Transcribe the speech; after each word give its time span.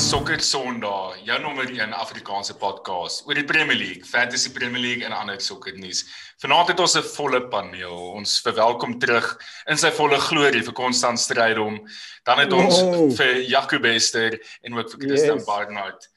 by 0.00 0.04
Sokker 0.06 0.40
Sondag, 0.40 1.18
jou 1.28 1.34
nommer 1.42 1.68
1 1.68 1.92
Afrikaanse 1.92 2.54
podcast 2.56 3.26
oor 3.28 3.36
die 3.36 3.44
Premier 3.44 3.76
League, 3.76 4.06
Fantasy 4.08 4.48
Premier 4.54 4.80
League 4.80 5.04
en 5.04 5.12
ander 5.12 5.36
sokkernuus. 5.44 6.06
Vanaand 6.40 6.70
het 6.72 6.80
ons 6.80 6.96
'n 6.96 7.02
volle 7.02 7.40
paneel. 7.52 8.14
Ons 8.16 8.40
verwelkom 8.40 8.98
terug 8.98 9.36
in 9.68 9.76
sy 9.76 9.90
volle 9.90 10.16
glorie 10.16 10.62
vir 10.62 10.72
Konstant 10.72 11.20
Strydom. 11.20 11.86
Dan 12.24 12.38
het 12.38 12.52
ons 12.52 12.80
Wow. 12.80 13.12
vir 13.12 13.42
Jaco 13.42 13.78
Bester 13.78 14.40
en 14.62 14.78
ook 14.78 14.90
vir 14.90 15.00
Christian 15.00 15.36
Yes. 15.36 15.44
Barnard. 15.44 16.08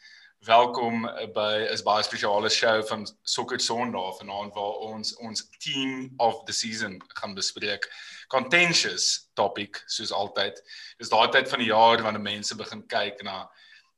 Welkom 0.46 1.02
by 1.34 1.68
is 1.72 1.84
baie 1.84 2.04
spesiale 2.04 2.50
show 2.50 2.88
van 2.88 3.06
Sokker 3.24 3.60
Sondag 3.60 4.18
vanaand 4.18 4.54
waar 4.54 4.80
ons 4.94 5.14
ons 5.18 5.44
team 5.60 6.14
of 6.20 6.46
the 6.46 6.54
season 6.54 7.02
gaan 7.20 7.36
bespreek. 7.36 7.90
Contentious 8.30 9.30
topic 9.36 9.84
soos 9.88 10.12
altyd. 10.12 10.62
Dis 10.98 11.10
daai 11.10 11.30
tyd 11.32 11.50
van 11.50 11.60
die 11.60 11.68
jaar 11.68 12.02
wanneer 12.02 12.22
mense 12.22 12.56
begin 12.56 12.88
kyk 12.88 13.24
na 13.24 13.50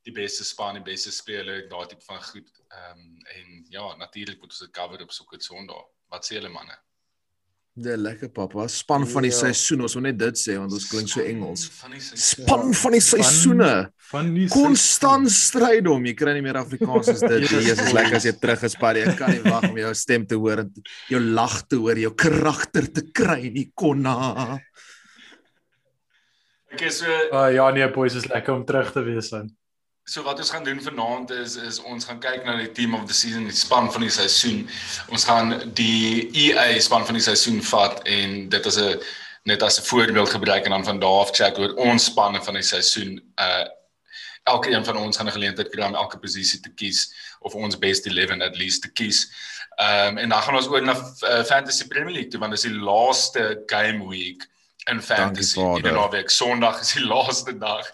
die 0.06 0.14
beste 0.14 0.44
span, 0.46 0.78
die 0.78 0.86
beste 0.86 1.10
speler, 1.14 1.64
daai 1.70 1.86
tipe 1.90 2.04
van 2.06 2.22
goed. 2.22 2.50
Ehm 2.70 2.98
um, 2.98 3.14
en 3.36 3.62
ja, 3.74 3.86
natuurlik 3.98 4.38
moet 4.40 4.52
ons 4.54 4.62
dit 4.64 4.74
cover 4.74 5.02
op 5.02 5.10
Sokker 5.14 5.40
Sondag. 5.42 5.86
Wat 6.12 6.24
sê 6.26 6.36
julle 6.38 6.50
manne? 6.52 6.76
Ja, 7.76 7.92
lekker 8.00 8.30
pappa. 8.32 8.64
Span 8.72 9.02
van 9.06 9.26
die 9.26 9.30
Ja. 9.32 9.36
seisoen. 9.36 9.82
Ons 9.84 9.94
moet 9.98 10.04
net 10.06 10.18
dit 10.18 10.38
sê 10.40 10.54
want 10.56 10.72
ons 10.72 10.86
klink 10.88 11.10
so 11.12 11.20
Engels. 11.20 11.66
Van 11.80 11.90
die 11.92 12.00
seisoen. 12.00 12.46
Span 12.46 12.72
van 12.74 12.92
die 12.96 13.00
seisoene. 13.04 13.72
Van 14.12 14.30
die 14.34 14.46
Konstant 14.48 15.28
stryd 15.30 15.86
om. 15.92 16.06
Jy 16.08 16.14
kry 16.16 16.32
nie 16.38 16.44
meer 16.46 16.56
Afrikaans 16.62 17.08
as 17.12 17.20
dit. 17.20 17.44
Ja, 17.52 17.60
Jesus, 17.66 17.92
lekker 17.92 18.16
as 18.16 18.24
jy 18.24 18.32
terug 18.40 18.62
is, 18.70 18.78
Paddy. 18.80 19.02
Ek 19.10 19.18
kan 19.18 19.34
nie 19.34 19.42
wag 19.44 19.68
om 19.68 19.76
jou 19.82 19.92
stem 19.94 20.24
te 20.26 20.38
hoor 20.40 20.62
en 20.64 20.72
jou 21.12 21.20
lag 21.20 21.58
te 21.68 21.76
hoor, 21.82 21.98
jou 22.00 22.14
karakter 22.14 22.88
te 22.96 23.04
kry, 23.12 23.50
nie 23.52 23.68
konna. 23.74 24.56
Ek 26.72 26.80
is 26.88 27.02
so 27.02 27.12
Uh, 27.32 27.50
ja 27.54 27.68
nee 27.74 27.86
boys, 27.92 28.14
is 28.16 28.26
lekker 28.30 28.54
om 28.54 28.64
terug 28.64 28.92
te 28.94 29.02
wees 29.04 29.28
dan. 29.34 29.50
So 30.06 30.22
wat 30.22 30.38
ons 30.38 30.50
gaan 30.50 30.64
doen 30.64 30.78
vanaand 30.82 31.30
is 31.34 31.56
is 31.56 31.80
ons 31.82 32.04
gaan 32.06 32.20
kyk 32.22 32.44
na 32.46 32.52
die 32.60 32.70
team 32.70 32.92
of 32.94 33.08
the 33.10 33.14
season, 33.14 33.48
die 33.50 33.56
span 33.58 33.88
van 33.90 34.04
die 34.04 34.12
seisoen. 34.14 34.60
Ons 35.10 35.24
gaan 35.26 35.48
die 35.74 36.28
EA 36.30 36.78
span 36.78 37.02
van 37.08 37.18
die 37.18 37.24
seisoen 37.24 37.58
vat 37.66 38.04
en 38.06 38.36
dit 38.52 38.68
as 38.70 38.78
'n 38.78 39.02
net 39.50 39.62
as 39.66 39.80
'n 39.80 39.88
voorbeeld 39.88 40.30
gebruik 40.30 40.64
en 40.64 40.70
dan 40.70 40.84
van 40.84 41.00
daar 41.02 41.26
af 41.26 41.34
chat 41.34 41.58
oor 41.58 41.74
ons 41.74 42.04
spanne 42.04 42.42
van 42.42 42.54
die 42.54 42.62
seisoen. 42.62 43.18
Uh 43.34 43.66
elke 44.46 44.70
een 44.70 44.84
van 44.84 44.96
ons 44.96 45.16
gaan 45.16 45.26
'n 45.26 45.38
geleentheid 45.38 45.70
kry 45.74 45.82
om 45.82 45.94
elke 45.94 46.18
posisie 46.18 46.60
te 46.60 46.70
kies 46.70 47.12
of 47.40 47.54
ons 47.54 47.78
best 47.78 48.06
11 48.06 48.40
at 48.40 48.56
least 48.56 48.82
te 48.82 48.92
kies. 48.92 49.26
Ehm 49.76 50.08
um, 50.08 50.18
en 50.18 50.28
dan 50.28 50.42
gaan 50.42 50.56
ons 50.56 50.68
oor 50.68 50.82
na 50.82 50.94
uh, 50.94 51.42
Fantasy 51.44 51.86
Premier 51.86 52.12
League 52.12 52.30
toe 52.30 52.40
want 52.40 52.52
dis 52.52 52.62
die 52.70 52.78
laaste 52.78 53.62
game 53.66 54.08
week 54.08 54.46
in 54.90 55.00
fantasy. 55.02 55.60
Iedere 55.60 55.94
naweek 55.94 56.30
Sondag 56.30 56.80
is 56.80 56.92
die 56.94 57.04
laaste 57.12 57.58
dag. 57.58 57.86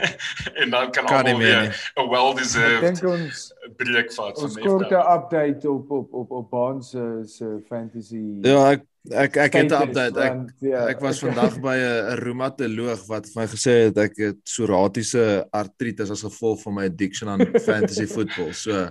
en 0.62 0.70
dan 0.70 0.90
kan 0.90 1.04
Kan 1.06 1.24
almal 1.26 1.38
weer. 1.38 1.62
'n 1.96 2.02
Ek 2.02 2.10
well-deserved 2.10 2.82
dink 3.00 3.02
ons 3.04 3.52
breek 3.76 4.12
vat 4.12 4.38
ons 4.42 4.54
van 4.54 4.62
kort 4.62 4.90
'n 4.90 4.94
FPL. 4.94 5.12
update 5.16 5.70
op 5.70 5.90
op 5.90 6.12
op 6.12 6.30
op 6.30 6.50
Baan 6.50 6.82
se 6.82 7.22
se 7.26 7.58
fantasy. 7.68 8.38
Ja, 8.42 8.70
ek 8.72 8.82
ek 9.10 9.36
ek 9.36 9.52
het 9.52 9.70
'n 9.72 9.82
update. 9.82 10.20
Ek 10.20 10.32
want, 10.32 10.52
ja, 10.60 10.86
Ek 10.88 11.00
was 11.00 11.18
vandag 11.20 11.60
by 11.60 11.76
'n 11.76 12.12
'n 12.12 12.18
reumatoloog 12.24 13.06
wat 13.06 13.26
vir 13.28 13.42
my 13.42 13.46
gesê 13.48 13.72
het 13.88 13.96
ek 13.98 14.16
het 14.16 14.42
psoriatiese 14.44 15.46
artritis 15.50 16.10
as 16.10 16.22
gevolg 16.22 16.62
van 16.62 16.74
my 16.74 16.84
addiction 16.84 17.28
aan 17.28 17.44
fantasy 17.70 18.06
football. 18.06 18.52
So 18.52 18.90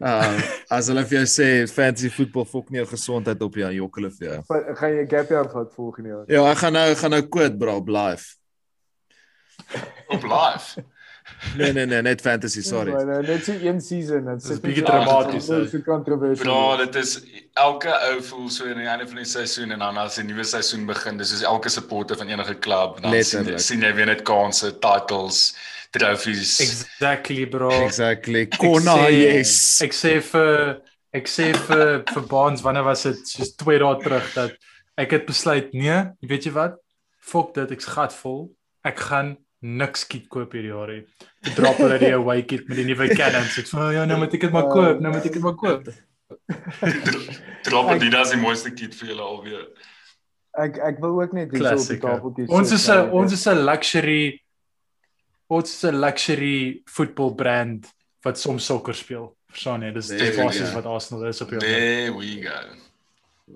uh 0.00 0.40
as 0.70 0.88
hulle 0.88 1.04
vir 1.04 1.18
jou 1.18 1.26
sê 1.26 1.68
fantasy 1.70 2.10
football 2.10 2.44
fok 2.44 2.70
nie 2.70 2.78
jou 2.82 2.88
gesondheid 2.94 3.42
op 3.42 3.54
jou 3.54 3.70
jok 3.72 3.96
hulle 4.00 4.10
vir 4.18 4.28
jou. 4.28 4.40
Wat- 4.48 4.72
gaan 4.78 4.90
jy 4.96 5.06
gap 5.10 5.30
year 5.30 5.48
gehad 5.48 5.72
volgende 5.74 6.08
jaar. 6.08 6.24
Ja, 6.28 6.50
ek 6.50 6.58
gaan 6.58 6.72
nou 6.72 6.94
gaan 6.94 7.10
nou 7.10 7.22
quote 7.28 7.56
bro 7.56 7.76
op 7.76 7.88
live. 7.88 8.34
op 10.08 10.22
live. 10.22 10.84
Nee 11.58 11.72
nee 11.72 11.86
nee, 11.86 12.02
net 12.02 12.20
fantasy, 12.20 12.62
sorry. 12.62 12.92
Maar, 12.92 13.08
uh, 13.20 13.28
net 13.28 13.44
so 13.44 13.52
een 13.52 13.80
season 13.80 14.28
Dis 14.38 14.48
'n 14.48 14.60
bietjie 14.62 14.84
dramaties, 14.84 15.48
hè. 15.48 15.66
So 15.68 15.80
controversial. 15.82 16.46
Bra, 16.46 16.84
dit 16.84 16.94
is 16.94 17.20
elke 17.54 17.90
ou 18.10 18.22
voel 18.22 18.48
so 18.50 18.64
aan 18.68 18.78
die 18.78 18.86
einde 18.86 19.06
van 19.06 19.16
die 19.16 19.24
seisoen 19.24 19.70
en 19.74 19.78
dan 19.78 19.96
as 19.96 20.14
die 20.14 20.24
nuwe 20.24 20.44
seisoen 20.44 20.86
begin, 20.86 21.16
dis 21.18 21.30
soos 21.30 21.42
elke 21.42 21.68
supporter 21.68 22.16
van 22.16 22.28
enige 22.28 22.54
klub, 22.54 23.02
dan 23.02 23.10
sien, 23.10 23.40
Letterlik. 23.42 23.58
sien 23.60 23.80
jy 23.82 23.94
weer 23.94 24.06
net 24.06 24.22
kansse, 24.22 24.70
titles, 24.78 25.56
trophies. 25.98 26.60
Exactly 26.60 27.44
bro. 27.44 27.70
Exactly. 27.84 28.42
Ek 28.46 28.58
Konna 28.58 28.96
sê- 29.06 29.12
yes. 29.12 29.54
Ek 29.82 29.92
sê 29.96 30.20
vir 30.22 30.82
ek 31.16 31.26
sê 31.32 31.52
vir 31.68 32.02
vir 32.12 32.22
Baans 32.30 32.62
wanneer 32.62 32.84
was 32.84 33.02
dit 33.08 33.22
soos 33.28 33.54
2 33.56 33.78
dae 33.82 33.96
terug 34.04 34.34
dat 34.34 34.52
ek 34.98 35.10
het 35.16 35.26
besluit 35.26 35.72
nee, 35.74 35.96
weet 36.22 36.44
jy 36.48 36.52
wat? 36.52 36.76
Fok 37.20 37.54
dit, 37.54 37.70
ek's 37.74 37.88
gatvol. 37.90 38.50
Ek 38.84 38.98
gaan 39.08 39.36
niks 39.62 40.04
skiet 40.06 40.28
koop 40.28 40.52
hierdie 40.52 40.70
jaar 40.70 40.92
nie. 40.92 41.02
Ek 41.42 41.56
drop 41.56 41.80
hulle 41.82 41.98
die 41.98 42.12
away 42.20 42.42
kit 42.42 42.68
met 42.68 42.78
die 42.78 42.86
nuwe 42.88 43.08
cannons. 43.16 43.56
Ek 43.58 43.66
sê 43.70 43.80
oh, 43.80 43.90
ja, 43.94 44.04
nou 44.08 44.18
moet 44.20 44.34
ek 44.36 44.46
dit 44.46 44.52
maar 44.54 44.68
koop, 44.70 45.00
nou 45.00 45.12
moet 45.14 45.26
ek 45.26 45.38
dit 45.38 45.42
maar 45.42 45.56
koop. 45.58 45.88
Drop 47.66 47.90
dit 48.00 48.14
as 48.18 48.32
die 48.34 48.40
mooiste 48.40 48.72
kit 48.74 48.94
vir 48.98 49.12
julle 49.12 49.22
alweer. 49.22 49.66
Ek 50.58 50.78
ek 50.88 50.98
wil 51.02 51.20
ook 51.20 51.34
net 51.36 51.52
hier 51.52 51.66
so 51.66 51.82
op 51.82 51.90
die 51.90 52.00
tafeltjie 52.02 52.46
Ons 52.48 52.72
is 52.72 52.86
'n 52.90 53.10
ons 53.14 53.32
is 53.32 53.46
'n 53.46 53.64
luxury 53.66 54.40
ons 55.48 55.70
is 55.70 55.84
'n 55.84 55.94
luxury 56.00 56.82
voetbal 56.84 57.34
brand 57.34 57.86
wat 58.22 58.38
soms 58.38 58.64
sokker 58.66 58.94
speel. 58.94 59.34
Verstaan 59.50 59.82
jy? 59.82 59.92
Dis 59.92 60.08
basies 60.36 60.68
go. 60.70 60.74
wat 60.74 60.84
Arsenal 60.86 61.24
is 61.26 61.40
op 61.40 61.50
jou. 61.50 61.58
There 61.60 62.12
we 62.16 62.42
go. 62.42 62.84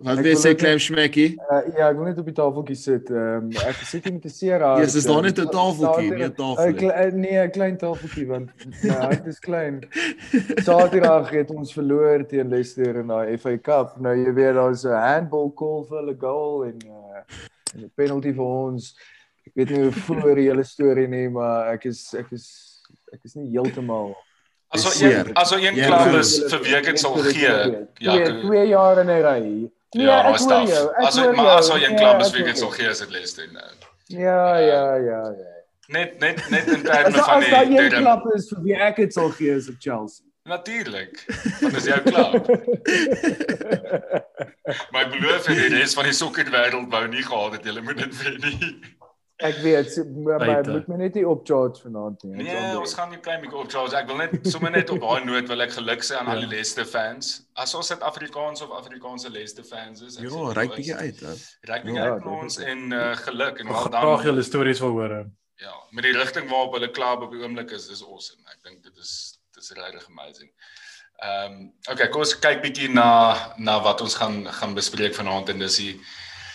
Wat 0.02 0.16
wil 0.22 0.24
jy 0.30 0.36
sê 0.38 0.50
ook 0.50 0.58
Clem 0.58 0.78
Schmeckie? 0.78 1.34
Uh, 1.50 1.66
ja, 1.76 1.88
ek 1.90 1.96
wil 1.96 2.04
net 2.04 2.18
op 2.18 2.24
die 2.24 2.34
tafeltjie 2.34 2.76
sit. 2.76 3.10
Ehm 3.10 3.50
um, 3.50 3.50
ek 3.66 3.74
sit 3.82 4.04
hier 4.04 4.12
met 4.12 4.24
'n 4.24 4.28
seer 4.30 4.60
hart. 4.62 4.78
Jesus, 4.84 5.04
daar 5.04 5.16
ehm, 5.16 5.24
net 5.24 5.38
'n 5.40 5.48
tafeltjie, 5.50 6.10
nie 6.14 6.24
'n 6.24 6.34
tafel 6.34 6.66
Een 6.66 6.76
nie. 6.76 6.90
eh, 6.90 7.12
Nee, 7.12 7.38
'n 7.46 7.50
klein 7.50 7.76
tafeltjie 7.76 8.26
want 8.26 8.50
my 8.82 8.90
hart 8.94 9.26
is 9.26 9.38
klein. 9.40 9.80
Saterdag 10.62 11.30
het 11.30 11.50
ons 11.50 11.72
verloor 11.72 12.24
teen 12.26 12.48
Leicester 12.48 12.96
in 13.00 13.06
daai 13.10 13.36
FA 13.38 13.56
Cup. 13.58 13.96
Nou 14.00 14.14
jy 14.16 14.32
weet 14.32 14.54
daar's 14.54 14.84
'n 14.84 14.94
handball 14.94 15.50
call 15.54 15.84
vir 15.88 15.98
hulle 15.98 16.16
goal 16.18 16.64
en 16.64 16.78
uh 16.86 17.22
en 17.74 17.84
'n 17.84 17.90
penalty 17.96 18.32
vir 18.32 18.44
ons. 18.44 18.94
Ek 19.60 19.66
weet 19.69 19.76
nie 19.76 19.82
hoe 19.84 19.93
voor 19.93 20.34
die 20.38 20.47
hele 20.48 20.62
storie 20.65 21.06
nie, 21.10 21.26
maar 21.28 21.75
ek 21.75 21.84
is 21.91 21.98
ek 22.16 22.31
is 22.32 22.44
ek 23.12 23.21
is 23.28 23.34
nie 23.37 23.50
heeltemal 23.53 24.15
As 24.72 24.84
daar 24.87 24.94
een 25.10 25.34
as 25.37 25.50
daar 25.50 25.60
een 25.60 25.75
Ja, 25.76 25.87
klub 25.91 26.00
goed. 26.06 26.19
is 26.21 26.31
vir 26.53 26.60
wie 26.65 26.75
ek 26.78 26.84
dit 26.88 26.98
sal 27.03 27.15
gee, 27.19 27.43
ja, 27.43 27.56
twee, 27.98 28.22
ek- 28.25 28.41
twee 28.47 28.66
jaar 28.71 29.00
in 29.03 29.10
'n 29.10 29.22
ry. 29.26 29.41
Nee, 29.93 30.06
ja, 30.06 30.19
ek 30.31 30.38
hoor 30.38 30.66
jou. 30.69 30.84
Ek 30.94 31.06
As 31.09 31.19
hoor 31.19 31.34
maar 31.34 31.44
jou. 31.44 31.59
as 31.59 31.69
daar 31.69 31.82
een 31.82 31.91
Nee, 31.94 31.98
klub 32.00 32.21
is 32.21 32.26
ek 32.28 32.32
vir 32.32 32.38
wie 32.41 32.47
ek 32.47 32.54
dit 32.54 32.59
sal 32.59 32.71
gee, 32.71 32.88
is 32.88 32.98
dit 32.98 33.10
Leicester 33.10 33.48
nou. 33.53 33.71
Ja, 34.06 34.56
ja, 34.59 34.94
ja, 34.94 35.22
ja. 35.43 35.53
Net 35.88 36.21
net 36.21 36.50
net 36.50 36.66
in 36.69 36.88
As 36.88 36.97
terme 37.03 37.19
van 37.19 37.42
as 37.42 37.50
daar 37.50 37.65
die 37.66 37.78
een 37.78 37.91
die- 37.91 37.98
klap 38.00 38.22
is 38.34 38.48
vir 38.48 38.62
wie 38.62 38.75
ek 38.77 38.97
dit 38.97 39.12
sal 39.12 39.28
gee 39.31 39.50
is 39.56 39.66
dit 39.66 39.77
Chelsea. 39.81 40.25
Natuurlik. 40.44 41.25
Want 41.60 41.75
dis 41.75 41.84
jou. 41.84 42.00
Maar 44.91 45.04
ek 45.04 45.10
beloof 45.19 45.44
vir 45.47 45.54
die 45.54 45.69
res 45.78 45.94
van 45.94 46.04
die 46.09 46.12
sokkerwêreld 46.16 46.88
wou 46.91 47.06
nie 47.09 47.22
gehad 47.27 47.53
het 47.59 47.65
julle 47.65 47.82
moet 47.82 47.98
dit 47.98 48.22
wen 48.22 48.38
nie. 48.41 48.81
Ek 49.40 49.56
weet, 49.64 49.94
maar 50.24 50.42
moet 50.68 50.88
my 50.88 50.96
net 51.00 51.14
nie 51.16 51.22
opcharge 51.28 51.80
vanaand 51.80 52.22
nie. 52.28 52.34
Nee, 52.42 52.56
the- 52.72 52.78
ons 52.80 52.92
gaan 52.94 53.08
nie 53.10 53.18
klein 53.24 53.40
bietjie 53.40 53.56
opcharge. 53.62 53.96
Ek 53.96 54.06
wil 54.10 54.16
net 54.20 54.34
sommer 54.52 54.70
net 54.74 54.90
op 54.92 55.00
daai 55.00 55.24
noot 55.24 55.48
wil 55.48 55.64
ek 55.64 55.72
geluk 55.78 56.04
sê 56.04 56.18
aan 56.18 56.28
al 56.28 56.42
die 56.44 56.50
Leicester 56.50 56.84
fans. 56.84 57.30
As 57.56 57.74
ons 57.78 57.88
Suid-Afrikaans 57.92 58.60
of 58.66 58.70
Afrikaanse 58.76 59.30
Leicester 59.32 59.64
fans 59.64 60.02
is. 60.04 60.18
Ja, 60.20 60.28
nou 60.28 60.52
bietjie 60.76 60.94
uit. 60.94 61.22
Ryk 61.70 61.86
bietjie 61.88 62.02
Ja, 62.02 62.12
uit 62.12 62.24
na 62.24 62.36
ons 62.42 62.58
en 62.58 62.84
uh, 62.92 63.16
geluk 63.24 63.58
en 63.64 63.66
wel 63.66 63.74
wil 63.74 63.82
graag 63.88 64.04
dan. 64.18 64.24
julle 64.28 64.42
stories 64.42 64.80
wil 64.84 64.90
hoor. 64.98 65.16
Ja, 65.60 65.74
met 65.90 66.04
die 66.04 66.12
rigting 66.16 66.48
waarop 66.50 66.72
hulle 66.76 66.90
klub 66.90 67.22
op 67.22 67.32
die 67.32 67.40
oomblik 67.42 67.70
is, 67.76 67.88
is 67.92 68.04
awesome. 68.04 68.40
Ek 68.52 68.60
dink 68.64 68.82
dit 68.84 68.97
is 68.97 69.38
dit 69.54 69.62
is 69.62 69.72
regtig 69.76 70.06
amazing. 70.12 70.50
Ehm 71.20 71.53
um, 71.53 71.72
okay, 71.92 72.09
kom 72.09 72.22
ons 72.24 72.36
kyk 72.38 72.62
bietjie 72.62 72.88
na 72.92 73.09
na 73.59 73.80
wat 73.84 74.00
ons 74.00 74.15
gaan 74.20 74.44
gaan 74.60 74.74
bespreek 74.74 75.15
vanaand 75.15 75.48
en 75.53 75.59
dis 75.59 75.76
die 75.76 75.94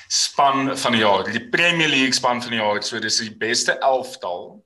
span 0.07 0.77
van 0.77 0.91
die 0.91 1.01
jaar, 1.01 1.23
die 1.31 1.49
Premier 1.49 1.87
League 1.87 2.13
span 2.13 2.41
van 2.41 2.51
die 2.51 2.59
jaar. 2.59 2.81
So 2.83 2.99
dis 2.99 3.17
die 3.23 3.35
beste 3.35 3.79
elftal 3.79 4.63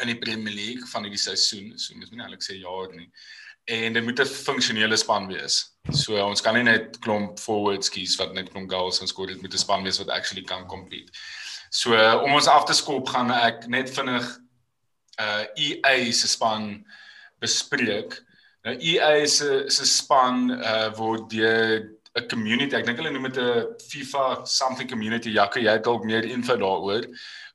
in 0.00 0.06
die 0.08 0.18
Premier 0.18 0.54
League 0.54 0.86
van 0.92 1.04
hierdie 1.04 1.20
seisoen. 1.20 1.74
So 1.78 1.94
moet 1.96 2.10
nie 2.10 2.22
eintlik 2.22 2.44
sê 2.44 2.56
jaar 2.60 2.92
nie. 2.94 3.10
En 3.70 3.92
dit 3.92 4.04
moet 4.04 4.20
'n 4.20 4.26
funksionele 4.26 4.96
span 4.96 5.26
wees. 5.28 5.76
So 5.90 6.16
ons 6.24 6.40
kan 6.40 6.54
nie 6.54 6.62
net 6.62 6.98
klomp 7.00 7.38
forwards 7.38 7.88
kies 7.88 8.16
wat 8.16 8.32
net 8.34 8.50
klomp 8.50 8.70
goals 8.70 8.98
gaan 8.98 9.08
skoor. 9.08 9.26
Dit 9.26 9.42
moet 9.42 9.52
'n 9.52 9.58
span 9.58 9.82
wees 9.82 9.98
wat 9.98 10.08
actually 10.08 10.42
kan 10.42 10.66
compete. 10.66 11.12
So 11.70 11.94
om 11.94 12.32
ons 12.32 12.46
af 12.46 12.64
te 12.64 12.74
skop 12.74 13.08
gaan 13.08 13.30
ek 13.30 13.66
net 13.68 13.90
vinnig 13.90 14.38
uh 15.20 15.44
EA 15.56 16.12
se 16.12 16.28
span 16.28 16.86
bespreek. 17.40 18.16
Nou 18.64 18.76
EA 18.76 19.26
se 19.26 19.64
se 19.68 19.86
span 19.86 20.50
uh 20.50 20.90
word 20.96 21.30
deur 21.30 21.99
'n 22.18 22.26
community, 22.28 22.74
ek 22.74 22.86
dink 22.86 22.98
hulle 22.98 23.12
noem 23.14 23.28
dit 23.30 23.38
'n 23.38 23.74
FIFA 23.90 24.44
something 24.44 24.88
community. 24.88 25.30
Jakke, 25.30 25.62
jy 25.62 25.76
het 25.78 25.84
dalk 25.84 26.04
meer 26.04 26.24
info 26.24 26.56
daaroor. 26.56 27.06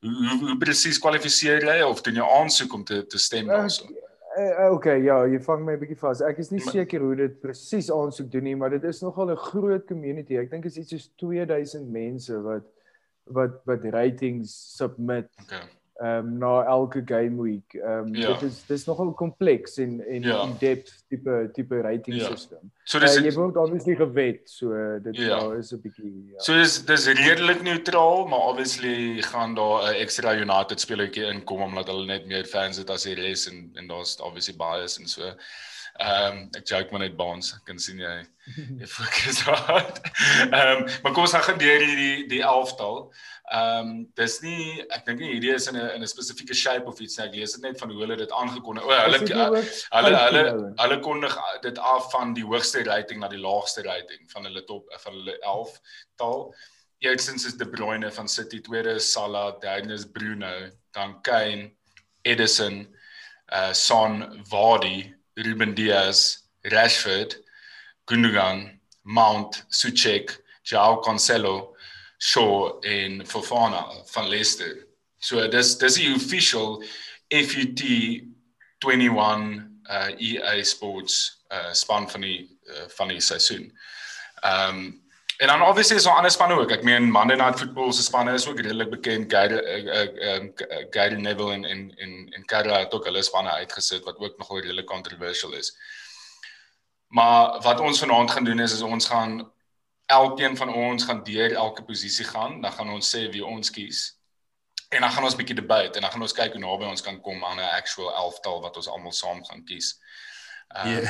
Hoe 0.02 0.16
hoe, 0.30 0.40
hoe 0.48 0.58
presies 0.58 1.00
kwalifiseer 1.00 1.64
jy 1.64 1.82
of 1.84 2.02
doen 2.02 2.16
jy 2.16 2.28
aansoek 2.40 2.74
om 2.74 2.84
te 2.84 3.06
te 3.06 3.18
stem 3.18 3.48
daarso? 3.48 3.88
Uh, 4.36 4.72
okay, 4.76 5.00
ja, 5.00 5.22
jy 5.24 5.40
vang 5.40 5.64
my 5.64 5.74
'n 5.74 5.80
bietjie 5.80 6.00
vas. 6.00 6.22
Ek 6.22 6.40
is 6.40 6.52
nie 6.52 6.60
seker 6.60 7.00
hoe 7.00 7.16
dit 7.16 7.42
presies 7.42 7.92
aansoek 7.92 8.32
doen 8.32 8.44
nie, 8.44 8.56
maar 8.56 8.70
dit 8.70 8.84
is 8.84 9.02
nogal 9.02 9.32
'n 9.32 9.38
groot 9.38 9.86
community. 9.88 10.38
Ek 10.38 10.52
dink 10.52 10.64
dit 10.64 10.72
is 10.72 10.78
iets 10.78 10.90
soos 10.90 11.10
2000 11.16 11.92
mense 11.92 12.42
wat 12.42 12.64
wat 13.26 13.62
wat 13.66 13.84
ratings 13.92 14.52
submit 14.78 15.28
Okay. 15.42 15.64
Ehm 16.02 16.18
um, 16.28 16.38
na 16.38 16.64
elke 16.64 17.02
game 17.06 17.42
week. 17.42 17.74
Ehm 17.74 18.08
um, 18.08 18.16
Ja. 18.16 18.28
dit 18.34 18.42
is 18.42 18.66
dis 18.68 18.86
nogal 18.86 19.14
kompleks 19.14 19.78
en 19.78 20.02
en 20.08 20.22
Ja. 20.22 20.42
in 20.44 20.56
depth 20.60 21.04
tipe 21.08 21.50
tipe 21.54 21.82
rating 21.82 22.18
Ja. 22.18 22.26
system. 22.36 22.72
So 22.84 22.98
Uh, 22.98 23.04
dis 23.04 23.16
jy 23.16 23.32
word 23.34 23.56
obviously 23.58 23.96
gewet, 23.96 24.42
so 24.50 24.72
uh, 24.74 25.04
dit 25.04 25.16
Ja. 25.18 25.24
ja. 25.40 25.52
is 25.58 25.72
'n 25.72 25.80
bietjie 25.82 26.26
ja. 26.32 26.40
So 26.40 26.54
dis 26.54 26.86
dis 26.86 27.08
redelik 27.08 27.62
neutraal, 27.64 28.28
maar 28.28 28.40
obviously 28.40 29.22
gaan 29.22 29.56
daar 29.56 29.84
'n 29.92 29.96
extra 30.02 30.34
United 30.36 30.80
spelertjie 30.80 31.26
inkom 31.32 31.62
omdat 31.62 31.88
hulle 31.88 32.06
net 32.06 32.26
meer 32.28 32.46
fans 32.46 32.78
het 32.78 32.90
as 32.90 33.04
die 33.04 33.16
res 33.16 33.48
en 33.52 33.72
en 33.76 33.88
daar's 33.88 34.20
obviously 34.22 34.56
bias 34.58 35.00
en 35.00 35.08
so. 35.08 35.22
Ehm 35.96 36.38
um, 36.38 36.40
ek 36.60 36.66
joke 36.68 36.92
maar 36.92 37.06
net 37.06 37.14
baans, 37.16 37.54
ek 37.56 37.62
kan 37.70 37.78
sien 37.80 38.02
jy 38.04 38.16
jy 38.82 38.88
fokus 38.90 39.38
hard. 39.48 40.02
Ehm 40.44 40.82
um, 40.82 40.84
maar 41.06 41.14
kom 41.16 41.24
ons 41.24 41.36
gaan 41.48 41.62
deur 41.62 41.86
hierdie 41.88 42.26
die 42.28 42.42
elftal. 42.44 43.08
Ehm 43.48 43.80
um, 43.80 44.04
dis 44.20 44.36
nie 44.44 44.84
ek 44.90 45.06
dink 45.08 45.24
nie 45.24 45.32
hierdie 45.38 45.54
is 45.56 45.70
in 45.72 45.80
'n 45.80 45.96
in 45.96 46.04
'n 46.04 46.12
spesifieke 46.12 46.58
shape 46.58 46.92
of 46.92 47.00
iets 47.00 47.16
nie. 47.16 47.30
Ek 47.30 47.40
lees 47.40 47.56
dit 47.56 47.64
net 47.64 47.80
van 47.80 47.96
hoe 47.96 48.02
hulle 48.04 48.20
dit 48.20 48.36
aangekondig. 48.42 48.84
O, 48.84 48.92
hulle 48.92 49.24
hulle 49.24 49.48
hulle 49.48 50.12
15 50.12 50.28
hulle, 50.28 50.46
hulle 50.84 51.00
kondig 51.08 51.40
dit 51.64 51.80
af 51.80 52.12
van 52.12 52.36
die 52.36 52.44
hoogste 52.44 52.84
rating 52.84 53.24
na 53.24 53.32
die 53.32 53.44
laagste 53.48 53.88
rating 53.88 54.28
van 54.36 54.52
hulle 54.52 54.68
top 54.68 54.92
van 55.08 55.20
hulle 55.22 55.40
11 55.40 55.80
tal. 56.20 56.50
Eerstens 57.00 57.46
is 57.46 57.56
De 57.56 57.70
Bruyne 57.70 58.12
van 58.12 58.28
City, 58.28 58.60
tweede 58.60 59.00
is 59.00 59.12
Salah, 59.12 59.60
derde 59.62 59.94
is 59.94 60.06
Bruno, 60.06 60.72
dan 60.92 61.22
Kane, 61.22 61.72
Edison, 62.24 62.88
uh 63.48 63.72
Son, 63.72 64.44
Vardy, 64.44 65.15
Ruben 65.38 65.74
Dias, 65.74 66.44
Rashford, 66.72 67.36
Gundogan, 68.08 68.80
Mount, 69.04 69.64
Suchek, 69.70 70.38
Joao 70.64 71.02
Cancelo, 71.02 71.74
Shaw 72.18 72.80
en 72.84 73.24
Fofana 73.24 74.06
van 74.14 74.30
Leicester. 74.30 74.88
So 75.20 75.48
dis 75.48 75.76
dis 75.78 75.96
die 75.96 76.14
official 76.16 76.82
FUT 77.32 77.82
21 78.80 79.64
uh 79.90 80.12
EA 80.20 80.64
Sports 80.64 81.44
uh 81.52 81.74
span 81.74 82.10
van 82.10 82.22
die 82.22 82.50
uh, 82.70 82.88
van 82.98 83.10
die 83.14 83.22
seisoen. 83.22 83.72
Ehm 84.42 84.70
um, 84.70 85.05
en 85.38 85.48
dan 85.48 85.62
obviously 85.62 85.96
is 85.96 86.04
daar 86.04 86.16
ander 86.16 86.32
spanne 86.32 86.60
ook. 86.60 86.72
Ek 86.72 86.84
meen 86.84 87.12
Monday 87.12 87.36
Night 87.36 87.60
Football 87.60 87.92
se 87.92 88.04
spanne 88.04 88.34
is 88.34 88.48
ook 88.48 88.60
redelik 88.60 88.90
bekend. 88.90 89.32
Gary 89.34 89.58
uh, 89.58 90.04
uh, 90.04 90.86
Gary 90.90 91.16
Neville 91.16 91.54
en 91.54 91.66
en 91.66 91.96
en 91.98 92.30
en 92.30 92.46
Kara 92.46 92.80
het 92.80 92.94
ook 92.94 93.06
hulle 93.06 93.24
spanne 93.24 93.50
uitgesit 93.50 94.04
wat 94.04 94.18
ook 94.18 94.38
nogal 94.38 94.60
redelik 94.60 94.86
controversial 94.86 95.54
is. 95.54 95.76
Maar 97.08 97.62
wat 97.62 97.80
ons 97.80 98.00
vanaand 98.00 98.32
gaan 98.32 98.44
doen 98.44 98.60
is 98.60 98.74
is 98.74 98.82
ons 98.82 99.08
gaan 99.08 99.52
elkeen 100.06 100.58
van 100.58 100.74
ons 100.74 101.04
gaan 101.04 101.24
deur 101.24 101.54
elke 101.54 101.84
posisie 101.84 102.26
gaan, 102.26 102.62
dan 102.62 102.72
gaan 102.72 102.90
ons 102.90 103.16
sê 103.16 103.30
wie 103.30 103.46
ons 103.46 103.70
kies. 103.72 104.20
En 104.90 105.02
dan 105.02 105.12
gaan 105.12 105.24
ons 105.24 105.34
'n 105.34 105.38
bietjie 105.38 105.56
debat 105.56 105.96
en 105.96 106.02
dan 106.02 106.12
gaan 106.12 106.22
ons 106.22 106.34
kyk 106.34 106.52
hoe 106.52 106.62
naby 106.62 106.86
ons 106.86 107.02
kan 107.02 107.22
kom 107.22 107.46
aan 107.46 107.58
'n 107.58 107.76
actual 107.80 108.16
elftal 108.16 108.62
wat 108.62 108.76
ons 108.76 108.88
almal 108.88 109.12
saam 109.12 109.46
gaan 109.46 109.66
kies. 109.66 110.00
Ehm, 110.68 110.90
Ja, 110.90 111.02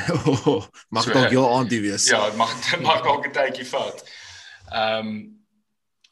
mag 0.94 1.02
so, 1.02 1.12
dalk 1.12 1.28
heel 1.28 1.48
aandie 1.56 1.80
wees. 1.80 2.08
Ja, 2.08 2.24
dit 2.26 2.36
mag 2.36 2.52
mag 2.82 3.02
dalk 3.02 3.26
'n 3.26 3.32
tydjie 3.32 3.66
vat. 3.66 4.04
Ehm 4.72 5.06
um, 5.06 5.34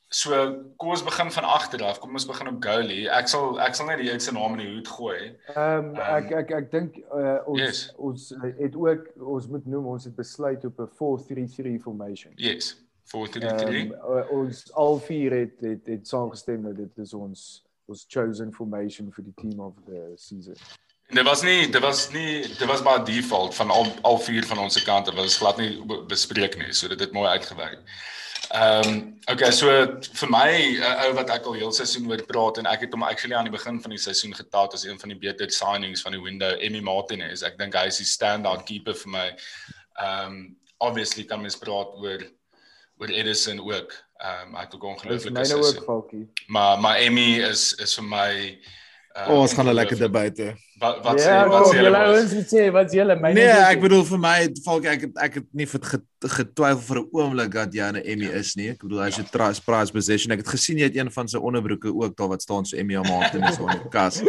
so 0.08 0.30
kom 0.76 0.90
ons 0.90 1.02
begin 1.02 1.30
van 1.32 1.44
agter 1.44 1.82
af. 1.82 1.98
Kom 1.98 2.12
ons 2.12 2.26
begin 2.26 2.48
op 2.48 2.62
goalie. 2.64 3.08
Ek 3.10 3.28
sal 3.28 3.60
ek 3.60 3.74
sal 3.74 3.86
net 3.86 3.98
die 3.98 4.10
ou 4.12 4.18
se 4.18 4.32
naam 4.32 4.52
in 4.54 4.58
die 4.66 4.74
hoed 4.74 4.88
gooi. 4.88 5.34
Ehm 5.54 5.90
um, 5.90 5.96
ek 5.96 6.30
ek 6.32 6.50
ek 6.50 6.70
dink 6.70 6.96
uh, 7.14 7.38
ons 7.46 7.60
Yes. 7.60 7.92
ons 7.96 8.32
het 8.58 8.74
ook 8.76 9.08
ons 9.20 9.46
moet 9.48 9.66
noem 9.66 9.86
ons 9.86 10.04
het 10.04 10.14
besluit 10.16 10.64
op 10.64 10.78
'n 10.80 10.90
4-3-3 10.98 11.78
formation. 11.82 12.32
Yes. 12.36 12.76
4-3-3. 13.10 13.42
Ehm 13.42 13.92
uh, 13.92 14.30
ons 14.30 14.72
al 14.72 14.98
vier 14.98 15.32
het 15.32 15.60
het 15.60 15.86
het 15.86 16.08
saamgestem 16.08 16.62
dat 16.62 16.76
dit 16.76 16.98
is 16.98 17.14
ons 17.14 17.64
ons 17.86 18.04
chosen 18.08 18.52
formation 18.52 19.12
vir 19.12 19.24
die 19.24 19.34
team 19.36 19.60
of 19.60 19.74
the 19.86 20.12
season. 20.16 20.54
Dit 21.12 21.24
was 21.24 21.42
nie 21.42 21.68
dit 21.70 21.82
was 21.82 22.10
nie 22.12 22.42
dit 22.48 22.64
was 22.66 22.82
maar 22.82 23.04
default 23.04 23.54
van 23.54 23.70
al 23.70 23.86
al 24.02 24.18
vier 24.18 24.46
van 24.46 24.58
ons 24.58 24.72
se 24.74 24.82
kante. 24.84 25.10
Dit 25.10 25.20
was 25.20 25.36
glad 25.36 25.56
nie 25.56 25.82
be- 25.84 26.02
bespreek 26.08 26.56
nie. 26.58 26.72
So 26.72 26.88
dit 26.88 27.00
het 27.00 27.12
mooi 27.12 27.28
uitgewerk. 27.28 27.78
Ehm 28.54 28.88
um, 28.88 29.18
okay, 29.32 29.50
so 29.50 29.66
vir 30.20 30.28
my 30.30 30.50
'n 30.52 30.82
uh, 30.82 31.04
ou 31.06 31.12
wat 31.14 31.30
ek 31.30 31.44
al 31.46 31.52
heel 31.58 31.72
seisoen 31.72 32.10
oor 32.10 32.22
praat 32.28 32.58
en 32.58 32.66
ek 32.66 32.80
het 32.80 32.92
hom 32.92 33.02
actually 33.02 33.34
aan 33.36 33.44
die 33.48 33.52
begin 33.56 33.80
van 33.80 33.90
die 33.90 33.98
seisoen 33.98 34.34
getaat 34.34 34.74
as 34.74 34.84
een 34.84 34.98
van 35.00 35.08
die 35.08 35.18
beter 35.18 35.50
signings 35.50 36.02
van 36.02 36.12
die 36.12 36.20
window, 36.22 36.52
Emmy 36.60 36.80
Martinez. 36.80 37.42
Ek 37.42 37.58
dink 37.58 37.74
hy 37.74 37.86
is 37.86 37.96
die 37.96 38.06
standout 38.06 38.64
keeper 38.64 38.94
vir 38.94 39.10
my. 39.10 39.26
Ehm 39.98 40.26
um, 40.26 40.56
obviously 40.78 41.24
kan 41.24 41.40
mens 41.40 41.56
praat 41.56 41.94
oor 41.98 42.22
oor 42.98 43.08
Edison 43.10 43.60
ook. 43.60 43.92
Ehm 44.20 44.48
um, 44.48 44.54
hy 44.54 44.60
het 44.60 44.74
ook 44.74 44.84
ongelooflik 44.84 45.34
Falkie. 45.84 46.28
Maar 46.46 46.80
maar 46.80 46.96
Emmy 46.96 47.40
is 47.50 47.72
is 47.74 47.94
vir 47.94 48.04
my 48.04 48.30
uh, 49.16 49.28
Oh, 49.30 49.40
ons 49.42 49.52
gaan 49.54 49.68
'n 49.68 49.74
lekker 49.74 49.96
debat 49.98 50.36
hê. 50.38 50.54
Wat 50.80 51.04
wat 51.04 51.20
sê 51.20 51.26
Ja, 51.30 51.46
wat 51.48 51.66
sê 51.70 51.76
julle 51.76 51.84
julle 51.86 51.98
ouens 52.10 52.32
moet 52.34 52.48
sê 52.50 52.62
wat 52.72 52.92
julle 52.92 53.14
myne. 53.16 53.34
Nee, 53.34 53.48
ook- 53.52 53.70
ek 53.72 53.80
bedoel 53.80 54.04
vir 54.04 54.18
my 54.18 54.48
Falk 54.64 54.84
ek 54.84 55.00
het 55.00 55.12
ek 55.22 55.34
het 55.34 55.44
nie 55.54 55.66
vir 55.66 55.80
get- 55.80 56.02
getwyfel 56.24 56.82
vir 56.88 56.98
'n 56.98 57.08
oomblik 57.12 57.52
dat 57.52 57.72
jy 57.72 57.82
'n 57.92 57.96
Emmy 58.04 58.26
is 58.26 58.56
nie. 58.56 58.70
Ek 58.70 58.80
bedoel 58.82 59.04
hy's 59.04 59.18
'n 59.18 59.28
prize 59.30 59.60
prize 59.62 59.92
possession. 59.92 60.32
Ek 60.32 60.38
het 60.38 60.48
gesien 60.48 60.76
jy 60.78 60.84
het 60.84 60.96
een 60.96 61.10
van 61.10 61.28
sy 61.28 61.36
onderbroeke 61.38 61.94
ook 61.94 62.16
daar 62.16 62.28
wat 62.28 62.42
staan 62.42 62.64
so 62.66 62.76
Emmy 62.76 62.96
maak 62.96 63.32
is 63.34 63.58
op 63.60 63.70
die 63.70 63.88
kas. 63.90 64.20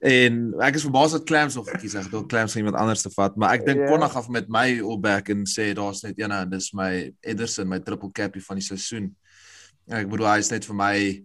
En 0.00 0.54
ek 0.60 0.74
is 0.74 0.82
verbaas 0.82 1.12
dat 1.12 1.24
Clams 1.24 1.54
nog 1.54 1.68
gekies 1.70 1.92
het. 1.92 2.04
Ek 2.06 2.10
dink 2.10 2.28
Clams 2.28 2.52
gaan 2.52 2.64
iemand 2.64 2.80
anders 2.80 3.02
te 3.02 3.10
vat, 3.10 3.36
maar 3.36 3.52
ek 3.54 3.66
dink 3.66 3.80
Ja. 3.80 3.86
Konag 3.86 4.16
af 4.16 4.28
met 4.28 4.48
my 4.48 4.80
opback 4.80 5.28
en 5.28 5.44
sê 5.46 5.74
daar's 5.74 6.02
net 6.02 6.18
een 6.18 6.30
en 6.32 6.48
dis 6.50 6.72
my 6.72 7.12
Ederson, 7.22 7.68
my 7.68 7.78
triple 7.80 8.10
capie 8.12 8.40
van 8.42 8.56
die 8.56 8.64
seisoen. 8.64 9.14
Ek 9.90 10.08
bedoel 10.08 10.26
hy 10.26 10.38
is 10.38 10.50
net 10.50 10.64
vir 10.64 10.74
my 10.74 11.22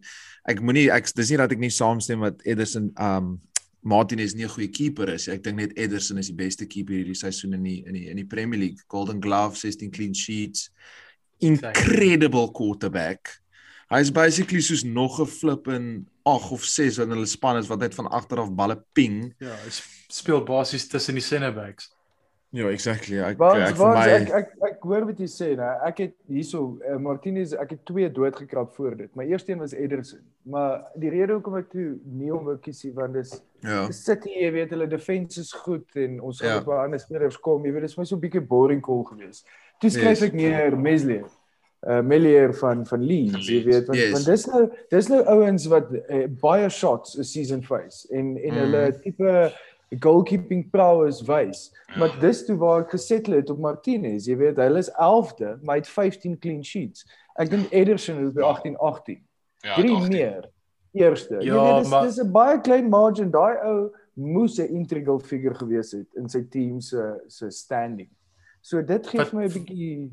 ek 0.48 0.62
moenie 0.62 0.90
ek 0.92 1.08
dis 1.16 1.30
nie 1.30 1.38
dat 1.38 1.52
ek 1.52 1.60
nie 1.60 1.70
saamstem 1.70 2.20
met 2.20 2.42
Ederson 2.46 2.92
um 3.00 3.40
Martinez 3.84 4.36
nie 4.36 4.44
'n 4.46 4.50
goeie 4.50 4.70
keeper 4.70 5.10
is. 5.10 5.28
Ek 5.28 5.42
dink 5.44 5.58
net 5.58 5.72
Ederson 5.78 6.18
is 6.18 6.28
die 6.28 6.36
beste 6.38 6.66
keeper 6.66 6.94
hierdie 6.94 7.16
seisoen 7.18 7.54
in 7.54 7.64
die 7.64 7.84
in 7.88 7.94
die 7.94 8.08
in 8.10 8.18
die 8.18 8.26
Premier 8.26 8.60
League. 8.60 8.78
Golden 8.88 9.20
Glove, 9.20 9.56
16 9.58 9.90
clean 9.92 10.14
sheets. 10.14 10.70
Incredible 11.40 12.52
quarterback. 12.52 13.42
Hy's 13.90 14.12
basically 14.12 14.62
soos 14.62 14.84
nog 14.84 15.20
'n 15.20 15.26
flip 15.28 15.68
in 15.68 16.08
8 16.24 16.52
of 16.52 16.64
6 16.64 16.98
in 17.00 17.10
hulle 17.10 17.26
span 17.26 17.58
is 17.58 17.68
wat 17.68 17.80
net 17.80 17.96
van 17.96 18.08
agter 18.08 18.40
af 18.40 18.54
balle 18.56 18.84
ping. 18.94 19.34
Ja, 19.40 19.56
hy 19.66 19.70
sp- 19.70 19.90
speel 20.12 20.44
basies 20.44 20.88
tussen 20.88 21.16
die 21.16 21.24
center 21.24 21.52
backs. 21.52 21.90
Ja, 22.54 22.68
exactly. 22.68 23.18
Ek 23.24 23.38
Want 23.40 23.62
ek 23.64 23.76
vir 23.78 23.86
want 23.86 23.96
my 24.00 24.08
ek 24.12 24.30
ek 24.36 24.50
ek 24.68 24.82
hoor 24.84 25.06
wat 25.08 25.20
jy 25.24 25.28
sê, 25.32 25.48
nou. 25.56 25.70
Ek 25.88 25.98
het 26.04 26.14
hierso 26.28 26.78
uh, 26.84 26.98
Martinez, 27.00 27.54
ek 27.54 27.70
het 27.78 27.86
twee 27.88 28.10
doodgekrap 28.12 28.74
voor 28.76 28.98
dit. 28.98 29.16
My 29.16 29.24
eerste 29.30 29.54
een 29.54 29.60
was 29.64 29.72
Ederson. 29.72 30.20
Maar 30.44 30.82
die 31.00 31.10
rede 31.14 31.34
hoekom 31.38 31.56
ek 31.62 31.70
toe 31.72 31.94
nie 32.04 32.30
hom 32.30 32.44
wou 32.50 32.58
kies 32.58 32.84
nie, 32.84 32.92
want 32.94 33.14
dis 33.14 33.32
ja. 33.64 33.86
City, 33.96 34.34
jy 34.42 34.52
weet, 34.52 34.70
hulle 34.76 34.88
defense 34.92 35.40
is 35.40 35.54
goed 35.64 35.88
en 35.96 36.20
ons 36.22 36.42
gaan 36.42 36.50
Ja. 36.58 36.60
op 36.60 36.68
'n 36.68 36.84
ander 36.90 37.00
spelers 37.00 37.38
kom. 37.40 37.64
Jy 37.66 37.72
weet, 37.72 37.82
dis 37.88 37.98
my 37.98 38.04
so 38.04 38.16
'n 38.16 38.22
bietjie 38.22 38.42
boring 38.48 38.82
call 38.82 39.04
geweest. 39.06 39.46
Toe 39.80 39.90
skryf 39.90 40.20
Yes. 40.20 40.22
ek 40.24 40.34
neer 40.34 40.76
Meslier. 40.78 41.30
Uh 41.88 42.02
Melier 42.02 42.54
van 42.54 42.86
van 42.86 43.02
Leeds, 43.02 43.48
jy 43.48 43.64
weet, 43.64 43.88
want, 43.88 43.98
yes. 44.00 44.12
want 44.12 44.26
dis 44.26 44.46
nou 44.46 44.70
dis 44.92 45.08
nou 45.10 45.24
ouens 45.26 45.66
wat 45.68 45.88
uh, 45.92 46.28
baie 46.28 46.70
shots 46.70 47.18
'n 47.18 47.24
season 47.24 47.64
face 47.64 48.06
en 48.12 48.38
en 48.38 48.54
Mm. 48.54 48.58
hulle 48.60 49.00
tipe 49.02 49.52
goalkeeping 50.00 50.70
prowess 50.72 51.22
wys. 51.22 51.72
Ja. 51.88 51.98
Maar 51.98 52.20
dis 52.20 52.46
toe 52.46 52.56
waar 52.58 52.82
ek 52.86 52.90
gesettle 52.92 53.36
het 53.36 53.50
op 53.50 53.60
Martinez. 53.60 54.26
Jy 54.28 54.38
weet, 54.38 54.58
hy 54.58 54.70
is 54.80 54.90
11de, 54.92 55.58
maar 55.64 55.76
hy 55.76 55.82
het 55.82 55.90
15 55.90 56.38
clean 56.40 56.64
sheets. 56.64 57.06
Ek 57.40 57.50
dink 57.50 57.72
Ederson 57.72 58.26
is 58.28 58.32
by 58.34 58.42
18 58.42 58.78
18. 58.78 59.24
Ja, 59.62 59.76
3 59.76 59.92
18. 59.96 60.10
meer. 60.12 60.50
Eerste. 60.94 61.36
Jy 61.40 61.46
Ja, 61.54 61.64
weet 61.64 61.82
dis 61.84 61.90
maar- 61.90 62.04
dis 62.08 62.18
'n 62.20 62.32
baie 62.32 62.62
klein 62.62 62.90
margin. 62.90 63.32
Daai 63.32 63.58
ou 63.64 63.92
moes 64.16 64.58
'n 64.60 64.68
integral 64.76 65.20
figure 65.20 65.56
gewees 65.56 65.92
het 65.92 66.08
in 66.16 66.30
sy 66.30 66.42
team 66.50 66.82
se 66.82 67.22
se 67.28 67.50
standing. 67.52 68.10
So 68.62 68.82
dit 68.82 69.08
gee 69.08 69.26
vir 69.26 69.40
my 69.40 69.46
'n 69.46 69.52
bietjie 69.52 70.12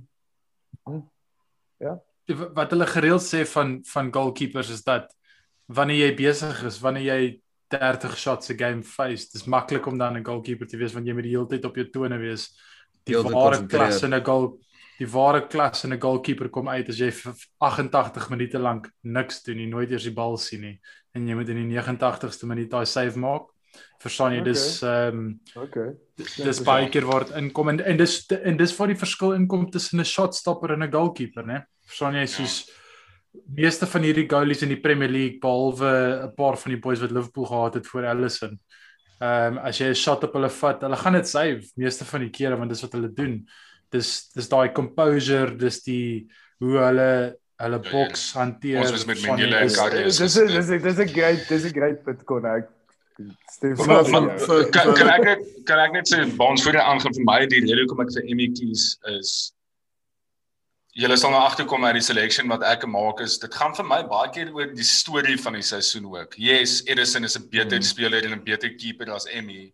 Die- 2.27 2.37
Wat 2.55 2.71
hulle 2.71 2.87
gereeld 2.87 3.23
sê 3.25 3.47
van 3.47 3.79
van 3.85 4.13
goalkeepers 4.13 4.71
is 4.71 4.83
dat 4.85 5.15
wanneer 5.67 5.97
jy 6.09 6.15
besig 6.17 6.65
is, 6.65 6.81
wanneer 6.81 7.03
jy 7.05 7.41
30 7.71 8.17
shots 8.17 8.51
'n 8.51 8.59
game 8.59 8.83
face, 8.83 9.29
dis 9.33 9.47
maklik 9.47 9.87
om 9.87 9.99
dan 9.99 10.17
'n 10.17 10.25
goalkeeper 10.25 10.67
te 10.67 10.77
wees 10.77 10.95
want 10.95 11.07
jy 11.07 11.15
moet 11.15 11.25
die 11.25 11.37
hele 11.37 11.47
tyd 11.47 11.65
op 11.65 11.77
jou 11.77 11.91
tone 11.91 12.19
wees. 12.19 12.57
Die 13.05 13.15
Heeltyd 13.15 13.33
ware 13.33 13.67
klas 13.67 14.03
in 14.03 14.15
'n 14.15 14.25
goal 14.25 14.59
die 14.99 15.07
ware 15.07 15.47
klas 15.47 15.85
in 15.85 15.93
'n 15.93 16.01
goalkeeper 16.01 16.49
kom 16.49 16.69
uit 16.69 16.89
as 16.89 16.99
jy 16.99 17.11
vir 17.11 17.35
88 17.61 18.31
minute 18.31 18.59
lank 18.59 18.91
niks 19.05 19.43
doen 19.43 19.57
nie, 19.57 19.67
nooit 19.67 19.91
eers 19.91 20.05
die 20.05 20.15
bal 20.15 20.37
sien 20.37 20.61
nie 20.61 20.81
en 21.15 21.29
jy 21.29 21.35
moet 21.35 21.49
in 21.49 21.63
die 21.69 21.77
89ste 21.77 22.47
minuut 22.47 22.71
daai 22.71 22.87
save 22.87 23.19
maak. 23.19 23.49
Verstaan 24.03 24.33
jy? 24.33 24.41
Okay. 24.41 24.53
Dis 24.53 24.83
ehm 24.83 25.19
um, 25.19 25.41
okay. 25.63 25.89
dis 26.17 26.61
baie 26.67 26.89
keer 26.91 27.07
waar 27.07 27.27
dit 27.27 27.37
inkom 27.37 27.69
en 27.69 27.81
en 27.81 27.97
dis 27.99 28.15
en 28.39 28.57
dis 28.57 28.75
waar 28.79 28.93
die 28.93 28.99
verskil 28.99 29.35
inkom 29.37 29.69
tussen 29.71 30.01
'n 30.01 30.05
shot 30.05 30.35
stopper 30.35 30.73
en 30.73 30.83
'n 30.83 30.93
goalkeeper, 30.93 31.45
né? 31.47 31.65
Verstaan 31.87 32.15
jy 32.15 32.27
soos 32.27 32.71
meeste 33.47 33.87
van 33.87 34.03
hierdie 34.03 34.27
goalies 34.29 34.63
in 34.63 34.69
die 34.69 34.81
Premier 34.81 35.09
League 35.09 35.39
behalwe 35.41 36.25
'n 36.27 36.35
paar 36.37 36.57
van 36.57 36.73
die 36.73 36.81
boys 36.81 37.01
wat 37.01 37.11
Liverpool 37.11 37.45
gehad 37.47 37.75
het 37.75 37.87
voor 37.87 38.07
Alisson. 38.07 38.59
Ehm 39.21 39.57
um, 39.57 39.59
as 39.59 39.79
jy 39.79 39.89
'n 39.91 39.95
shot 39.95 40.25
op 40.25 40.33
hulle 40.33 40.51
vat, 40.51 40.81
hulle 40.83 40.97
gaan 40.97 41.13
dit 41.13 41.29
save 41.29 41.63
meeste 41.77 42.05
van 42.05 42.21
die 42.21 42.31
kere 42.31 42.57
want 42.57 42.71
dis 42.71 42.83
wat 42.83 42.93
hulle 42.93 43.13
doen. 43.15 43.47
Dis 43.91 44.29
dis 44.35 44.49
daai 44.49 44.73
composure, 44.73 45.57
dis 45.57 45.83
die 45.83 46.29
hoe 46.61 46.79
hulle 46.79 47.37
hulle 47.59 47.81
Ja, 47.83 47.91
boks 47.91 48.33
hanteer. 48.35 48.79
ons 48.81 48.91
was 48.91 49.05
met 49.07 49.19
van 49.19 49.37
Mignolet 49.37 49.71
en 49.71 49.91
Karius 49.91 50.17
dis 50.19 50.35
dis 50.35 50.67
dis 50.83 50.99
'n 50.99 51.09
great 51.09 51.49
dis 51.49 51.65
'n 51.65 51.73
great 51.75 52.05
saam 54.05 54.13
maar- 54.13 54.23
met 54.39 54.41
jou. 54.47 54.63
vir- 54.63 54.71
kan, 54.71 54.95
kan 54.95 55.09
ek 55.09 55.25
net 55.25 55.41
kan 55.65 55.79
ek 55.79 55.93
net 55.93 56.07
sê 56.07 56.37
Bonds 56.37 56.63
voor 56.63 56.73
die 56.73 56.81
aangaan 56.81 57.15
vir 57.15 57.25
my 57.25 57.47
die 57.47 57.61
rede 57.61 57.81
hoekom 57.83 58.01
ek 58.01 58.13
vir 58.15 58.23
Emmy 58.31 58.47
kies 58.55 58.99
is 59.19 59.53
julle 60.99 61.17
sal 61.21 61.31
nou 61.31 61.41
agterkom 61.47 61.85
uit 61.87 61.95
die 62.01 62.03
selection 62.03 62.49
wat 62.51 62.65
ek 62.67 62.87
maak 62.91 63.21
is 63.23 63.37
dit 63.39 63.55
gaan 63.55 63.75
vir 63.77 63.87
my 63.87 64.01
baie 64.11 64.31
keer 64.35 64.49
oor 64.55 64.73
die 64.75 64.87
storie 64.87 65.37
van 65.39 65.55
die 65.59 65.63
seisoen 65.63 66.09
ook. 66.11 66.35
Yes, 66.43 66.81
Edison 66.91 67.25
is 67.25 67.37
'n 67.39 67.49
beter 67.51 67.79
Mm. 67.79 67.83
speler 67.83 68.25
en 68.25 68.33
'n 68.35 68.43
beter 68.45 68.71
keeper 68.75 69.11
as 69.15 69.27
Emmy. 69.27 69.73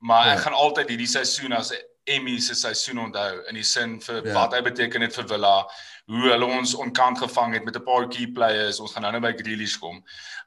Maar 0.00 0.26
ek 0.32 0.38
Ja. 0.38 0.42
gaan 0.42 0.52
altyd 0.54 0.88
hierdie 0.88 1.06
seisoen 1.06 1.52
as 1.52 1.72
Emmy 2.06 2.38
se 2.40 2.54
seisoen 2.54 2.98
onthou 2.98 3.42
in 3.48 3.54
die 3.54 3.62
sin 3.64 4.00
vir 4.00 4.22
Ja. 4.26 4.32
wat 4.34 4.52
hy 4.54 4.60
beteken 4.62 5.00
het 5.02 5.14
vir 5.14 5.26
Villa, 5.28 5.66
hoe 6.06 6.28
hulle 6.30 6.44
ons 6.46 6.74
onkant 6.74 7.18
gevang 7.18 7.54
het 7.54 7.64
met 7.64 7.76
'n 7.76 7.82
paar 7.84 8.08
key 8.08 8.26
players. 8.26 8.78
Ons 8.80 8.92
gaan 8.92 9.02
nou 9.02 9.12
nou 9.12 9.20
by 9.22 9.32
Grealish 9.42 9.76
kom. 9.78 10.04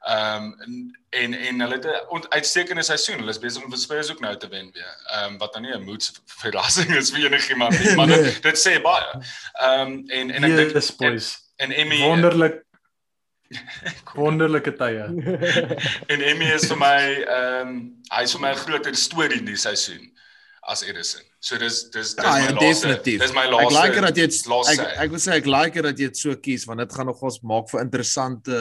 Ehm 0.08 0.54
um, 0.64 0.92
en 1.10 1.34
en 1.34 1.60
hulle 1.60 1.74
het 1.76 1.84
'n 1.86 2.24
uitstekende 2.30 2.82
seisoen. 2.82 3.18
Hulle 3.18 3.30
is 3.30 3.38
besig 3.38 3.62
om 3.64 3.70
vir 3.70 3.78
Spurs 3.78 4.10
ook 4.10 4.20
nou 4.20 4.36
te 4.36 4.48
wen 4.48 4.70
weer. 4.72 4.94
Ehm 5.12 5.32
um, 5.32 5.38
wat 5.38 5.52
dan 5.52 5.62
nie 5.62 5.72
'n 5.74 5.84
moed 5.84 6.10
verrassing 6.26 6.94
is 6.96 7.10
vir 7.10 7.24
enigiemand 7.26 7.78
nie, 7.78 7.94
maar 7.96 8.06
Nee. 8.06 8.22
dit, 8.22 8.42
dit 8.42 8.58
sê 8.58 8.80
baie. 8.82 9.12
Ehm 9.60 9.80
um, 9.80 10.04
en 10.08 10.30
en 10.30 10.44
ek 10.44 10.56
dink 10.56 10.72
Yes, 10.74 10.96
boys. 10.96 11.38
en 11.56 11.72
Emmy 11.72 11.98
Wonderlik 12.02 12.64
wonderlike 14.14 14.72
tye. 14.76 15.04
en 16.08 16.22
Emmy 16.22 16.44
is 16.54 16.66
vir 16.70 16.76
my 16.78 17.00
ehm 17.26 17.68
um, 17.68 18.02
hy's 18.14 18.32
vir 18.32 18.40
my 18.40 18.50
'n 18.52 18.56
groter 18.64 18.94
storie 18.96 19.38
in 19.38 19.44
die 19.44 19.56
seisoen 19.56 20.10
as 20.70 20.82
Edison. 20.86 21.22
So 21.42 21.58
dis 21.58 21.80
dis 21.90 22.14
dis 22.14 22.24
Ja, 22.24 22.30
my 22.32 22.38
ja, 22.44 22.52
laaste. 22.52 22.60
definitief. 22.66 23.20
Dis 23.24 23.32
my 23.34 23.44
Ek 23.46 23.50
laaste. 23.54 23.74
like 23.80 23.94
dit 23.94 24.02
dat 24.06 24.16
jy 24.20 24.26
dit 24.30 24.46
laaste 24.52 24.72
ek 24.86 24.98
ek 25.04 25.10
wil 25.10 25.22
sê 25.24 25.32
ek 25.40 25.46
like 25.50 25.74
dit 25.74 25.82
dat 25.88 25.98
jy 25.98 26.06
dit 26.12 26.16
so 26.16 26.36
kies 26.36 26.66
want 26.68 26.80
dit 26.84 26.92
gaan 26.96 27.06
nogals 27.10 27.40
maak 27.42 27.68
vir 27.72 27.80
interessante 27.84 28.60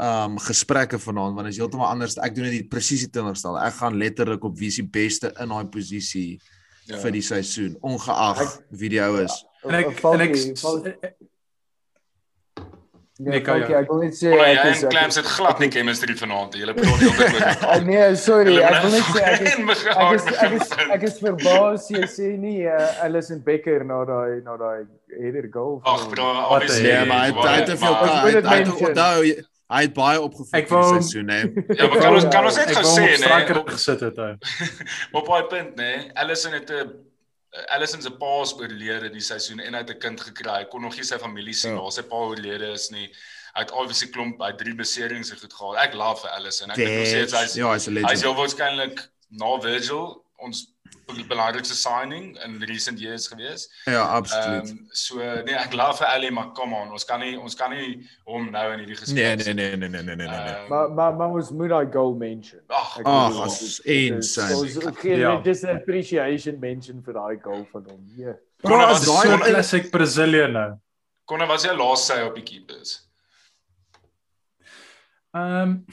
um 0.00 0.38
gesprekke 0.40 0.98
vanaand 0.98 1.36
want 1.36 1.46
dit 1.48 1.54
is 1.54 1.60
heeltemal 1.60 1.86
anders. 1.92 2.16
Ek 2.18 2.34
doen 2.34 2.48
dit 2.50 2.68
presies 2.72 3.04
die 3.06 3.10
teenoorgestel. 3.12 3.58
Ek 3.60 3.74
gaan 3.80 3.96
letterlik 4.00 4.44
op 4.44 4.56
wie 4.58 4.70
se 4.70 4.82
beste 4.82 5.32
in 5.40 5.48
daai 5.48 5.64
posisie 5.72 6.40
Ja. 6.88 6.98
vir 6.98 7.12
die 7.14 7.22
seisoen 7.22 7.76
ongeag 7.80 8.40
Ek- 8.42 8.64
wie 8.74 8.88
die 8.90 8.98
ou 9.00 9.14
is. 9.22 9.44
En 9.64 9.74
ek 9.78 9.86
en 9.86 9.92
ek 9.92 9.98
Falkie, 10.00 10.56
Falkie, 10.56 10.94
Nee, 13.18 13.30
nee, 13.30 13.40
kan 13.44 13.58
Falkie, 13.60 13.74
jy. 13.74 13.80
ek 13.82 13.88
wil 13.92 13.98
net 14.02 14.14
sê 14.16 14.30
Maar 14.32 14.46
ek 14.46 14.62
jy 14.64 14.70
is 14.72 14.82
ek 14.82 14.90
Clams 14.90 15.16
is- 15.16 15.22
het 15.22 15.26
glad 15.36 15.58
nie 15.60 15.68
chemistry 15.70 16.14
vanaand. 16.16 16.54
Julle 16.56 16.74
praat 16.74 17.02
heeltyd 17.02 17.34
oor 17.34 17.42
Ah, 17.44 17.52
mekaar. 17.52 17.84
Nee, 17.84 18.16
sorry, 18.16 18.54
ek 18.56 18.82
wil 18.82 18.90
net 18.90 19.04
sê 19.12 19.20
ek 19.22 19.40
is 19.42 19.52
ek 19.52 20.12
is 20.16 20.24
ek 20.46 20.52
is 20.56 20.70
ek 20.96 21.02
is 21.10 21.18
verbaas 21.20 21.88
jy 21.92 22.02
sê 22.08 22.30
nie 22.38 22.64
uh, 22.66 23.04
Alison 23.04 23.42
Becker 23.44 23.84
na 23.84 24.00
daai 24.08 24.40
na 24.42 24.56
daai 24.56 24.86
header 25.20 25.46
goal 25.52 25.80
Ag, 25.84 26.08
bro, 26.08 26.24
Wat 26.24 26.50
obviously. 26.62 26.88
Nee, 26.88 27.04
maar 27.04 27.20
hy 27.20 27.32
het- 27.36 27.56
het 27.60 27.66
te 27.66 27.76
veel 27.76 27.92
maar- 27.92 28.04
ka- 28.04 28.12
Ons 28.12 28.32
hy 28.32 28.34
het- 28.34 28.48
dit 28.48 28.66
het 28.80 28.88
onthou 28.88 29.24
jy- 29.28 29.44
hy 29.76 29.82
het 29.82 29.94
baie 29.94 30.20
opgevoed 30.20 30.54
Ek 30.62 30.68
vir 30.68 30.76
die 30.78 30.88
wou- 30.88 31.00
seisoen 31.00 31.28
hè. 31.28 31.40
Ja, 31.78 31.86
maar 31.88 31.98
kan 32.00 32.14
ons 32.16 32.28
kan 32.32 32.44
ons 32.44 32.56
net 32.56 32.68
ek 32.72 32.76
gesê 32.80 33.00
hom 33.06 33.16
strakker 33.22 33.54
nee. 33.60 33.72
gesit 33.76 34.00
het 34.00 34.16
hy. 34.16 34.32
Op 35.12 35.26
daai 35.28 35.42
punt 35.52 35.76
nê, 35.76 35.92
Allison 36.16 36.52
het 36.52 36.70
'n 36.70 36.90
Allison 37.68 38.00
se 38.02 38.10
pa 38.10 38.42
is 38.42 38.52
oorlede 38.56 39.10
die 39.12 39.20
seisoen 39.20 39.60
en 39.60 39.74
hy 39.74 39.80
het 39.82 39.90
'n 39.90 39.98
kind 39.98 40.20
gekry. 40.20 40.58
Hy 40.58 40.64
kon 40.70 40.82
nog 40.82 40.94
nie 40.96 41.04
sy 41.04 41.18
familie 41.18 41.52
sien 41.54 41.72
Ja. 41.74 41.80
waar 41.82 41.92
sy 41.92 42.02
pa 42.02 42.16
oorlede 42.16 42.72
is 42.72 42.90
nie. 42.90 43.12
Hy 43.54 43.60
het 43.60 43.70
obviously 43.70 44.08
klomp 44.08 44.38
by 44.38 44.52
drie 44.52 44.74
beserings 44.74 45.30
en 45.30 45.36
goed 45.38 45.52
gehad. 45.52 45.76
Ek 45.86 45.94
love 45.94 46.20
vir 46.22 46.30
Allison. 46.30 46.70
Ek 46.70 46.76
dink 46.76 46.88
nog 46.98 47.06
steeds 47.06 47.32
hy's 47.32 47.54
Ja, 47.56 47.72
hy's 47.72 47.86
'n 47.88 47.96
hy's 47.96 48.02
legend. 48.02 48.22
heel 48.22 48.34
waarskynlik 48.34 49.08
na 49.30 49.58
Virgil 49.60 50.24
ons 50.38 50.71
belangrikste 51.28 51.74
signing 51.74 52.36
in 52.44 52.58
recent 52.68 53.00
years 53.00 53.26
gewees. 53.28 53.68
Ja, 53.84 54.02
absoluut. 54.16 54.70
um, 54.70 54.86
so 54.92 55.16
nee, 55.18 55.54
ek 55.54 55.72
love 55.72 55.98
vir 55.98 56.06
Ali, 56.06 56.30
maar 56.30 56.52
come 56.52 56.74
on, 56.76 56.90
ons 56.92 57.04
kan 57.04 57.20
nie 57.20 57.36
ons 57.38 57.54
kan 57.54 57.70
nie 57.70 58.08
hom 58.24 58.50
nou 58.50 58.64
in 58.72 58.78
hierdie 58.84 58.96
gesprek. 58.96 59.44
Nee, 59.44 59.54
nee, 59.54 59.76
nee, 59.76 59.76
nee, 59.76 59.88
nee, 59.88 60.02
nee, 60.02 60.16
nee, 60.16 60.26
nee. 60.26 60.54
Ehm, 60.54 60.68
Maar 60.68 60.90
maar 60.90 61.14
maar 61.14 61.28
ons 61.40 61.50
moet 61.50 61.68
daai 61.68 61.86
goal 61.92 62.14
mention. 62.14 62.60
Ag, 62.68 62.98
Ag, 63.04 63.36
insane. 63.84 64.56
Ons 64.56 64.78
gee 65.00 65.16
Ja. 65.18 65.34
net 65.36 65.44
just 65.44 65.62
'n 65.64 65.76
appreciation 65.76 66.58
mention 66.58 67.02
vir 67.02 67.14
daai 67.14 67.38
goal 67.42 67.66
van 67.72 67.84
hom. 67.90 68.02
Ja. 68.16 68.32
Bro, 68.62 68.70
Konne 68.70 68.84
as 68.86 69.06
was 69.06 69.06
daai 69.06 69.38
So 69.38 69.50
classic 69.50 69.90
Brazilian 69.90 70.52
nou. 70.52 70.70
Konne 71.24 71.46
was 71.46 71.64
jy 71.64 71.72
laas 71.76 72.06
sy 72.06 72.20
op 72.22 72.34
die 72.34 72.42
keepers. 72.44 73.00
Ehm 75.34 75.62
um, 75.62 75.86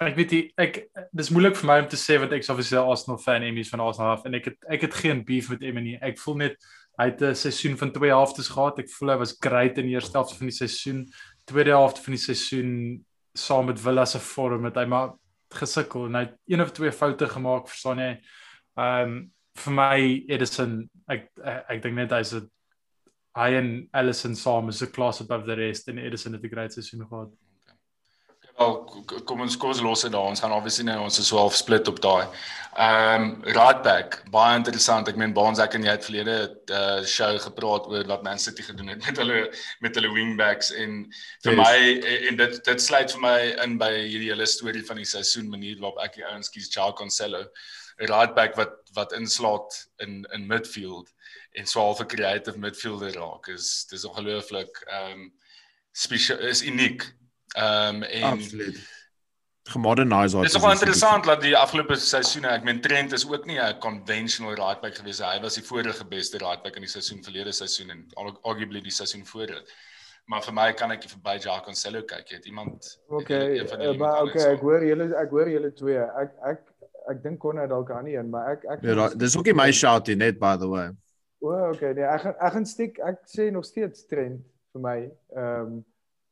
ek 0.00 0.16
weet 0.16 0.30
nie 0.30 0.42
ek 0.62 0.76
dis 1.16 1.30
moeilik 1.34 1.56
vir 1.58 1.66
my 1.66 1.78
om 1.82 1.88
te 1.90 1.98
sê 1.98 2.18
want 2.22 2.32
ek's 2.32 2.50
obviously 2.52 2.78
'n 2.78 2.90
Arsenal 2.90 3.18
fan 3.18 3.42
Emmys 3.42 3.70
van 3.72 3.80
Arsenal 3.80 4.12
af 4.12 4.26
en 4.26 4.34
ek 4.34 4.44
het 4.44 4.58
ek 4.70 4.82
het 4.86 4.94
geen 4.94 5.24
beef 5.24 5.50
met 5.50 5.62
Emmy 5.62 5.80
nie. 5.80 5.98
Ek 6.00 6.18
voel 6.18 6.36
net 6.36 6.56
hy 6.98 7.06
het 7.10 7.22
'n 7.22 7.34
seisoen 7.34 7.76
van 7.76 7.92
twee 7.92 8.10
helftes 8.10 8.48
gehad. 8.48 8.78
Ek 8.78 8.90
voel 8.90 9.10
hy 9.10 9.18
was 9.18 9.36
great 9.40 9.78
in 9.78 9.86
die 9.86 9.94
eerste 9.94 10.18
helfte 10.18 10.38
van 10.38 10.46
die 10.46 10.56
seisoen. 10.56 11.06
Tweede 11.46 11.70
helfte 11.70 12.02
van 12.02 12.14
die 12.14 12.22
seisoen 12.22 13.04
saam 13.34 13.66
met 13.66 13.80
Villa 13.80 14.04
se 14.04 14.18
vorm 14.18 14.64
het 14.64 14.76
hy 14.76 14.84
maar 14.84 15.14
gesukkel 15.50 16.06
en 16.06 16.14
hy 16.14 16.20
het 16.20 16.36
een 16.46 16.60
of 16.60 16.72
twee 16.72 16.92
foute 16.92 17.26
gemaak, 17.26 17.68
verstaan 17.68 17.98
jy? 17.98 18.20
Ehm 18.76 19.02
um, 19.02 19.32
vir 19.58 19.72
my 19.72 20.24
Edison 20.28 20.88
ek 21.08 21.30
ek, 21.42 21.64
ek 21.68 21.82
dink 21.82 21.94
net 21.94 22.12
hy's 22.12 22.34
'n 22.34 22.48
hy 23.38 23.54
en 23.54 23.88
Allison 23.92 24.34
saam 24.34 24.68
is 24.68 24.82
'n 24.82 24.92
class 24.92 25.20
above 25.20 25.46
the 25.46 25.54
rest 25.54 25.88
en 25.88 25.98
Edison 25.98 26.32
het 26.32 26.42
'n 26.42 26.48
great 26.48 26.72
seisoen 26.72 27.06
gehad. 27.06 27.30
K- 28.58 29.22
kom 29.24 29.40
ons 29.44 29.56
kom 29.56 29.70
ons 29.70 29.80
los 29.86 30.00
dit 30.02 30.12
daar. 30.12 30.26
Ons 30.32 30.40
gaan 30.40 30.52
obviously 30.52 30.84
nou 30.84 31.00
ons 31.04 31.18
is 31.18 31.26
so 31.30 31.38
half 31.38 31.54
split 31.54 31.88
op 31.88 32.00
daai. 32.02 32.26
Ehm 32.78 33.22
um, 33.22 33.42
right 33.56 33.82
back, 33.82 34.22
baie 34.30 34.56
interessant. 34.56 35.08
Ek 35.08 35.16
meen 35.16 35.32
Baans 35.34 35.58
ek 35.62 35.74
en 35.74 35.82
jy 35.86 35.90
het 35.90 36.04
verlede 36.06 36.34
uh, 36.70 37.04
show 37.06 37.38
gepraat 37.42 37.86
oor 37.90 38.04
wat 38.10 38.22
Man 38.26 38.38
City 38.38 38.62
gedoen 38.62 38.88
het 38.92 39.02
met 39.06 39.16
hulle 39.18 39.38
met 39.80 39.94
hulle 39.98 40.10
wingbacks 40.14 40.70
en 40.74 41.00
vir 41.44 41.54
Yes. 41.54 41.58
my 41.62 41.78
en, 42.12 42.28
en 42.28 42.36
dit 42.42 42.60
dit 42.70 42.82
sluit 42.82 43.12
vir 43.16 43.20
my 43.24 43.38
in 43.64 43.78
by 43.78 43.90
hierdie 43.96 44.30
hele 44.30 44.46
storie 44.46 44.84
van 44.86 44.96
die 45.02 45.08
seisoen 45.14 45.48
manier 45.50 45.78
waarop 45.80 45.98
ek 46.04 46.14
die 46.20 46.26
ouens 46.26 46.50
kies 46.54 46.70
Joao 46.74 46.92
Cancelo, 46.92 47.42
'n 48.00 48.06
right 48.12 48.34
back 48.34 48.54
wat 48.56 48.74
wat 48.94 49.12
inslaat 49.12 49.74
in 50.06 50.24
in 50.34 50.46
midfield 50.46 51.08
en 51.58 51.66
so 51.66 51.80
half 51.80 52.00
'n 52.00 52.06
creative 52.14 52.58
midfielder 52.58 53.14
raak. 53.14 53.48
Is 53.48 53.86
dis 53.90 54.04
ongelooflik 54.04 54.82
ehm 54.86 55.12
um, 55.12 55.32
spesiaal 55.92 56.38
is 56.46 56.62
uniek. 56.62 57.02
Ehm 57.56 57.96
um, 57.96 58.02
en 58.02 58.22
Absoluut. 58.32 58.78
Gemodernise 59.68 60.32
daai. 60.32 60.42
Dit 60.46 60.54
is 60.54 60.56
nogal 60.56 60.72
interessant 60.78 61.24
dat 61.28 61.42
die 61.44 61.56
afgelope 61.56 61.96
seisoene, 62.00 62.48
ek 62.56 62.64
meen 62.64 62.80
Trent 62.80 63.12
is 63.12 63.26
ook 63.28 63.44
nie 63.46 63.58
'n 63.60 63.78
conventional 63.84 64.54
right 64.56 64.80
back 64.80 64.94
gewees 64.96 65.18
nie. 65.20 65.26
Hy 65.28 65.40
was 65.42 65.54
die 65.54 65.62
vorige 65.64 66.04
beste 66.08 66.38
right 66.38 66.62
back 66.62 66.76
in 66.76 66.82
die 66.82 66.88
seisoen 66.90 67.22
verlede 67.24 67.52
seisoen 67.52 67.90
en 67.90 68.06
argu- 68.16 68.40
arguably 68.44 68.80
die 68.80 68.90
seisoen 68.90 69.26
voor 69.26 69.46
dit. 69.46 69.72
Maar 70.26 70.42
vir 70.42 70.52
my 70.54 70.72
kan 70.72 70.90
ek 70.90 71.00
nie 71.04 71.08
verby 71.12 71.38
Jao 71.44 71.60
Cancelo 71.64 72.02
kyk. 72.02 72.28
Jy 72.30 72.36
het 72.36 72.46
iemand 72.46 72.98
Okay, 73.08 73.48
die 73.58 73.60
uh, 73.64 73.92
maar 73.98 74.22
okay, 74.22 74.42
anders 74.42 74.44
ek 74.44 74.60
hoor 74.60 74.80
julle 74.84 75.14
ek 75.16 75.30
hoor 75.30 75.48
julle 75.48 75.72
twee. 75.72 75.98
Ek 76.00 76.32
ek 76.44 76.60
ek 77.10 77.22
dink 77.22 77.38
kon 77.40 77.58
hy 77.58 77.66
dalk 77.66 77.90
aan 77.90 78.04
nie 78.04 78.16
een, 78.16 78.30
maar 78.30 78.50
ek 78.52 78.64
ek 78.70 78.82
Ja, 78.82 78.94
da- 78.94 79.14
dis 79.14 79.36
ook 79.36 79.44
nie 79.44 79.54
my 79.54 79.70
shout 79.72 80.06
nie, 80.08 80.16
net 80.16 80.38
by 80.38 80.56
the 80.56 80.68
way. 80.68 80.88
O, 81.40 81.52
oh, 81.52 81.68
okay, 81.74 81.92
nee, 81.92 82.04
ek 82.04 82.20
gaan 82.20 82.34
ek 82.40 82.52
gaan 82.52 82.66
stiek 82.66 82.98
ek 82.98 83.16
sê 83.26 83.50
nog 83.52 83.64
steeds 83.64 84.06
trend 84.06 84.40
vir 84.72 84.80
my. 84.80 85.10
Ehm 85.36 85.60
um, 85.66 85.84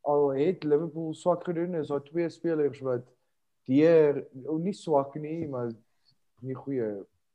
al 0.07 0.29
het 0.37 0.63
Liverpool 0.63 1.13
swak 1.13 1.43
gedoen, 1.43 1.75
is 1.75 1.91
daar 1.91 2.03
twee 2.03 2.29
spelers 2.29 2.79
wat 2.85 3.05
deur 3.67 4.23
oh, 4.45 4.59
nie 4.63 4.73
swak 4.73 5.15
nie, 5.19 5.47
maar 5.51 5.71
nie 6.39 6.55
goeie 6.55 6.87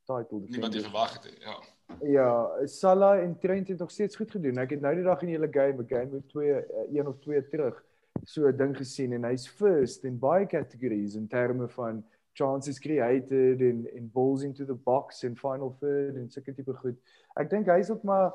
title 0.09 0.41
nie 0.41 0.63
wat 0.63 0.73
jy 0.73 0.83
defenders. 0.83 0.89
verwag 0.89 1.17
het. 1.19 1.37
Ja. 1.45 1.61
Ja, 2.01 2.67
Salah 2.67 3.19
en 3.21 3.35
Trent 3.39 3.69
het 3.69 3.79
nog 3.79 3.91
steeds 3.91 4.17
goed 4.17 4.31
gedoen. 4.31 4.57
Ek 4.63 4.71
het 4.73 4.81
nou 4.81 4.95
die 4.97 5.05
dag 5.05 5.21
in 5.21 5.29
die 5.29 5.37
hele 5.37 5.51
game, 5.53 5.83
'n 5.83 5.89
game 5.89 6.11
met 6.15 6.29
twee 6.29 6.55
eh, 6.55 6.87
een 6.95 7.09
of 7.09 7.19
twee 7.21 7.43
terug, 7.49 7.83
so 8.25 8.49
'n 8.49 8.57
ding 8.57 8.77
gesien 8.77 9.13
en 9.13 9.25
hy's 9.25 9.47
first 9.49 10.05
in 10.05 10.19
baie 10.19 10.47
categories 10.47 11.15
in 11.15 11.29
terme 11.29 11.69
van 11.69 12.05
chances 12.33 12.79
created 12.79 13.61
en 13.61 13.87
en 13.97 14.11
balls 14.13 14.43
into 14.43 14.65
the 14.65 14.75
box 14.75 15.23
en 15.23 15.37
final 15.37 15.77
third 15.81 16.17
en 16.17 16.31
sulke 16.31 16.55
tipe 16.55 16.75
goed. 16.75 16.97
Ek 17.37 17.51
dink 17.51 17.67
hy's 17.67 17.91
ook 17.91 18.03
maar 18.03 18.33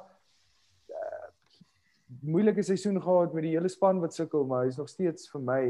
moeilike 2.22 2.64
seisoen 2.64 3.02
gehad 3.02 3.34
met 3.34 3.44
die 3.44 3.52
hele 3.58 3.70
span 3.70 4.00
wat 4.00 4.16
sukkel, 4.16 4.46
maar 4.48 4.66
hy's 4.66 4.78
nog 4.80 4.90
steeds 4.90 5.30
vir 5.32 5.42
my 5.42 5.62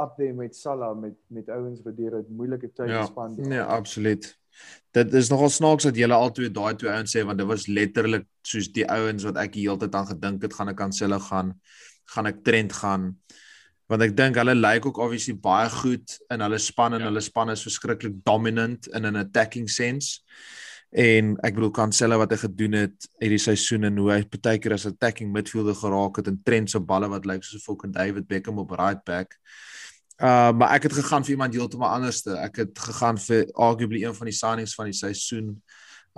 up 0.00 0.14
there 0.16 0.32
met 0.32 0.56
Salah 0.56 0.94
met 0.96 1.16
met 1.28 1.48
ouens 1.48 1.82
wat 1.84 1.96
deur 1.96 2.18
'n 2.20 2.26
moeilike 2.36 2.70
tyd 2.74 2.88
Ja, 2.88 3.04
span. 3.06 3.34
nee, 3.36 3.60
absoluut. 3.60 4.36
Dit 4.92 5.14
is 5.14 5.28
nogal 5.30 5.48
snaaks 5.48 5.84
dat 5.84 5.96
julle 5.96 6.14
albei 6.14 6.50
daai 6.50 6.74
twee 6.76 6.90
ouens 6.90 7.16
sê 7.16 7.24
want 7.24 7.38
dit 7.38 7.46
was 7.46 7.66
letterlik 7.66 8.26
soos 8.42 8.68
die 8.72 8.86
ouens 8.90 9.24
wat 9.24 9.36
ek 9.36 9.52
die 9.52 9.62
hele 9.68 9.78
tyd 9.78 9.94
aan 9.94 10.06
gedink 10.06 10.42
het 10.42 10.54
gaan 10.54 10.68
ek 10.68 10.76
Cancelo 10.76 11.18
gaan, 11.18 11.60
gaan 12.06 12.26
ek 12.26 12.42
Trent 12.44 12.72
gaan. 12.72 13.16
Want 13.88 14.02
ek 14.02 14.16
dink 14.16 14.36
hulle 14.36 14.54
lyk 14.54 14.86
ook 14.86 14.98
obviously 14.98 15.34
baie 15.34 15.68
goed 15.68 16.18
in 16.30 16.40
hulle 16.40 16.58
span 16.58 16.94
en 16.94 17.00
Ja. 17.00 17.06
hulle 17.06 17.20
span 17.20 17.50
is 17.50 17.62
verskriklik 17.62 18.24
dominant 18.24 18.86
in 18.88 19.04
'n 19.06 19.16
attacking 19.16 19.68
sense. 19.68 20.20
En 20.90 21.36
ek 21.46 21.54
bedoel 21.54 21.70
Cancelo 21.70 22.16
wat 22.18 22.32
hy 22.34 22.40
gedoen 22.42 22.72
het 22.74 23.04
hierdie 23.22 23.38
seisoen 23.38 23.86
en 23.86 23.98
hoe 24.02 24.08
hy 24.10 24.22
partykeer 24.26 24.74
as 24.74 24.88
attacking 24.88 25.30
midfielder 25.30 25.76
geraak 25.78 26.18
het 26.18 26.30
en 26.32 26.40
Trent 26.42 26.72
se 26.72 26.80
balle 26.82 27.06
wat 27.12 27.28
lyk 27.30 27.44
soos 27.46 27.62
'n 27.62 27.66
fucking 27.66 27.92
David 27.94 28.26
Beckham 28.26 28.58
op 28.58 28.74
right 28.74 29.04
back. 29.04 29.38
Uh 30.18 30.50
maar 30.52 30.74
ek 30.74 30.82
het 30.82 30.92
gegaan 30.92 31.24
vir 31.24 31.30
iemand 31.30 31.54
heeltemal 31.54 31.94
anderste. 31.94 32.34
Ek 32.36 32.56
het 32.56 32.78
gegaan 32.78 33.18
vir 33.18 33.46
arguably 33.54 34.02
een 34.04 34.14
van 34.14 34.26
die 34.26 34.34
signings 34.34 34.74
van 34.74 34.90
die 34.90 34.98
seisoen. 34.98 35.62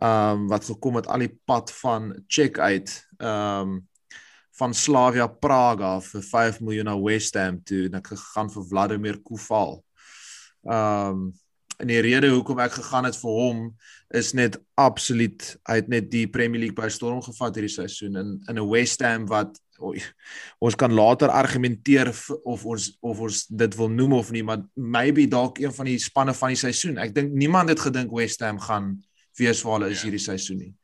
Um 0.00 0.48
wat 0.48 0.64
gekom 0.64 0.96
het 0.96 1.06
al 1.06 1.18
die 1.18 1.38
pad 1.44 1.70
van 1.70 2.24
check 2.26 2.58
uit. 2.58 3.06
Um 3.18 3.86
van 4.56 4.74
Slavia 4.74 5.26
Praga 5.26 6.00
vir 6.00 6.22
5 6.22 6.60
miljoen 6.60 6.84
na 6.84 6.96
West 7.00 7.34
Ham 7.34 7.62
toe 7.64 7.86
en 7.86 7.94
ek 7.94 8.06
gegaan 8.06 8.50
vir 8.50 8.64
Vladimir 8.64 9.20
Koval. 9.22 9.84
Um 10.64 11.32
en 11.82 11.90
die 11.90 12.00
rede 12.04 12.30
hoekom 12.30 12.60
ek 12.62 12.76
gegaan 12.78 13.08
het 13.08 13.16
vir 13.18 13.30
hom 13.38 13.62
is 14.14 14.32
net 14.38 14.58
absoluut 14.78 15.44
hy 15.68 15.80
het 15.80 15.88
net 15.90 16.10
die 16.12 16.26
Premier 16.30 16.62
League 16.62 16.78
by 16.78 16.88
storm 16.92 17.22
gevat 17.24 17.58
hierdie 17.58 17.72
seisoen 17.74 18.16
in 18.20 18.32
in 18.48 18.58
'n 18.58 18.68
West 18.70 19.02
Ham 19.02 19.26
wat 19.26 19.58
oei, 19.82 19.98
ons 20.62 20.76
kan 20.78 20.92
later 20.94 21.28
argumenteer 21.28 22.12
of 22.44 22.64
ons 22.66 22.92
of 23.02 23.20
ons 23.20 23.46
dit 23.46 23.74
wil 23.76 23.88
noem 23.90 24.12
of 24.12 24.30
nie 24.30 24.42
maar 24.42 24.62
maybe 24.76 25.26
dalk 25.26 25.58
een 25.58 25.72
van 25.74 25.86
die 25.90 25.98
spanne 25.98 26.34
van 26.34 26.48
die 26.54 26.56
seisoen. 26.60 26.98
Ek 26.98 27.14
dink 27.14 27.32
niemand 27.32 27.68
het 27.68 27.80
gedink 27.80 28.12
West 28.14 28.40
Ham 28.40 28.60
gaan 28.60 29.02
wees 29.38 29.62
waar 29.62 29.80
hulle 29.80 29.90
is 29.90 30.02
Ja. 30.02 30.08
hierdie 30.08 30.22
seisoen 30.22 30.58
nie. 30.58 30.74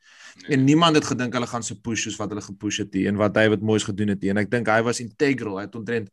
Nee. 0.47 0.57
En 0.57 0.63
niemand 0.65 0.95
het 0.95 1.05
gedink 1.05 1.33
hulle 1.33 1.47
gaan 1.47 1.63
so 1.63 1.75
push 1.75 2.03
soos 2.03 2.17
wat 2.17 2.29
hulle 2.29 2.41
gepush 2.41 2.79
het 2.79 2.93
nie 2.93 3.07
en 3.07 3.15
wat 3.15 3.33
David 3.33 3.61
Moyes 3.61 3.83
gedoen 3.83 4.07
het 4.07 4.21
nie. 4.21 4.29
En 4.29 4.37
ek 4.37 4.49
dink 4.51 4.67
hy 4.67 4.81
was 4.83 4.99
integral. 4.99 5.57
Hy 5.57 5.65
het 5.67 5.75
omtrent 5.75 6.09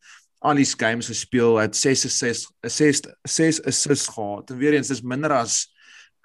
al 0.47 0.55
die 0.59 0.67
games 0.77 1.07
gespeel. 1.11 1.57
Het 1.59 1.77
6 1.77 2.05
assists 2.07 2.49
6 2.61 3.01
6 3.29 3.63
assists 3.65 4.09
gehad. 4.15 4.51
En 4.51 4.59
weer 4.59 4.75
eens 4.79 4.89
dis 4.89 5.03
minder 5.03 5.33
as 5.33 5.67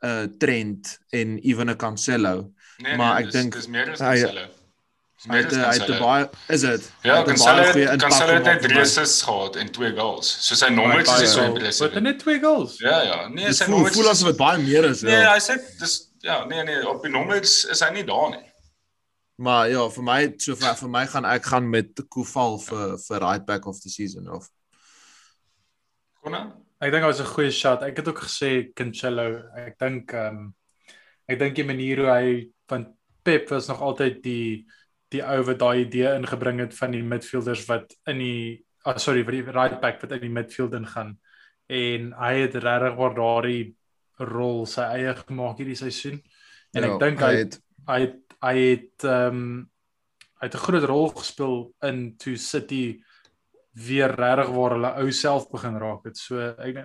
'n 0.01 0.07
uh, 0.07 0.23
Trent 0.39 0.97
en 1.09 1.37
even 1.39 1.69
'n 1.69 1.75
Cancelo. 1.77 2.51
Nee, 2.77 2.95
Maar 2.97 3.15
nee, 3.19 3.25
ek 3.25 3.31
dink 3.31 3.53
dis 3.53 3.67
meer 3.67 3.91
as 3.91 3.97
Cancelo. 3.99 4.47
Hy 5.29 5.37
het 5.37 5.51
hy 5.53 5.73
het 5.77 5.99
baie 5.99 6.29
is 6.49 6.61
dit? 6.65 6.91
Ja, 7.05 7.23
Cancelo 7.23 7.61
Cancelo 7.97 8.33
het 8.33 8.43
gemaak 8.43 8.43
net 8.45 8.61
vir 8.61 8.69
3 8.69 8.73
my. 8.73 8.81
assists 8.81 9.21
gehad 9.21 9.55
en 9.55 9.71
2 9.71 9.91
goals. 9.95 10.31
So 10.47 10.55
sy 10.55 10.69
nommers 10.73 11.09
Baie 11.09 11.23
is 11.23 11.31
so 11.33 11.43
impressive. 11.43 11.93
Wat 11.93 12.01
net 12.03 12.19
twee 12.19 12.39
goals. 12.39 12.77
Ja, 12.79 13.01
ja. 13.01 13.27
Nee, 13.27 13.53
sy 13.53 13.63
voel 13.65 13.75
nommers 13.75 13.93
voel 13.95 14.09
asof 14.09 14.27
dit 14.27 14.37
baie 14.37 14.57
meer 14.63 14.83
is. 14.89 15.01
Nee, 15.01 15.19
Ja. 15.19 15.33
hy 15.33 15.39
sê 15.39 15.59
dis 15.79 16.09
ja, 16.21 16.45
nee 16.45 16.63
nee, 16.63 16.87
op 16.89 17.01
die 17.03 17.11
nommers 17.11 17.65
is 17.65 17.79
hy 17.85 17.89
nie 17.93 18.03
daar 18.03 18.29
nie. 18.29 18.50
Maar 19.38 19.69
ja, 19.69 19.89
vir 19.89 20.03
my 20.03 20.19
so 20.38 20.55
vir, 20.55 20.73
vir 20.75 20.89
my 20.89 21.05
gaan 21.09 21.25
ek 21.25 21.45
gaan 21.53 21.69
met 21.69 22.01
Koval 22.09 22.59
vir 22.61 22.97
vir 22.97 23.23
right 23.23 23.45
back 23.45 23.67
of 23.67 23.79
the 23.81 23.89
season 23.89 24.27
of 24.29 24.50
Konna? 26.21 26.57
Ek 26.81 26.91
dink 26.91 27.05
dit 27.05 27.11
was 27.11 27.21
'n 27.21 27.33
goeie 27.33 27.51
shot. 27.51 27.83
Ek 27.83 27.97
het 27.97 28.07
ook 28.07 28.21
gesê 28.25 28.73
Cancelo. 28.73 29.43
Ek 29.55 29.77
dink 29.79 30.13
ehm 30.13 30.38
um, 30.38 30.55
ek 31.27 31.39
dink 31.39 31.55
die 31.55 31.65
manier 31.65 31.97
hoe 31.97 32.11
hy 32.11 32.51
van 32.67 32.88
Pep 33.23 33.50
was 33.50 33.67
nog 33.67 33.81
altyd 33.81 34.23
die 34.23 34.65
die 35.11 35.21
ou 35.23 35.43
wat 35.43 35.59
daai 35.59 35.85
idee 35.85 36.15
ingebring 36.15 36.59
het 36.59 36.73
van 36.73 36.91
die 36.91 37.03
midfielders 37.03 37.65
wat 37.67 37.93
in 38.07 38.17
die 38.17 38.65
ah, 38.85 38.97
sorry, 38.97 39.23
vir 39.23 39.38
die 39.38 39.51
right 39.51 39.81
back 39.81 40.01
wat 40.01 40.15
in 40.17 40.23
die 40.25 40.33
midfield 40.33 40.73
ingaan. 40.73 41.17
En 41.69 42.11
hy 42.17 42.33
het 42.45 42.55
regtig 42.55 42.95
waar 42.97 43.15
daardie 43.15 43.75
rol 44.19 44.65
sy 44.65 44.85
eie 44.97 45.13
gemaak 45.15 45.59
hierdie 45.61 45.77
seisoen. 45.77 46.21
En 46.73 46.83
Ja, 46.83 46.93
ek 46.93 47.00
dink 47.00 47.21
hy 47.21 47.35
het 47.35 47.59
hy 47.88 48.00
het 48.05 48.17
hy 48.41 48.55
het 48.57 49.05
ehm 49.07 49.41
um, 49.41 49.69
hy 50.41 50.48
het 50.50 50.55
'n 50.57 50.65
groot 50.65 50.83
rol 50.89 51.10
gespeel 51.13 51.74
in 51.86 52.15
toe 52.17 52.38
City 52.38 53.01
weer 53.71 54.12
regtig 54.19 54.50
waar 54.51 54.74
hulle 54.75 54.89
ou 55.00 55.12
self 55.15 55.45
begin 55.51 55.77
raak 55.79 56.07
het. 56.10 56.17
So 56.19 56.39
ek 56.60 56.81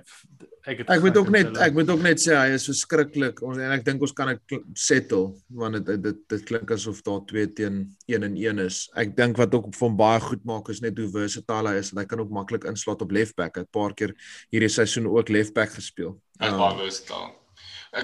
ek 0.66 0.82
het 0.82 0.90
Ek 0.94 1.02
moet 1.02 1.16
ook 1.18 1.30
net 1.34 1.56
ek 1.58 1.74
moet 1.74 1.88
ook 1.90 2.02
net 2.02 2.20
sê 2.22 2.36
hy 2.38 2.54
is 2.54 2.66
verskriklik. 2.68 3.42
Ons 3.42 3.58
en 3.58 3.72
ek 3.74 3.82
dink 3.84 4.04
ons 4.06 4.12
kan 4.14 4.30
dit 4.30 4.60
settle 4.78 5.34
want 5.50 5.80
dit 5.80 6.02
dit 6.04 6.20
dit, 6.28 6.44
klink 6.46 6.70
asof 6.70 7.02
daar 7.02 7.24
2 7.26 7.46
teen 7.58 7.80
1 8.06 8.22
en 8.22 8.36
1 8.36 8.62
is. 8.66 8.84
Ek 8.94 9.16
dink 9.16 9.36
wat 9.36 9.54
ook 9.54 9.72
van 9.74 9.96
baie 9.98 10.20
goed 10.20 10.44
maak 10.46 10.70
is 10.70 10.82
net 10.84 10.98
hoe 10.98 11.08
versatile 11.10 11.74
hy 11.74 11.82
is 11.82 11.90
en 11.92 11.98
hy 11.98 12.06
kan 12.06 12.22
ook 12.22 12.30
maklik 12.30 12.68
inslaat 12.70 13.02
op 13.02 13.10
left 13.10 13.34
back. 13.34 13.56
Hy 13.56 13.66
het 13.66 13.68
'n 13.68 13.78
paar 13.78 13.94
keer 13.94 14.14
hierdie 14.54 14.70
seisoen 14.70 15.10
ook 15.10 15.28
left 15.28 15.54
back 15.54 15.74
gespeel. 15.74 16.20
Hy's 16.38 16.52
Um, 16.52 16.58
baie 16.58 16.78
versatile. 16.86 17.45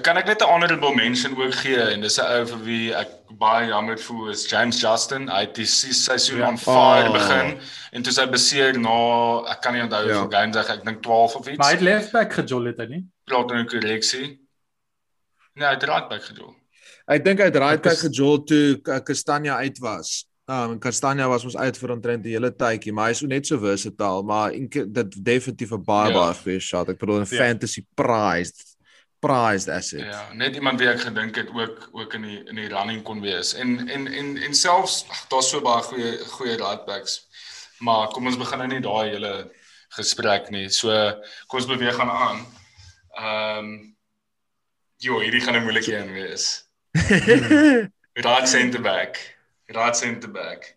Kan 0.01 0.17
ek 0.17 0.25
net 0.25 0.41
'n 0.41 0.47
honorable 0.49 0.95
mention 0.95 1.35
ook 1.37 1.53
gee 1.53 1.77
en 1.77 2.01
dis 2.01 2.17
'n 2.17 2.25
ou 2.25 2.45
vir 2.45 2.59
wie 2.65 2.93
ek 2.95 3.09
baie 3.37 3.67
jammer 3.67 3.97
voel 3.97 4.29
is 4.29 4.49
James 4.49 4.79
Justin. 4.81 5.27
Hy 5.27 5.41
het 5.41 5.55
die 5.55 5.65
se- 5.65 5.93
seisoen 5.93 6.37
Ja. 6.39 6.47
on 6.47 6.57
fire 6.57 7.07
Oh. 7.09 7.13
begin 7.13 7.59
en 7.91 8.01
toe 8.03 8.13
sy 8.13 8.25
beseer 8.25 8.73
na 8.79 9.43
ek 9.51 9.61
kan 9.61 9.73
nie 9.73 9.81
onthou 9.81 10.07
Ja. 10.07 10.13
hoeveel 10.13 10.31
games 10.31 10.55
ek 10.55 10.69
ek 10.69 10.85
dink 10.85 11.01
12 11.03 11.35
of 11.35 11.47
iets. 11.47 11.57
Maar 11.57 11.67
hy 11.67 11.73
het 11.73 11.81
left 11.81 12.11
back 12.11 12.33
gejol 12.33 12.65
het 12.65 12.77
hy 12.77 12.85
nie. 12.85 13.03
praat 13.25 13.47
nou 13.49 13.59
'n 13.59 13.67
korreksie. 13.67 14.39
Nee, 15.55 15.67
hy 15.67 15.73
het 15.73 15.83
right 15.83 16.09
back 16.09 16.23
gedoen. 16.23 16.55
Ek 17.07 17.23
dink 17.23 17.39
hy 17.39 17.45
het 17.45 17.55
right 17.55 17.81
back 17.81 17.93
is- 17.93 18.01
gejol 18.01 18.43
toe 18.45 18.81
Castagna 19.03 19.57
uit 19.57 19.77
was. 19.79 20.25
Um 20.49 20.79
Castagna 20.79 21.27
was 21.29 21.43
ons 21.45 21.55
uit 21.55 21.77
vir 21.77 21.91
omtrent 21.91 22.23
die 22.23 22.31
hele 22.33 22.51
tydjie, 22.51 22.91
maar 22.91 23.07
hy's 23.09 23.19
so 23.19 23.27
net 23.27 23.45
so 23.47 23.57
versatile, 23.59 24.23
maar 24.23 24.51
dit 24.51 25.23
definitief 25.23 25.71
'n 25.71 25.83
baie 25.83 26.11
Ja. 26.11 26.19
baie 26.19 26.33
goeie 26.33 26.59
shot. 26.59 26.89
Ek 26.89 26.97
bedoel 26.97 27.21
'n 27.21 27.27
Ja. 27.31 27.37
fantasy 27.37 27.85
prized 27.95 28.72
prized 29.23 29.71
asset. 29.71 30.03
Ja, 30.05 30.27
net 30.35 30.59
iemand 30.59 30.81
wie 30.81 30.89
ek 30.91 31.05
gedink 31.07 31.39
het 31.39 31.49
ook 31.55 31.87
ook 31.91 32.13
in 32.19 32.27
die 32.27 32.39
in 32.51 32.59
die 32.59 32.69
running 32.71 33.03
kon 33.07 33.23
wees. 33.23 33.53
En 33.55 33.77
en 33.87 34.07
en 34.07 34.35
en 34.37 34.55
selfs 34.55 35.03
daar's 35.31 35.49
so 35.49 35.63
baie 35.63 35.83
goeie 35.89 36.11
goeie 36.35 36.57
right 36.59 36.85
backs. 36.85 37.21
Maar 37.83 38.11
kom 38.11 38.27
ons 38.27 38.39
begin 38.39 38.63
nou 38.63 38.69
nie 38.75 38.83
daai 38.83 39.15
hele 39.15 39.33
gesprek 39.97 40.51
nie. 40.53 40.67
So 40.69 40.91
kom 41.47 41.59
ons 41.63 41.71
beweeg 41.71 41.99
aan 41.99 42.13
aan. 42.27 42.45
Ehm 43.17 43.57
um, 43.57 43.73
Jo, 45.03 45.19
hierdie 45.19 45.41
gaan 45.43 45.55
'n 45.55 45.63
moeilike 45.63 45.95
een 45.97 46.13
wees. 46.13 46.63
Right 48.13 48.49
centre 48.49 48.81
back. 48.81 49.17
Right 49.65 49.97
centre 49.97 50.29
back. 50.29 50.75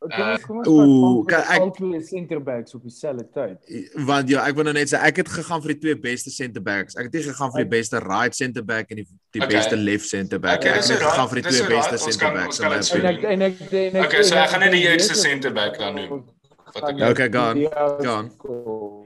Kom 0.00 0.30
ons 0.32 0.44
kom 0.46 0.56
ons 0.62 0.68
Oeh, 0.68 1.24
vat 1.26 1.26
kyk, 1.28 1.50
ek- 1.52 1.60
al 1.60 1.70
twee 1.76 2.00
center 2.00 2.40
backs 2.40 2.74
op 2.74 2.82
dieselfde 2.82 3.26
tyd. 3.34 3.58
Want 4.06 4.28
ja, 4.32 4.46
ek 4.48 4.54
wil 4.56 4.64
nou 4.64 4.72
net 4.72 4.88
sê 4.88 4.96
ek 4.96 5.16
het 5.20 5.28
gegaan 5.28 5.60
vir 5.60 5.74
die 5.74 5.80
twee 5.82 5.96
beste 6.00 6.30
center 6.32 6.62
backs. 6.62 6.96
Ek 6.96 7.04
het 7.10 7.12
nie 7.12 7.22
gegaan 7.26 7.52
vir 7.52 7.64
die 7.66 7.68
beste 7.76 7.98
right 8.00 8.34
center 8.34 8.62
back 8.64 8.90
en 8.90 8.96
die 9.02 9.06
die 9.32 9.42
Okay. 9.42 9.56
beste 9.58 9.76
left 9.76 10.08
center 10.08 10.38
back. 10.40 10.60
Okay, 10.62 10.70
ek 10.70 10.80
het 10.80 10.88
net 10.88 10.98
gegaan 11.04 11.28
vir 11.28 11.42
die 11.42 11.50
twee 11.50 11.68
beste 11.68 11.92
ons 11.92 12.02
center 12.04 12.32
backs. 12.32 12.60
in 12.60 12.68
my 12.68 12.80
so 12.80 12.96
En 12.96 13.06
ek 13.06 13.22
en 13.24 13.42
ek 13.42 13.60
en 13.72 13.96
ek 13.96 14.04
Okay, 14.06 14.22
so 14.22 14.34
ek 14.36 14.48
gaan 14.48 14.60
net 14.60 14.72
die 14.72 14.82
eerste 14.88 15.14
center 15.14 15.52
back 15.52 15.76
dan 15.78 15.94
noem. 15.94 16.24
Wat 16.72 16.88
ek 16.88 17.10
Okay, 17.10 17.28
go 17.28 18.16
on. 18.16 18.99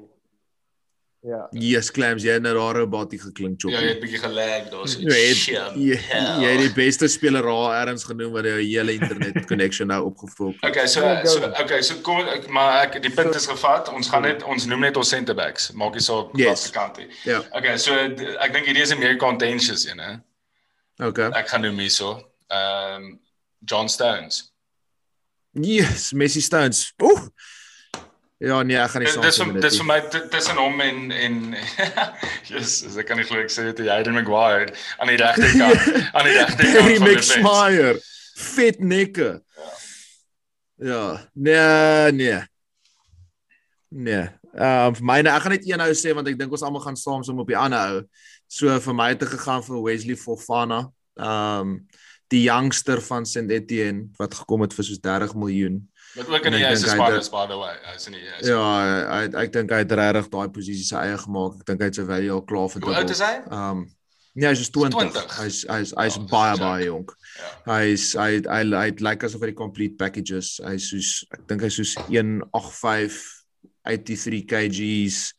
Ja. 1.24 1.46
Yes, 1.56 1.88
clams, 1.90 2.20
jy 2.22 2.34
het 2.36 2.42
nou 2.44 2.52
daar 2.52 2.76
robotie 2.76 3.16
geklink 3.18 3.62
Ja, 3.64 3.78
jy 3.80 3.88
het 3.94 4.00
bietjie 4.02 4.18
gelag 4.20 4.66
daar 4.68 4.88
so. 4.88 5.00
Jy 5.08 5.20
het 5.28 5.46
jy, 5.48 5.96
jy 6.42 6.50
het 6.50 6.60
die 6.60 6.72
beste 6.76 7.08
speler 7.08 7.42
daar 7.48 7.78
ergens 7.86 8.04
genoem 8.04 8.32
wat 8.36 8.44
jou 8.44 8.58
hele 8.60 8.92
internet 8.92 9.38
connection 9.50 9.88
nou 9.88 10.02
opgevolg 10.10 10.52
het. 10.60 10.68
Okay, 10.70 10.86
so 10.86 11.00
Ja, 11.00 11.24
so 11.24 11.48
okay, 11.62 11.80
so 11.82 11.96
kom 12.04 12.20
ek 12.28 12.44
maar 12.52 12.82
ek 12.82 13.00
die 13.02 13.10
punt 13.10 13.34
is 13.34 13.46
gevat. 13.48 13.88
Ons 13.88 14.08
gaan 14.12 14.22
net 14.28 14.44
ons 14.44 14.66
noem 14.68 14.80
net 14.84 14.96
ons 15.00 15.08
center 15.08 15.34
backs. 15.34 15.70
Maak 15.72 15.96
nie 15.96 16.04
saak 16.04 16.36
Yes. 16.36 16.46
wat 16.48 16.58
se 16.58 16.72
kant 16.76 16.96
nie. 17.00 17.08
Ja, 17.24 17.40
Okay, 17.56 17.78
so 17.78 17.96
ek 17.96 18.52
dink 18.52 18.66
hierdie 18.68 18.82
is 18.84 18.92
'n 18.92 18.98
meer 19.00 19.16
contentious 19.16 19.86
een, 19.88 19.98
hè. 19.98 20.12
okay. 21.08 21.30
Ek 21.32 21.48
gaan 21.48 21.62
noem 21.64 21.78
hierso. 21.78 22.20
Ehm 22.52 23.02
um, 23.02 23.20
John 23.64 23.88
Stones. 23.88 24.52
Yes, 25.56 26.12
Messi 26.12 26.40
Stones. 26.42 26.92
Oeh. 27.02 27.28
Ja, 28.42 28.62
nee, 28.66 28.76
ek 28.76 28.90
gaan 28.90 29.04
nie 29.04 29.08
Dis 29.08 29.14
saam 29.14 29.24
dis 29.24 29.36
stem 29.36 29.46
vir 29.46 29.54
met 29.54 29.62
dis 29.62 29.76
dit. 29.76 29.80
vir 29.80 29.86
my 29.88 30.28
tussen 30.32 30.58
hom 30.58 30.80
en 30.84 31.12
en 31.14 31.36
Jesus, 32.50 32.96
ek 32.98 33.06
kan 33.08 33.20
nie 33.20 33.26
glo 33.28 33.38
ek 33.40 33.52
sê 33.54 33.68
dit 33.70 33.84
Hayden 33.86 34.16
Maguire 34.18 34.74
aan 34.98 35.12
die 35.12 35.18
regterkant, 35.20 35.86
aan 36.16 36.28
die 36.28 36.34
regterkant 36.40 36.80
Harry 36.80 36.98
van 36.98 37.08
die 37.12 37.16
fence. 37.20 37.38
McSmire. 37.38 37.94
Vet 38.34 38.80
nekke. 38.82 39.28
Ja, 40.82 41.04
nee, 41.32 42.12
nee. 42.18 42.40
Nee. 43.94 44.24
Ehm 44.54 44.90
um, 44.90 44.94
vir 44.98 45.06
myne, 45.06 45.30
ek 45.30 45.42
gaan 45.46 45.54
net 45.54 45.66
een 45.66 45.82
ou 45.82 45.92
sê 45.98 46.12
want 46.14 46.28
ek 46.30 46.38
dink 46.38 46.52
ons 46.54 46.62
almal 46.66 46.82
gaan 46.82 46.98
saamsom 46.98 47.40
op 47.42 47.48
die 47.50 47.58
ander 47.58 47.94
ou. 47.94 48.02
So 48.50 48.74
vir 48.82 48.94
my 48.98 49.12
het 49.14 49.22
ek 49.26 49.36
gegaan 49.38 49.62
vir 49.66 49.82
Wesley 49.86 50.18
Fofana. 50.18 50.84
Ehm 51.18 51.60
um, 51.62 51.78
die 52.32 52.46
youngster 52.48 52.98
van 53.04 53.26
St 53.28 53.50
Etienne 53.52 54.08
wat 54.18 54.34
gekom 54.34 54.64
het 54.64 54.72
vir 54.74 54.86
soos 54.86 54.98
30 55.02 55.34
miljoen. 55.38 55.76
Wat 56.16 56.28
ook 56.28 56.44
in 56.46 56.52
die 56.52 56.60
hy 56.62 56.70
het- 56.70 56.78
is 57.18 57.28
by 57.28 57.46
the 57.46 57.56
way. 57.58 57.74
Hy's 57.92 58.06
in 58.06 58.12
die 58.12 58.20
eerste. 58.22 58.46
Ja, 58.48 58.62
hy 59.10 59.26
hy- 59.28 59.42
ek 59.44 59.52
dink 59.52 59.70
hy 59.70 59.78
het 59.82 59.90
regtig 59.92 60.28
daai 60.30 60.48
posisie 60.48 60.84
sy 60.84 60.96
eie 60.96 61.18
gemaak. 61.18 61.60
Ek 61.60 61.66
dink 61.66 61.80
hy 61.80 61.84
het 61.90 61.94
sy 61.98 62.04
value 62.06 62.30
al 62.30 62.42
klaar 62.42 62.68
Hoe 62.70 62.94
oud 62.94 63.10
is 63.10 63.18
verdubbel. 63.18 63.26
hy? 63.26 63.56
Ehm 63.56 63.70
um, 63.78 63.84
nee, 64.34 64.48
hy's 64.48 64.70
20. 64.70 64.90
20. 65.12 65.36
Hy's 65.40 65.64
hy's 65.68 65.92
hy's 65.96 66.16
Ja, 66.16 66.22
dis 66.22 66.30
baie 66.30 66.50
jack. 66.56 66.60
baie 66.60 66.84
jonk. 66.84 67.10
Ja. 67.66 67.74
Hy's 67.78 68.12
hy 68.14 68.40
hy 68.46 68.62
hy 68.76 68.84
het 68.90 69.00
lyk 69.00 69.22
asof 69.24 69.40
hy 69.40 69.46
die 69.46 69.58
complete 69.58 69.96
packages. 69.96 70.60
Hy's 70.64 70.88
soos 70.90 71.24
ek 71.32 71.46
dink 71.48 71.60
hy's 71.62 71.74
soos 71.76 71.94
185 72.08 73.42
83 73.84 74.44
kgs, 74.48 75.32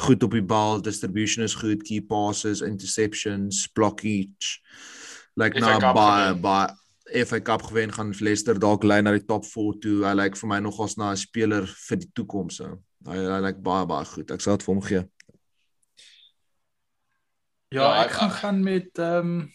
goed 0.00 0.22
op 0.22 0.30
die 0.32 0.40
bal, 0.42 0.80
distribution 0.80 1.44
is 1.44 1.54
goed, 1.54 1.82
key 1.84 2.00
passes, 2.00 2.62
interceptions, 2.62 3.66
blockage. 3.74 4.58
Lyk 5.38 5.54
FA 5.58 5.60
na 5.60 5.78
Cup 5.78 5.94
baie 5.94 6.34
baie 6.34 6.68
FA 7.26 7.40
Cup 7.40 7.62
gewen 7.62 7.92
gaan 7.92 8.12
Leicester 8.20 8.58
dalk 8.58 8.82
lei 8.84 9.00
na 9.02 9.12
die 9.12 9.24
top 9.26 9.44
4 9.44 9.78
toe. 9.80 10.04
Hy 10.06 10.14
lyk 10.14 10.36
vir 10.36 10.48
my 10.48 10.58
nogals 10.60 10.96
na 10.96 11.10
'n 11.12 11.16
speler 11.16 11.66
vir 11.66 11.96
die 11.98 12.10
toekoms. 12.14 12.56
So. 12.56 12.78
Hy 13.06 13.16
hy 13.16 13.40
lyk 13.40 13.62
baie 13.62 13.86
baie 13.86 14.04
goed. 14.04 14.30
Ek 14.30 14.40
sal 14.40 14.56
dit 14.56 14.66
vir 14.66 14.74
hom 14.74 14.82
gee. 14.82 15.04
Ja, 17.70 17.82
Ja, 17.82 18.02
ek 18.04 18.10
ek- 18.10 18.16
gaan 18.16 18.30
gaan 18.30 18.62
met 18.62 18.98
ehm 18.98 19.16
um, 19.40 19.52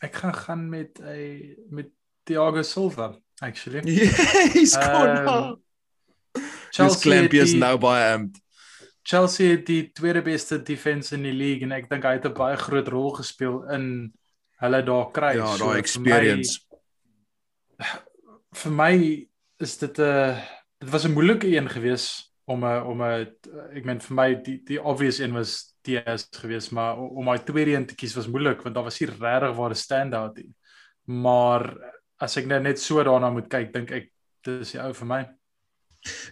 ek 0.00 0.14
gaan 0.14 0.34
gaan 0.34 0.68
met 0.68 0.98
'n 1.00 1.56
met 1.70 1.88
Thiago 2.24 2.62
Silva 2.62 3.18
actually. 3.40 3.80
He's 4.54 4.74
Ehm, 4.76 5.26
gone. 5.26 5.58
Just 6.70 6.74
Chelsea 6.76 7.00
Clampy 7.10 7.38
is 7.38 7.52
nou 7.54 7.78
baie 7.78 8.12
amped. 8.14 8.40
Chelsea 9.02 9.50
het 9.50 9.66
die 9.66 9.90
tweede 9.92 10.22
beste 10.22 10.62
defense 10.62 11.14
in 11.14 11.22
die 11.22 11.32
league 11.32 11.62
en 11.62 11.72
ek 11.72 11.88
dink 11.90 12.04
hy 12.04 12.12
het 12.18 12.24
'n 12.26 12.32
baie 12.34 12.56
groot 12.56 12.88
rol 12.88 13.10
gespeel 13.14 13.62
in 13.70 14.12
hulle 14.64 14.82
daar 14.86 15.10
kry. 15.12 15.34
Ja, 15.38 15.52
So 15.56 15.66
daai 15.66 15.76
vir 15.76 15.82
experience. 15.82 16.58
My, 17.78 17.92
vir 18.62 18.76
my 18.80 18.92
is 19.64 19.78
dit 19.78 19.98
'n 19.98 20.02
uh, 20.02 20.38
dit 20.80 20.90
was 20.90 21.04
'n 21.04 21.12
moeilike 21.16 21.48
een 21.48 21.68
gewees 21.70 22.32
om 22.44 22.64
'n 22.64 22.82
om 22.82 23.02
'n 23.02 23.26
ek 23.74 23.84
meen 23.84 24.00
vir 24.00 24.14
my 24.14 24.34
die 24.34 24.58
die 24.64 24.82
obvious 24.82 25.18
een 25.18 25.32
was 25.32 25.74
DS 25.84 26.28
gewees, 26.30 26.70
maar 26.70 26.98
om 26.98 27.24
my 27.24 27.38
tweede 27.38 27.74
een 27.74 27.86
te 27.86 27.94
kies 27.94 28.14
was 28.14 28.26
moeilik 28.26 28.62
want 28.62 28.74
daar 28.74 28.84
was 28.84 28.98
hier 28.98 29.12
regtig 29.20 29.56
waar 29.56 29.70
'n 29.70 29.74
standout 29.74 30.36
hier. 30.36 30.52
Maar 31.04 31.76
as 32.18 32.36
ek 32.36 32.46
nou 32.46 32.60
net 32.60 32.80
so 32.80 33.02
daarna 33.04 33.30
moet 33.30 33.48
kyk, 33.48 33.72
dink 33.72 33.90
ek 33.90 34.10
dis 34.42 34.72
die 34.72 34.80
ou 34.80 34.92
vir 34.94 35.06
my. 35.06 35.22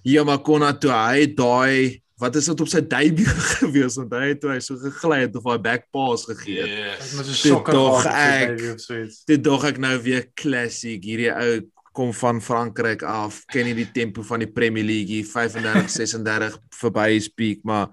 Ja, 0.02 0.24
maar 0.24 0.42
Konna 0.42 0.72
toe 0.72 0.92
hy 0.92 1.26
daai 1.34 2.01
wat 2.22 2.36
is 2.38 2.46
dit 2.50 2.60
op 2.64 2.70
sy 2.70 2.80
debut 2.86 3.26
gewees 3.58 3.98
want 4.00 4.14
hy 4.14 4.28
het 4.32 4.40
toe 4.42 4.52
hy 4.54 4.60
so 4.62 4.78
gegly 4.78 5.20
het 5.26 5.36
of 5.40 5.50
hy 5.50 5.58
back 5.58 5.88
pass 5.94 6.24
gegee 6.30 6.62
het. 6.62 6.72
Yes. 6.78 7.12
So 7.42 7.58
Dit 7.58 7.74
dog 7.74 8.06
ek- 8.06 8.56
of 8.72 8.80
so 8.86 8.98
iets. 9.02 9.22
Dit 9.28 9.44
dog 9.44 9.64
ek 9.68 9.78
nou 9.82 9.96
weer 10.06 10.28
klassiek 10.38 11.02
hierdie 11.04 11.32
ou 11.34 11.52
kom 11.92 12.08
van 12.16 12.38
Frankryk 12.40 13.02
af, 13.04 13.42
ken 13.52 13.66
nie 13.68 13.74
die 13.76 13.90
tempo 13.92 14.22
van 14.24 14.40
die 14.40 14.48
Premier 14.48 14.84
League 14.84 15.12
hier 15.12 15.26
35 15.28 15.90
36 15.92 16.54
verby 16.80 17.04
his 17.12 17.26
peak, 17.28 17.60
maar 17.68 17.90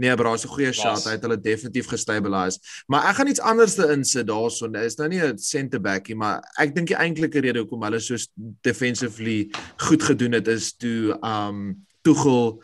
nee, 0.00 0.14
bro, 0.16 0.32
is 0.38 0.46
'n 0.46 0.52
goeie 0.54 0.72
shot. 0.72 1.04
Hy 1.04 1.18
het 1.18 1.26
hulle 1.26 1.36
definitief 1.36 1.90
gestabilise. 1.92 2.58
Maar 2.88 3.10
ek 3.10 3.18
gaan 3.18 3.28
iets 3.28 3.44
anders 3.44 3.74
te 3.76 3.90
insit 3.92 4.26
daarson. 4.26 4.72
Dit 4.72 4.88
is 4.88 4.96
nou 4.96 5.08
nie 5.12 5.20
'n 5.20 5.36
center 5.38 5.80
back 5.80 6.08
nie, 6.08 6.16
maar 6.16 6.40
ek 6.58 6.72
dink 6.74 6.88
die 6.88 6.96
eintlike 6.96 7.44
rede 7.44 7.60
hoekom 7.60 7.84
hulle 7.84 8.00
so 8.00 8.16
defensively 8.64 9.50
goed 9.84 10.02
gedoen 10.02 10.32
het 10.32 10.48
is 10.48 10.72
toe 10.72 11.12
um 11.20 11.76
Tuchel 12.02 12.62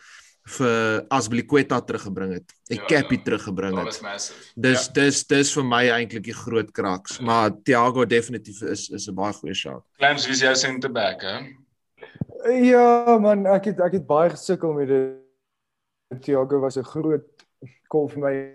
vir 0.48 1.04
Azpilicueta 1.12 1.80
teruggebring 1.84 2.32
het. 2.32 2.52
En 2.70 2.76
Ja, 2.76 2.84
Cappy 2.86 3.14
ja. 3.16 3.22
teruggebring 3.22 3.74
Dit 3.74 3.84
het. 3.84 3.86
was 3.86 4.00
massive. 4.00 4.52
Dis 4.56 4.86
Ja. 4.86 4.92
dis 4.92 5.24
dis 5.26 5.52
vir 5.54 5.64
my 5.64 5.82
eintlik 5.88 6.24
die 6.24 6.32
groot 6.34 6.70
kraks, 6.72 7.20
maar 7.20 7.50
Thiago 7.64 8.04
definitief 8.04 8.62
is 8.62 8.88
is 8.90 9.08
'n 9.08 9.14
baie 9.14 9.32
goeie 9.32 9.54
shot. 9.54 9.84
Clams 9.98 10.24
wie 10.26 10.32
is 10.34 10.40
jou 10.40 10.54
center 10.54 10.90
back, 10.92 11.22
hè? 11.22 11.38
Ja 12.52 13.18
man, 13.20 13.46
ek 13.46 13.64
het 13.64 13.80
ek 13.80 13.92
het 13.92 14.06
baie 14.06 14.30
gesukkel 14.30 14.72
met 14.72 14.88
dit. 14.88 15.16
Thiago 16.22 16.60
was 16.60 16.76
'n 16.78 16.84
groot 16.84 17.24
kol 17.88 18.08
vir 18.08 18.18
my 18.18 18.54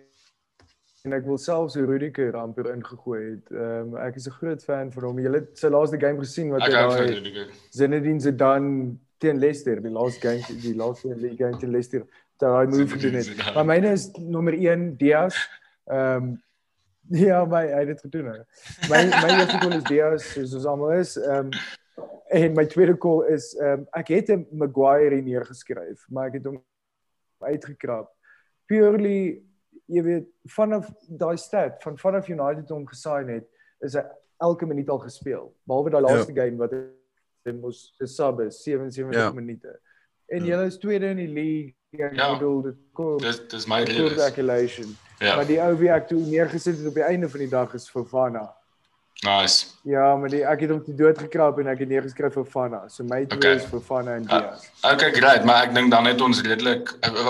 en 1.06 1.14
ek 1.14 1.26
wil 1.26 1.38
selfs 1.38 1.76
Rudiger 1.76 2.36
amper 2.38 2.74
ingegooi 2.74 3.30
het. 3.32 3.52
Ehm 3.52 3.94
um, 3.94 3.98
ek 3.98 4.16
is 4.16 4.28
'n 4.28 4.32
groot 4.32 4.64
fan 4.64 4.92
van 4.92 5.04
hom. 5.04 5.20
Jy 5.20 5.32
het 5.34 5.58
sy 5.60 5.68
laaste 5.68 6.00
game 6.00 6.18
gesien 6.20 6.50
wat 6.50 6.62
hy 6.62 6.70
daai. 6.72 7.48
Zinedine 7.72 8.20
Zidane 8.22 8.96
teen 9.24 9.40
Leicester, 9.42 9.82
die 9.82 9.92
laaste 9.94 10.28
game, 10.28 10.62
die 10.62 10.76
laaste 10.78 11.14
league 11.24 11.40
game 11.40 11.60
teen 11.62 11.72
Leicester, 11.74 12.08
daai 12.42 12.68
move 12.68 12.98
gedoen 12.98 13.20
het. 13.20 13.30
Maar 13.56 13.68
myne 13.68 13.94
is 13.96 14.10
nommer 14.20 14.58
1 14.58 14.90
Diaz. 15.02 15.38
Ehm 15.90 16.24
um, 16.24 16.34
ja, 17.12 17.42
my 17.46 17.66
hy 17.68 17.80
het 17.84 17.90
dit 17.92 18.02
gedoen. 18.06 18.30
hè. 18.32 18.44
My 18.90 19.02
my 19.12 19.32
eerste 19.40 19.60
goal 19.60 19.78
is 19.78 19.88
Diaz, 19.90 20.28
soos 20.34 20.54
ons 20.60 20.68
almal 20.72 21.00
is. 21.00 21.16
Ehm 21.20 21.50
um, 21.52 21.56
en 22.34 22.56
my 22.58 22.66
tweede 22.66 22.96
goal 23.00 23.26
is 23.30 23.52
ehm 23.60 23.84
um, 23.84 23.88
ek 24.00 24.14
het 24.16 24.32
'n 24.32 24.48
Maguire 24.52 25.16
hier 25.16 25.24
neergeskryf, 25.24 26.06
maar 26.10 26.32
ek 26.32 26.40
het 26.40 26.46
hom 26.50 26.62
uitgekrap. 27.44 28.12
Purely 28.66 29.44
jy 29.92 30.04
weet 30.04 30.28
vanaf 30.56 30.90
daai 31.08 31.38
stat 31.38 31.84
van 31.84 31.98
vanaf 31.98 32.30
United 32.32 32.70
hom 32.70 32.88
gesign 32.88 33.30
het, 33.30 33.48
is 33.84 33.96
hy 34.00 34.04
elke 34.44 34.66
minuut 34.66 34.90
al 34.90 35.00
gespeel. 35.04 35.52
Behalwe 35.68 35.92
daai 35.94 36.04
laaste 36.04 36.34
game 36.36 36.58
wat 36.58 36.74
hy 37.46 37.52
mos 37.60 37.94
gesub 38.00 38.40
is 38.48 38.62
77 38.64 39.14
Ja. 39.20 39.32
minute. 39.32 39.80
En 40.28 40.46
Ja. 40.46 40.56
julle 40.56 40.66
is 40.68 40.78
tweede 40.78 41.10
in 41.10 41.18
die 41.18 41.28
league. 41.28 41.74
Ek 41.94 42.16
Ja. 42.16 42.34
bedoel 42.34 42.62
dit 42.62 42.76
kom 42.94 43.18
Dis 43.20 43.40
dis 43.48 43.68
my 43.68 43.82
accumulation. 43.84 44.98
Ja. 45.20 45.36
Maar 45.36 45.46
die 45.46 45.60
ou 45.62 45.76
wie 45.78 45.90
ek 45.92 46.08
toe 46.08 46.20
neergesit 46.20 46.78
het 46.78 46.88
op 46.88 46.94
die 46.94 47.04
einde 47.04 47.30
van 47.30 47.40
die 47.40 47.50
dag 47.50 47.74
is 47.74 47.90
Fofana. 47.90 48.54
Nice. 49.24 49.66
Ja, 49.84 50.16
maar 50.18 50.30
die 50.30 50.42
ek 50.44 50.60
het 50.62 50.70
hom 50.70 50.84
te 50.84 50.96
dood 50.96 51.18
gekrap 51.18 51.60
en 51.60 51.68
ek 51.68 51.80
het 51.80 51.88
neergeskryf 51.90 52.34
Fofana. 52.34 52.88
So 52.90 53.04
my 53.04 53.26
twee 53.26 53.38
Okay. 53.38 53.56
is 53.56 53.64
Fofana 53.64 54.16
en 54.16 54.26
Ah, 54.28 54.42
Diaz. 54.42 54.70
Okay, 54.94 55.12
great, 55.14 55.46
maar 55.46 55.64
ek 55.68 55.74
dink 55.76 55.92
dan 55.92 56.06
het 56.06 56.22
ons 56.22 56.42
redelik 56.42 56.90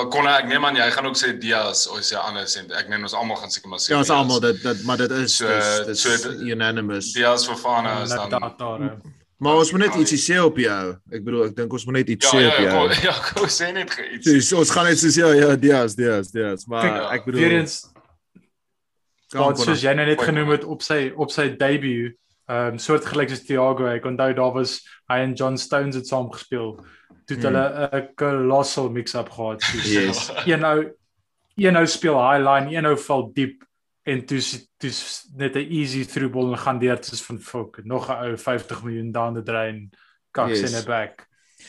kon 0.09 0.27
ek 0.27 0.45
neem 0.47 0.65
aan 0.65 0.75
jy 0.75 0.89
gaan 0.91 1.05
ook 1.05 1.17
sê 1.17 1.37
Diaz 1.37 1.87
of 1.87 1.99
jy 1.99 2.15
anders 2.17 2.55
sê. 2.57 2.71
Ek 2.71 2.87
neem 2.89 3.01
ons 3.03 3.13
almal 3.13 3.35
gaan 3.35 3.51
seker 3.51 3.69
maar 3.69 3.79
sê. 3.79 3.89
Ja, 3.89 3.97
ons 3.97 4.09
almal 4.09 4.39
dit 4.39 4.63
dit 4.63 4.83
maar 4.85 4.97
dit 4.97 5.11
is 5.11 5.35
So, 5.35 5.47
dis 5.47 5.85
dis 5.85 6.01
so 6.01 6.29
dit- 6.29 6.41
unanimous. 6.41 7.13
Diaz 7.13 7.45
vir 7.47 7.55
Fana 7.57 8.01
is 8.03 8.09
dan 8.09 8.29
daar 8.29 8.53
daar. 8.57 8.79
hè. 8.79 8.91
Maar 9.43 9.59
ons 9.59 9.71
moet 9.75 9.81
net 9.83 9.95
ietsie 9.99 10.19
sê 10.21 10.37
op 10.41 10.57
jou. 10.61 10.83
Ek 11.11 11.23
bedoel 11.25 11.45
ek 11.49 11.55
dink 11.57 11.73
ons 11.75 11.85
moet 11.89 11.97
net 11.99 12.09
iets 12.15 12.29
Ja, 12.29 12.31
sê 12.31 12.41
ja, 12.43 12.51
op 12.51 12.59
ja, 12.59 12.63
jou. 12.63 12.75
kom, 12.77 13.03
ja, 13.09 13.15
kom 13.33 13.49
sê 13.51 13.71
net 13.75 13.95
iets. 14.15 14.47
So, 14.47 14.61
ons 14.63 14.71
gaan 14.75 14.87
net 14.87 15.01
soos 15.01 15.17
ja, 15.19 15.31
ja, 15.35 15.55
Diaz, 15.59 15.95
Diaz, 15.99 16.31
Diaz, 16.31 16.63
maar 16.71 16.85
Kyk, 16.87 16.99
ek 17.17 17.25
bedoel 17.27 17.41
Weer 17.43 17.57
eens 17.59 17.79
wat 19.33 19.57
soos 19.59 19.81
jy 19.81 19.93
nou 19.97 20.05
net 20.05 20.21
genoem 20.21 20.51
het 20.53 20.65
op 20.69 20.83
sy 20.85 21.07
op 21.17 21.31
sy 21.33 21.47
debut, 21.57 22.13
ehm 22.51 22.75
um, 22.75 22.81
soortgelyk 22.81 23.31
soos 23.33 23.45
Thiago. 23.47 23.87
Ek 23.89 24.03
onthou 24.05 24.29
daar 24.37 24.53
was 24.53 24.75
hy 25.09 25.21
en 25.25 25.33
John 25.39 25.57
Stones 25.57 25.95
het 25.97 26.07
saam 26.09 26.27
gespeel. 26.31 26.75
Toe 27.25 27.37
het 27.37 27.43
Hmm. 27.45 27.55
hulle 27.55 27.89
'n 27.99 28.07
colossal 28.19 28.89
mix-up 28.93 29.29
gehad. 29.33 29.61
soos 29.61 29.89
Yes. 29.91 30.29
Een 30.49 30.59
nou 30.59 30.91
een 31.57 31.73
nou 31.73 31.85
speel 31.87 32.17
high 32.17 32.41
line, 32.45 32.75
een 32.75 32.83
nou 32.83 32.97
val 32.97 33.31
diep 33.33 33.63
en 34.03 34.25
toe 34.25 34.41
toe 34.77 34.91
net 35.35 35.55
'n 35.55 35.67
easy 35.71 36.03
through 36.05 36.31
ball 36.33 36.51
en 36.51 36.57
gaan 36.59 36.79
deur 36.79 36.97
soos 37.03 37.21
van 37.23 37.39
fuck. 37.39 37.79
Nog 37.85 38.09
'n 38.09 38.23
ou 38.31 38.37
50 38.37 38.83
miljoen 38.83 39.11
down 39.11 39.33
the 39.35 39.43
drain. 39.43 39.89
Kaks 40.31 40.59
Yes. 40.59 40.71
in 40.71 40.79
'n 40.81 40.85
back. 40.85 41.27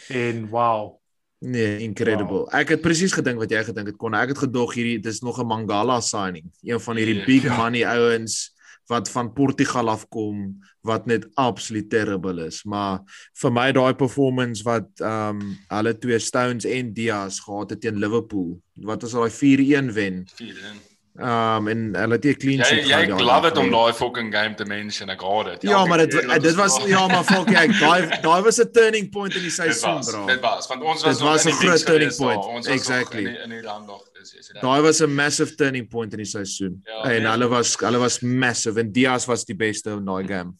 En 0.08 0.48
wow. 0.48 0.98
Nee, 1.38 1.78
incredible. 1.78 2.46
Ek 2.50 2.68
het 2.68 2.80
presies 2.80 3.12
gedink 3.12 3.38
wat 3.38 3.50
jy 3.50 3.64
gedink 3.64 3.86
het 3.86 3.96
kon. 3.96 4.14
Ek 4.14 4.28
het 4.28 4.38
gedog 4.38 4.74
hierdie 4.74 5.00
dis 5.00 5.20
nog 5.20 5.38
'n 5.38 5.46
Mangala 5.46 6.00
signing, 6.00 6.50
een 6.62 6.80
van 6.80 6.96
hierdie 6.96 7.14
Ja. 7.18 7.24
big 7.24 7.42
Ja. 7.42 7.56
money 7.56 7.84
ouens 7.86 8.52
wat 8.86 9.08
van 9.10 9.32
Portugal 9.32 9.88
afkom 9.88 10.58
wat 10.82 11.06
net 11.06 11.26
absoluut 11.34 11.88
terrible 11.90 12.46
is. 12.46 12.64
Maar 12.64 13.00
vir 13.34 13.52
my 13.52 13.72
daai 13.72 13.94
performance 13.94 14.62
wat 14.62 14.88
ehm 15.00 15.40
um, 15.40 15.56
hulle 15.68 15.98
twee 15.98 16.18
Stones 16.18 16.64
en 16.64 16.92
Diaz 16.92 17.40
gehad 17.40 17.70
het 17.70 17.80
teen 17.80 17.96
Liverpool, 17.98 18.60
wat 18.74 19.02
was 19.02 19.12
daai 19.12 19.30
4-1 19.30 19.92
wen. 19.92 20.26
Vier, 20.34 20.54
hè. 20.54 20.68
Ehm 20.68 20.93
um, 21.20 21.68
en 21.68 21.94
hulle 21.94 22.14
het 22.14 22.24
'n 22.24 22.36
clean 22.36 22.58
Jy 22.58 22.64
sheet 22.64 22.86
jy 22.86 23.04
gehad 23.04 23.08
daai 23.08 23.24
love 23.24 23.48
dit 23.48 23.58
om 23.58 23.70
daai 23.70 23.92
fucking 23.92 24.34
game 24.34 24.54
te 24.54 24.64
mention. 24.64 25.10
Ek 25.10 25.20
haat 25.20 25.46
dit. 25.46 25.62
Ja, 25.70 25.84
maar 25.84 25.98
dit 25.98 26.10
dit 26.10 26.46
ons 26.46 26.54
was 26.54 26.78
ja, 26.94 27.06
maar 27.06 27.24
fuck 27.24 27.50
ek, 27.50 27.78
daai 27.80 28.20
daai 28.22 28.42
was 28.42 28.58
'n 28.60 28.70
turning 28.72 29.10
point 29.10 29.34
in 29.34 29.42
die 29.42 29.50
seisoen, 29.50 30.00
bro. 30.00 30.26
dit 30.26 30.40
was 30.40 30.66
want 30.66 30.82
ons 30.82 31.02
was 31.02 31.18
Dit 31.18 31.26
was 31.26 31.42
die 31.42 31.52
groot 31.52 31.86
turning 31.86 32.16
point. 32.16 32.44
Ons 32.44 32.66
was 32.66 32.76
Exactly. 32.76 33.24
in 33.44 33.50
die, 33.50 33.62
land 33.62 33.86
nog. 33.86 34.02
Dis 34.18 34.34
is 34.34 34.46
dit. 34.46 34.60
Daai 34.62 34.80
was 34.82 35.00
'n 35.00 35.14
massive 35.14 35.54
turning 35.54 35.88
point 35.88 36.12
in 36.12 36.18
die 36.18 36.32
seisoen. 36.36 36.80
Ja, 36.84 37.02
en 37.04 37.22
nee. 37.22 37.30
hulle 37.30 37.48
was 37.48 37.76
hulle 37.78 37.98
was 37.98 38.20
massive 38.20 38.80
en 38.80 38.92
Diaz 38.92 39.26
was 39.26 39.44
die 39.44 39.56
beste 39.56 39.90
in 39.90 40.04
daai 40.04 40.26
game. 40.26 40.54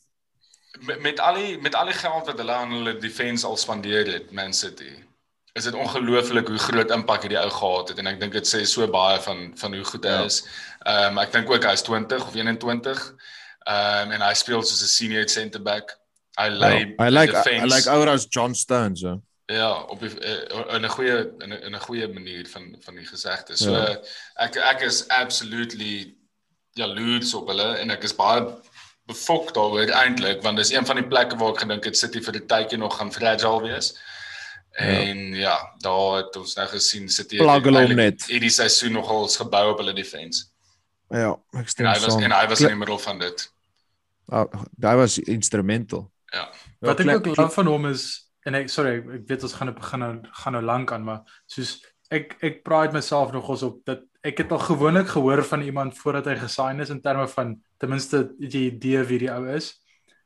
met, 0.81 1.01
met 1.01 1.21
al 1.21 1.35
die 1.35 1.59
met 1.61 1.75
al 1.75 1.91
die 1.91 1.99
geld 1.99 2.27
wat 2.27 2.39
hulle 2.39 2.53
aan 2.53 2.73
hulle 2.73 2.97
defense 2.99 3.47
al 3.47 3.57
spandeer 3.57 4.13
het 4.13 4.33
Man 4.33 4.53
City. 4.53 4.93
Is 5.55 5.65
dit 5.65 5.75
ongelooflik 5.79 6.49
hoe 6.51 6.59
groot 6.59 6.91
impak 6.91 7.23
hierdie 7.23 7.39
ou 7.39 7.51
gehad 7.55 7.89
het 7.93 7.99
en 8.03 8.09
ek 8.11 8.17
dink 8.19 8.33
dit 8.35 8.49
sê 8.51 8.65
so 8.67 8.87
baie 8.91 9.21
van 9.23 9.43
van 9.61 9.75
hoe 9.77 9.85
goed 9.87 10.05
hy 10.09 10.11
Ja. 10.17 10.25
is. 10.27 10.41
Ehm 10.83 11.13
um, 11.13 11.19
ek 11.23 11.31
dink 11.33 11.51
ook 11.53 11.65
hy's 11.69 11.83
20 11.87 12.25
of 12.27 12.35
21. 12.35 13.03
Ehm 13.71 14.09
um, 14.09 14.15
en 14.17 14.25
hy 14.27 14.33
speel 14.35 14.63
soos 14.67 14.83
'n 14.83 14.91
senior 14.91 15.29
centre 15.31 15.61
back. 15.63 15.95
Hy 16.41 16.49
lei 16.51 16.81
I 16.99 17.09
like 17.11 17.31
defense. 17.33 17.63
I 17.63 17.69
like 17.71 17.87
ouer 17.91 18.09
as 18.11 18.27
John 18.29 18.55
Stones, 18.55 19.01
so. 19.01 19.21
Ja, 19.47 19.71
op 19.95 20.01
die, 20.01 20.11
eh, 20.21 20.75
in 20.75 20.83
'n 20.85 20.89
goeie 20.91 21.19
in 21.45 21.53
'n 21.53 21.63
in 21.69 21.75
'n 21.77 21.81
goeie 21.87 22.09
manier 22.09 22.49
van 22.49 22.75
van 22.81 22.95
die 22.97 23.07
gesegde. 23.07 23.57
So 23.57 23.71
Ja. 23.71 23.97
ek 24.47 24.57
ek 24.57 24.81
is 24.83 25.07
absolutely 25.09 26.15
jaloers 26.75 27.35
op 27.35 27.47
hulle 27.49 27.77
en 27.79 27.91
ek 27.91 28.03
is 28.03 28.13
baie 28.17 28.43
befok 29.07 29.55
daaroor 29.55 29.87
eintlik 30.03 30.43
want 30.43 30.57
dis 30.57 30.73
een 30.73 30.87
van 30.87 30.97
die 30.97 31.07
plekke 31.07 31.37
waar 31.37 31.53
ek 31.55 31.61
gedink 31.63 31.85
het 31.85 31.97
City 31.97 32.21
vir 32.21 32.35
'n 32.35 32.47
tydjie 32.47 32.79
nog 32.79 32.97
gaan 32.99 33.13
fragile 33.13 33.63
wees. 33.63 33.95
En 34.79 35.19
ja, 35.35 35.41
ja 35.45 35.57
daar 35.79 36.17
het 36.17 36.37
ons 36.37 36.55
nou 36.59 36.67
gesien 36.69 37.09
City 37.09 37.37
het 37.39 37.47
om 37.47 37.77
eintlik 37.77 37.97
net. 37.97 38.25
hierdie 38.27 38.51
seisoen 38.51 38.93
nogal 38.93 39.29
gebou 39.29 39.71
op 39.73 39.79
hulle 39.79 39.95
defense. 39.95 40.47
Ja, 41.09 41.31
ek 41.53 41.69
En 41.69 41.69
stem 41.69 41.87
hy 41.87 41.99
was 42.01 42.13
saam. 42.13 42.23
en 42.23 42.33
hy 42.33 42.47
was 42.51 42.61
in 42.61 42.73
die 42.73 42.81
middel 42.81 42.99
van 42.99 43.19
dit. 43.19 43.45
Ah, 44.33 44.49
Daai 44.77 44.97
was 44.97 45.19
instrumental. 45.19 46.11
Ja. 46.33 46.49
Wat 46.81 47.01
ek 47.01 47.09
ook 47.17 47.37
love 47.37 47.55
van 47.55 47.67
hom 47.67 47.87
is 47.87 48.25
en 48.45 48.55
ek 48.55 48.69
sorry, 48.69 48.97
ek, 48.99 49.29
weet 49.29 49.43
ons 49.47 49.53
gaan 49.53 49.75
begin 49.75 49.99
nou 50.03 50.13
gaan 50.43 50.53
nou 50.53 50.63
lank 50.65 50.93
aan, 50.93 51.05
maar 51.05 51.23
soos 51.47 51.77
ek 52.11 52.37
ek 52.43 52.63
pride 52.65 52.93
myself 52.93 53.33
nogals 53.33 53.63
op 53.63 53.79
dat 53.87 54.03
ek 54.25 54.39
het 54.43 54.53
al 54.53 54.59
gewoonlik 54.59 55.09
gehoor 55.13 55.43
van 55.45 55.63
iemand 55.63 55.99
voordat 55.99 56.27
hy 56.27 56.37
gesign 56.41 56.81
is 56.81 56.91
in 56.91 57.01
terme 57.01 57.29
van 57.29 57.55
ten 57.79 57.89
minste 57.93 58.17
het 58.41 58.53
jy 58.53 58.67
idee 58.73 59.03
wie 59.05 59.19
die 59.19 59.31
ou 59.33 59.45
is. 59.55 59.75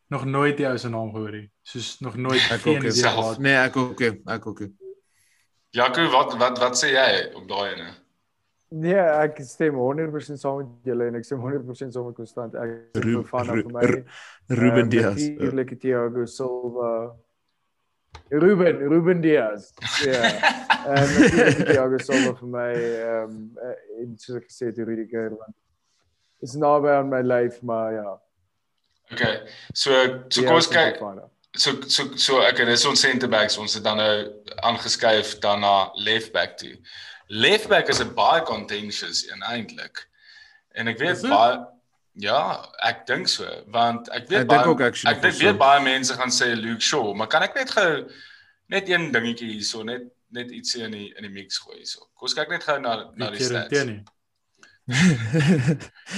Nog 0.08 0.24
nooit 0.24 0.56
die 0.56 0.66
ou 0.66 0.76
se 0.80 0.88
naam 0.88 1.10
gehoor 1.12 1.30
nie. 1.36 1.50
Soos 1.62 1.98
nog 2.00 2.16
nooit 2.16 2.40
Ek 2.54 2.66
ook 2.66 2.86
self. 2.96 3.38
Nee, 3.38 3.56
ek 3.60 3.76
ook, 3.76 4.00
ek 4.00 4.46
ook. 4.46 4.62
Jaco, 5.76 6.06
wat 6.10 6.36
wat 6.40 6.58
wat 6.58 6.78
sê 6.80 6.92
jy 6.94 7.08
op 7.36 7.48
daai 7.48 7.74
ene? 7.74 7.88
Nee, 8.70 8.96
ek 9.00 9.38
stem 9.48 9.76
100% 9.80 10.40
saam 10.40 10.56
met 10.62 10.66
julle 10.88 11.06
en 11.08 11.14
ek 11.20 11.24
stem 11.24 11.40
100% 11.44 11.92
saam 11.92 12.06
met 12.08 12.16
Constant. 12.16 12.54
Ek 12.56 12.72
is 12.96 13.02
Ru- 13.04 13.22
van 13.28 13.48
Ru- 13.48 13.62
vir 13.62 13.72
my. 13.72 13.84
Ru- 13.84 14.04
Ruben 14.48 14.82
Ehm, 14.86 14.88
Diaz. 14.92 15.22
Natuurlik 15.28 15.74
Thiago 15.80 16.24
Silva. 16.26 16.92
Ruben, 18.30 18.78
Ruben 18.88 19.20
Diaz. 19.20 19.70
Ja. 20.04 20.22
En 20.88 21.04
natuurlik 21.20 21.66
Thiago 21.68 21.98
Silva 21.98 22.32
vir 22.38 22.48
my 22.48 22.68
ehm 22.72 23.32
um, 23.32 23.38
en 24.00 24.12
soos 24.16 24.36
ek 24.40 24.46
gesê 24.48 24.68
het 24.70 24.78
Rudiger 24.78 25.34
want 25.36 25.56
is 26.40 26.54
naby 26.54 26.88
aan 26.96 27.08
my 27.10 27.20
lyf, 27.26 27.60
maar 27.62 27.92
ja. 27.92 28.12
Okay. 29.12 29.40
So 29.74 29.92
so 30.28 30.42
kom 30.44 30.58
ons 30.58 30.68
en 30.68 30.74
kyk 30.76 31.00
so 31.56 31.72
so 31.88 32.16
so 32.20 32.40
ek 32.44 32.60
het 32.62 32.68
dis 32.70 32.84
ons 32.88 33.00
center 33.00 33.30
backs 33.30 33.56
ons 33.58 33.74
het 33.74 33.84
dan 33.84 33.96
nou 34.00 34.12
aangeskuif 34.68 35.38
dan 35.44 35.64
na 35.64 35.90
left 35.96 36.32
back 36.32 36.58
toe. 36.60 36.76
Left 37.28 37.68
back 37.68 37.88
is 37.88 38.00
'n 38.00 38.14
baie 38.14 38.42
contentious 38.42 39.24
een 39.30 39.42
eintlik. 39.42 40.06
En 40.74 40.88
ek 40.88 40.98
weet 40.98 41.16
Is 41.16 41.22
baie 41.22 41.58
ja, 42.18 42.66
ek 42.82 43.06
dink 43.06 43.28
so 43.28 43.46
want 43.66 44.08
ek 44.08 44.28
weet 44.28 44.40
Ek 44.40 44.46
baie 44.46 44.66
ook 44.66 44.80
actually 44.80 45.14
ek 45.14 45.22
dink 45.22 45.34
weet 45.34 45.56
so. 45.56 45.58
baie 45.58 45.80
mense 45.82 46.14
gaan 46.14 46.30
sê 46.30 46.54
Luke 46.54 46.82
Shaw, 46.82 47.14
maar 47.14 47.26
kan 47.26 47.42
ek 47.42 47.54
net 47.54 47.70
gou 47.70 48.10
net 48.68 48.88
een 48.88 49.12
dingetjie 49.12 49.52
hierso 49.52 49.82
net 49.82 50.02
net 50.30 50.50
ietsie 50.52 50.84
in 50.84 50.92
die 50.92 51.14
in 51.16 51.22
die 51.24 51.32
mix 51.32 51.58
gooi 51.58 51.78
hierso. 51.78 52.00
Kom 52.14 52.28
ons 52.28 52.34
kyk 52.34 52.48
net 52.48 52.62
gou 52.62 52.78
na 52.78 53.10
na 53.16 53.30
die 53.30 53.40
en 53.40 53.48
stats. 53.48 54.16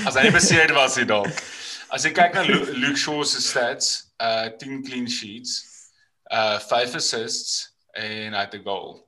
As 0.07 0.14
hy 0.14 0.22
nie 0.22 0.35
beseer 0.35 0.74
was 0.74 0.96
hy 0.96 1.05
dalk. 1.05 1.31
As 1.92 2.05
jy 2.05 2.12
kyk 2.14 2.35
na 2.35 2.42
Lu- 2.46 2.72
Luke 2.83 2.96
Shaw 2.98 3.22
se 3.24 3.40
stats, 3.40 4.11
uh 4.20 4.48
10 4.59 4.83
clean 4.87 5.09
sheets, 5.09 5.90
uh 6.31 6.59
5 6.59 6.94
assists 6.94 7.70
en 7.94 8.33
hy 8.35 8.40
het 8.44 8.55
'n 8.55 8.62
goal. 8.64 9.00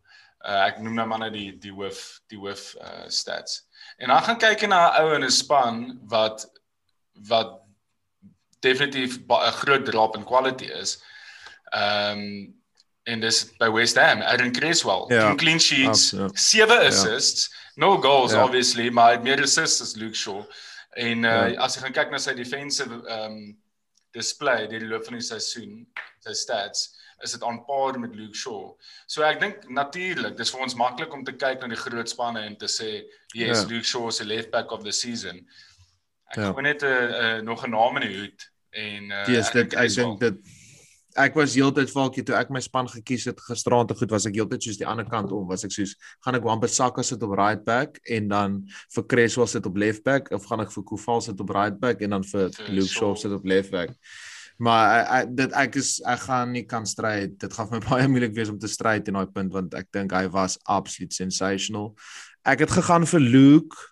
Uh 0.45 0.66
ek 0.68 0.81
noem 0.83 0.95
nou 0.95 1.07
maar 1.07 1.18
net 1.18 1.33
die 1.33 1.53
die 1.59 1.73
hoof 1.73 2.21
die 2.29 2.38
hoof 2.38 2.75
uh 2.81 3.07
stats. 3.09 3.62
En 3.99 4.09
dan 4.09 4.23
gaan 4.23 4.38
kyk 4.38 4.66
na 4.68 4.81
'n 4.90 5.03
ou 5.03 5.14
in 5.14 5.25
'n 5.25 5.31
span 5.31 5.99
wat 6.09 6.47
wat 7.29 7.61
definitief 8.61 9.18
'n 9.29 9.53
groot 9.62 9.85
drop 9.87 10.16
in 10.16 10.25
quality 10.25 10.64
is. 10.66 10.99
Ehm 11.73 12.18
um, 12.18 12.61
en 13.05 13.21
dis 13.21 13.45
by 13.59 13.66
West 13.71 13.97
Ham, 13.99 14.21
Aaron 14.23 14.53
Creswell, 14.53 15.07
Ja, 15.11 15.29
10 15.31 15.37
clean 15.37 15.59
sheets, 15.61 16.14
absoluut. 16.14 16.38
7 16.38 16.87
assists, 16.87 17.51
no 17.75 17.97
goals 18.01 18.33
Ja. 18.33 18.45
obviously, 18.45 18.90
maar 18.90 19.07
hy 19.07 19.12
het 19.16 19.23
meer 19.23 19.42
assists 19.42 19.81
as 19.83 19.95
Luke 19.97 20.14
Shaw. 20.14 20.45
En 20.96 21.24
uh, 21.24 21.52
Ja. 21.52 21.61
as 21.64 21.74
jy 21.76 21.81
gaan 21.83 21.92
kyk 21.92 22.11
na 22.11 22.18
sy 22.18 22.35
defensive 22.35 23.02
ehm 23.09 23.33
um, 23.33 23.59
display 24.12 24.66
deur 24.68 24.81
die 24.81 24.88
loop 24.90 25.05
van 25.07 25.14
die 25.16 25.24
seisoen, 25.24 25.87
sy 26.20 26.33
stats, 26.37 26.90
is 27.24 27.33
dit 27.33 27.42
aan 27.42 27.62
par 27.64 27.96
met 27.98 28.14
Luke 28.14 28.37
Shaw. 28.37 28.74
So 29.07 29.22
ek 29.24 29.40
dink 29.40 29.62
natuurlik, 29.70 30.37
dis 30.37 30.50
vir 30.52 30.61
ons 30.61 30.74
maklik 30.76 31.14
om 31.14 31.24
te 31.24 31.33
kyk 31.33 31.62
na 31.62 31.68
die 31.68 31.76
groot 31.81 32.09
spanne 32.11 32.42
en 32.44 32.57
te 32.57 32.66
sê, 32.68 33.07
yes, 33.35 33.62
Ja. 33.62 33.68
Luke 33.68 33.85
Shaw 33.88 34.09
is 34.09 34.18
the 34.18 34.24
left 34.24 34.50
back 34.50 34.70
of 34.72 34.83
the 34.85 34.92
season. 34.92 35.46
Ek 36.31 36.37
Ja. 36.37 36.52
gooi 36.52 36.62
net 36.62 36.83
'n 36.83 36.87
uh, 36.87 37.38
uh, 37.38 37.40
nog 37.42 37.64
'n 37.64 37.70
naam 37.70 37.96
in 37.96 38.02
die 38.09 38.18
hoed 38.18 38.50
en 38.72 39.11
uh, 39.11 39.24
Dis 39.26 39.46
ek 39.48 39.52
dit 39.55 39.70
dink 39.70 39.83
ek 39.83 39.90
wel- 39.96 40.16
dink 40.18 40.20
dit 40.20 40.38
ek 41.20 41.37
was 41.37 41.55
heeltyd 41.59 41.90
valkie 41.92 42.25
toe 42.27 42.37
ek 42.38 42.51
my 42.55 42.61
span 42.64 42.88
gekies 42.88 43.27
het 43.29 43.40
gisteraand 43.46 43.90
te 43.90 43.96
goed 43.98 44.12
was 44.14 44.27
ek 44.29 44.37
heeltyd 44.38 44.64
soos 44.64 44.81
die 44.81 44.88
ander 44.88 45.07
kant 45.09 45.33
om 45.35 45.46
was 45.51 45.64
ek 45.66 45.75
soos 45.75 45.94
gaan 46.25 46.38
ek 46.38 46.46
Wan-Bissaka 46.46 47.05
sit 47.05 47.22
op 47.22 47.35
right 47.38 47.62
back 47.64 48.01
en 48.09 48.29
dan 48.33 48.59
vir 48.96 49.07
Creswell 49.12 49.51
sit 49.51 49.66
op 49.68 49.77
left 49.77 50.05
back 50.05 50.31
of 50.33 50.46
gaan 50.48 50.64
ek 50.64 50.72
vir 50.75 50.87
Koval 50.88 51.25
sit 51.25 51.40
op 51.40 51.53
right 51.55 51.79
back 51.81 52.03
en 52.03 52.16
dan 52.16 52.27
vir 52.33 52.51
Luke 52.68 52.92
Shaw 52.92 53.16
sit 53.16 53.33
op 53.33 53.44
left 53.44 53.72
back. 53.75 53.96
Maar 54.62 54.88
ek, 54.94 55.07
ek 55.18 55.31
dit 55.37 55.55
ek 55.62 55.79
is 55.81 55.92
ek 56.09 56.25
gaan 56.27 56.53
nie 56.55 56.64
kan 56.68 56.87
stry. 56.87 57.27
Dit 57.27 57.55
gaan 57.57 57.70
vir 57.70 57.81
my 57.81 57.87
baie 57.90 58.11
moeilik 58.11 58.35
wees 58.37 58.53
om 58.53 58.61
te 58.61 58.70
stry 58.70 58.98
teen 59.01 59.18
daai 59.18 59.31
punt 59.33 59.55
want 59.55 59.75
ek 59.79 59.90
dink 59.94 60.14
hy 60.16 60.27
was 60.33 60.59
absoluut 60.70 61.14
sensational. 61.16 61.92
Ek 62.46 62.64
het 62.64 62.75
gegaan 62.75 63.07
vir 63.09 63.22
Luke 63.22 63.88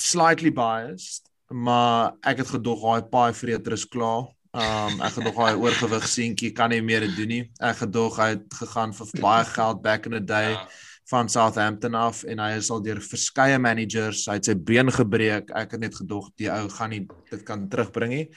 slightly 0.00 0.52
biased, 0.54 1.28
maar 1.52 2.14
ek 2.24 2.40
het 2.42 2.54
gedog 2.56 2.84
hy 2.88 3.02
paai 3.10 3.32
vreter 3.36 3.76
is 3.76 3.84
klaar. 3.88 4.30
Um 4.54 5.00
ek 5.02 5.16
gedog 5.16 5.38
hy 5.42 5.52
oorgewig 5.58 6.04
seentjie 6.06 6.52
kan 6.54 6.70
nie 6.70 6.82
meer 6.84 7.02
dit 7.08 7.16
doen 7.18 7.30
nie. 7.32 7.44
Ek 7.58 7.80
gedog 7.82 8.18
hy 8.22 8.28
het 8.36 8.44
gegaan 8.60 8.92
vir 8.94 9.08
baie 9.22 9.46
geld 9.50 9.80
back 9.82 10.06
in 10.06 10.12
the 10.14 10.20
day 10.22 10.52
Ja. 10.54 10.66
van 11.10 11.28
Southampton 11.28 11.94
af 11.94 12.22
en 12.24 12.38
hy 12.38 12.52
is 12.56 12.70
al 12.70 12.80
deur 12.80 13.00
verskeie 13.02 13.58
managers, 13.60 14.22
hy 14.26 14.38
het 14.38 14.44
sy 14.48 14.54
been 14.54 14.88
gebreek. 14.90 15.50
Ek 15.54 15.72
het 15.74 15.80
net 15.80 15.94
gedog 15.98 16.30
die 16.38 16.48
ou 16.50 16.68
gaan 16.68 16.90
nie 16.90 17.02
dit 17.30 17.42
kan 17.44 17.66
terugbring 17.68 18.10
nie. 18.14 18.28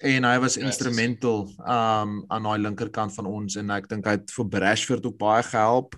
En 0.00 0.24
hy 0.24 0.38
was 0.40 0.56
Ja, 0.56 0.64
instrumental 0.64 1.50
um 1.60 2.24
aan 2.30 2.42
daai 2.46 2.58
linkerkant 2.58 3.12
van 3.14 3.26
ons 3.26 3.56
en 3.56 3.70
ek 3.70 3.88
dink 3.88 4.06
hy 4.06 4.12
het 4.16 4.30
vir 4.30 4.60
Rashford 4.60 5.04
ook 5.06 5.18
baie 5.18 5.42
gehelp. 5.42 5.94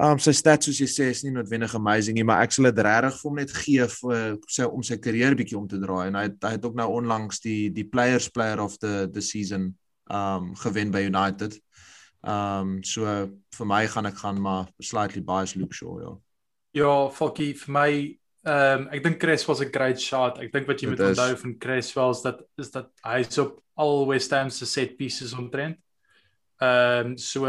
Um 0.00 0.16
sy 0.16 0.32
stats 0.32 0.64
soos 0.64 0.78
jy 0.80 0.86
sê 0.88 1.10
is 1.12 1.20
nie 1.20 1.34
noodwendig 1.34 1.74
amazing 1.76 2.16
nie, 2.16 2.24
maar 2.24 2.46
ek 2.46 2.54
sal 2.54 2.70
dit 2.70 2.78
regtig 2.86 3.18
vir 3.18 3.28
hom 3.28 3.40
net 3.42 3.50
gee 3.52 3.88
vir 3.92 4.38
sy 4.48 4.64
om 4.64 4.84
sy 4.88 4.96
karier 4.96 5.36
bietjie 5.36 5.58
om 5.58 5.66
te 5.68 5.80
draai 5.82 6.06
en 6.06 6.16
hy 6.16 6.22
het, 6.30 6.38
hy 6.40 6.54
het 6.54 6.64
ook 6.64 6.78
nou 6.80 6.86
onlangs 6.94 7.42
die 7.44 7.68
die 7.76 7.84
players 7.84 8.30
player 8.32 8.62
of 8.64 8.78
the 8.80 9.10
the 9.12 9.20
season 9.20 9.74
um 10.08 10.54
gewen 10.64 10.94
by 10.94 11.04
United. 11.04 11.58
Um 12.24 12.80
so 12.82 13.04
vir 13.58 13.68
my 13.68 13.84
gaan 13.86 14.08
ek 14.08 14.16
gaan 14.24 14.40
maar 14.40 14.72
slightly 14.80 15.20
biased 15.20 15.60
Luke 15.60 15.76
Shaw 15.76 16.00
ja. 16.00 16.16
Ja, 16.72 16.96
Falkie 17.12 17.52
vir 17.52 17.76
my 17.76 17.92
ehm 18.42 18.88
um, 18.88 18.90
ek 18.96 19.04
dink 19.04 19.20
Creswell's 19.20 19.60
'n 19.60 19.70
great 19.70 20.00
shot. 20.00 20.40
Ek 20.40 20.50
dink 20.52 20.66
wat 20.66 20.80
jy 20.80 20.88
Dit 20.88 20.98
moet 20.98 21.08
onthou 21.12 21.36
van 21.36 21.58
Creswell 21.58 22.10
is 22.10 22.22
dat 22.24 22.40
is 22.58 22.70
dat 22.70 22.88
hy's 23.04 23.38
op 23.38 23.60
al 23.76 24.06
West 24.08 24.30
Ham 24.32 24.50
se 24.50 24.66
set 24.66 24.96
pieces 24.96 25.36
omtrent. 25.36 25.76
Ehm 26.58 27.12
um, 27.12 27.18
so 27.18 27.44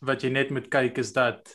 wat 0.00 0.22
jy 0.24 0.30
net 0.30 0.50
moet 0.50 0.70
kyk 0.72 0.98
is 0.98 1.12
dat 1.12 1.52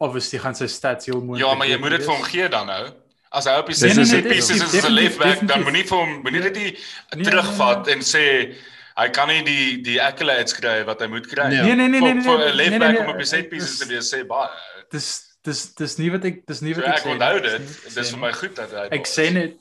obviously 0.00 0.38
gaan 0.38 0.54
sy 0.54 0.66
stats 0.66 1.06
heel 1.06 1.20
mooi. 1.24 1.38
Ja, 1.40 1.54
maar 1.54 1.66
jy 1.66 1.78
moet 1.78 1.90
dit 1.90 2.04
vir 2.04 2.14
hom 2.14 2.22
gee 2.22 2.48
dan 2.48 2.66
nou. 2.66 2.88
As 3.30 3.44
hy 3.44 3.58
op 3.60 3.66
die 3.68 3.76
Nee, 3.76 3.88
set 3.92 3.96
nee, 3.96 4.04
set 4.08 4.24
nee, 4.24 4.32
pieces 4.32 4.56
is 4.56 4.74
as 4.74 4.84
'n 4.88 4.92
left 4.94 5.18
back, 5.18 5.42
dan 5.46 5.62
moenie 5.62 5.84
vir 5.84 5.98
hom 5.98 6.22
moenie 6.22 6.40
dit 6.42 6.54
nie 6.56 6.78
Nee, 7.16 7.24
terugvat 7.24 7.86
nee, 7.86 7.94
en 7.94 8.00
sê 8.00 8.54
hy 8.96 9.08
kan 9.10 9.28
nie 9.28 9.42
die 9.44 9.82
die 9.82 9.98
accolades 10.02 10.54
kry 10.54 10.84
wat 10.84 11.00
hy 11.00 11.06
moet 11.06 11.26
kry. 11.26 11.48
Nee. 11.48 11.62
Nee, 11.62 11.74
nee, 11.74 11.88
nee, 11.88 12.00
nee, 12.00 12.00
Vir- 12.00 12.14
nee. 12.14 12.22
Vir 12.24 12.38
nee, 12.38 12.48
'n 12.52 12.56
left 12.56 12.70
nee, 12.70 12.78
back 12.78 12.90
nee, 12.92 13.00
om 13.00 13.08
op 13.12 13.18
die 13.18 13.26
set 13.26 13.44
ek- 13.44 13.50
pieces 13.50 13.78
te 13.78 13.86
wees 13.86 14.14
sê 14.14 14.24
baie. 14.26 14.48
Dis 14.90 15.24
dis 15.44 15.74
dis 15.74 15.98
nie 15.98 16.10
wat 16.10 16.24
ek 16.24 16.46
dis 16.46 16.60
nie 16.60 16.74
So 16.74 16.80
wat 16.80 16.88
ek 16.88 16.96
ek 16.96 17.04
sê. 17.04 17.10
onthou 17.10 17.40
dit. 17.42 17.58
dis 17.66 17.86
ek 17.86 17.94
Dis 17.94 18.10
vir 18.10 18.18
my 18.18 18.32
goed 18.32 18.54
dat 18.56 18.70
hy 18.70 18.88
Ek 18.90 19.06
sê 19.06 19.32
net 19.32 19.52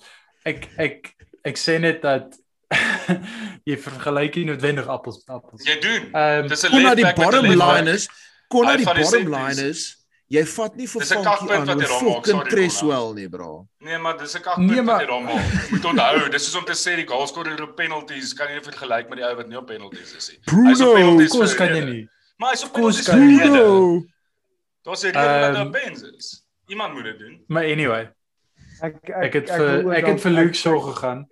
ek 0.45 0.69
ek 0.77 1.13
ek 1.45 1.55
sê 1.57 1.79
net 1.79 2.01
dat 2.01 2.33
jy 3.67 3.75
vergelyk 3.77 4.35
nie 4.35 4.45
noodwendig 4.45 4.87
appels 4.87 5.21
met 5.27 5.35
appels. 5.37 5.63
jy 5.65 5.79
doen. 5.81 6.09
Ehm 6.13 6.47
Dis 6.47 6.63
'n 6.63 6.69
Kon 6.71 6.81
na 6.83 6.89
left 6.89 6.95
die 6.97 7.03
back 7.05 7.17
met 7.17 7.27
'n 7.27 7.31
bottom 7.31 7.45
left 7.45 7.59
back. 7.59 7.77
line 7.85 7.93
is, 7.95 8.07
kon 8.49 8.65
na 8.65 8.71
die 8.71 8.77
die 8.77 8.85
bottom 8.85 9.03
set 9.05 9.27
line 9.27 9.69
is. 9.69 9.96
Jy 10.29 10.43
vat 10.45 10.75
nie 10.75 10.87
vir 10.87 10.99
Dis 11.01 11.11
'n 11.11 11.23
Funky 11.23 11.29
aan 11.53 11.65
wat 11.65 11.67
daar 11.67 11.77
maak, 11.77 11.99
fucking 11.99 12.25
sorry, 12.35 12.49
Creswell 12.51 13.13
nie, 13.13 13.27
bro. 13.29 13.67
Nee, 13.79 13.97
maar 13.97 14.17
dis 14.17 14.33
'n 14.35 14.37
Nee, 14.37 14.43
kakpunt 14.43 14.85
maar- 14.85 14.85
wat 14.85 15.01
jy 15.01 15.07
daar 15.07 15.23
maak. 15.23 15.71
Moet 15.71 15.85
onthou, 15.85 16.29
dis 16.29 16.43
soos 16.45 16.55
om 16.59 16.65
te 16.65 16.73
sê 16.75 16.95
die 16.95 17.05
goalscorer 17.07 17.61
op 17.63 17.75
penalties 17.75 18.33
kan 18.33 18.47
jy 18.47 18.53
nie 18.55 18.63
vergelyk 18.63 19.09
met 19.09 19.17
die 19.17 19.25
ou 19.25 19.35
wat 19.35 19.47
nie 19.47 19.57
op 19.57 19.67
penalties 19.67 20.15
is 20.15 20.29
nie. 20.29 20.39
Hy's 20.67 20.81
op 20.81 20.93
penalties 20.95 21.31
Kos 21.31 21.55
kan 21.55 21.67
jy 21.75 21.83
nie. 21.85 22.09
Maar 22.37 22.51
hy's 22.51 22.63
op 22.63 22.73
Kos 22.73 23.01
penalties 23.01 23.05
kan 23.07 23.19
vir 23.19 23.29
jy. 23.29 23.37
Bruno. 23.49 24.03
Daar's 24.83 25.03
'n 25.03 25.05
rede 25.05 25.13
dat 25.13 25.55
hy 25.55 25.59
Ehm, 25.61 25.67
op 25.67 25.71
pens 25.73 26.01
is. 26.01 26.43
Iemand 26.67 26.93
moet 26.93 27.03
dit 27.03 27.19
doen. 27.19 27.43
Maar 27.47 27.63
anyway, 27.63 28.09
Ek 28.81 28.95
ek 29.09 29.33
het 29.33 29.47
wil 29.49 29.57
vir 29.57 29.85
ook 29.85 29.91
ek 29.93 30.05
het 30.05 30.05
dalk- 30.05 30.19
vir 30.21 30.31
Luke 30.31 30.49
ek- 30.49 30.55
Shaw 30.55 30.79
gegaan 30.93 31.27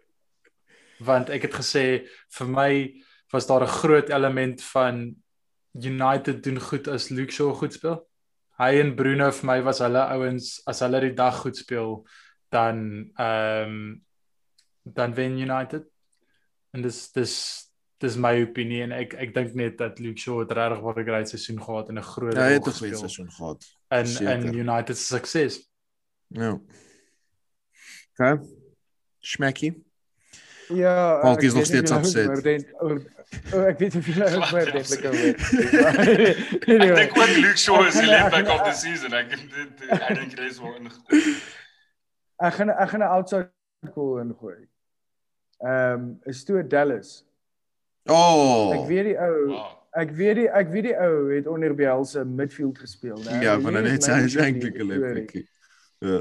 want 1.00 1.30
ek 1.30 1.42
het 1.42 1.54
gesê 1.54 2.08
vir 2.30 2.48
my 2.48 2.94
was 3.32 3.46
daar 3.48 3.62
'n 3.62 3.68
groot 3.68 4.10
element 4.10 4.64
van 4.64 5.16
United 5.74 6.44
doen 6.44 6.60
goed 6.62 6.88
as 6.88 7.10
Luke 7.10 7.32
Shaw 7.32 7.54
goed 7.54 7.74
speel. 7.74 8.08
Hy 8.58 8.80
en 8.80 8.96
Bruno 8.96 9.32
vir 9.32 9.46
my 9.46 9.62
was 9.64 9.80
hulle 9.84 10.00
ouens 10.16 10.62
as 10.68 10.80
hulle 10.80 11.00
die 11.02 11.14
dag 11.14 11.36
goed 11.44 11.58
speel 11.58 12.06
dan 12.52 13.12
ehm 13.20 13.70
um, 13.70 14.02
dan 14.84 15.14
wen 15.16 15.38
United. 15.42 15.84
En 16.74 16.82
dis 16.82 17.12
dis 17.12 17.34
dis 18.00 18.16
my 18.18 18.42
opinie 18.44 18.84
en 18.84 18.92
ek 18.92 19.14
ek 19.14 19.34
dink 19.34 19.54
net 19.56 19.78
dat 19.78 20.00
Luke 20.00 20.20
Shaw 20.20 20.40
het 20.40 20.52
regtig 20.52 20.82
baie 20.84 21.00
'n 21.04 21.06
great 21.08 21.30
seisoen 21.30 21.62
gehad 21.64 21.90
en 21.90 21.98
'n 21.98 22.04
groot 22.04 22.34
Ja, 22.36 22.42
hy 22.48 22.54
het 22.54 22.68
'n 22.68 22.72
goeie 22.72 22.96
seisoen 22.96 23.32
gehad. 23.32 23.64
in 23.92 24.08
Seker. 24.08 24.32
in 24.46 24.54
United 24.54 24.98
se 24.98 25.04
sukses. 25.16 25.70
Ja. 26.30 26.60
Okay. 28.14 28.40
Schmeckie. 29.20 29.84
Ja, 30.70 31.22
Falkie 31.22 31.48
is 31.48 31.54
nog 31.54 31.66
steeds 31.66 31.92
upset. 31.92 32.28
oor- 32.28 32.90
oor- 32.90 33.06
Ek 33.70 33.80
weet 33.80 33.96
Glad 34.06 34.36
oor 34.36 34.66
nie 34.66 34.72
dentlike 34.72 35.08
upset. 35.12 35.38
oor. 35.76 35.92
Ek 36.66 36.96
dink 36.96 37.18
ook 37.18 37.36
Luke 37.38 37.58
Shaw 37.58 37.86
is 37.88 37.94
die 38.00 38.08
left 38.10 38.32
back 38.32 38.50
of 38.50 38.64
the 38.68 38.74
season. 38.74 39.14
Ek 39.14 39.30
dit 39.30 39.86
ek 39.90 40.08
dink 40.16 40.38
hy 40.40 40.50
is 40.50 40.60
wel 40.60 40.76
ingegooi. 40.82 41.22
Ek 42.50 42.54
gaan 42.60 42.70
ek 42.70 42.90
gaan 42.90 43.04
'n 43.06 43.14
outside 43.18 43.50
call 43.94 44.20
ingooi. 44.24 44.68
Ehm 45.64 45.94
um, 45.94 46.20
is 46.26 46.44
toe 46.44 46.64
Dallas. 46.68 47.24
Oh. 48.10 48.74
Ek 48.76 48.88
weet 48.88 49.12
die 49.12 49.18
ou 49.18 49.48
Wow. 49.56 49.74
Ek 49.96 50.12
weet 50.12 50.36
die 50.36 50.48
ek 50.52 50.72
weet 50.74 50.90
die 50.90 50.96
ou 51.00 51.30
het 51.32 51.46
onder 51.48 51.72
Bielsa 51.76 52.24
midfield 52.28 52.78
gespeel, 52.84 53.16
né? 53.24 53.38
Ja, 53.42 53.54
maar 53.58 53.72
net 53.80 54.04
sy 54.04 54.18
is 54.26 54.36
eintlik 54.36 54.76
'n 54.76 54.84
storie. 54.84 55.00
lefbekkie. 55.00 55.46
Ja. 56.04 56.20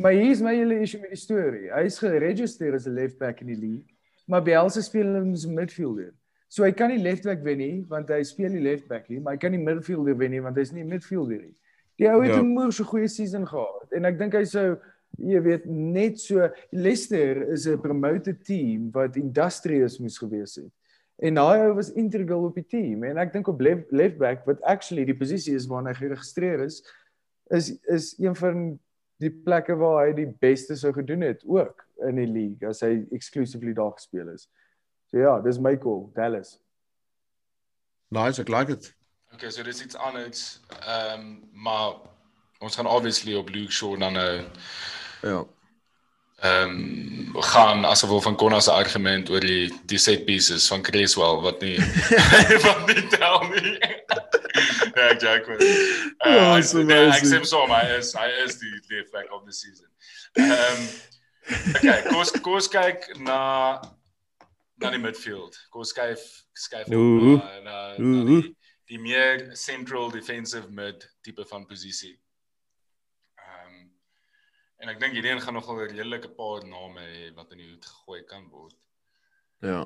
Maar 0.00 0.12
hier 0.16 0.30
is 0.30 0.40
my 0.40 0.54
hele 0.56 0.78
issue 0.80 1.00
met 1.00 1.10
die 1.12 1.18
storie. 1.20 1.68
Hy 1.68 1.84
is 1.84 1.98
geregistreer 1.98 2.74
as 2.74 2.86
'n 2.86 2.94
left 2.94 3.18
back 3.18 3.40
in 3.40 3.46
die 3.52 3.56
league, 3.60 3.84
maar 4.26 4.42
Bielsa 4.42 4.80
speel 4.80 5.12
hom 5.18 5.32
as 5.32 5.44
midfielder. 5.46 6.14
So 6.50 6.64
hy 6.66 6.72
kan 6.74 6.90
nie 6.90 6.98
left 6.98 7.28
back 7.28 7.44
wen 7.46 7.60
nie 7.62 7.74
want 7.88 8.10
hy 8.10 8.22
speel 8.26 8.50
nie 8.50 8.64
left 8.64 8.88
back 8.90 9.08
nie, 9.10 9.20
maar 9.22 9.36
hy 9.36 9.42
kan 9.42 9.54
nie 9.54 9.62
midfielder 9.62 10.16
wen 10.18 10.32
nie 10.34 10.42
want 10.42 10.58
hy's 10.58 10.72
nie 10.74 10.84
midfielder 10.86 11.38
nie. 11.44 11.54
Die 12.00 12.08
ou 12.10 12.20
het 12.24 12.34
Ja. 12.34 12.40
'n 12.40 12.54
moeë 12.56 12.72
so 12.72 12.84
goeie 12.84 13.08
season 13.08 13.46
gehad 13.46 13.92
en 13.92 14.04
ek 14.04 14.18
dink 14.18 14.34
hy 14.34 14.44
sou 14.44 14.76
jy 15.18 15.40
weet 15.42 15.66
net 15.66 16.18
so 16.18 16.48
Leicester 16.72 17.42
is 17.52 17.66
'n 17.68 17.78
promoted 17.78 18.44
team 18.44 18.90
wat 18.90 19.16
industrious 19.16 19.98
moes 20.00 20.18
gewees 20.18 20.56
het. 20.56 20.72
En 21.22 21.34
daai 21.34 21.66
ou 21.68 21.74
was 21.74 21.92
integral 21.92 22.44
op 22.44 22.54
die 22.54 22.66
team 22.66 23.04
en 23.04 23.18
ek 23.18 23.32
dink 23.32 23.48
op 23.48 23.60
left, 23.60 23.92
left 23.92 24.18
back 24.18 24.46
wat 24.46 24.60
actually 24.62 25.04
die 25.04 25.14
posisie 25.14 25.54
is 25.54 25.68
waarna 25.68 25.92
hy 25.92 25.94
geregistreer 25.94 26.64
is 26.64 26.82
is 27.50 27.78
is 27.88 28.14
een 28.18 28.34
van 28.34 28.78
die 29.20 29.30
plekke 29.30 29.76
waar 29.76 30.06
hy 30.06 30.12
die 30.14 30.32
beste 30.40 30.76
sou 30.76 30.92
gedoen 30.92 31.20
het 31.20 31.44
ook 31.44 31.84
in 32.08 32.16
die 32.16 32.26
league 32.26 32.68
as 32.68 32.80
hy 32.80 33.06
exclusively 33.12 33.72
daar 33.72 33.92
gespeel 33.92 34.28
is. 34.32 34.48
So 35.10 35.18
ja, 35.18 35.40
dis 35.40 35.58
my 35.58 35.76
call, 35.76 36.10
Dallas. 36.14 36.58
Nice, 38.10 38.38
ek 38.42 38.48
like 38.48 38.66
dit. 38.74 38.92
Okay, 39.34 39.50
so 39.50 39.62
dis 39.62 39.82
iets 39.84 39.96
anders. 39.96 40.60
Ehm 40.86 41.20
um, 41.20 41.48
maar 41.52 41.94
ons 42.60 42.76
gaan 42.76 42.86
obviously 42.86 43.34
op 43.38 43.48
Luke 43.48 43.72
Shaw 43.72 43.98
dan 44.00 44.12
nou 44.12 44.42
Ja. 45.22 45.44
ehm 46.40 46.68
um, 46.70 47.42
gaan 47.42 47.84
asof 47.84 48.22
van 48.22 48.36
Konna 48.36 48.60
se 48.60 48.72
argument 48.72 49.30
oor 49.30 49.40
die 49.40 49.70
die 49.86 49.98
set 49.98 50.24
pieces 50.24 50.66
van 50.68 50.82
Creswell 50.82 51.40
wat 51.44 51.60
nie 51.60 51.78
wat 52.66 52.86
nie 52.86 53.06
tel 53.08 53.40
nie. 53.48 53.78
ja, 54.96 55.08
ek 55.34 55.46
met- 55.48 55.64
Oh, 56.20 56.30
Uh, 56.30 56.58
it's 56.58 56.74
ek, 56.74 56.84
nee, 56.84 56.96
ek 56.96 57.06
amazing. 57.22 57.42
sê 57.44 57.46
so 57.48 57.66
maar 57.66 57.90
is 57.98 58.12
hy 58.14 58.26
is 58.44 58.58
die 58.58 58.98
effect 59.00 59.30
of 59.32 59.44
the 59.46 59.52
season. 59.52 59.86
Ehm 60.32 60.50
um, 60.50 60.88
okay, 61.76 62.02
kos 62.10 62.30
kos 62.44 62.68
kyk 62.68 63.06
na 63.24 63.80
na 64.80 64.90
die 64.94 65.02
midfield. 65.02 65.56
Kos 65.70 65.92
skuif 65.94 66.26
skuif 66.56 66.88
op 66.88 66.96
Oeh. 66.96 67.38
na 67.38 67.60
na, 67.64 67.78
na 67.98 68.24
die, 68.28 68.56
die 68.90 68.98
meer 68.98 69.50
central 69.56 70.10
defensive 70.10 70.70
mid 70.70 71.06
tipe 71.24 71.44
van 71.52 71.66
posisie. 71.66 72.16
Ehm 73.40 73.74
um, 73.74 73.88
en 74.80 74.92
ek 74.94 75.00
dink 75.02 75.16
hierdie 75.16 75.34
een 75.34 75.42
gaan 75.44 75.58
nogal 75.58 75.82
'n 75.82 75.90
redelike 75.92 76.30
paar 76.36 76.64
name 76.66 77.00
hê 77.00 77.34
wat 77.36 77.52
in 77.52 77.60
die 77.64 77.68
hoed 77.68 77.86
gegooi 77.86 78.22
kan 78.24 78.48
word. 78.48 78.76
Ja. 79.60 79.84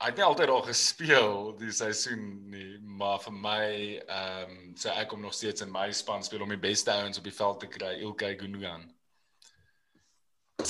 Hy 0.00 0.06
het 0.08 0.16
nie 0.16 0.24
altyd 0.24 0.48
al 0.48 0.62
gespeel 0.64 1.56
die 1.58 1.72
seisoen 1.76 2.22
nie, 2.50 2.78
maar 2.78 3.18
vir 3.20 3.34
my 3.34 3.66
ehm 3.98 4.54
um, 4.54 4.62
sê 4.78 4.94
ek 4.94 5.10
kom 5.10 5.20
nog 5.20 5.34
steeds 5.34 5.66
in 5.66 5.72
my 5.72 5.90
span 5.92 6.22
speel 6.22 6.46
om 6.46 6.54
die 6.54 6.62
beste 6.70 6.92
ouens 6.92 7.18
op 7.18 7.26
die 7.26 7.38
veld 7.42 7.60
te 7.60 7.66
kry, 7.66 7.98
Ilkay 8.00 8.38
Gundogan. 8.38 8.86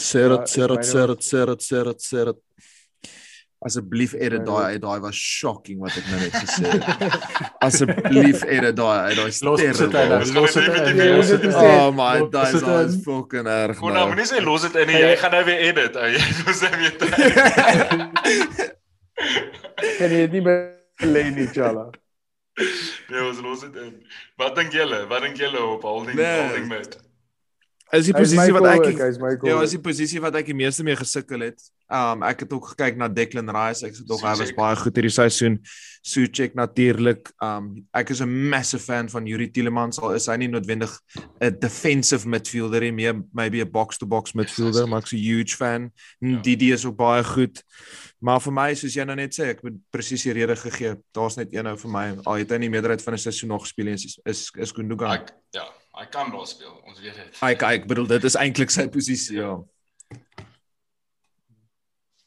Serot, 0.01 0.47
Ja, 0.47 0.53
serot, 0.55 0.79
ek 0.81 0.85
serot, 0.91 1.23
serot, 1.27 1.63
serot, 1.63 2.01
serot. 2.03 2.41
Asseblief 3.61 4.15
edit 4.17 4.47
daai 4.49 4.73
uit. 4.73 4.81
Daai 4.81 5.01
was 5.05 5.19
shocking 5.21 5.83
wat 5.85 5.93
ek 6.01 6.07
nou 6.09 6.21
net 6.23 6.33
gesê 6.33 6.71
het. 6.71 7.51
Asseblief 7.67 8.41
edit 8.49 8.77
daai 8.79 9.11
uit. 9.11 9.17
Daai 9.19 9.29
is 9.29 9.41
Los 9.45 9.61
dit 9.61 9.69
uit. 9.69 9.91
terrible. 9.93 10.33
Los 10.39 10.55
dit 10.57 10.65
dit 10.65 10.81
uit. 10.81 11.17
Los 11.19 11.29
dit 11.35 11.43
sê. 11.45 11.51
uit. 11.53 11.81
Oh 11.83 11.91
my, 11.99 12.15
daai 12.33 12.47
is 12.49 12.53
dit 12.57 12.65
daai 12.71 12.87
is 12.87 12.95
in. 12.97 13.03
fucking 13.05 13.51
erg. 13.53 13.77
Kon 13.83 13.93
nou 13.93 13.99
nou. 14.01 14.15
moenie 14.15 14.29
sê 14.31 14.41
los 14.47 14.65
dit 14.65 14.79
in 14.81 14.89
nie. 14.95 15.03
Jy 15.05 15.13
gaan 15.21 15.37
nou 15.37 15.43
weer 15.51 15.61
edit. 15.69 16.01
Jy 16.17 16.23
moet 16.41 16.59
nou 16.65 16.73
weer. 16.81 16.95
Kan 20.01 20.09
jy 20.17 20.23
dit 20.25 20.33
nie 20.39 20.45
belê 20.49 21.27
nie, 21.37 21.47
Chala? 21.53 21.91
Nee, 23.11 23.21
ons 23.29 23.39
los 23.45 23.61
dit 23.67 23.77
in. 23.85 23.93
Wat 24.41 24.57
dink 24.57 24.73
julle? 24.77 25.05
Wat 25.13 25.21
dink 25.25 25.37
julle 25.41 25.61
op 25.77 25.85
holding 25.85 26.17
Nee. 26.17 26.41
holding 26.47 26.69
mid? 26.73 26.97
Is 27.91 28.07
die 28.07 28.15
posisie 28.15 28.55
wat 28.55 28.67
ek 28.71 28.85
my 29.19 29.31
Ja, 29.49 29.61
is 29.65 29.75
die 29.75 29.83
posisie 29.83 30.21
wat 30.23 30.37
ek 30.39 30.51
die 30.53 30.57
meeste 30.57 30.85
mee 30.87 30.97
gesukkel 30.99 31.49
het. 31.49 31.63
Um 31.91 32.23
ek 32.23 32.45
het 32.45 32.53
ook 32.55 32.69
gekyk 32.73 32.99
na 33.01 33.09
Declan 33.11 33.51
Rice. 33.51 33.83
Ek 33.87 33.97
het 33.99 34.11
ook 34.15 34.23
hy 34.23 34.35
was 34.39 34.53
baie 34.55 34.77
goed 34.79 35.01
hierdie 35.01 35.11
seisoen. 35.11 35.59
Suchek 36.07 36.55
natuurlik. 36.55 37.33
Um 37.43 37.73
ek 37.91 38.13
is 38.15 38.23
'n 38.23 38.31
massive 38.31 38.85
fan 38.85 39.11
van 39.11 39.27
Yuri 39.27 39.51
Tielemans. 39.51 39.99
Al 39.99 40.15
is 40.15 40.29
hy 40.31 40.37
nie 40.37 40.49
noodwendig 40.49 40.93
'n 41.43 41.59
defensive 41.59 42.29
midfielder 42.29 42.81
nie, 42.81 42.93
meer 42.93 43.23
maybe 43.35 43.61
'n 43.61 43.71
box 43.71 43.99
to 43.99 44.07
box 44.07 44.35
midfielder, 44.35 44.87
maar 44.87 45.03
ek's 45.03 45.13
'n 45.13 45.19
huge 45.19 45.57
fan. 45.57 45.91
Ja. 46.21 46.41
Didi 46.41 46.73
is 46.73 46.85
ook 46.85 46.97
baie 46.97 47.25
goed. 47.25 47.65
Maar 48.21 48.41
vir 48.41 48.53
my 48.53 48.75
soos 48.75 48.95
jy 48.95 49.05
nou 49.05 49.17
net 49.17 49.33
sê, 49.33 49.49
ek 49.49 49.63
moet 49.63 49.81
presies 49.91 50.23
die 50.23 50.33
rede 50.33 50.55
gegee. 50.55 50.95
Daar's 51.13 51.37
net 51.37 51.53
een 51.53 51.67
ou 51.67 51.77
vir 51.77 51.91
my. 51.91 52.17
Al 52.25 52.35
het 52.35 52.51
hy 52.51 52.59
nie 52.59 52.71
meerderheid 52.71 53.03
van 53.03 53.15
'n 53.15 53.19
seisoen 53.19 53.49
nog 53.49 53.63
gespeel 53.63 53.87
nie, 53.87 53.95
is 53.95 54.21
is, 54.25 54.51
is 54.57 54.73
Gundogan. 54.73 55.11
Ek 55.11 55.33
ja, 55.51 55.65
hy 56.01 56.07
kan 56.13 56.31
daar 56.33 56.47
speel. 56.49 56.73
Ons 56.89 57.01
weet 57.05 57.15
dit. 57.21 57.39
Ek 57.45 57.63
ek 57.69 57.87
bedoel 57.91 58.07
dit 58.17 58.25
is 58.25 58.37
eintlik 58.41 58.73
sy 58.73 58.87
posisie, 58.93 59.37
ja. 59.43 59.59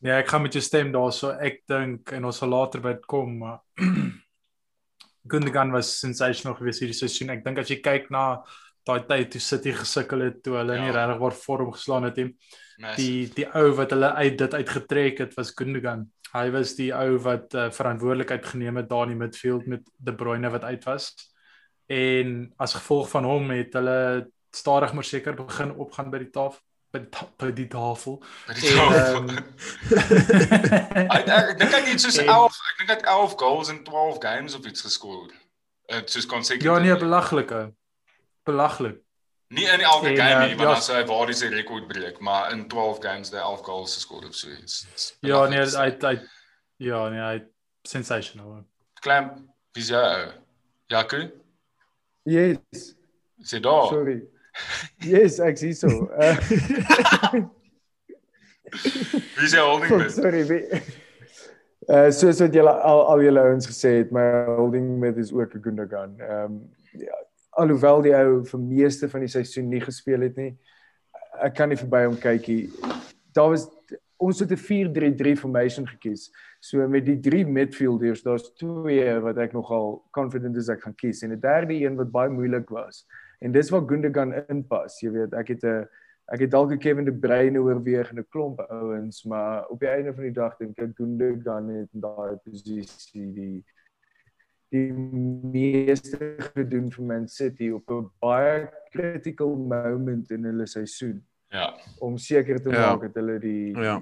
Ja, 0.04 0.18
ek 0.20 0.28
gaan 0.34 0.44
met 0.44 0.54
jou 0.58 0.62
stem 0.64 0.92
daarso. 0.92 1.32
Ek 1.40 1.62
dink 1.72 2.12
en 2.14 2.26
ons 2.28 2.42
sal 2.42 2.52
later 2.52 2.82
by 2.84 2.92
dit 2.98 3.06
kom, 3.10 3.38
maar 3.40 3.62
Gundogan 5.32 5.72
was 5.72 5.94
sensational 6.02 6.58
geweest 6.60 6.84
hierdie 6.84 6.98
seisoen. 6.98 7.32
Ek 7.38 7.46
dink 7.46 7.62
as 7.62 7.70
jy 7.72 7.78
kyk 7.84 8.10
na 8.12 8.42
daai 8.84 9.06
tyd 9.08 9.30
toe 9.32 9.40
City 9.40 9.72
gesukkel 9.78 10.26
het 10.26 10.42
toe 10.44 10.58
hulle 10.60 10.76
Ja. 10.76 10.82
nie 10.84 10.92
regtig 10.92 11.22
waar 11.22 11.38
vorm 11.40 11.72
geslaan 11.72 12.04
het 12.10 12.18
nie. 12.20 12.28
Massive. 12.84 12.98
Die 13.00 13.30
die 13.38 13.48
ou 13.56 13.70
wat 13.78 13.94
hulle 13.96 14.10
uit 14.20 14.36
dit 14.42 14.54
uitgetrek 14.60 15.22
het 15.24 15.38
was 15.40 15.54
Gundogan. 15.56 16.10
Hy 16.34 16.50
was 16.52 16.74
die 16.76 16.90
ou 16.92 17.16
wat 17.24 17.54
uh, 17.56 17.70
verantwoordelikheid 17.72 18.46
geneem 18.52 18.82
het 18.82 18.90
daar 18.92 19.06
in 19.08 19.14
die 19.16 19.22
midfield 19.24 19.68
met 19.72 19.88
De 20.04 20.12
Bruyne 20.18 20.50
wat 20.52 20.64
uit 20.68 20.84
was. 20.90 21.14
En 21.88 22.54
as 22.58 22.74
gevolg 22.74 23.10
van 23.10 23.24
hom 23.24 23.50
het 23.52 23.74
hulle 23.74 24.30
stadig 24.52 24.94
maar 24.94 25.04
seker 25.04 25.34
begin 25.36 25.72
opgaan 25.76 26.10
by 26.14 26.18
die 26.24 26.30
tafel 26.30 26.60
by 26.94 27.00
die, 27.02 27.28
by 27.42 27.48
die 27.58 27.68
tafel. 27.68 28.20
By 28.48 28.54
die 28.54 28.70
En, 28.70 28.76
tafel. 28.78 29.24
ehm, 29.28 31.08
Ek 31.10 31.24
ek 31.28 31.48
ek 31.50 31.58
dink 31.60 31.72
hy 31.74 31.80
het 31.88 32.04
soos 32.04 32.20
En- 32.22 32.28
11, 32.30 32.60
ek 32.70 32.78
dink 32.82 32.90
hy 32.92 32.96
het 33.00 33.08
11 33.10 33.34
goals 33.42 33.72
in 33.74 33.80
12 33.88 34.20
games 34.22 34.54
of 34.58 34.68
iets 34.70 34.82
geskoor. 34.86 35.32
Uh, 35.90 36.02
soos 36.06 36.26
consecutive. 36.30 36.70
Ja 36.70 36.78
nee, 36.84 36.98
belaglike. 36.98 37.64
Belaglik. 38.46 39.00
Nie 39.54 39.66
in 39.70 39.82
elke 39.82 40.08
En, 40.14 40.18
game 40.18 40.38
uh, 40.44 40.46
nie, 40.48 40.56
want 40.58 40.70
ja. 40.70 40.74
dan 40.78 40.82
sou 40.86 40.98
hy 40.98 41.04
waar 41.10 41.26
die 41.30 41.36
sy 41.38 41.50
rekord 41.54 41.88
breek, 41.90 42.20
maar 42.20 42.52
in 42.54 42.68
12 42.72 43.02
games 43.04 43.30
het 43.34 43.40
hy 43.40 43.44
11 43.46 43.66
goals 43.68 43.98
geskoor 43.98 44.30
of 44.30 44.36
so 44.38 44.50
iets. 44.54 45.18
Ja 45.26 45.44
nee, 45.50 45.66
hy 45.66 45.90
hy 46.06 46.14
ja 46.78 47.02
nee, 47.10 47.22
hy 47.26 47.42
sensational. 47.90 48.64
Klein, 49.02 49.34
wie's 49.76 49.90
jou 49.94 50.02
ou? 50.02 50.30
Jaco? 50.94 51.20
Yes. 52.26 52.96
Sê 53.44 53.60
daar. 53.60 53.88
Sorry. 53.90 54.22
Yes, 55.04 55.40
ek 55.40 55.58
sien 55.58 55.74
so. 55.76 55.88
Uh, 58.74 58.80
Wie's 59.38 59.52
jou 59.54 59.62
holding 59.68 59.92
mid? 59.98 60.12
sorry. 60.12 60.44
wie- 60.50 60.82
Uh 61.92 62.08
soos 62.16 62.40
wat 62.40 62.54
julle 62.56 62.72
al 62.72 63.02
al 63.12 63.22
julle 63.26 63.42
ouens 63.44 63.66
gesê 63.68 63.90
het, 64.00 64.12
my 64.16 64.22
holding 64.56 64.86
met 65.02 65.18
is 65.20 65.34
ook 65.36 65.54
'n 65.56 65.62
Gundogan. 65.66 66.14
Ehm 66.20 66.46
um, 66.46 66.54
ja, 66.98 67.18
alhoewel 67.60 68.02
die 68.02 68.16
ou 68.16 68.44
vir 68.46 68.60
meeste 68.60 69.10
van 69.10 69.20
die 69.20 69.28
seisoen 69.30 69.68
nie 69.70 69.82
gespeel 69.82 70.22
het 70.22 70.36
nie. 70.38 70.56
Ek 71.44 71.54
kan 71.56 71.70
nie 71.70 71.78
verby 71.78 72.06
hom 72.06 72.16
kyk 72.18 72.48
nie. 72.48 72.70
Daar 73.36 73.50
was 73.50 73.68
ons 74.18 74.40
het 74.40 74.52
'n 74.52 74.58
4-3-3 74.58 75.36
formation 75.36 75.86
gekies. 75.88 76.32
So 76.64 76.86
met 76.88 77.04
die 77.06 77.18
drie 77.20 77.44
midfielders, 77.46 78.22
daar's 78.24 78.46
twee 78.56 79.10
wat 79.26 79.40
ek 79.44 79.52
nogal 79.52 79.98
confident 80.16 80.56
is 80.56 80.70
ek 80.72 80.86
gaan 80.86 80.96
kies 80.96 81.20
en 81.26 81.34
'n 81.36 81.42
derde 81.44 81.76
een 81.76 81.98
wat 82.00 82.12
baie 82.12 82.30
moeilik 82.32 82.70
was. 82.72 83.04
En 83.44 83.52
dis 83.52 83.70
waar 83.70 83.84
Gundogan 83.90 84.32
inpas. 84.48 85.02
Jy 85.02 85.12
weet, 85.12 85.34
ek 85.34 85.48
het 85.48 85.64
'n 85.64 85.88
ek 86.32 86.40
het 86.40 86.52
dalk 86.52 86.72
'n 86.72 86.80
Kevin 86.80 87.06
De 87.06 87.12
Bruyne 87.12 87.60
oorweeg 87.60 88.10
en 88.12 88.20
'n 88.20 88.28
klomp 88.32 88.60
ouens, 88.72 89.24
maar 89.26 89.68
op 89.68 89.80
die 89.80 89.90
einde 89.90 90.14
van 90.14 90.24
die 90.24 90.32
dag 90.32 90.56
dink 90.58 90.80
ek 90.80 90.96
Gundogan 90.96 91.68
het 91.70 91.90
in 91.94 92.00
daai 92.00 92.38
posisie 92.46 93.34
die 93.34 93.64
die 94.72 94.94
meeste 94.94 96.36
gedoen 96.56 96.90
vir 96.92 97.04
Man 97.06 97.28
City 97.28 97.72
op 97.72 97.90
'n 97.92 98.10
baie 98.22 98.70
critical 98.92 99.56
moment 99.56 100.32
in 100.32 100.44
hulle 100.46 100.66
seisoen 100.66 101.22
Ja. 101.52 101.74
om 102.00 102.18
seker 102.18 102.62
te 102.62 102.70
Ja. 102.70 102.96
maak 102.96 103.02
dat 103.02 103.14
hulle 103.16 103.40
die 103.40 103.74
Ja. 103.76 104.02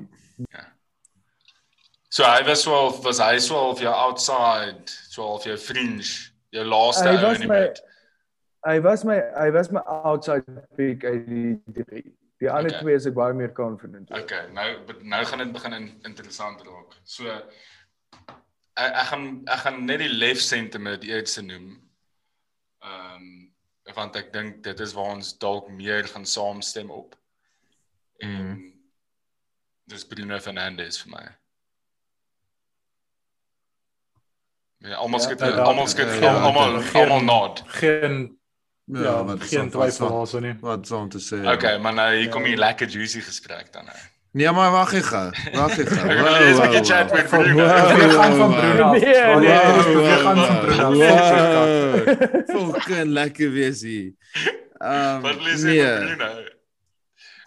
So 2.12 2.24
hy 2.28 2.42
was 2.44 2.66
wel 2.68 2.92
was 3.06 3.20
hy 3.24 3.38
so 3.40 3.56
of 3.72 3.80
jou 3.80 3.92
outside, 3.94 4.90
so 5.10 5.24
of 5.38 5.46
jou 5.48 5.56
fringe, 5.58 6.10
jou 6.52 6.66
laaste 6.68 7.08
Hy 7.08 7.16
ou 7.16 7.22
was 7.30 7.40
in 7.40 7.48
die 7.48 7.48
my- 7.48 7.74
hy 8.68 8.80
was 8.84 9.04
my 9.08 9.16
hy 9.38 9.50
was 9.56 9.72
my 9.72 9.80
outside 9.88 10.44
pick 10.76 11.06
uit 11.06 11.26
die 11.30 11.54
drie. 11.84 12.04
Die 12.42 12.50
ander 12.50 12.72
Okay. 12.74 12.82
twee 12.82 12.96
is 12.96 13.06
ek 13.08 13.14
baie 13.14 13.34
meer 13.34 13.54
confident. 13.54 14.12
oor. 14.12 14.20
Okay, 14.26 14.48
nou 14.52 14.68
nou 15.04 15.24
gaan 15.26 15.40
dit 15.40 15.54
begin 15.54 15.74
in, 15.74 15.88
interessant 16.06 16.62
raak. 16.68 16.96
So 17.04 17.30
ek, 17.30 18.92
ek 18.92 19.08
gaan 19.12 19.44
ek 19.48 19.60
gaan 19.66 19.86
net 19.86 20.00
die 20.00 20.10
left 20.10 20.42
center 20.44 20.98
die 20.98 21.12
eerste 21.16 21.42
noem. 21.44 21.78
Ehm 22.84 23.16
um, 23.16 23.48
want 23.96 24.16
ek 24.16 24.32
dink 24.34 24.62
dit 24.64 24.80
is 24.80 24.94
waar 24.94 25.16
ons 25.16 25.34
dalk 25.38 25.70
meer 25.70 26.04
gaan 26.08 26.26
saamstem 26.26 26.92
op. 26.92 27.16
En 28.20 28.30
Mhm. 28.30 28.72
dis 29.88 30.04
Bruno 30.06 30.40
Fernandes 30.40 31.02
vir 31.02 31.12
my. 31.12 31.26
Ja, 34.82 34.96
almal 34.98 35.20
Ja, 35.20 35.26
skud 35.26 35.42
almal 35.42 35.88
skud 35.88 36.08
ja, 36.22 36.34
almal 36.42 36.80
almal 36.94 37.22
nod. 37.24 37.64
Geen 37.68 38.38
ja, 38.86 39.02
ja 39.02 39.24
wat 39.26 39.44
geen 39.44 39.70
twyfel 39.70 40.10
daarso 40.10 40.40
nie. 40.40 40.56
Wat 40.62 40.88
sou 40.88 41.02
om 41.02 41.10
te 41.10 41.20
sê? 41.22 41.38
Okay, 41.54 41.78
maar 41.78 41.94
nou 41.94 42.08
hier 42.16 42.30
kom 42.34 42.44
die 42.44 42.58
lekker 42.58 42.88
juicy 42.90 43.22
gesprek 43.22 43.70
dan 43.74 43.86
nou. 43.86 43.98
Nee, 44.34 44.52
maar 44.52 44.72
wag 44.72 44.94
ek 44.96 45.04
gou. 45.12 45.28
Wag 45.54 45.78
ek 45.78 45.90
gou. 45.96 46.08
Ek 46.10 46.20
wil 46.24 46.36
eers 46.36 46.58
'n 46.58 46.70
bietjie 46.72 46.84
chat 46.94 47.14
met 47.14 47.28
Van- 47.30 47.44
Bruno. 47.44 47.66
Wow. 47.66 47.96
We 48.00 48.10
gaan 48.16 48.36
van 48.36 48.54
Bruno 48.56 48.84
af. 48.84 49.00
Nee, 49.02 49.26
Wanneer 49.26 49.66
nee. 49.66 49.96
we 49.96 50.18
gaan 50.24 50.38
van 50.46 50.60
Bruno 50.66 51.04
af. 51.12 52.74
Fucking 52.74 53.12
lekker 53.12 53.52
wees 53.52 53.82
hier. 53.82 54.12
Ehm 54.78 55.22
Wat 55.26 55.36
wil 55.36 55.46
jy 55.52 55.58
sê 55.58 55.64
nee, 55.66 55.86
van 55.86 56.06
Bruno? 56.06 56.30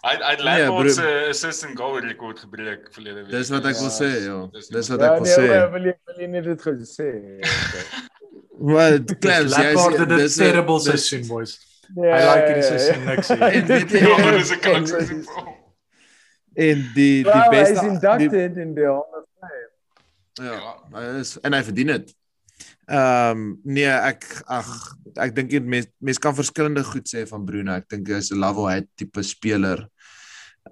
Hy 0.05 0.11
hy 0.21 0.31
het 0.35 0.41
Nee, 0.43 0.65
Lampard 0.67 0.91
se 0.93 1.05
assistant 1.31 1.77
goal 1.79 1.95
rekord 1.99 2.39
gebreek 2.39 2.91
verlede 2.93 3.23
week. 3.23 3.31
dis 3.31 3.49
wat 3.49 3.65
ek 3.65 3.75
wil 3.79 3.89
Ja, 3.89 3.95
sê, 3.97 4.09
ja. 4.25 4.35
dis- 4.53 4.67
Dis 4.69 4.89
wat 4.93 4.99
Ja, 4.99 5.05
ek 5.05 5.21
wil 5.21 5.25
nee, 5.25 5.35
sê. 5.35 5.47
maar 5.49 5.71
wil 5.71 5.83
jy 5.89 5.93
wil 6.05 6.19
jy 6.21 6.27
net 6.27 6.43
dit 6.43 6.61
gesê. 6.61 7.09
Maar 8.55 8.99
Clem, 9.19 9.47
jy 9.47 9.49
Lampard 9.51 9.97
het 9.99 10.09
'n 10.09 10.17
dis 10.17 10.35
terrible 10.35 10.75
dis- 10.79 10.85
seisoen 11.07 11.27
boys. 11.27 11.57
Ja, 11.95 12.01
Hy 12.15 12.21
like 12.25 12.45
hierdie 12.47 12.63
ja, 12.63 12.71
ja. 12.71 12.77
seisoen 12.77 13.05
niks 13.05 13.29
En 13.29 13.37
Ja, 13.37 14.17
en- 14.17 14.37
dis 14.37 14.51
'n 14.51 14.59
kans. 14.59 14.91
en- 14.91 15.25
en 16.55 16.77
die 16.95 17.23
die 17.23 17.49
beste 17.51 17.79
die, 17.81 17.89
inducted 17.89 18.57
in 18.57 18.75
the 18.75 18.85
Hall 18.85 19.11
of 19.19 19.25
Fame. 19.39 19.69
ja, 20.45 20.77
hy 20.93 21.19
is 21.19 21.37
en 21.43 21.53
hy 21.53 21.63
verdien 21.63 21.87
dit. 21.87 22.13
Ehm 22.87 23.31
um, 23.31 23.59
nee, 23.63 23.89
ek 23.89 24.23
ag 24.47 24.67
ek 25.17 25.33
dink 25.35 25.51
jy 25.51 25.59
mens 25.59 25.87
mens 25.99 26.19
kan 26.21 26.35
verskillende 26.35 26.83
goed 26.83 27.07
sê 27.09 27.25
van 27.27 27.45
Bruno. 27.45 27.73
Ek 27.73 27.89
dink 27.89 28.07
hy's 28.07 28.31
'n 28.31 28.39
level 28.39 28.67
head 28.69 28.87
tipe 28.95 29.23
speler. 29.23 29.87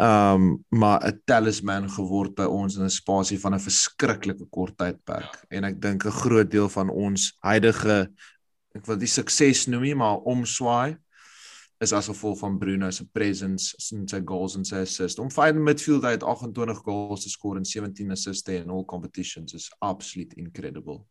Um, 0.01 0.65
maar 0.69 1.05
'n 1.05 1.21
talisman 1.25 1.89
geword 1.89 2.35
by 2.35 2.45
ons 2.49 2.75
in 2.75 2.83
'n 2.83 2.89
spasie 2.89 3.39
van 3.39 3.53
'n 3.53 3.59
verskriklike 3.59 4.45
kort 4.49 4.77
tydperk. 4.77 5.45
En 5.49 5.63
ek 5.63 5.81
dink 5.81 6.05
'n 6.05 6.11
groot 6.11 6.51
deel 6.51 6.69
van 6.69 6.89
ons 6.89 7.37
huidige 7.39 8.09
ek 8.73 8.85
wil 8.85 8.97
die 8.97 9.09
sukses 9.09 9.67
noem 9.69 9.87
nie, 9.87 9.95
maar 9.95 10.23
omswaai 10.29 10.97
is 11.83 11.91
as 11.93 12.07
gevolg 12.07 12.39
van 12.39 12.57
Bruno 12.57 12.89
se 12.91 13.05
presence 13.11 13.75
in 13.95 14.07
sy 14.07 14.21
goals 14.25 14.55
en 14.55 14.63
sy 14.65 14.83
assists. 14.85 15.19
Om 15.19 15.31
vyf 15.33 15.57
midfield 15.59 16.05
uit 16.07 16.23
28 16.23 16.79
goals 16.85 17.25
te 17.25 17.29
skoor 17.29 17.59
en 17.59 17.65
17 17.65 18.11
assists 18.15 18.49
in 18.49 18.71
all 18.71 18.85
competitions 18.85 19.53
is 19.53 19.67
absolute 19.83 20.37
incredible. 20.39 21.03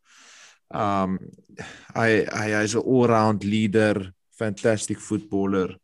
Um 0.73 1.19
hy 1.93 2.25
hy 2.25 2.49
hy's 2.57 2.75
'n 2.75 2.81
all-round 2.81 3.43
leader, 3.43 4.13
fantastic 4.31 4.99
footballer. 4.99 5.77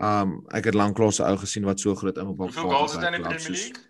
Um 0.00 0.40
ek 0.56 0.70
het 0.70 0.74
lanklaas 0.74 1.20
'n 1.20 1.28
ou 1.28 1.36
gesien 1.36 1.64
wat 1.64 1.80
so 1.80 1.94
groot 1.94 2.16
impak 2.16 2.36
gehad 2.36 2.54
het. 2.54 2.62
Hoeveel 2.62 2.76
goals 2.76 2.92
het 2.92 3.00
hy 3.00 3.06
in 3.06 3.12
die 3.12 3.28
Premier 3.28 3.50
League? 3.50 3.88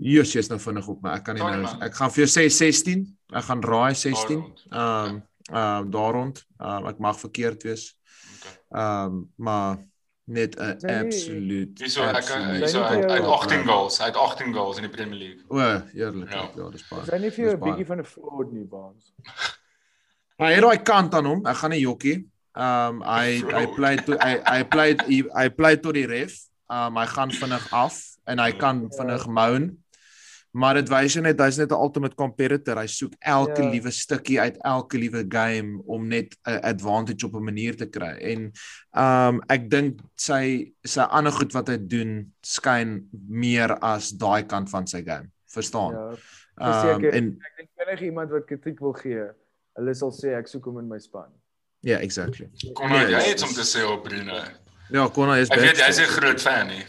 Jesus, 0.00 0.32
jy's 0.32 0.48
nou 0.48 0.60
vinnig 0.60 0.88
op 0.88 1.02
my. 1.02 1.10
Ek 1.18 1.24
kan 1.24 1.34
nie 1.36 1.44
nou 1.44 1.82
ek 1.84 1.94
gaan 1.94 2.10
vir 2.10 2.24
jou 2.24 2.30
sê 2.32 2.48
16. 2.48 3.04
Ek 3.32 3.44
gaan 3.44 3.62
raai 3.62 3.94
16. 3.94 4.38
Um 4.70 5.22
ehm 5.50 5.86
uh, 5.86 5.90
daar 5.90 6.12
rond. 6.12 6.46
Um, 6.58 6.86
ek 6.86 6.98
mag 6.98 7.18
verkeerd 7.18 7.62
wees. 7.62 7.96
Ehm 8.70 9.04
um, 9.04 9.32
maar 9.36 9.78
net 10.24 10.56
'n 10.56 10.86
absolute 10.86 11.82
Hierso 11.82 12.02
ek 12.02 12.28
hierso 12.58 12.82
uit 12.82 13.24
18 13.24 13.64
goals, 13.66 14.00
uit 14.00 14.16
18 14.16 14.54
goals 14.54 14.76
in 14.76 14.82
die 14.82 14.90
Premier 14.90 15.18
League. 15.18 15.44
O, 15.48 15.58
eerlik. 15.94 16.32
Ja, 16.32 16.50
ja 16.56 16.70
dis 16.70 16.88
baie. 16.88 17.02
Is 17.02 17.10
hy 17.10 17.18
nie 17.18 17.30
vir 17.30 17.44
jou 17.44 17.54
'n 17.56 17.60
bietjie 17.60 17.86
van 17.86 17.98
'n 17.98 18.04
fraud 18.04 18.52
nie, 18.52 18.64
Baans? 18.64 19.12
Maar 20.38 20.52
hy 20.54 20.60
raai 20.60 20.82
kant 20.82 21.14
aan 21.14 21.26
hom. 21.26 21.46
Ek 21.46 21.56
gaan 21.56 21.70
nie 21.70 21.80
jokkie. 21.80 22.29
Um, 22.58 23.02
hy 23.06 23.38
hy 23.46 23.66
play 23.76 23.96
to 24.02 24.16
hy 24.18 24.32
hy 24.42 24.62
play 24.66 24.96
hy 25.06 25.46
play 25.54 25.76
tot 25.78 25.94
die 25.94 26.08
ref. 26.10 26.34
Um, 26.70 26.98
hy 26.98 27.06
gaan 27.10 27.30
vinnig 27.34 27.66
af 27.74 27.98
en 28.30 28.42
hy 28.42 28.50
kan 28.58 28.88
vinnig 28.96 29.26
moan. 29.30 29.70
Maar 30.50 30.80
dit 30.80 30.88
wys 30.90 31.14
net 31.22 31.38
hy's 31.38 31.60
net 31.60 31.70
'n 31.70 31.78
ultimate 31.78 32.16
competitor. 32.18 32.74
Hy 32.74 32.86
soek 32.90 33.14
elke 33.22 33.62
ja. 33.62 33.70
liewe 33.70 33.90
stukkie 33.94 34.40
uit 34.40 34.56
elke 34.66 34.98
liewe 34.98 35.22
game 35.22 35.78
om 35.86 36.08
net 36.08 36.34
'n 36.42 36.58
advantage 36.66 37.26
op 37.26 37.34
'n 37.38 37.44
manier 37.44 37.76
te 37.76 37.86
kry. 37.86 38.18
En 38.18 38.50
um 38.98 39.42
ek 39.48 39.70
dink 39.70 40.00
sy 40.16 40.74
sy 40.82 41.06
ander 41.06 41.32
goed 41.32 41.54
wat 41.54 41.68
hy 41.68 41.78
doen 41.78 42.32
skyn 42.42 43.06
meer 43.28 43.78
as 43.78 44.10
daai 44.10 44.42
kant 44.42 44.70
van 44.70 44.86
sy 44.86 45.02
game. 45.02 45.30
Verstaan? 45.46 45.92
Ja. 45.94 46.16
Um, 46.60 47.04
en 47.04 47.38
ek 47.38 47.56
dink 47.56 47.70
enige 47.78 48.04
iemand 48.04 48.30
wat 48.30 48.44
kritiek 48.46 48.80
wil 48.80 48.92
gee, 48.92 49.30
hulle 49.78 49.94
sal 49.94 50.10
sê 50.10 50.34
ek 50.34 50.48
soek 50.48 50.64
hom 50.64 50.78
in 50.78 50.88
my 50.88 50.98
span. 50.98 51.30
Ja, 51.80 51.90
yeah, 51.90 52.02
exactly. 52.04 52.50
Kom 52.76 52.88
maar, 52.92 53.08
jy 53.08 53.20
het 53.30 53.42
om 53.42 53.52
te 53.56 53.64
sê 53.64 53.84
op 53.88 54.02
Bruno. 54.04 54.42
Ja, 54.90 55.06
Konna 55.08 55.38
is 55.40 55.48
baie. 55.48 55.60
Ek 55.60 55.66
weet 55.70 55.78
jy's 55.80 56.00
'n 56.02 56.10
groot 56.12 56.40
fan 56.40 56.66
nie. 56.68 56.84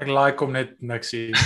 Ek 0.00 0.08
like 0.08 0.40
hom 0.40 0.52
net 0.52 0.80
niks 0.80 1.10
hier. 1.10 1.36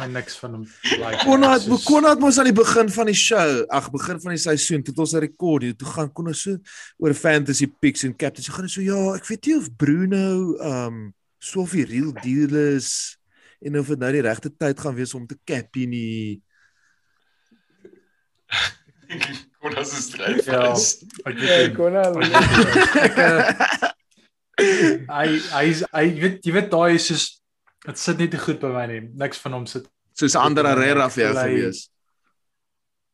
my 0.00 0.06
niks 0.10 0.36
van 0.40 0.56
hom 0.56 0.64
like. 0.98 1.20
Konrad, 1.22 1.62
soos... 1.62 1.84
Konrad 1.86 2.18
mos 2.18 2.38
aan 2.38 2.48
die 2.50 2.56
begin 2.56 2.90
van 2.90 3.06
die 3.06 3.14
show, 3.14 3.64
ag 3.70 3.90
begin 3.94 4.20
van 4.20 4.34
die 4.34 4.42
seisoen, 4.42 4.82
toe 4.82 4.94
ons 4.96 5.14
'n 5.14 5.22
rekord 5.22 5.62
hier, 5.62 5.76
toe 5.76 5.88
gaan 5.88 6.12
Konrad 6.12 6.36
so 6.36 6.58
oor 6.98 7.14
fantasy 7.14 7.66
picks 7.68 8.04
en 8.04 8.16
captains. 8.16 8.48
Hy 8.48 8.54
gaan 8.54 8.68
so 8.68 8.82
ja, 8.82 9.14
ek 9.14 9.28
weet 9.30 9.46
nie 9.46 9.56
of 9.56 9.70
Bruno 9.76 10.56
um 10.58 11.14
so 11.38 11.60
of 11.60 11.70
die 11.76 11.84
real 11.84 12.12
deal 12.24 12.54
is 12.74 13.18
en 13.60 13.78
of 13.78 13.86
dit 13.92 13.98
nou 13.98 14.12
die 14.12 14.24
regte 14.24 14.50
tyd 14.50 14.80
gaan 14.80 14.96
wees 14.96 15.14
om 15.14 15.26
te 15.26 15.38
cap 15.44 15.76
nie. 15.76 16.42
Konrad 19.64 19.88
se 19.88 20.02
stryd. 20.04 20.44
Ja, 20.44 20.72
ek 21.24 21.38
weet 21.40 21.72
Konrad. 21.78 22.18
Hy 24.54 25.28
hy 25.50 25.64
hy 25.96 26.04
weet 26.20 26.44
jy 26.44 26.52
weet 26.54 26.70
daai 26.70 26.94
is 26.98 27.08
soos 27.10 27.24
Dit 27.84 28.00
sit 28.00 28.20
nie 28.20 28.30
te 28.32 28.40
goed 28.40 28.62
by 28.62 28.70
my 28.72 28.84
nie. 28.88 29.02
Niks 29.20 29.40
van 29.42 29.58
hom 29.58 29.66
sit 29.68 29.88
soos 30.16 30.36
'n 30.36 30.40
ander 30.40 30.68
Herrera 30.70 31.08
vir 31.12 31.24
jou 31.24 31.34
gewees. 31.36 31.80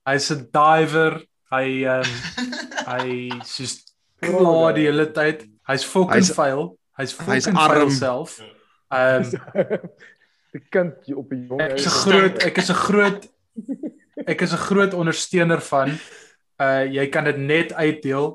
Hy's 0.06 0.30
'n 0.30 0.46
diver. 0.54 1.22
Hy 1.50 1.66
ehm 1.82 2.06
um, 2.06 2.52
hy 2.92 3.40
soos 3.42 3.80
klaar 4.22 4.76
die 4.76 4.86
hele 4.86 5.08
tyd. 5.10 5.48
Hy's 5.66 5.84
fucking 5.84 6.30
fail. 6.38 6.78
Hy's 6.98 7.12
fucking 7.12 7.58
fail 7.58 7.90
self. 7.90 8.38
Ehm 8.94 9.26
die 10.54 10.62
kind 10.70 10.94
op 11.14 11.30
die 11.30 11.46
jong. 11.46 11.60
Ek 11.62 11.78
is 11.78 11.86
'n 11.86 11.98
groot 12.04 12.42
ek 12.46 12.58
is 12.62 12.70
'n 12.70 12.80
groot 12.86 13.28
ek 14.26 14.42
is 14.46 14.52
'n 14.54 14.64
groot 14.68 14.94
ondersteuner 14.94 15.60
van 15.60 15.98
uh 16.60 16.84
jy 16.84 17.06
kan 17.08 17.24
dit 17.24 17.38
net 17.38 17.72
uitdeel 17.72 18.34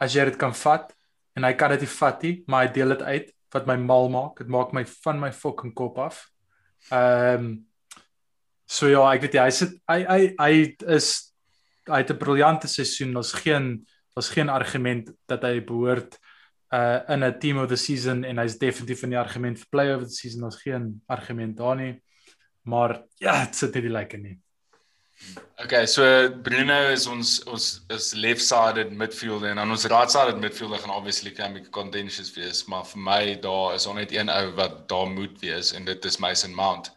as 0.00 0.14
jy 0.16 0.24
dit 0.30 0.38
kan 0.40 0.54
vat 0.56 0.94
en 1.36 1.44
hy 1.44 1.52
kan 1.54 1.70
dit 1.74 1.84
nie 1.84 1.94
vat 1.94 2.22
nie, 2.24 2.34
maar 2.48 2.66
hy 2.66 2.72
deel 2.74 2.94
dit 2.96 3.02
uit 3.02 3.32
wat 3.54 3.66
my 3.66 3.76
mal 3.76 4.08
maak. 4.12 4.38
Dit 4.38 4.50
maak 4.52 4.72
my 4.76 4.84
van 5.04 5.20
my 5.20 5.32
fucking 5.34 5.74
kop 5.74 5.98
af. 5.98 6.22
Ehm 6.90 7.44
um, 7.44 7.50
so 8.70 8.86
ja, 8.86 9.02
ek 9.10 9.24
weet 9.24 9.34
jy, 9.34 9.44
hy 9.48 9.54
sit 9.54 9.72
hy 9.90 9.98
hy 10.06 10.20
hy 10.38 10.52
is 10.96 11.08
hy 11.90 12.02
het 12.04 12.12
'n 12.12 12.18
briljante 12.18 12.68
seisoen. 12.70 13.14
Daar's 13.14 13.32
geen 13.34 13.86
daar's 14.14 14.30
geen 14.30 14.48
argument 14.48 15.10
dat 15.26 15.42
hy 15.42 15.60
behoort 15.60 16.18
uh 16.72 17.00
in 17.08 17.24
'n 17.24 17.38
team 17.38 17.58
of 17.58 17.68
the 17.68 17.76
season 17.76 18.24
en 18.24 18.38
hy's 18.38 18.58
definitief 18.58 19.02
in 19.02 19.10
die 19.10 19.18
argument 19.18 19.58
vir 19.58 19.70
play 19.70 19.94
of 19.94 20.02
the 20.02 20.14
season. 20.14 20.42
Daar's 20.42 20.62
geen 20.62 21.02
argument 21.08 21.56
daar 21.56 21.76
nie. 21.76 22.02
Maar 22.62 23.02
ja, 23.18 23.44
dit 23.44 23.56
sit 23.56 23.74
nie 23.74 23.82
die 23.82 23.90
lekker 23.90 24.18
nie. 24.18 24.38
Okay, 25.62 25.86
so 25.86 26.02
Bruno 26.42 26.90
is 26.90 27.06
ons 27.06 27.42
ons 27.44 27.64
is 27.92 28.06
left-sided 28.16 28.92
midfielder 28.96 29.50
en 29.50 29.60
dan 29.60 29.74
ons 29.74 29.84
right-sided 29.92 30.40
midfielder 30.40 30.80
gaan 30.80 30.94
obviously 30.94 31.30
kan 31.36 31.52
be 31.52 31.60
contentious 31.70 32.32
wees, 32.34 32.64
maar 32.64 32.86
vir 32.88 33.02
my 33.08 33.20
daar 33.44 33.74
is 33.76 33.86
net 33.86 34.14
een 34.16 34.32
ou 34.32 34.54
wat 34.56 34.88
daar 34.88 35.10
moet 35.12 35.36
wees 35.44 35.74
en 35.76 35.84
dit 35.84 36.04
is 36.04 36.18
Mason 36.18 36.54
Mount. 36.54 36.88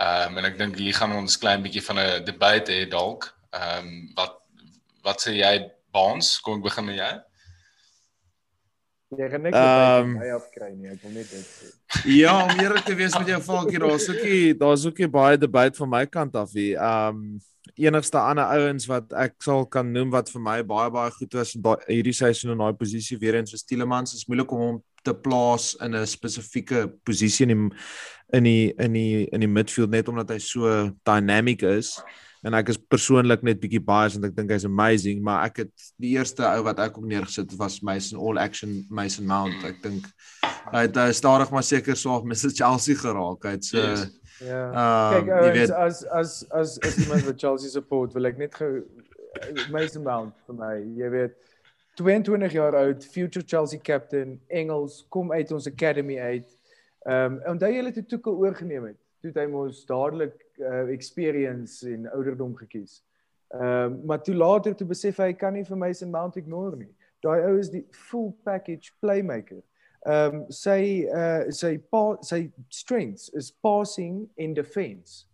Ehm 0.00 0.32
um, 0.32 0.38
en 0.40 0.48
ek 0.48 0.56
dink 0.58 0.80
hier 0.80 0.96
gaan 0.96 1.12
ons 1.12 1.36
klein 1.36 1.62
bietjie 1.62 1.84
van 1.84 2.00
'n 2.00 2.24
debate 2.24 2.72
hê 2.72 2.88
dalk. 2.88 3.28
Ehm 3.52 3.84
um, 3.84 3.92
wat 4.16 4.40
wat 5.04 5.20
sê 5.20 5.36
jy 5.36 5.68
Baans? 5.92 6.40
Kom 6.40 6.58
ek 6.58 6.64
begin 6.70 6.88
met 6.88 6.96
jou? 6.96 7.14
Jy 9.12 9.28
gaan 9.28 9.42
niks 9.44 9.58
um, 9.60 10.12
by 10.16 10.28
afkry 10.32 10.70
nie, 10.72 10.88
ek 10.94 11.02
wil 11.04 11.16
net 11.18 11.28
dit 11.28 11.44
sê. 11.44 11.70
Ja, 12.08 12.36
om 12.46 12.52
eerlik 12.62 12.86
te 12.86 12.94
wees 12.96 13.12
met 13.18 13.28
jou 13.28 13.40
valkie, 13.44 13.80
daar's 13.82 14.06
ookie, 14.08 14.54
daar's 14.56 14.86
ookie 14.88 15.08
baie 15.12 15.40
debat 15.40 15.76
van 15.76 15.90
my 15.92 16.06
kant 16.08 16.38
af 16.40 16.54
hier. 16.56 16.78
Um 16.80 17.40
enigste 17.78 18.18
ander 18.18 18.44
ouens 18.52 18.86
wat 18.90 19.12
ek 19.16 19.36
sal 19.44 19.64
kan 19.70 19.86
noem 19.94 20.10
wat 20.12 20.30
vir 20.32 20.42
my 20.42 20.56
baie 20.66 20.90
baie 20.92 21.12
goed 21.14 21.36
was 21.38 21.52
hierdie 21.86 22.14
seisoen 22.16 22.52
in 22.52 22.60
daai 22.60 22.74
posisie 22.76 23.18
weer 23.20 23.38
eens 23.38 23.54
vir 23.54 23.60
Stielemans 23.62 24.16
is 24.16 24.26
moeilik 24.28 24.52
om 24.52 24.64
hom 24.64 24.80
te 25.06 25.14
plaas 25.14 25.72
in 25.80 25.94
'n 25.94 26.06
spesifieke 26.06 26.88
posisie 27.04 27.46
in 27.46 27.54
die 27.54 27.70
in 28.32 28.44
die 28.44 28.74
in 28.78 28.92
die 28.92 29.28
in 29.32 29.40
die 29.40 29.48
midfield 29.48 29.90
net 29.90 30.08
omdat 30.08 30.30
hy 30.30 30.38
so 30.38 30.90
dynamic 31.04 31.62
is 31.62 32.00
en 32.42 32.56
ek 32.58 32.72
is 32.72 32.78
persoonlik 32.90 33.44
net 33.46 33.60
bietjie 33.62 33.82
biased 33.86 34.18
want 34.18 34.26
ek 34.30 34.34
dink 34.36 34.50
hy's 34.50 34.66
amazing 34.66 35.20
maar 35.22 35.44
ek 35.46 35.62
het 35.62 35.84
die 36.02 36.14
eerste 36.16 36.42
ou 36.48 36.64
wat 36.66 36.80
ek 36.82 36.98
ook 36.98 37.06
neergesit 37.06 37.54
was 37.60 37.78
Mason 37.86 38.18
All 38.18 38.40
Action 38.42 38.80
Mason 38.90 39.28
Mount. 39.28 39.62
Ek 39.68 39.78
dink 39.84 40.08
hy 40.72 40.86
het 40.88 40.98
uh, 40.98 41.10
stadig 41.14 41.52
maar 41.54 41.66
seker 41.66 41.98
op 42.10 42.26
Mr 42.26 42.50
Chelsea 42.50 42.98
geraak. 42.98 43.46
Hy't 43.46 43.68
so 43.68 43.78
yes. 43.78 44.08
ja. 44.42 44.64
um, 44.72 45.14
kyk 45.14 45.32
ou 45.36 45.52
weet... 45.54 45.70
as 45.70 46.02
as 46.10 46.34
as 46.50 46.76
as 46.82 46.98
iemand 47.04 47.28
wat 47.28 47.38
Chelsea 47.38 47.70
support 47.70 48.14
wil 48.18 48.26
ek 48.30 48.42
net 48.42 48.58
gou 48.58 48.82
Mason 49.70 50.02
Mount 50.02 50.34
vir 50.48 50.58
my 50.58 50.74
jy 50.98 51.14
weet 51.14 51.38
22 52.00 52.56
jaar 52.56 52.74
oud 52.74 53.04
future 53.04 53.44
Chelsea 53.46 53.78
captain 53.78 54.40
Engels 54.48 55.04
kom 55.12 55.30
uit 55.32 55.52
ons 55.52 55.70
academy 55.70 56.18
uit. 56.18 56.50
Ehm 57.06 57.38
um, 57.38 57.40
onthou 57.54 57.70
jy 57.70 57.86
het 57.86 58.02
die 58.02 58.08
toekel 58.16 58.42
oorgeneem 58.42 58.90
het? 58.90 58.98
Toe 59.22 59.30
hy 59.36 59.46
mos 59.50 59.84
dadelik 59.86 60.34
uh, 60.62 60.88
experience 60.92 61.82
en 61.88 62.10
ouderdom 62.12 62.54
gekies. 62.56 63.02
Ehm 63.48 63.92
uh, 63.92 64.04
maar 64.04 64.22
toe 64.22 64.34
later 64.34 64.74
toe 64.74 64.86
besef 64.86 65.18
hy 65.20 65.32
kan 65.32 65.52
nie 65.52 65.64
vir 65.64 65.76
my 65.76 65.92
se 65.92 66.06
Mount 66.06 66.36
ignore 66.36 66.76
nie. 66.76 66.90
Daai 67.22 67.44
ou 67.50 67.58
is 67.58 67.70
die 67.70 67.84
full 67.90 68.32
package 68.44 68.94
playmaker. 69.00 69.60
Ehm 70.06 70.40
um, 70.40 70.46
sy 70.50 71.04
uh 71.12 71.50
sy 71.50 71.76
pa 71.90 72.16
sy 72.22 72.46
strengths 72.68 73.28
is 73.34 73.52
passing 73.62 74.28
and 74.38 74.56
defense. 74.56 75.26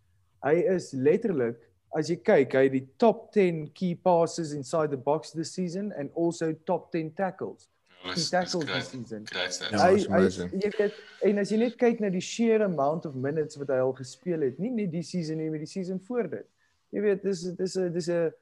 Hy 0.45 0.59
is 0.74 0.93
letterlik 0.93 1.62
as 1.97 2.11
jy 2.11 2.18
kyk, 2.20 2.53
hy 2.55 2.66
het 2.66 2.74
die 2.74 2.87
top 3.01 3.31
10 3.33 3.70
key 3.74 3.95
passes 3.95 4.53
inside 4.53 4.91
the 4.91 5.01
box 5.01 5.33
this 5.33 5.55
season 5.55 5.93
and 5.97 6.11
also 6.14 6.53
top 6.66 6.93
10 6.93 7.14
tackles 7.16 7.68
die 8.14 8.28
tackles 8.30 8.64
this 8.66 8.90
season. 8.90 9.24
Ja, 9.70 9.90
jy 9.90 10.70
weet 10.78 10.99
en 11.26 11.38
as 11.42 11.51
jy 11.51 11.59
net 11.59 11.76
kyk 11.80 12.01
na 12.01 12.11
die 12.14 12.22
sheer 12.22 12.62
amount 12.64 13.07
of 13.07 13.14
minutes 13.14 13.59
wat 13.61 13.72
hy 13.74 13.80
al 13.82 13.94
gespeel 13.96 14.44
het, 14.46 14.59
nie 14.62 14.70
net 14.70 14.92
die 14.92 15.03
season 15.03 15.40
nie, 15.40 15.49
maar 15.51 15.62
die 15.62 15.70
season 15.70 16.01
voor 16.07 16.28
dit. 16.30 16.46
Jy 16.94 17.01
weet 17.05 17.22
dis 17.22 17.42
dis 17.59 17.76
'n 17.76 17.92
dis 17.92 18.09
'n 18.09 18.32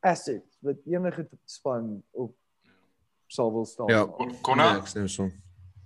asset 0.00 0.44
wat 0.62 0.76
enige 0.86 1.26
span 1.44 2.02
op 2.12 2.34
sal 3.26 3.52
wil 3.52 3.64
staan. 3.64 3.88
Ja, 3.88 4.06
Konna. 4.42 4.74
Ja, 4.76 4.84
stem 4.84 5.08
so. 5.08 5.30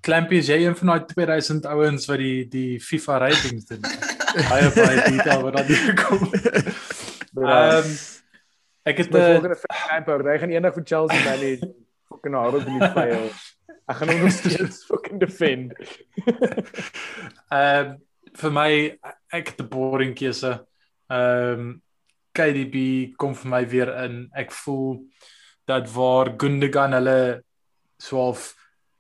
Clampy 0.01 0.37
is 0.41 0.49
jy 0.49 0.65
een 0.67 0.77
van 0.77 0.87
daai 0.87 1.05
2000 1.07 1.67
ouens 1.67 2.07
wat 2.07 2.19
die 2.19 2.49
die 2.49 2.81
FIFA 2.81 3.19
ratings 3.19 3.67
doen. 3.67 3.81
Baie 4.51 4.71
baie 4.75 5.11
detail 5.11 5.43
wat 5.43 5.57
daar 5.57 5.95
kom. 6.05 6.31
Ehm 7.43 7.89
Ek 8.83 8.97
het 8.97 9.11
'n 9.13 9.13
volgende 9.13 9.59
Lampard, 9.91 10.27
hy 10.27 10.39
gaan 10.39 10.51
eendag 10.51 10.75
vir 10.75 10.83
Chelsea 10.85 11.25
manage. 11.25 11.75
Fucking 12.11 12.35
hard 12.35 12.59
op 12.61 12.67
die 12.69 12.93
pyl. 12.95 13.27
Ek 13.91 13.99
gaan 13.99 14.13
hom 14.13 14.25
nog 14.25 14.35
steeds 14.35 14.85
fucking 14.91 15.21
defend. 15.23 15.75
Ehm 17.57 17.99
vir 18.41 18.53
my 18.55 18.71
ek 19.35 19.49
het 19.51 19.61
'n 19.63 19.69
boring 19.71 20.15
keuse. 20.15 20.53
Ehm 21.11 21.81
KDB 22.33 23.15
kom 23.19 23.35
vir 23.35 23.51
my 23.51 23.63
weer 23.67 23.91
in. 24.05 24.29
Ek 24.35 24.53
voel 24.53 25.03
dat 25.67 25.91
waar 25.91 26.35
Gundogan 26.39 26.95
hulle 26.99 27.43
swaalf 27.99 28.55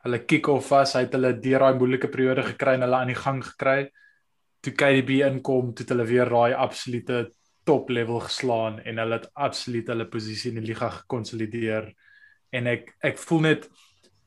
hulle 0.04 0.24
kick-off 0.24 0.70
was, 0.72 0.94
hy 0.96 1.04
het 1.04 1.14
hulle 1.14 1.34
deur 1.44 1.60
daai 1.60 1.78
moeilike 1.78 2.08
periode 2.08 2.42
gekry 2.42 2.74
en 2.74 2.86
hulle 2.86 2.96
aan 2.96 3.12
die 3.12 3.18
gang 3.18 3.42
gekry. 3.44 3.90
Toe 4.64 4.72
KDB 4.72 5.20
inkom, 5.28 5.74
toe 5.74 5.84
het 5.84 5.92
hulle 5.94 6.06
weer 6.08 6.30
daai 6.32 6.54
absolute 6.56 7.30
top 7.68 7.90
level 7.92 8.20
geslaan 8.24 8.80
en 8.80 8.98
hulle 9.02 9.18
het 9.20 9.28
absoluut 9.34 9.90
hulle 9.92 10.08
posisie 10.08 10.50
in 10.52 10.60
die 10.62 10.70
liga 10.72 10.88
gekonsolideer. 11.02 11.90
En 12.52 12.66
ek 12.66 12.94
ek 13.02 13.18
voel 13.18 13.40
net 13.40 13.68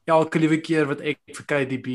elke 0.08 0.40
liewe 0.40 0.60
keer 0.62 0.88
wat 0.90 1.02
ek 1.02 1.20
vir 1.38 1.48
KDB 1.48 1.90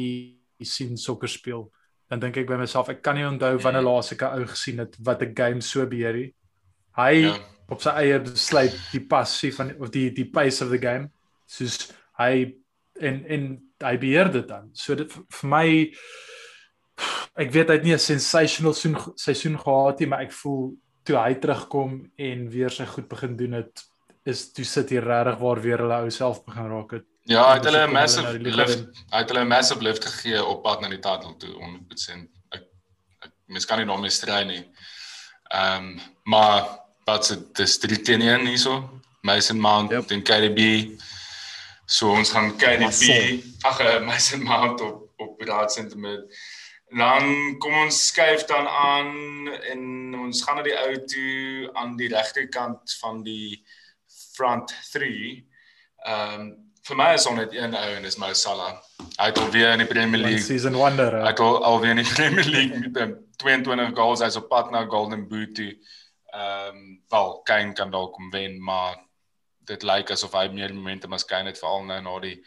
sien 0.64 0.96
sokker 0.96 1.28
speel, 1.28 1.68
dan 2.08 2.20
dink 2.20 2.36
ek 2.40 2.48
by 2.48 2.56
myself, 2.60 2.88
ek 2.88 3.02
kan 3.04 3.18
nie 3.18 3.26
onthou 3.28 3.58
wanneer 3.62 3.84
laas 3.84 4.12
ek 4.12 4.22
'n 4.22 4.40
ou 4.40 4.46
gesien 4.46 4.78
het 4.78 4.96
wat 5.04 5.22
'n 5.22 5.34
game 5.36 5.60
so 5.60 5.86
beheer 5.86 6.16
nie. 6.16 6.34
Hy 6.96 7.14
ja. 7.28 7.36
Op 7.68 7.82
sy 7.82 7.90
eie 8.00 8.18
besluit 8.18 8.72
die 8.92 9.04
passie 9.04 9.52
van 9.52 9.74
of 9.78 9.90
die 9.90 10.10
die 10.10 10.24
pace 10.24 10.64
of 10.64 10.70
the 10.70 10.78
game. 10.78 11.10
Soos 11.46 11.92
hy 12.18 12.54
en 13.00 13.24
en 13.28 13.42
hy 13.84 13.96
beheer 13.96 14.32
dit 14.32 14.48
dan. 14.48 14.70
So 14.72 14.94
dit 14.94 15.12
vir 15.12 15.48
my 15.48 15.92
ek 17.36 17.52
weet 17.52 17.68
hy 17.68 17.76
het 17.76 17.84
nie 17.84 17.92
'n 17.92 17.98
sensational 17.98 18.74
seisoen 18.74 19.12
seisoen 19.16 19.58
gehad 19.58 20.00
nie, 20.00 20.08
maar 20.08 20.22
ek 20.22 20.32
voel 20.32 20.76
toe 21.04 21.16
hy 21.16 21.34
terugkom 21.34 22.10
en 22.16 22.48
weer 22.50 22.70
sy 22.70 22.86
goed 22.86 23.08
begin 23.08 23.36
doen 23.36 23.52
het 23.52 23.84
is 24.28 24.48
toe 24.52 24.64
sit 24.64 24.90
hier 24.92 25.04
regtig 25.06 25.38
waar 25.40 25.60
weer 25.64 25.82
hulle 25.84 26.00
ou 26.04 26.10
self 26.14 26.42
begin 26.46 26.68
raak 26.72 26.90
het. 26.98 27.06
Ja, 27.28 27.42
hy 27.50 27.58
het 27.58 27.64
hulle 27.68 27.78
'n 27.78 27.88
hulle 27.88 27.92
massive 28.00 28.32
die 28.38 28.50
liga 28.50 28.64
lift, 28.64 29.02
hy 29.12 29.18
het 29.22 29.28
hulle 29.32 29.44
'n 29.44 29.48
massive 29.48 29.82
lift 29.82 30.04
gegee 30.04 30.44
op 30.44 30.62
pad 30.62 30.80
na 30.80 30.88
die 30.88 31.00
titel 31.00 31.36
toe 31.36 31.54
100%. 31.54 32.28
Ek, 32.56 32.64
ek 33.24 33.32
mens 33.46 33.64
kan 33.66 33.78
nie 33.78 33.86
daarmee 33.86 34.10
stry 34.10 34.42
nie. 34.44 34.64
Ehm 35.50 35.76
um, 35.76 36.00
maar 36.24 36.68
wat 37.06 37.26
se 37.26 37.36
dis 37.52 37.78
3 37.78 38.00
teen 38.02 38.22
1 38.22 38.46
hierso. 38.46 39.00
Mason 39.22 39.60
Mount 39.60 39.90
Yep. 39.90 40.10
en 40.10 40.22
KDB. 40.22 40.90
So 41.86 42.10
ons 42.12 42.30
gaan 42.30 42.56
KDB, 42.56 43.42
ag 43.64 43.80
uh, 43.80 44.00
Mason 44.06 44.42
Mount 44.42 44.80
op 44.80 45.08
op 45.18 45.40
raad 45.40 45.72
sentiment. 45.72 46.24
Dan 46.88 47.58
kom 47.58 47.74
ons 47.84 48.06
skuif 48.06 48.44
dan 48.48 48.68
aan 48.68 49.08
en 49.48 50.14
ons 50.14 50.42
gaan 50.42 50.56
na 50.56 50.62
die 50.62 50.76
ou 50.78 50.94
toe 51.04 51.70
aan 51.74 51.96
die 51.96 52.08
regterkant 52.08 52.94
van 53.00 53.22
die 53.26 53.64
front 54.38 54.74
3. 54.92 55.44
Ehm 56.06 56.40
um, 56.40 56.48
vir 56.88 56.96
my 56.96 57.08
is 57.18 57.26
hom 57.28 57.36
net 57.36 57.52
een 57.52 57.74
ou 57.76 57.88
en 57.98 58.06
dis 58.06 58.16
Mo 58.16 58.30
Salah. 58.32 58.78
Hy 59.18 59.26
het 59.28 59.38
alweer 59.42 59.74
in 59.74 59.82
die 59.82 59.88
Premier 59.90 60.20
One 60.20 60.28
League 60.30 60.44
season 60.46 60.78
wonder. 60.78 61.12
Hy 61.18 61.26
hè. 61.26 61.32
het 61.34 61.42
al 61.44 61.58
alweer 61.70 61.96
in 61.96 62.00
die 62.00 62.12
Premier 62.18 62.48
League 62.48 62.78
met 62.78 63.02
um, 63.02 63.12
22 63.42 63.92
goals 63.98 64.22
hy's 64.24 64.38
op 64.40 64.48
pad 64.48 64.70
na 64.72 64.86
Golden 64.88 65.26
Boot 65.28 65.54
toe. 65.58 65.74
Ehm 66.32 66.78
um, 66.78 67.02
wel 67.12 67.36
Kane 67.50 67.76
kan 67.76 67.92
dalk 67.92 68.14
kom 68.16 68.30
wen, 68.30 68.56
maar 68.64 68.96
dit 69.68 69.84
lyk 69.84 70.14
asof 70.14 70.32
hy 70.38 70.46
meer 70.54 70.74
momentum 70.74 71.12
as 71.16 71.28
Kane 71.28 71.52
het 71.52 71.60
veral 71.60 71.84
nou 71.90 72.00
na 72.06 72.16
die 72.24 72.38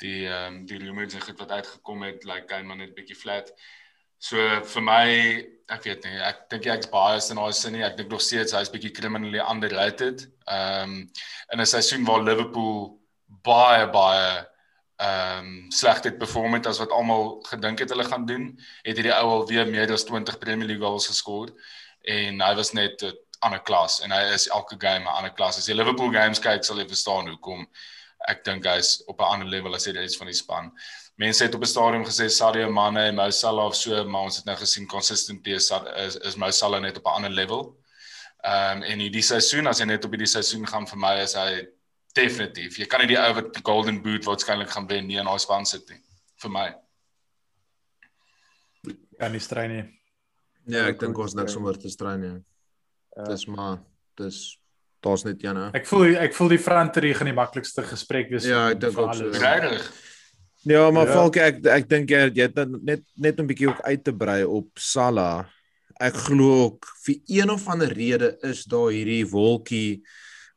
die 0.00 0.24
ehm 0.28 0.60
um, 0.60 0.64
die 0.70 0.80
rumors 0.80 1.18
en 1.18 1.26
goed 1.26 1.44
wat 1.44 1.52
uitgekom 1.58 2.08
het, 2.08 2.24
lyk 2.24 2.48
Kane 2.48 2.68
maar 2.68 2.80
net 2.80 2.96
bietjie 2.96 3.18
flat. 3.18 3.52
So 4.20 4.36
vir 4.74 4.84
my, 4.84 5.04
ek 5.72 5.86
weet 5.86 6.04
nie, 6.04 6.18
ek 6.28 6.44
dink 6.52 6.66
ek's 6.68 6.90
biased 6.92 7.32
in 7.32 7.38
daai 7.40 7.54
sin 7.56 7.72
nie. 7.72 7.84
Ek 7.86 7.96
dink 7.96 8.10
nog 8.12 8.20
steeds 8.20 8.52
hy's 8.52 8.68
bietjie 8.72 8.92
criminally 8.92 9.40
underrated. 9.40 10.26
Ehm 10.46 10.82
um, 10.82 10.96
in 11.54 11.60
'n 11.60 11.66
seisoen 11.66 12.04
waar 12.04 12.20
Liverpool 12.22 12.98
baie 13.48 13.86
baie 13.88 14.44
ehm 15.00 15.38
um, 15.38 15.70
sleg 15.72 16.02
het 16.04 16.18
perform 16.18 16.58
het 16.58 16.66
as 16.68 16.78
wat 16.82 16.92
almal 16.92 17.40
gedink 17.48 17.80
het 17.80 17.94
hulle 17.94 18.04
gaan 18.04 18.26
doen, 18.28 18.50
het 18.84 19.00
hierdie 19.00 19.14
ou 19.16 19.30
al 19.38 19.46
weer 19.48 19.66
meer 19.66 19.92
as 19.92 20.04
20 20.04 20.38
Premier 20.38 20.68
League 20.68 20.84
goals 20.84 21.08
geskor 21.08 21.48
en 22.04 22.44
hy 22.44 22.54
was 22.60 22.74
net 22.76 23.02
'n 23.02 23.16
ander 23.40 23.62
klas 23.64 24.02
en 24.04 24.12
hy 24.12 24.34
is 24.34 24.48
elke 24.48 24.76
game 24.76 25.04
'n 25.04 25.16
ander 25.16 25.32
klas. 25.32 25.56
As 25.56 25.68
jy 25.68 25.74
Liverpool 25.74 26.12
games 26.12 26.38
kyk, 26.38 26.64
sal 26.64 26.76
jy 26.76 26.84
verstaan 26.84 27.28
hoekom 27.28 27.66
ek 28.28 28.44
dink 28.44 28.66
hy's 28.66 29.02
op 29.08 29.20
'n 29.20 29.32
ander 29.32 29.48
level 29.48 29.74
as 29.74 29.84
die 29.84 29.96
res 29.96 30.16
van 30.16 30.26
die 30.26 30.36
span. 30.36 30.72
Mense 31.14 31.44
het 31.44 31.54
op 31.54 31.62
'n 31.62 31.66
stadium 31.66 32.04
gesê 32.04 32.28
Sadio 32.28 32.70
Mane 32.70 33.00
en 33.08 33.14
Mo 33.14 33.30
Salah 33.30 33.66
of 33.66 33.76
so, 33.76 34.04
maar 34.04 34.22
ons 34.22 34.36
het 34.36 34.44
nou 34.44 34.56
gesien 34.56 34.86
consistently 34.86 35.52
is 35.52 35.70
is, 35.96 36.16
is 36.16 36.36
Mo 36.36 36.50
Salah 36.50 36.80
net 36.80 36.96
op 36.96 37.04
'n 37.04 37.16
ander 37.16 37.30
level. 37.30 37.76
Ehm 38.42 38.76
um, 38.76 38.82
en 38.82 38.98
hierdie 38.98 39.22
seisoen 39.22 39.66
as 39.66 39.78
jy 39.78 39.84
net 39.84 40.04
op 40.04 40.10
hierdie 40.10 40.26
seisoen 40.26 40.66
gaan 40.66 40.86
vir 40.86 40.98
my 40.98 41.14
is 41.22 41.34
hy 41.34 41.66
definitief. 42.16 42.78
Jy 42.78 42.86
kan 42.86 43.00
nie 43.00 43.10
die 43.12 43.18
ou 43.18 43.34
wat 43.34 43.52
die 43.54 43.62
Golden 43.62 44.02
Boot 44.02 44.24
waarskynlik 44.24 44.70
gaan 44.70 44.88
wen 44.88 45.06
nie 45.06 45.18
in 45.20 45.28
daai 45.28 45.38
span 45.38 45.66
sit 45.66 45.88
nie 45.90 46.00
vir 46.42 46.50
my. 46.50 46.68
Kan 49.20 49.32
nie 49.32 49.42
stry 49.44 49.66
nie. 49.68 49.84
Ja, 50.70 50.86
ek 50.88 51.00
Ja, 51.00 51.06
dink 51.06 51.18
ons 51.18 51.34
niks 51.34 51.52
ja. 51.52 51.58
om 51.58 51.66
oor 51.68 51.78
te 51.78 51.90
stry 51.92 52.16
nie. 52.20 52.32
Ja. 53.16 53.24
Dis 53.28 53.46
maar 53.50 53.82
dis 54.16 54.58
daar's 55.04 55.24
net 55.24 55.44
een 55.44 55.56
hè. 55.56 55.70
Ek 55.76 55.86
voel 55.88 56.16
ek 56.20 56.34
voel 56.36 56.48
die 56.54 56.60
front 56.60 56.94
drie 56.96 57.12
gaan 57.16 57.28
die 57.28 57.36
maklikste 57.36 57.84
gesprek 57.88 58.30
wees. 58.32 58.48
Ja, 58.48 58.70
ek 58.70 58.80
dink 58.80 58.96
vir 58.96 59.04
ook 59.04 59.14
so. 59.18 59.30
Regtig. 59.44 59.90
Ja, 60.62 60.90
maar 60.90 61.06
Ja. 61.06 61.12
Falke 61.12 61.40
ek 61.40 61.66
ek 61.66 61.88
dink 61.88 62.10
jy 62.10 62.30
het 62.34 62.54
dan 62.54 62.80
net 62.84 63.02
net 63.16 63.40
'n 63.40 63.46
bietjie 63.46 63.68
ook 63.68 63.80
uit 63.80 64.04
te 64.04 64.12
brei 64.12 64.44
op 64.44 64.68
Salah. 64.74 65.46
Ek 66.00 66.14
glo 66.14 66.64
ook 66.64 66.86
vir 67.04 67.16
een 67.26 67.50
of 67.50 67.68
ander 67.68 67.92
rede 67.92 68.36
is 68.42 68.64
daar 68.64 68.90
hierdie 68.90 69.24
wolkie 69.28 70.02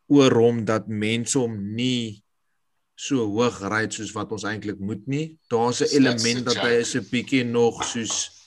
oor 0.08 0.32
hom 0.32 0.66
dat 0.66 0.88
mense 0.88 1.40
hom 1.40 1.76
nie 1.76 2.24
so 2.96 3.26
hoog 3.26 3.62
ry 3.62 3.88
soos 3.90 4.12
wat 4.14 4.32
ons 4.32 4.44
eintlik 4.44 4.80
moet 4.80 5.08
nie. 5.08 5.38
Daar's 5.50 5.82
'n 5.82 5.96
element 5.96 6.46
dat 6.46 6.58
hy 6.58 6.80
is 6.80 6.96
'n 6.96 7.08
bietjie 7.12 7.44
nog 7.44 7.84
soos 7.84 8.43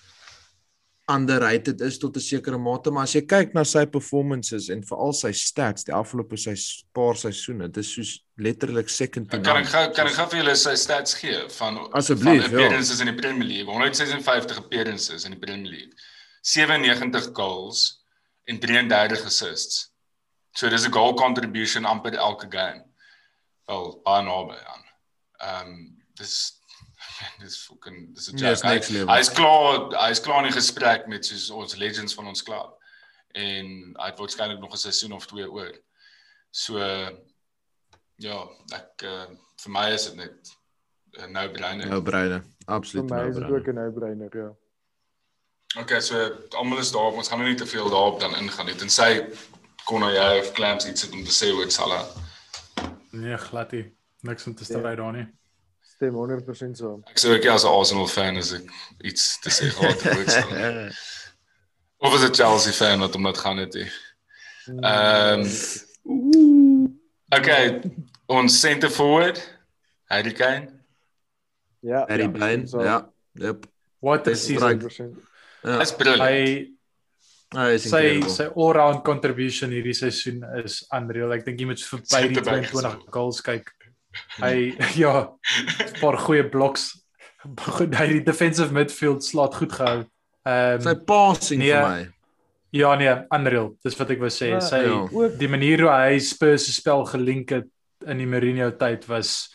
underrated 1.08 1.80
is 1.80 1.98
tot 1.98 2.16
'n 2.16 2.20
sekere 2.20 2.58
mate, 2.58 2.90
maar 2.90 3.02
as 3.04 3.14
jy 3.14 3.20
kyk 3.22 3.54
na 3.54 3.62
sy 3.64 3.84
performances 3.86 4.68
en 4.70 4.82
veral 4.82 5.12
sy 5.12 5.30
stats 5.32 5.84
die 5.84 5.94
afgelope 5.94 6.36
sy 6.36 6.54
paar 6.94 7.14
seisoene, 7.14 7.68
dit 7.68 7.76
is 7.84 7.92
soos 7.94 8.24
letterlik 8.38 8.88
second 8.88 9.30
to 9.30 9.38
Kan 9.40 9.54
none. 9.54 9.64
ek 9.64 9.72
gou 9.72 9.92
kan 9.94 10.06
ek 10.06 10.14
gou 10.14 10.26
vir 10.26 10.40
julle 10.42 10.56
sy 10.56 10.74
stats 10.74 11.14
gee 11.14 11.48
van 11.58 11.78
Asseblief, 11.92 12.42
van 12.42 12.50
ja. 12.50 12.56
appearances 12.56 13.00
in 13.00 13.06
die 13.06 13.14
Premier 13.22 13.48
League. 13.48 13.68
156 13.68 14.58
appearances 14.58 15.24
in 15.24 15.32
die 15.32 15.38
Premier 15.40 15.70
League. 15.70 15.94
97 16.42 17.30
goals 17.34 18.02
en 18.46 18.58
33 18.58 19.24
assists. 19.26 19.90
So 20.56 20.68
dis 20.68 20.86
'n 20.86 20.92
goal 20.92 21.14
contribution 21.14 21.84
amper 21.84 22.14
elke 22.14 22.46
game. 22.50 22.84
Wel 23.68 24.00
baie 24.04 24.22
naby 24.24 24.54
aan. 24.54 24.84
Ehm 25.40 25.68
um, 25.68 26.02
dis 26.14 26.55
dis 27.42 27.56
fucking 27.66 28.14
dis 28.14 28.32
'n 28.32 28.38
Ja, 28.38 28.50
dis 28.50 28.62
joke. 28.62 29.12
Hy-. 29.12 29.16
Hy's 29.16 29.30
klaar 29.32 29.88
hy's 30.06 30.20
klaar 30.20 30.44
in 30.44 30.50
die 30.50 30.58
gesprek 30.58 31.06
met 31.06 31.26
soos 31.26 31.50
ons 31.50 31.76
legends 31.76 32.14
van 32.14 32.26
ons 32.26 32.42
klub. 32.42 32.76
En 33.36 33.66
hy 33.96 34.10
het 34.10 34.18
waarskynlik 34.18 34.60
nog 34.60 34.72
'n 34.72 34.84
seisoen 34.86 35.12
of 35.12 35.26
twee 35.26 35.50
oor. 35.50 35.72
So 36.50 36.78
ja, 38.16 38.38
ek 38.72 39.02
uh, 39.04 39.26
vir 39.62 39.72
my 39.72 39.88
is 39.92 40.06
dit 40.08 40.16
net 40.16 40.56
'n 41.20 41.32
no-brainer. 41.32 41.88
Nou 41.88 42.02
breine. 42.02 42.40
Vir 42.40 42.74
Absoluut 42.74 43.10
my 43.10 43.16
nou 43.16 43.28
is 43.28 43.36
dit 43.36 43.50
ook 43.50 43.68
'n 43.68 43.74
no-brainer, 43.74 44.36
ja. 44.36 44.54
Okay, 45.76 46.00
so 46.00 46.30
almal 46.56 46.78
is 46.78 46.92
daar, 46.92 47.12
ons 47.12 47.28
gaan 47.28 47.38
nou 47.38 47.48
nie 47.48 47.58
te 47.58 47.66
veel 47.66 47.90
daarop 47.90 48.20
dan 48.20 48.36
ingaan 48.36 48.66
nie. 48.66 48.74
Tensy 48.74 49.26
kon 49.84 50.02
jy 50.02 50.38
of 50.38 50.52
Clams 50.52 50.86
iets 50.88 51.02
het 51.02 51.12
om 51.12 51.24
te 51.24 51.34
sê 51.34 51.52
oor 51.52 51.70
Salah. 51.70 52.06
Nee, 53.10 53.36
glad 53.36 53.72
nie. 53.72 53.84
Niks 54.20 54.46
om 54.46 54.54
te 54.54 54.64
stry 54.64 54.94
daar 54.96 55.12
nie. 55.12 55.26
Stem 55.96 56.14
100% 56.14 56.76
saam. 56.76 57.00
Ek 57.08 57.18
sê 57.20 57.30
ook 57.32 57.44
ja, 57.46 57.54
as 57.56 57.64
'n 57.64 57.72
Arsenal 57.72 58.06
fan 58.08 58.36
is 58.36 58.52
ek 58.52 58.66
iets 59.04 59.38
te 59.40 59.48
sê 59.50 59.70
gehad 59.72 59.98
Salah. 60.28 60.90
Of 62.04 62.12
as 62.14 62.24
'n 62.28 62.34
Chelsea 62.36 62.72
fan 62.76 63.00
wat 63.00 63.14
hom 63.16 63.24
dit 63.24 63.38
gaan 63.38 63.58
het. 63.64 63.74
Ehm 64.68 65.42
Okay, 67.34 67.80
ons 68.30 68.54
center 68.60 68.88
forward 68.90 69.40
Harry 70.08 70.32
Kane. 70.32 70.68
ja. 71.82 72.04
Harry 72.08 72.22
ja, 72.22 72.28
Bane. 72.30 72.66
saam. 72.66 72.84
Ja. 72.84 72.98
Yep. 73.34 73.66
What 74.00 74.28
a 74.28 74.34
season. 74.36 74.78
100%. 74.80 75.16
Ja. 75.64 75.78
Dis 75.78 75.92
brilliant. 75.92 76.22
Hy 76.22 76.72
Hy 77.56 77.72
is 77.74 77.82
sy 77.88 77.96
incredible. 78.02 78.30
sy 78.34 78.44
all-round 78.58 79.02
contribution 79.06 79.70
hierdie 79.70 79.94
seisoen 79.94 80.42
is 80.64 80.80
unreal. 80.94 81.32
Ek 81.32 81.44
dink 81.46 81.60
jy 81.62 81.66
moet 81.66 81.82
verby 81.82 82.02
die 82.02 82.14
Centerback 82.16 82.70
22 82.70 83.02
gesê. 83.06 83.10
goals 83.14 83.40
kyk. 83.46 83.70
Hy 84.40 84.74
ja, 85.02 85.28
'n 85.30 86.00
paar 86.00 86.18
goeie 86.18 86.44
bloks. 86.48 86.92
Hy 87.46 88.06
die 88.10 88.22
defensive 88.26 88.72
midfield 88.74 89.24
slaat 89.24 89.54
goed 89.54 89.72
gehou. 89.72 90.04
Ehm 90.46 90.80
Sy 90.82 90.94
passing 91.06 91.60
Nee. 91.62 91.72
vir 91.72 91.88
my. 91.88 92.08
ja 92.72 92.94
nee, 92.94 93.14
unreal. 93.30 93.76
Dis 93.84 93.96
wat 93.96 94.10
ek 94.10 94.18
wou 94.20 94.28
sê. 94.30 94.48
Ja, 94.50 94.60
Sy 94.60 94.82
ja. 94.84 95.06
Ook 95.12 95.38
die 95.38 95.48
manier 95.48 95.80
hoe 95.80 95.90
hy 95.90 96.18
Spurs 96.18 96.66
se 96.66 96.72
spel 96.72 97.04
gelink 97.06 97.50
het 97.50 97.68
in 98.06 98.18
die 98.18 98.26
Mourinho 98.26 98.70
tyd 98.76 99.06
was 99.08 99.54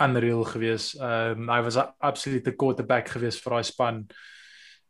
unreal 0.00 0.44
geweest. 0.44 0.94
Ehm 1.00 1.42
um, 1.42 1.48
hy 1.50 1.60
was 1.62 1.76
'n 1.76 1.88
absolute 2.00 2.52
quarterback 2.56 3.08
geweest 3.08 3.42
vir 3.42 3.52
daai 3.52 3.64
span. 3.64 4.06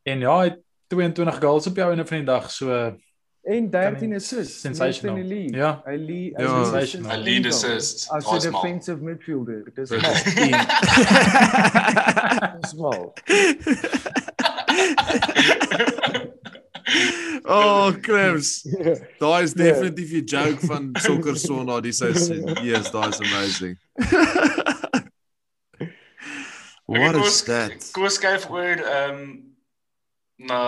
En 0.05 0.21
ja, 0.21 0.39
hy 0.39 0.45
het 0.51 0.61
22 0.89 1.39
goals 1.41 1.67
op 1.67 1.75
die 1.75 1.85
einde 1.85 2.05
van 2.07 2.19
die 2.19 2.27
dag, 2.27 2.51
so 2.51 2.97
En 3.45 3.71
13 3.71 3.99
Kan 3.99 4.09
nie- 4.09 4.17
assists. 4.17 4.61
sensational. 4.61 5.17
in 5.19 5.27
league. 5.27 5.57
Ja. 5.57 5.83
Hy 5.85 5.97
lead 5.97 6.33
hy 6.37 6.43
Ja. 6.43 6.53
lead 6.57 6.67
Sensational. 6.67 7.11
Hy 7.11 7.17
lead 7.25 7.47
assists. 7.47 8.09
As 8.11 8.25
'n 8.25 8.29
maar. 8.31 8.41
defensive 8.63 9.01
midfielder. 9.03 9.63
Dis 9.75 9.91
mal. 9.91 10.15
Dis 12.61 12.75
mal. 12.83 13.13
Oh, 17.45 17.93
Krems. 18.01 18.63
Ja. 18.63 18.95
Daai 19.19 19.43
is 19.45 19.53
Ja. 19.57 19.63
definitief 19.65 20.11
die 20.11 20.25
joke 20.25 20.67
van 20.67 20.91
Soccer 21.01 21.37
Sona 21.37 21.81
die 21.81 21.93
seisoen. 21.93 22.57
Yes, 22.65 22.91
daai 22.91 23.09
is 23.09 23.21
amazing. 23.21 23.79
What 26.87 27.15
Ek 27.17 27.25
is 27.25 27.43
that? 27.43 27.89
Koos 27.93 28.15
skuif 28.19 28.49
oor 28.51 28.77
ehm 28.83 29.39
na 30.37 30.59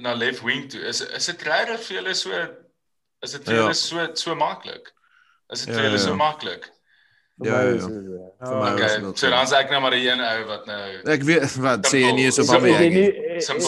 na 0.00 0.12
left 0.14 0.42
wing 0.42 0.68
toe. 0.70 0.80
Is 0.88 1.00
is 1.00 1.26
dit 1.26 1.42
regtig 1.46 1.80
vir 1.88 1.96
julle 2.00 2.14
so 2.14 2.30
is 3.22 3.32
dit 3.36 3.44
vir 3.44 3.54
Ja. 3.54 3.60
julle 3.62 3.74
so 3.74 4.06
so 4.14 4.34
maklik? 4.34 4.92
Is 5.52 5.64
dit 5.64 5.68
Ja, 5.74 5.74
vir 5.80 5.84
julle 5.88 5.98
ja, 5.98 6.04
so 6.04 6.10
ja. 6.10 6.16
maklik? 6.16 6.68
Vir 7.40 7.46
Ja, 7.48 7.52
my 7.56 7.64
ja, 7.64 7.74
is 7.74 7.82
ja. 7.82 7.88
dit, 7.88 8.04
ja. 8.04 8.26
Vir 8.46 8.56
my 8.56 8.60
was 8.60 8.72
Okay, 8.74 9.00
dit 9.00 9.18
so 9.18 9.30
dan 9.30 9.46
sê 9.46 9.54
ek 9.62 9.70
nou 9.70 9.80
maar 9.80 9.90
die 9.96 10.04
een 10.08 10.20
ou 10.20 10.44
wat 10.50 10.66
nou 10.66 10.82
Ek 11.14 11.22
weet 11.28 11.56
wat 11.64 11.86
sê 11.88 11.98
jy 12.04 12.12
nie 12.12 12.26
is 12.28 12.34
Simpel. 12.36 12.54
Obama 12.56 12.66
Simpel. 12.68 12.84
Yang. 12.84 12.94
nie. 12.94 13.10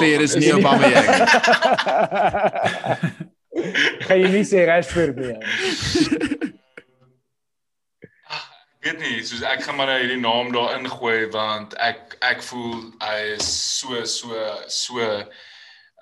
Sê 0.01 0.05
jy 0.13 0.19
dis 0.19 0.31
Is 0.31 0.37
nie 0.37 0.49
jy 0.49 0.53
nie- 0.53 0.61
Obama 0.61 0.87
Yang. 0.93 1.07
Gaan 4.07 4.19
jy 4.21 4.29
nie 4.33 4.45
sê 4.49 4.67
Rashford 4.69 5.17
nie. 5.17 5.37
Ek 8.83 8.89
weet 8.91 8.99
nie, 8.99 9.23
soos 9.23 9.43
ek 9.47 9.61
gaan 9.63 9.77
maar 9.79 9.87
nou 9.93 9.99
hierdie 10.03 10.19
naam 10.19 10.49
daar 10.55 10.73
ingooi 10.81 11.29
want 11.31 11.75
ek 11.79 12.17
ek 12.27 12.41
voel 12.43 12.81
hy 13.05 13.19
is 13.37 13.47
so 13.79 14.01
so 14.11 14.35
so 14.67 14.99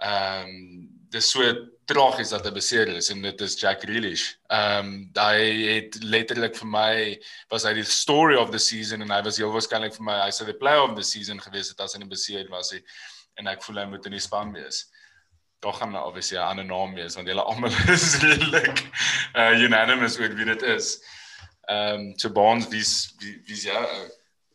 ehm 0.01 0.48
um, 0.48 0.88
dis 1.11 1.26
so 1.32 1.42
tragies 1.90 2.30
dat 2.30 2.44
hy 2.46 2.53
beseer 2.55 2.90
is 2.94 3.09
en 3.11 3.22
dit 3.24 3.40
is 3.42 3.57
Jack 3.59 3.82
Grealish. 3.82 4.28
Ehm 4.55 4.86
um, 4.86 4.92
hy 5.18 5.40
het 5.66 5.98
letterlik 6.05 6.55
vir 6.61 6.70
my 6.70 6.92
was 7.51 7.66
hy 7.66 7.74
die 7.76 7.86
story 7.86 8.36
of 8.38 8.53
the 8.55 8.61
season 8.62 9.03
en 9.03 9.11
hy 9.11 9.20
was 9.26 9.40
heel 9.42 9.51
waarskynlik 9.53 9.96
vir 9.96 10.07
my 10.07 10.20
hy 10.22 10.30
sou 10.34 10.46
die 10.48 10.57
player 10.61 10.84
of 10.84 10.94
the 10.96 11.07
season 11.07 11.42
gewees 11.42 11.72
het 11.72 11.82
as 11.82 11.96
hy 11.96 12.03
nie 12.03 12.12
beseer 12.12 12.46
was 12.53 12.72
nie 12.74 12.82
en 13.40 13.51
ek 13.51 13.64
voel 13.66 13.82
hy 13.82 13.86
moet 13.90 14.07
in 14.07 14.16
die 14.16 14.22
span 14.22 14.55
wees. 14.55 14.84
Daar 15.61 15.76
gaan 15.76 15.92
nou 15.92 16.05
obviously 16.09 16.38
'n 16.38 16.46
ander 16.46 16.68
naam 16.68 16.94
wees 16.94 17.16
want 17.18 17.28
julle 17.28 17.42
almal 17.42 17.74
is 17.96 18.16
redelik 18.22 18.86
uh, 19.34 19.53
unanimous 19.59 20.18
oor 20.20 20.36
wie 20.38 20.48
dit 20.55 20.62
is. 20.76 20.94
Ehm 21.68 22.12
um, 22.14 22.18
so 22.18 22.30
wie's 22.70 23.14
wie 23.18 23.42
wie's 23.46 23.66
jou 23.66 23.82
ou? 23.82 24.07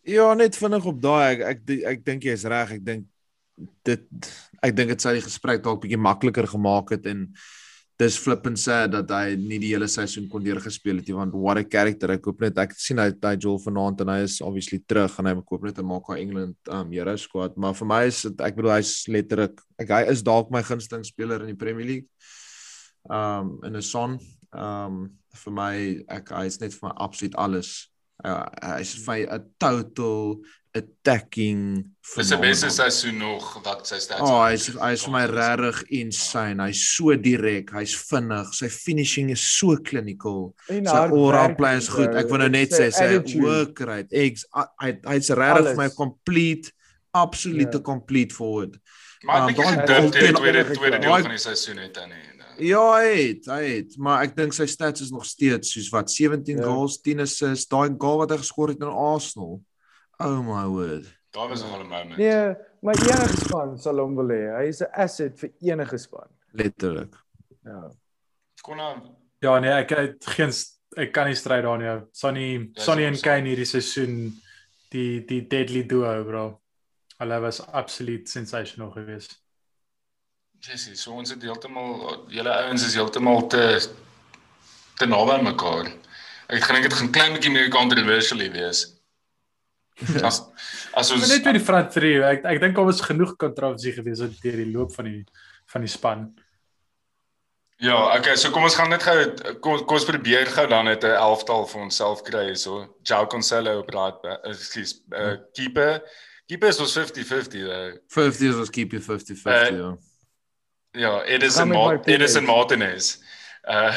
Ja, 0.05 0.33
net 0.33 0.55
vinnig 0.55 0.85
op 0.85 1.01
daai 1.01 1.33
ek 1.33 1.39
ek 1.41 1.59
ek, 1.69 1.83
ek 1.91 2.05
dink 2.05 2.23
jy 2.23 2.33
is 2.37 2.43
reg. 2.45 2.71
Ek 2.71 2.85
dink 2.85 3.05
dit 3.87 4.31
ek 4.63 4.73
dink 4.75 4.91
dit 4.91 5.01
sou 5.01 5.13
die 5.15 5.23
gesprek 5.23 5.63
dalk 5.63 5.83
bietjie 5.83 6.01
makliker 6.01 6.47
gemaak 6.49 6.91
het 6.95 7.05
en 7.07 7.29
dis 7.95 8.17
flippend 8.19 8.59
sad 8.59 8.91
dat 8.91 9.11
hy 9.15 9.37
nie 9.39 9.57
die 9.63 9.69
hele 9.71 9.87
seisoen 9.87 10.25
kon 10.27 10.43
deurgespeel 10.43 10.99
het 10.99 11.07
nie 11.07 11.15
want 11.15 11.35
what 11.39 11.59
a 11.61 11.63
character. 11.63 12.11
Ek 12.11 12.27
hoop 12.27 12.41
net 12.43 12.57
ek 12.59 12.75
sien 12.75 12.99
hy 12.99 13.07
hy 13.13 13.35
Joel 13.39 13.61
vanaand 13.63 14.03
en 14.03 14.11
hy 14.11 14.17
is 14.25 14.41
obviously 14.43 14.81
terug 14.83 15.15
en 15.21 15.29
hy 15.29 15.35
koop 15.47 15.63
net 15.63 15.79
'n 15.79 15.87
maak 15.87 16.09
hy 16.11 16.19
England 16.19 16.57
um 16.67 16.91
Euro 16.91 17.15
squad, 17.15 17.55
maar 17.55 17.73
vir 17.73 17.87
my 17.87 18.03
is 18.07 18.21
dit 18.23 18.41
ek 18.41 18.55
bedoel 18.55 18.75
hy's 18.75 19.07
letterlik 19.07 19.61
ek 19.79 19.89
hy 19.89 20.03
is 20.11 20.23
dalk 20.23 20.51
my 20.51 20.61
gunsteling 20.61 21.05
speler 21.07 21.41
in 21.41 21.55
die 21.55 21.61
Premier 21.63 21.85
League. 21.85 22.07
Um 23.09 23.59
in 23.63 23.75
'n 23.75 23.81
son. 23.81 24.19
Um 24.51 25.15
vir 25.31 25.53
my 25.53 26.03
ek 26.09 26.35
hy's 26.35 26.59
net 26.59 26.73
vir 26.73 26.89
my 26.89 26.95
absoluut 26.99 27.35
alles. 27.35 27.87
Uh, 28.23 28.43
hy's 28.75 28.95
vir 29.05 29.27
'n 29.31 29.43
total 29.59 30.43
attacking 30.75 31.85
Dis 32.15 32.29
sy 32.29 32.37
beste 32.37 32.69
seisoen 32.69 33.17
nog 33.17 33.45
wat 33.65 33.87
sy 33.89 33.97
stats. 33.99 34.21
Oh, 34.21 34.43
hy's 34.45 34.67
hy's 34.77 35.03
vir 35.07 35.13
my 35.15 35.23
regtig 35.31 35.79
insane. 35.97 36.61
Hy's 36.61 36.83
so 36.93 37.15
direk, 37.17 37.71
hy's 37.73 37.95
vinnig, 38.11 38.51
sy 38.53 38.69
finishing 38.69 39.31
is 39.33 39.41
so 39.41 39.73
clinical. 39.81 40.53
En 40.69 40.85
Sy 40.85 41.01
oral 41.17 41.55
play 41.57 41.79
is 41.81 41.89
goed. 41.89 42.13
Ek 42.15 42.29
wou 42.29 42.37
nou 42.37 42.49
net 42.53 42.69
sê 42.77 42.91
Sy 42.93 43.07
sy 43.25 43.39
work 43.41 43.81
rate. 43.89 44.13
Eggs 44.13 44.45
hy 44.53 44.93
hy's 45.09 45.31
regtig 45.33 45.71
vir 45.73 45.81
my 45.81 45.89
complete 45.97 46.71
absolute 47.15 47.73
Ja. 47.79 47.83
complete 47.83 48.33
forward. 48.35 48.77
maar 49.25 49.41
Um, 49.43 49.49
ek 49.49 49.55
daai 49.57 49.75
dink 49.87 49.87
dit 50.13 50.21
teen- 50.21 50.33
die 50.35 50.39
tweede 50.41 50.63
tweede 50.75 50.99
deel 51.01 51.21
van 51.25 51.31
die 51.31 51.37
seisoen 51.41 51.77
het 51.81 51.97
hy 51.97 52.05
nie. 52.05 52.23
nou. 52.37 52.65
Ja, 52.69 52.83
hy 53.01 53.13
het, 53.27 53.45
hy 53.47 53.63
het, 53.75 53.97
maar 53.97 54.21
ek 54.23 54.35
dink 54.35 54.53
sy 54.53 54.65
stats 54.69 55.01
is 55.01 55.09
nog 55.11 55.25
steeds 55.25 55.73
soos 55.73 55.89
wat 55.91 56.09
17 56.11 56.57
Ja. 56.59 56.63
goals, 56.63 56.99
10 57.01 57.19
assists, 57.19 57.65
daai 57.65 57.89
goal 57.97 58.19
wat 58.19 58.29
hy 58.29 58.37
geskor 58.37 58.69
het 58.69 58.77
in 58.77 58.87
Arsenal. 58.87 59.61
Oh 60.19 60.41
my 60.43 60.65
word. 60.67 61.05
Daar 61.35 61.49
was 61.49 61.61
nogal 61.61 61.79
'n 61.83 61.87
moment. 61.87 62.17
Nee, 62.17 62.55
maar 62.81 62.95
enige 62.95 63.37
span 63.37 63.77
sal 63.79 63.97
hom 63.99 64.15
wil 64.15 64.27
hê. 64.29 64.57
Hy 64.57 64.67
is 64.67 64.81
'n 64.81 64.91
asset 64.93 65.39
vir 65.39 65.51
enige 65.61 65.97
span. 65.97 66.27
Letterlik. 66.51 67.15
Ja. 67.63 67.91
Kon 68.61 68.77
nou 68.77 69.01
Ja 69.39 69.59
nee, 69.59 69.69
ek 69.71 69.89
het 69.89 70.25
geen 70.25 70.51
ek 70.97 71.11
kan 71.11 71.25
nie 71.27 71.35
stryd 71.35 71.63
daar 71.63 71.77
nie. 71.77 72.05
Sonny 72.11 72.71
Ja, 72.73 72.81
Sonny 72.81 73.01
so- 73.03 73.07
en 73.07 73.19
Kane 73.21 73.47
hierdie 73.49 73.65
seisoen 73.65 74.41
die 74.89 75.25
die 75.25 75.47
deadly 75.47 75.83
duo 75.85 76.23
bro. 76.23 76.61
Hulle 77.19 77.39
was 77.39 77.61
absoluut 77.67 78.29
sensational 78.29 78.91
geweest. 78.91 79.41
Jessie, 80.59 80.95
so 80.95 81.11
ons 81.13 81.29
het 81.29 81.41
heeltemal 81.41 82.25
julle 82.29 82.49
ouens 82.49 82.85
is 82.85 82.95
heeltemal 82.95 83.47
te 83.47 83.89
te 84.97 85.05
naby 85.05 85.41
mekaar. 85.43 85.91
Ek 86.47 86.63
gedink 86.63 86.83
dit 86.83 86.93
gaan 86.93 87.11
klein 87.11 87.33
bietjie 87.33 87.51
meer 87.51 87.69
controversial 87.69 88.39
wees. 88.51 88.94
As 90.27 90.41
as 90.93 91.11
ons 91.11 91.29
net 91.29 91.45
met 91.45 91.55
die 91.55 91.63
front 91.63 91.91
three, 91.91 92.19
ek 92.23 92.43
ek 92.45 92.59
dink 92.59 92.75
daar 92.75 92.87
was 92.87 93.01
genoeg 93.01 93.35
kontroversie 93.39 93.93
geweest 93.95 94.21
oor 94.25 94.33
deur 94.43 94.57
die 94.59 94.71
loop 94.73 94.91
van 94.95 95.05
die 95.05 95.21
van 95.71 95.81
die 95.85 95.91
span. 95.91 96.25
Ja, 97.83 98.17
okay, 98.17 98.35
so 98.39 98.51
kom 98.55 98.63
ons 98.63 98.75
gaan 98.75 98.89
net 98.89 99.03
gou 99.03 99.15
kom, 99.59 99.81
kom 99.83 99.97
ons 99.97 100.07
probeer 100.07 100.47
gou 100.47 100.65
dan 100.71 100.85
net 100.87 101.03
'n 101.03 101.15
elftal 101.15 101.65
vir 101.67 101.81
onsself 101.81 102.23
kry 102.23 102.45
hierso. 102.51 102.95
João 103.03 103.27
Cancelo 103.27 103.79
op 103.79 103.89
raad, 103.91 104.19
ekskuus, 104.47 105.01
uh, 105.11 105.35
keeper. 105.53 106.01
Keeper 106.47 106.69
is 106.69 106.79
ons 106.79 106.93
50-50 106.97 107.65
though. 107.67 107.97
50 108.07 108.49
is 108.49 108.55
ons 108.55 108.69
keep 108.69 108.91
you 108.93 109.01
50-50. 109.01 109.47
Eh, 109.51 109.77
ja. 109.77 109.95
Ja, 110.91 111.23
Edison 111.23 111.67
Gaan 111.67 111.67
met 111.69 111.77
Ma 111.77 111.87
my 112.05 112.13
Edison. 112.13 112.45
Martinez. 112.45 113.17
Uh 113.67 113.91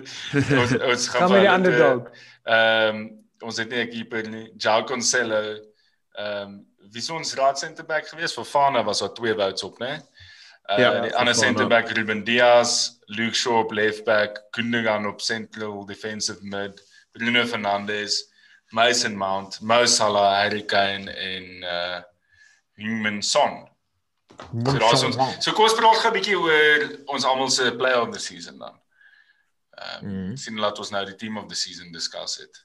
ons 0.62 0.72
ons 0.78 1.08
gaan 1.08 1.28
Gaan 1.28 1.30
met 1.30 1.40
die 1.40 1.48
vir 1.48 1.52
hulle 1.52 1.62
te- 1.62 1.70
underdog. 1.70 3.21
Ons 3.42 3.56
het 3.58 3.68
nie 3.68 3.82
'n 3.84 3.90
keeper 3.90 4.28
nie. 4.28 4.52
João 4.56 4.84
Cancelo. 4.86 5.58
Ehm 6.18 6.60
wie 6.92 7.00
is 7.00 7.10
ons 7.10 7.34
raad 7.34 7.58
center 7.58 7.84
back 7.84 8.06
geweest? 8.08 8.34
Fofana 8.34 8.82
was 8.84 8.98
daar 8.98 9.14
twee 9.14 9.34
votes 9.34 9.62
op, 9.62 9.78
né? 9.78 10.02
Uh, 10.70 10.78
Ja, 10.78 11.00
die 11.00 11.16
ander 11.16 11.34
center 11.34 11.66
back 11.68 11.88
Ruben 11.90 12.24
Dias, 12.24 12.98
Luke 13.06 13.34
Shaw 13.34 13.58
op 13.58 13.72
left 13.72 14.04
back, 14.04 14.42
Gundogan 14.50 15.06
op 15.06 15.20
central 15.20 15.86
defensive 15.86 16.38
mid, 16.42 16.82
Bruno 17.12 17.46
Fernandes, 17.46 18.30
Mason 18.70 19.16
Mount, 19.16 19.60
Mo 19.60 19.86
Salah, 19.86 20.34
Harry 20.42 20.62
Kane 20.64 21.10
en 21.10 21.62
uh 21.62 22.02
Heung-min 22.76 23.22
Son. 23.22 23.68
So 24.64 24.78
daar's 24.78 25.02
ons. 25.02 25.16
So 25.44 25.52
kom 25.52 25.64
ons 25.64 25.74
praat 25.74 25.96
gou 25.96 26.10
'n 26.10 26.14
bietjie 26.14 26.36
oor 26.38 26.98
ons 27.14 27.24
almal 27.24 27.50
se 27.50 27.72
player 27.76 28.00
of 28.00 28.12
the 28.12 28.18
season 28.20 28.58
dan. 28.58 28.80
Ehm 29.78 30.04
um, 30.04 30.10
Mhm. 30.28 30.36
sien 30.36 30.58
laat 30.58 30.78
ons 30.78 30.90
nou 30.90 31.04
die 31.04 31.14
team 31.16 31.36
of 31.38 31.46
the 31.48 31.54
season 31.54 31.92
discuss 31.92 32.36
het. 32.36 32.64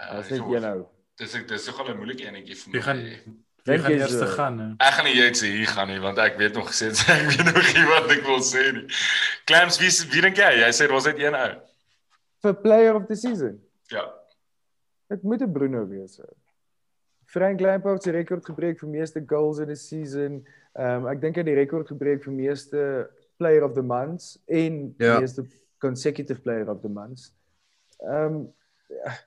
Uh, 0.00 0.16
net 0.16 0.30
een 0.30 0.60
nou. 0.62 0.86
Dis 1.20 1.34
ek 1.36 1.48
dis 1.48 1.66
nogal 1.66 1.88
'n 1.92 1.96
moeilike 1.96 2.24
enetjie 2.26 2.56
vir 2.56 2.68
my. 2.68 2.72
Wie 2.72 2.82
gaan 2.82 2.98
Ek 3.00 3.24
wie 3.66 3.72
Dink 3.76 3.82
gaan 3.84 3.92
jy 3.92 3.98
eers 4.00 4.12
so? 4.18 4.26
gaan? 4.26 4.58
hè? 4.78 4.90
gaan 4.90 5.04
nie 5.04 5.14
jy 5.16 5.30
sê 5.36 5.46
hier 5.52 5.66
gaan 5.68 5.88
nie 5.88 5.98
want 6.00 6.18
ek 6.18 6.36
weet 6.38 6.54
nog 6.54 6.68
gesê 6.70 6.86
ek 7.16 7.26
weet 7.28 7.44
nog 7.54 7.66
nie 7.74 7.86
wat 7.90 8.10
ek 8.10 8.22
wil 8.24 8.40
sê 8.40 8.72
nie. 8.72 8.86
Clams 9.44 9.76
wie 9.78 9.90
wie 10.12 10.22
dink 10.22 10.36
jy? 10.36 10.52
Jy 10.64 10.70
sê 10.72 10.88
daar's 10.88 11.04
net 11.04 11.18
een 11.18 11.34
ou. 11.34 11.50
Vir 12.42 12.54
player 12.54 12.94
of 12.96 13.06
the 13.06 13.16
season. 13.16 13.60
Ja. 13.92 14.06
Dit 15.10 15.22
moet 15.22 15.42
'n 15.42 15.52
Bruno 15.52 15.86
wees. 15.86 16.18
ou. 16.20 16.32
Frank 17.26 17.60
Lampard 17.60 18.02
se 18.02 18.10
rekord 18.10 18.44
gebreek 18.44 18.78
vir 18.80 18.88
meeste 18.88 19.22
goals 19.26 19.58
in 19.58 19.70
'n 19.70 19.76
season. 19.76 20.46
Ehm 20.74 21.04
um, 21.04 21.08
ek 21.08 21.20
dink 21.20 21.34
hy 21.36 21.40
het 21.44 21.46
die 21.46 21.54
rekord 21.54 21.86
gebreek 21.88 22.24
vir 22.24 22.32
meeste 22.32 23.10
player 23.36 23.62
of 23.64 23.74
the 23.74 23.82
month 23.82 24.36
en 24.48 24.94
Ja. 24.98 25.18
meeste 25.20 25.44
consecutive 25.78 26.40
player 26.40 26.68
of 26.70 26.80
the 26.80 26.88
month. 26.88 27.20
Ehm 28.00 28.34
um, 28.34 28.54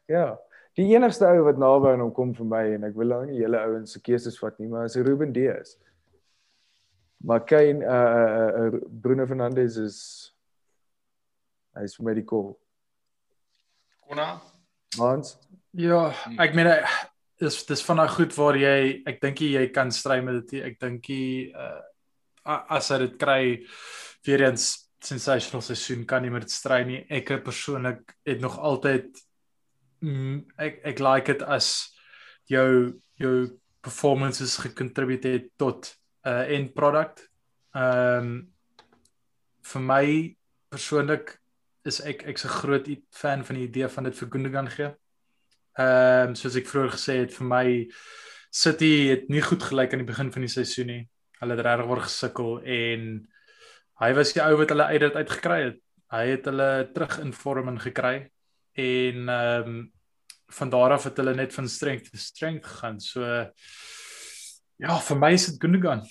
ja, 0.08 0.40
die 0.78 0.88
enigste 0.96 1.28
ou 1.30 1.46
wat 1.48 1.60
naby 1.62 1.94
aan 1.94 2.04
hom 2.06 2.14
kom 2.16 2.34
vir 2.34 2.50
my 2.50 2.64
en 2.76 2.88
ek 2.90 2.98
wil 2.98 3.14
nou 3.14 3.24
nie 3.30 3.40
julle 3.42 3.62
ouens 3.62 3.94
se 3.94 4.02
keuses 4.02 4.40
vat 4.42 4.58
nie, 4.60 4.70
maar 4.72 4.90
is 4.90 4.98
Ruben 4.98 5.34
Dias. 5.34 5.78
Maar 7.24 7.46
Kane 7.48 7.86
uh, 7.86 8.20
uh, 8.20 8.74
uh 8.74 8.80
Bruno 9.02 9.28
Fernandes 9.30 9.78
is 9.80 10.00
hy 11.78 11.86
is 11.88 11.96
vir 11.98 12.10
my 12.10 12.16
die 12.18 12.26
call. 12.28 12.54
Konna? 14.08 14.36
Hans 15.00 15.38
Ja, 15.74 16.12
ek 16.38 16.54
meen 16.54 16.68
eh, 16.70 16.98
dis 17.42 17.56
dis 17.66 17.82
van 17.88 17.98
daai 17.98 18.12
goed 18.14 18.36
waar 18.38 18.58
jy 18.60 19.02
ek 19.10 19.18
dink 19.24 19.40
jy 19.42 19.64
kan 19.74 19.90
stry 19.92 20.20
met 20.22 20.44
dit. 20.44 20.62
Ek 20.68 20.78
dink 20.82 21.10
jy 21.10 21.50
uh, 21.50 21.80
a- 22.46 22.64
as 22.78 22.92
hy 22.94 23.00
dit 23.08 23.16
kry 23.18 23.42
weer 24.28 24.46
eens 24.50 24.68
sensational 25.04 25.64
seisoen 25.66 26.06
kan 26.06 26.22
nie 26.22 26.30
met 26.30 26.46
dit 26.46 26.54
stry 26.54 26.84
nie. 26.86 27.02
Ek 27.10 27.32
persoonlik 27.44 28.14
het 28.28 28.44
nog 28.44 28.60
altyd 28.60 29.18
mm, 30.04 30.40
ek 30.60 30.82
ek 30.92 31.00
like 31.04 31.32
dit 31.32 31.44
as 31.48 31.70
jou 32.52 33.00
jou 33.22 33.36
performances 33.84 34.58
gecontribute 34.64 35.28
het 35.28 35.52
tot 35.58 35.96
'n 36.26 36.30
uh, 36.30 36.56
end 36.56 36.74
product. 36.74 37.30
Ehm 37.76 38.18
um, 38.18 38.54
vir 39.64 39.82
my 39.82 40.36
persoonlik 40.70 41.40
is 41.84 42.02
ek 42.02 42.24
ek's 42.24 42.46
'n 42.46 42.58
groot 42.60 42.88
fan 43.12 43.46
van 43.46 43.56
die 43.56 43.68
idee 43.68 43.88
van 43.88 44.04
dit 44.04 44.18
vir 44.18 44.30
Gundogan 44.30 44.70
gee. 44.70 44.92
Ehm 45.80 46.28
um, 46.30 46.36
soos 46.36 46.56
ek 46.56 46.68
vroeër 46.68 46.92
gesê 46.92 47.14
het 47.24 47.34
vir 47.34 47.48
my 47.48 47.68
City 48.54 49.10
het 49.10 49.30
nie 49.30 49.42
goed 49.42 49.64
gelyk 49.64 49.94
aan 49.94 50.04
die 50.06 50.12
begin 50.14 50.32
van 50.32 50.42
die 50.42 50.52
seisoen 50.52 50.88
nie. 50.88 51.10
Hulle 51.40 51.56
het 51.56 51.66
regtig 51.66 51.88
waar 51.88 52.02
gesukkel 52.02 52.62
en 52.62 53.28
hy 54.00 54.14
was 54.14 54.34
die 54.34 54.44
ou 54.44 54.58
wat 54.58 54.70
hulle 54.70 54.86
uit 54.86 55.00
dit 55.00 55.16
uitgekry 55.16 55.62
het. 55.64 55.80
Hy 56.14 56.26
het 56.28 56.46
hulle 56.46 56.92
terug 56.94 57.20
in 57.20 57.34
vorm 57.34 57.68
in 57.68 57.80
gekry 57.80 58.33
en 58.74 59.30
ehm 59.30 59.68
um, 59.68 59.92
van 60.54 60.70
daar 60.70 60.92
af 60.92 61.04
het 61.04 61.18
hulle 61.18 61.34
net 61.34 61.54
van 61.54 61.70
strength 61.70 62.12
to 62.12 62.18
strength 62.18 62.66
gegaan. 62.66 63.00
So 63.00 63.22
ja, 64.76 65.00
vir 65.00 65.18
my 65.18 65.32
is 65.34 65.46
dit 65.46 65.62
Gundogan. 65.62 66.04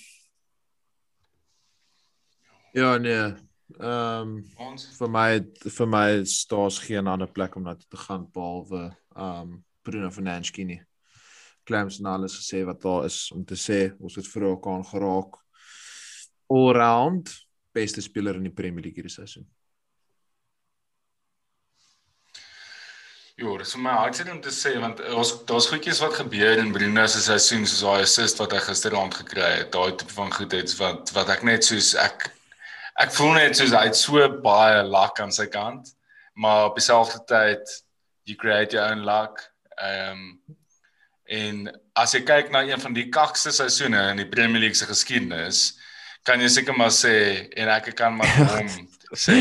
Ja, 2.73 2.97
nee. 2.97 3.33
Ehm 3.79 4.21
um, 4.21 4.33
Ons 4.57 4.87
vir 4.97 5.09
my 5.09 5.27
vir 5.77 5.87
my 5.87 6.07
staas 6.25 6.79
geen 6.83 7.07
ander 7.07 7.31
plek 7.31 7.55
om 7.55 7.63
na 7.63 7.75
toe 7.75 7.87
te 7.89 7.97
gaan 7.97 8.27
behalwe 8.31 8.89
ehm 9.15 9.53
um, 9.53 9.63
Bruno 9.83 10.09
Fernandes 10.11 10.51
nie. 10.51 10.81
Clams 11.63 11.99
en 11.99 12.05
alles 12.05 12.35
gesê 12.35 12.63
wat 12.65 12.81
daar 12.81 13.05
is 13.05 13.31
om 13.31 13.45
te 13.45 13.55
sê. 13.55 13.95
Ons 13.99 14.15
het 14.15 14.27
vir 14.27 14.43
ook 14.43 14.67
aan 14.67 14.85
geraak. 14.85 15.39
All 16.47 16.71
round 16.75 17.31
beste 17.71 18.01
speler 18.01 18.35
in 18.35 18.43
die 18.43 18.53
Premier 18.53 18.83
League 18.83 18.99
hierdie 19.01 19.11
seisoen. 19.11 19.47
Ja, 23.35 23.49
dit 23.57 23.65
is 23.65 23.71
vir 23.73 23.81
my 23.81 23.93
hartseer 23.97 24.27
om 24.29 24.39
te 24.45 24.51
sê 24.53 24.75
want 24.77 24.99
ons 25.17 25.31
daar's 25.49 25.65
goedjies 25.71 25.99
wat 26.03 26.19
gebeur 26.19 26.59
in 26.61 26.69
Bruno 26.73 27.05
se 27.09 27.21
seisoen 27.25 27.63
soos 27.65 27.81
daai 27.81 28.03
assist 28.05 28.41
wat 28.41 28.51
hy 28.53 28.59
gisteraand 28.61 29.15
gekry 29.23 29.47
het. 29.55 29.71
Daai 29.73 29.95
tipe 29.97 30.13
van 30.13 30.29
goedheids 30.35 30.75
wat 30.77 31.09
wat 31.15 31.31
ek 31.33 31.41
net 31.49 31.65
soos 31.65 31.95
ek 31.97 32.27
ek 33.01 33.15
voel 33.15 33.33
net 33.39 33.57
soos 33.57 33.73
hy 33.73 33.87
het 33.87 33.97
so 33.97 34.27
baie 34.45 34.83
luck 34.85 35.17
aan 35.23 35.33
sy 35.33 35.47
kant, 35.49 35.89
maar 36.37 36.67
op 36.67 36.77
dieselfde 36.77 37.23
tyd 37.31 37.73
you 38.29 38.37
create 38.37 38.77
your 38.77 38.85
own 38.91 39.01
luck. 39.07 39.41
Ehm 39.81 40.13
um, 40.13 40.29
en 41.33 41.65
as 41.97 42.13
jy 42.13 42.21
kyk 42.27 42.53
na 42.53 42.61
een 42.67 42.81
van 42.85 42.93
die 42.93 43.07
kakste 43.09 43.49
seisoene 43.55 44.11
in 44.11 44.21
die 44.21 44.29
Premier 44.29 44.61
League 44.61 44.77
se 44.77 44.85
geskiedenis, 44.85 45.71
kan 46.21 46.41
jy 46.43 46.51
seker 46.53 46.77
maar 46.77 46.93
sê 46.93 47.15
en 47.57 47.71
ek 47.79 47.95
kan 47.97 48.13
maar 48.13 48.37
hom 48.59 48.69
sê 49.15 49.35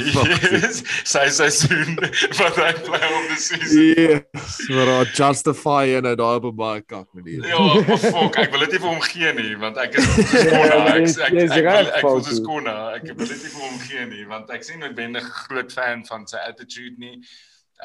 yes, 0.00 0.82
sy 1.04 1.24
seisoen 1.38 1.96
wat 2.38 2.56
hy 2.60 2.72
bly 2.86 3.00
op 3.16 3.26
die 3.30 3.38
season. 3.40 3.82
Yes, 3.96 4.58
maar 4.70 4.90
yeah, 4.92 5.10
justify 5.18 5.82
en 5.98 6.08
daai 6.08 6.36
op 6.40 6.44
'n 6.50 6.56
baie 6.56 6.82
kak 6.82 7.08
manier. 7.14 7.46
Ja, 7.48 7.58
maar 7.88 7.98
fok, 7.98 8.38
ek 8.42 8.50
wil 8.54 8.60
dit 8.66 8.72
nie 8.76 8.78
vir 8.84 8.88
hom 8.88 9.00
gee 9.08 9.32
nie 9.40 9.56
want 9.60 9.76
ek 9.78 9.98
is 10.00 10.06
skona. 10.14 10.64
Ja, 10.66 10.94
Ek 10.96 11.02
ek 11.02 11.06
dis 11.06 11.18
ek, 11.20 11.32
reg, 11.32 11.64
wil- 11.64 11.92
ek 11.98 12.02
wil 12.02 12.10
Foutu. 12.20 12.28
dis 12.30 12.38
skona. 12.42 12.76
Ek 12.96 13.04
wil 13.12 13.26
dit 13.26 13.42
nie 13.42 13.52
vir 13.56 13.62
hom 13.68 13.78
gee 13.88 14.06
nie 14.06 14.24
want 14.26 14.50
ek 14.50 14.64
sien 14.64 14.80
noodwendig 14.80 15.24
groot 15.46 15.72
fan 15.72 16.04
van 16.08 16.26
sy 16.26 16.36
attitude 16.48 16.96
nie. 16.98 17.18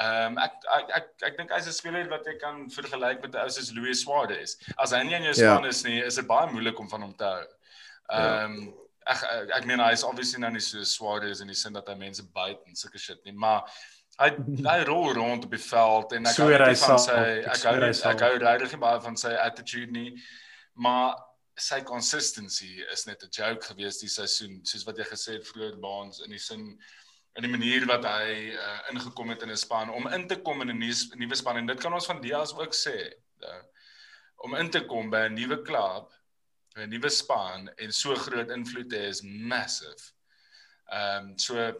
Ehm 0.00 0.32
um, 0.32 0.38
ek 0.40 0.52
ek 0.78 0.92
ek, 0.96 1.06
ek 1.28 1.36
dink 1.36 1.50
hy's 1.52 1.66
'n 1.68 1.72
speler 1.72 2.08
wat 2.08 2.24
jy 2.24 2.38
kan 2.40 2.64
vergelyk 2.72 3.20
met 3.22 3.34
'n 3.34 3.42
ou 3.44 3.48
soos 3.50 3.72
Luis 3.76 4.00
Suarez. 4.00 4.56
As 4.78 4.92
hy 4.92 5.02
nie 5.04 5.14
in 5.14 5.22
jou 5.28 5.34
Ja. 5.36 5.56
span 5.56 5.68
is 5.68 5.84
nie, 5.84 6.00
is 6.00 6.14
dit 6.16 6.26
baie 6.26 6.48
moeilik 6.52 6.78
om 6.80 6.88
van 6.88 7.02
hom 7.02 7.12
te 7.14 7.24
hou. 7.24 7.44
Ja. 8.08 8.44
Ehm 8.44 8.56
um, 8.56 8.72
ek 9.06 9.24
ek, 9.30 9.50
ek 9.58 9.66
meen 9.66 9.80
hy 9.80 9.92
is 9.92 10.04
obviously 10.04 10.40
nou 10.40 10.52
nie 10.52 10.60
so 10.60 10.84
Suarez 10.84 11.40
in 11.40 11.48
die 11.48 11.58
sin 11.58 11.72
dat 11.72 11.88
hy 11.88 11.94
mense 11.94 12.22
byt 12.22 12.62
en 12.66 12.78
sulke 12.78 12.98
shit 12.98 13.24
nie, 13.24 13.32
maar 13.32 13.64
hy 14.20 14.30
hy 14.70 14.78
rol 14.88 15.12
rond 15.18 15.44
op 15.44 15.50
die 15.50 15.64
veld 15.64 16.12
en 16.12 16.30
ek 16.30 16.40
hou 16.42 16.48
van 16.52 16.76
sal. 16.76 16.98
sy 16.98 17.18
Ek 17.42 17.66
hou 17.68 17.92
sal. 17.92 18.10
ek 18.12 18.24
hou 18.26 18.32
regtig 18.38 18.72
nie 18.76 18.82
baie 18.86 19.00
van 19.00 19.16
sy 19.16 19.34
attitude 19.34 19.92
nie. 19.92 20.10
Maar 20.74 21.16
sy 21.58 21.82
consistency 21.84 22.80
is 22.92 23.06
net 23.06 23.22
'n 23.22 23.30
joke 23.30 23.66
gewees 23.68 24.00
die 24.00 24.08
seisoen, 24.08 24.60
soos 24.64 24.86
wat 24.88 24.98
jy 24.98 25.04
gesê 25.04 25.38
het 25.38 25.46
vroeër 25.46 25.78
baans 25.80 26.22
in 26.24 26.30
die 26.30 26.40
sin 26.40 26.78
in 27.36 27.46
die 27.46 27.50
manier 27.50 27.86
wat 27.88 28.04
hy 28.04 28.52
uh, 28.52 28.80
ingekom 28.92 29.30
het 29.32 29.42
in 29.42 29.50
'n 29.50 29.56
span 29.56 29.90
om 29.90 30.08
in 30.08 30.26
te 30.28 30.36
kom 30.36 30.60
in 30.62 30.70
'n 30.70 30.78
nuwe 30.78 31.16
nuwe 31.16 31.36
span 31.36 31.56
en 31.56 31.66
dit 31.66 31.80
kan 31.80 31.92
ons 31.92 32.06
van 32.06 32.20
Diaz 32.20 32.52
ook 32.52 32.74
sê. 32.74 33.12
Uh, 33.40 33.62
om 34.44 34.54
in 34.54 34.70
te 34.70 34.84
kom 34.84 35.10
by 35.10 35.28
'n 35.28 35.34
nuwe 35.34 35.62
klub, 35.62 36.12
'n 36.76 36.88
nuwe 36.90 37.10
span 37.10 37.68
en 37.78 37.92
so 37.92 38.14
groot 38.16 38.50
invloed 38.50 38.90
te 38.90 38.96
hê 38.96 39.08
is 39.08 39.22
massive. 39.22 40.12
Ehm 40.92 41.30
um, 41.32 41.38
so 41.38 41.72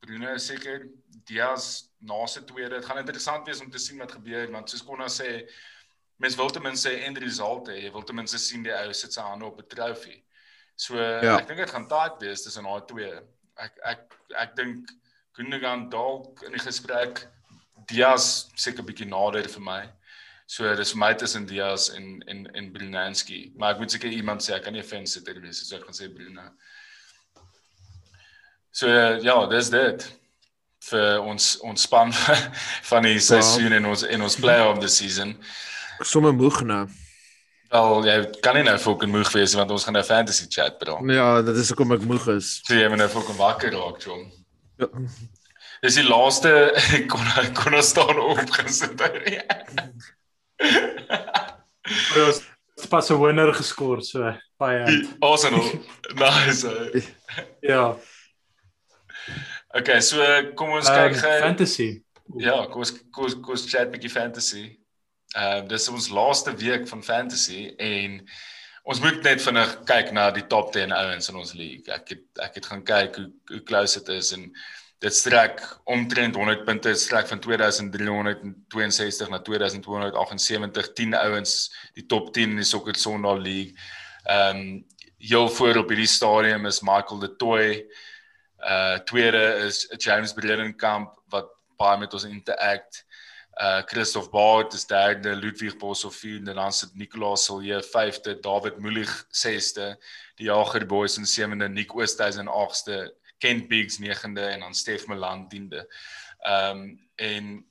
Bruno 0.00 0.34
is 0.34 0.46
seker 0.46 0.86
Diaz 1.28 1.88
na 2.00 2.26
se 2.26 2.40
tweede. 2.44 2.78
Dit 2.78 2.84
gaan 2.84 2.98
interessant 2.98 3.46
wees 3.46 3.60
om 3.60 3.70
te 3.70 3.78
sien 3.78 3.98
wat 3.98 4.12
gebeur 4.12 4.50
want 4.52 4.70
soos 4.70 4.82
Konna 4.82 5.08
sê, 5.12 5.48
mens 6.16 6.36
wil 6.36 6.50
ten 6.50 6.62
minste 6.62 6.90
end 6.90 7.18
result 7.18 7.68
hê. 7.68 7.82
Jy 7.82 7.92
wil 7.92 8.02
ten 8.02 8.16
minste 8.16 8.38
sien 8.38 8.62
die 8.62 8.72
ou 8.72 8.92
sit 8.92 9.12
sy 9.12 9.20
hande 9.20 9.44
op 9.44 9.58
'n 9.60 9.68
trofee. 9.68 10.22
So 10.76 10.96
Ja. 10.96 11.36
ek 11.38 11.46
dink 11.48 11.58
dit 11.58 11.70
gaan 11.70 11.88
taak 11.88 12.20
wees 12.20 12.42
tussen 12.42 12.64
daai 12.64 12.86
twee. 12.86 13.20
Ek 13.56 13.78
ek 13.84 14.14
ek 14.36 14.56
dink 14.56 14.90
Gundogan 15.36 15.88
dalk 15.90 16.42
in 16.42 16.52
die 16.52 16.58
gesprek 16.58 17.26
Diaz 17.86 18.48
seker 18.56 18.82
bietjie 18.82 19.06
nader 19.06 19.48
vir 19.48 19.60
my. 19.60 19.92
So 20.48 20.64
dis 20.76 20.94
vir 20.94 21.00
my 21.02 21.10
tussen 21.20 21.44
Diaz 21.46 21.90
en 21.92 22.22
en 22.26 22.46
en 22.56 22.70
Brunanski. 22.72 23.52
Maar 23.60 23.74
ek 23.74 23.82
moet 23.82 23.92
seker 23.92 24.14
iemand 24.16 24.40
sê 24.40 24.54
ek 24.56 24.64
kan 24.64 24.72
nie 24.72 24.80
'n 24.80 24.88
fan 24.88 25.06
sitter 25.06 25.36
wees 25.42 25.60
so 25.60 25.76
ek 25.76 25.84
gaan 25.84 25.98
sê 25.98 26.08
Bruno. 26.08 26.46
So 28.72 28.88
ja, 28.88 29.46
dis 29.46 29.68
dit 29.68 30.06
vir 30.88 31.20
ons 31.20 31.60
ons 31.60 31.82
span 31.82 32.12
van 32.90 33.02
die 33.02 33.18
seisoen 33.20 33.76
en 33.76 33.90
ons 33.92 34.06
en 34.08 34.22
ons 34.22 34.36
player 34.40 34.64
of 34.64 34.80
the 34.80 34.88
season. 34.88 35.36
Somme 36.00 36.32
moeg 36.32 36.62
nou. 36.64 36.86
Wel, 37.68 38.04
jy 38.08 38.18
kan 38.40 38.56
nie 38.56 38.64
nou 38.64 38.78
fucking 38.80 39.12
moeg 39.12 39.28
wees 39.36 39.52
want 39.54 39.70
ons 39.70 39.84
gaan 39.84 39.98
nou 40.00 40.04
fantasy 40.04 40.46
chat 40.48 40.78
bra. 40.78 40.96
Ja, 41.12 41.42
dit 41.42 41.56
is 41.60 41.68
hoekom 41.68 41.92
ek 41.92 42.06
moeg 42.08 42.24
is. 42.38 42.62
So 42.64 42.72
jy 42.74 42.88
moet 42.88 43.02
nou 43.02 43.08
fucking 43.12 43.36
wakker 43.36 43.74
raak, 43.76 44.00
John. 44.00 44.30
Ja. 44.80 44.88
Dis 45.82 46.00
die 46.00 46.08
laaste 46.08 46.72
kon 47.12 47.52
kon 47.52 47.76
ons 47.76 47.92
staan 47.92 48.16
opgesit. 48.16 48.96
Ons 52.18 52.42
het 52.76 52.88
pas 52.90 53.10
'n 53.10 53.20
winner 53.20 53.54
geskor 53.54 54.02
so 54.02 54.34
baie. 54.58 54.84
Arsenal. 55.20 55.64
Nice. 56.22 56.68
Ja, 57.60 57.96
Okay, 59.76 60.00
so 60.00 60.16
kom 60.56 60.70
ons 60.78 60.88
um, 60.88 60.94
kyk 60.94 61.16
gou. 61.20 61.32
fantasy. 61.44 61.88
Ja, 62.40 62.66
kom 62.72 62.80
ons 62.80 62.92
kom 63.12 63.26
ons 63.28 63.34
kom 63.36 63.52
ons 63.52 63.66
chat 63.68 63.88
'n 63.88 63.92
bietjie 63.92 64.10
fantasy. 64.10 64.62
Ehm 65.36 65.64
uh, 65.64 65.66
dis 65.68 65.88
ons 65.92 66.08
laaste 66.08 66.54
week 66.56 66.88
van 66.88 67.02
fantasy 67.04 67.74
en 67.76 68.16
ons 68.88 69.00
moet 69.04 69.20
net 69.22 69.42
vinnig 69.44 69.74
kyk 69.84 70.12
na 70.16 70.30
die 70.32 70.46
top 70.48 70.72
10 70.72 70.92
ouens 70.92 71.28
in 71.28 71.36
ons 71.36 71.52
league. 71.52 71.84
Ek 71.92 72.08
het 72.08 72.24
ek 72.40 72.54
het 72.54 72.66
gaan 72.66 72.82
kyk 72.82 73.16
hoe 73.20 73.28
hoe 73.52 73.62
close 73.68 74.00
dit 74.00 74.08
is 74.16 74.32
en 74.32 74.48
dit 74.98 75.14
strek 75.14 75.62
omtrent 75.84 76.34
100 76.34 76.64
punte, 76.66 76.94
strek 76.94 77.26
van 77.30 77.38
2362 77.40 79.28
na 79.28 79.38
2278, 79.40 80.92
10 80.92 81.14
ouens 81.14 81.52
die 81.94 82.06
top 82.06 82.32
10 82.34 82.50
in 82.50 82.56
die 82.62 82.66
Soccer 82.66 82.96
Sondag 82.98 83.38
league. 83.38 83.74
Ehm 84.24 84.56
um, 84.56 84.86
heel 85.18 85.48
voor 85.50 85.76
op 85.76 85.88
hierdie 85.90 86.06
stadium 86.06 86.66
is 86.66 86.80
Michael 86.80 87.18
de 87.18 87.36
Toey. 87.36 87.86
Uh 88.58 88.98
tweede 88.98 89.54
is 89.66 89.86
James 89.96 90.32
Bredenkamp 90.32 91.14
wat 91.28 91.50
baie 91.76 91.98
met 91.98 92.14
ons 92.14 92.24
interact. 92.24 93.04
Uh 93.58 93.82
Christoph 93.86 94.30
Baard 94.30 94.72
is 94.72 94.86
derde, 94.86 95.34
Ludwig 95.34 95.76
Boshoff 95.76 96.16
vierde, 96.16 96.54
dan 96.54 96.72
sit 96.72 96.94
Nicolaas 96.94 97.44
Silje 97.44 97.82
vyfde, 97.82 98.40
David 98.40 98.78
Mulig 98.78 99.26
sesde, 99.30 99.96
die 100.38 100.46
Jager 100.46 100.86
Boys 100.86 101.18
in 101.18 101.26
sewende, 101.26 101.68
Nick 101.68 101.94
Oosthuizen 101.94 102.48
agste, 102.48 103.14
Kent 103.38 103.68
Biggs 103.68 103.98
negende 103.98 104.40
en 104.40 104.60
dan 104.60 104.74
Stef 104.74 105.06
Milan 105.06 105.48
10de. 105.54 105.84
Ehm 106.38 106.78
um, 106.78 107.08
en 107.14 107.66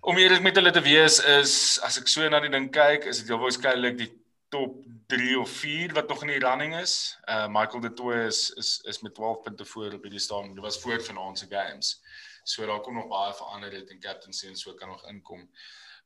om 0.00 0.16
eerlik 0.16 0.42
met 0.42 0.56
hulle 0.56 0.70
te 0.70 0.80
wees 0.80 1.18
is 1.24 1.80
as 1.84 1.98
ek 2.00 2.08
so 2.08 2.28
na 2.28 2.40
die 2.40 2.52
ding 2.52 2.70
kyk, 2.72 3.04
is 3.04 3.20
dit 3.20 3.28
heel 3.28 3.42
waarskynlik 3.42 3.98
die 3.98 4.08
top 4.48 4.78
3 5.12 5.34
of 5.40 5.50
4 5.60 5.92
wat 5.92 6.08
nog 6.08 6.22
in 6.24 6.32
die 6.32 6.42
running 6.42 6.76
is. 6.78 7.18
Uh 7.28 7.46
Michael 7.48 7.80
de 7.80 7.92
Toey 7.92 8.26
is 8.26 8.50
is 8.50 8.80
is 8.88 9.00
met 9.00 9.14
12 9.14 9.42
punte 9.42 9.64
voor 9.64 9.92
op 9.92 10.02
hierdie 10.02 10.22
staan. 10.22 10.54
Dit 10.54 10.64
was 10.64 10.80
voor 10.80 11.02
vanaand 11.04 11.38
se 11.38 11.46
games. 11.48 12.00
So 12.42 12.66
daar 12.66 12.80
kom 12.80 12.94
nog 12.94 13.08
baie 13.08 13.34
verander 13.34 13.70
dit 13.70 13.90
en 13.90 14.00
captaincy 14.00 14.46
en 14.46 14.56
so 14.56 14.74
kan 14.74 14.88
nog 14.88 15.06
inkom. 15.08 15.50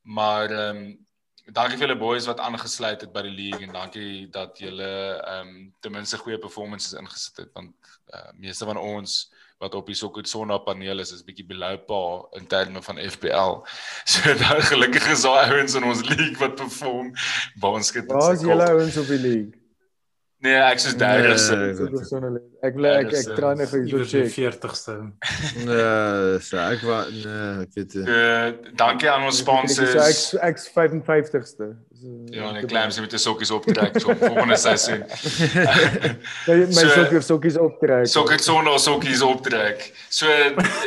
Maar 0.02 0.50
ehm 0.50 0.76
um, 0.76 1.06
dankie 1.52 1.76
vir 1.76 1.86
julle 1.86 2.00
boys 2.00 2.26
wat 2.26 2.40
aangesluit 2.40 3.00
het 3.04 3.12
by 3.12 3.22
die 3.26 3.34
league 3.36 3.66
en 3.66 3.72
dankie 3.72 4.26
dat 4.32 4.58
julle 4.58 4.90
ehm 5.20 5.48
um, 5.48 5.72
ten 5.80 5.92
minste 5.92 6.18
goeie 6.18 6.38
performances 6.38 6.96
ingesit 6.98 7.44
het 7.44 7.50
want 7.52 7.74
uh, 8.14 8.30
meeste 8.38 8.64
van 8.64 8.80
ons 8.80 9.32
wat 9.58 9.74
op 9.74 9.86
die 9.86 9.96
Soccer 9.96 10.26
Sondag 10.26 10.64
paneel 10.64 11.00
is 11.00 11.12
is 11.12 11.24
bietjie 11.24 11.46
below 11.46 11.76
par 11.86 12.26
in 12.38 12.46
terme 12.46 12.82
van 12.82 12.98
FPL. 12.98 13.60
So 14.12 14.34
dan 14.34 14.62
gelukkig 14.62 15.08
is 15.08 15.22
daar 15.22 15.50
ouens 15.50 15.74
in 15.74 15.84
ons 15.84 16.02
league 16.08 16.38
wat 16.38 16.54
perform. 16.54 17.12
Baanskit. 17.60 18.10
Waar 18.10 18.34
is 18.34 18.40
julle 18.40 18.68
ouens 18.68 18.96
op 18.96 19.06
die 19.06 19.18
league? 19.18 19.63
Nee, 20.44 20.58
ek 20.60 20.80
derde 21.00 21.36
se. 21.40 21.54
Nee, 21.56 21.72
Dit 21.78 22.00
is 22.00 22.08
sonderlik. 22.12 22.42
Ek 22.60 22.74
wil 22.76 22.84
ek 22.90 23.12
ek 23.16 23.28
try 23.38 23.52
net 23.56 23.70
vir 23.72 23.84
die 23.86 24.04
check. 24.10 24.32
40ste. 24.34 24.96
Nee, 25.64 26.40
so 26.44 26.58
ek 26.60 26.82
wa 26.84 26.98
nee, 27.08 27.46
ek 27.64 27.78
weet. 27.78 27.94
Uh 28.04 28.52
dankie 28.76 29.08
aan 29.10 29.24
ons 29.30 29.40
So 29.40 29.54
ek 29.56 29.72
sponsors. 29.72 30.34
ek's 30.44 30.66
55ste. 30.74 31.70
Ja, 32.34 32.50
en 32.54 32.66
Clams 32.66 32.98
met 33.00 33.12
die 33.14 33.18
sokkies 33.18 33.50
optrek 33.54 33.94
so 34.00 34.12
volgende 34.20 34.56
seisoen. 34.60 35.04
my 36.46 36.56
my 36.66 36.72
So- 36.72 36.88
sokker 36.90 37.22
sokkies 37.22 37.56
optrek. 37.56 38.08
Sokker 38.12 38.42
sonder 38.44 38.78
sokkies 38.82 39.22
optrek. 39.24 39.86
So 40.12 40.28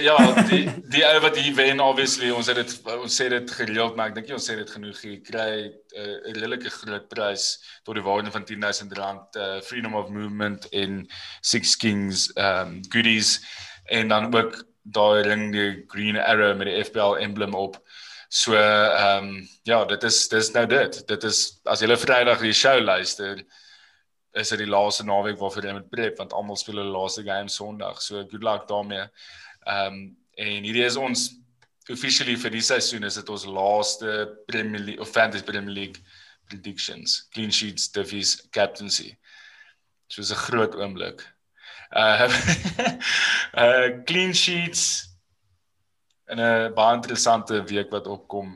ja, 0.03 0.17
die 0.51 0.67
die 0.93 1.01
ou 1.07 1.15
wat 1.23 1.39
hier 1.39 1.55
wen 1.57 1.81
obviously 1.81 2.29
ons 2.29 2.51
het 2.51 2.59
dit 2.61 2.75
ons 2.93 3.17
sê 3.21 3.29
dit 3.33 3.55
gereeld 3.61 3.97
maar 3.97 4.11
ek 4.11 4.19
dink 4.19 4.29
nie 4.29 4.37
ons 4.37 4.49
sê 4.49 4.59
dit 4.59 4.69
genoeg 4.75 5.01
hier 5.01 5.17
kry 5.25 5.49
uh, 5.65 6.29
'n 6.29 6.37
redelike 6.37 6.69
groot 6.69 7.09
prys 7.09 7.47
tot 7.83 7.97
die 7.97 8.05
waarde 8.05 8.31
van 8.31 8.45
R10000 8.45 9.41
uh, 9.41 9.61
Freedom 9.65 9.95
of 9.97 10.09
Movement 10.13 10.69
en 10.69 11.07
Six 11.41 11.77
Kings 11.81 12.27
um 12.37 12.81
goodies 12.93 13.39
en 13.89 14.13
dan 14.13 14.29
ook 14.35 14.61
daai 14.83 15.23
ring 15.25 15.49
die 15.51 15.83
Green 15.87 16.17
Arrow 16.17 16.55
met 16.57 16.67
die 16.69 16.83
FPL 16.83 17.17
emblem 17.19 17.53
op. 17.55 17.79
So 18.29 18.55
ehm 18.55 19.23
um, 19.27 19.47
ja, 19.63 19.85
dit 19.85 20.03
is 20.03 20.27
dis 20.27 20.51
nou 20.51 20.65
dit. 20.67 21.07
Dit 21.07 21.23
is 21.23 21.61
as 21.63 21.81
jy 21.81 21.95
Vrydag 21.95 22.41
die 22.43 22.53
show 22.53 22.79
luister 22.79 23.43
is 24.37 24.49
dit 24.49 24.59
die 24.59 24.69
laaste 24.69 25.05
naweek 25.07 25.39
waarvoor 25.39 25.65
jy 25.65 25.73
moet 25.77 25.89
prep 25.89 26.19
want 26.19 26.33
almal 26.35 26.59
speel 26.59 26.81
hulle 26.81 26.91
laaste 26.91 27.23
game 27.23 27.49
Sondag. 27.49 28.01
So 28.01 28.25
good 28.27 28.43
luck 28.43 28.67
daarmee. 28.67 29.07
Ehm 29.65 29.93
um, 29.93 30.17
en 30.37 30.63
hierdie 30.67 30.85
is 30.85 30.99
ons 31.01 31.31
officially 31.89 32.35
vir 32.37 32.51
die 32.53 32.61
seisoen 32.61 33.07
is 33.07 33.15
dit 33.17 33.29
ons 33.29 33.47
laaste 33.47 34.27
Premier 34.45 34.83
League 34.83 35.01
of 35.01 35.09
Fantasy 35.09 35.43
Premier 35.43 35.73
League 35.73 36.03
predictions, 36.47 37.27
clean 37.33 37.51
sheets, 37.51 37.87
diffies, 37.87 38.41
captaincy. 38.51 39.17
So 40.09 40.21
is 40.21 40.31
'n 40.31 40.35
groot 40.35 40.75
oomblik. 40.75 41.23
Uh 41.91 42.27
uh 43.55 43.89
clean 44.09 44.33
sheets 44.33 45.06
en 46.27 46.39
'n 46.39 46.73
baie 46.73 46.95
interessante 46.95 47.63
week 47.63 47.91
wat 47.91 48.07
opkom. 48.07 48.55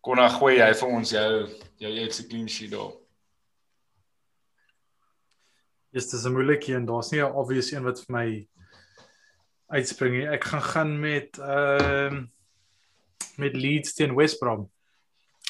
Konna 0.00 0.28
gooi 0.28 0.56
jy 0.58 0.72
vir 0.74 0.88
ons 0.88 1.10
jou 1.10 1.48
jou 1.76 1.92
eerste 1.92 2.26
clean 2.26 2.48
sheet 2.48 2.70
daar. 2.70 2.92
Dis 5.92 6.10
dis 6.10 6.24
'n 6.24 6.32
moeilike 6.32 6.72
een. 6.72 6.86
Daar's 6.86 7.10
nie 7.10 7.20
'n 7.20 7.32
obvious 7.32 7.72
een 7.72 7.84
wat 7.84 8.00
vir 8.04 8.16
my 8.16 8.48
uitspring 9.68 10.14
nie. 10.14 10.26
Ek 10.28 10.44
gaan 10.44 10.62
gaan 10.62 11.00
met 11.00 11.38
ehm 11.38 12.26
met 13.36 13.54
Leeds 13.54 13.94
teen 13.94 14.14
West 14.14 14.38
Brom. 14.38 14.70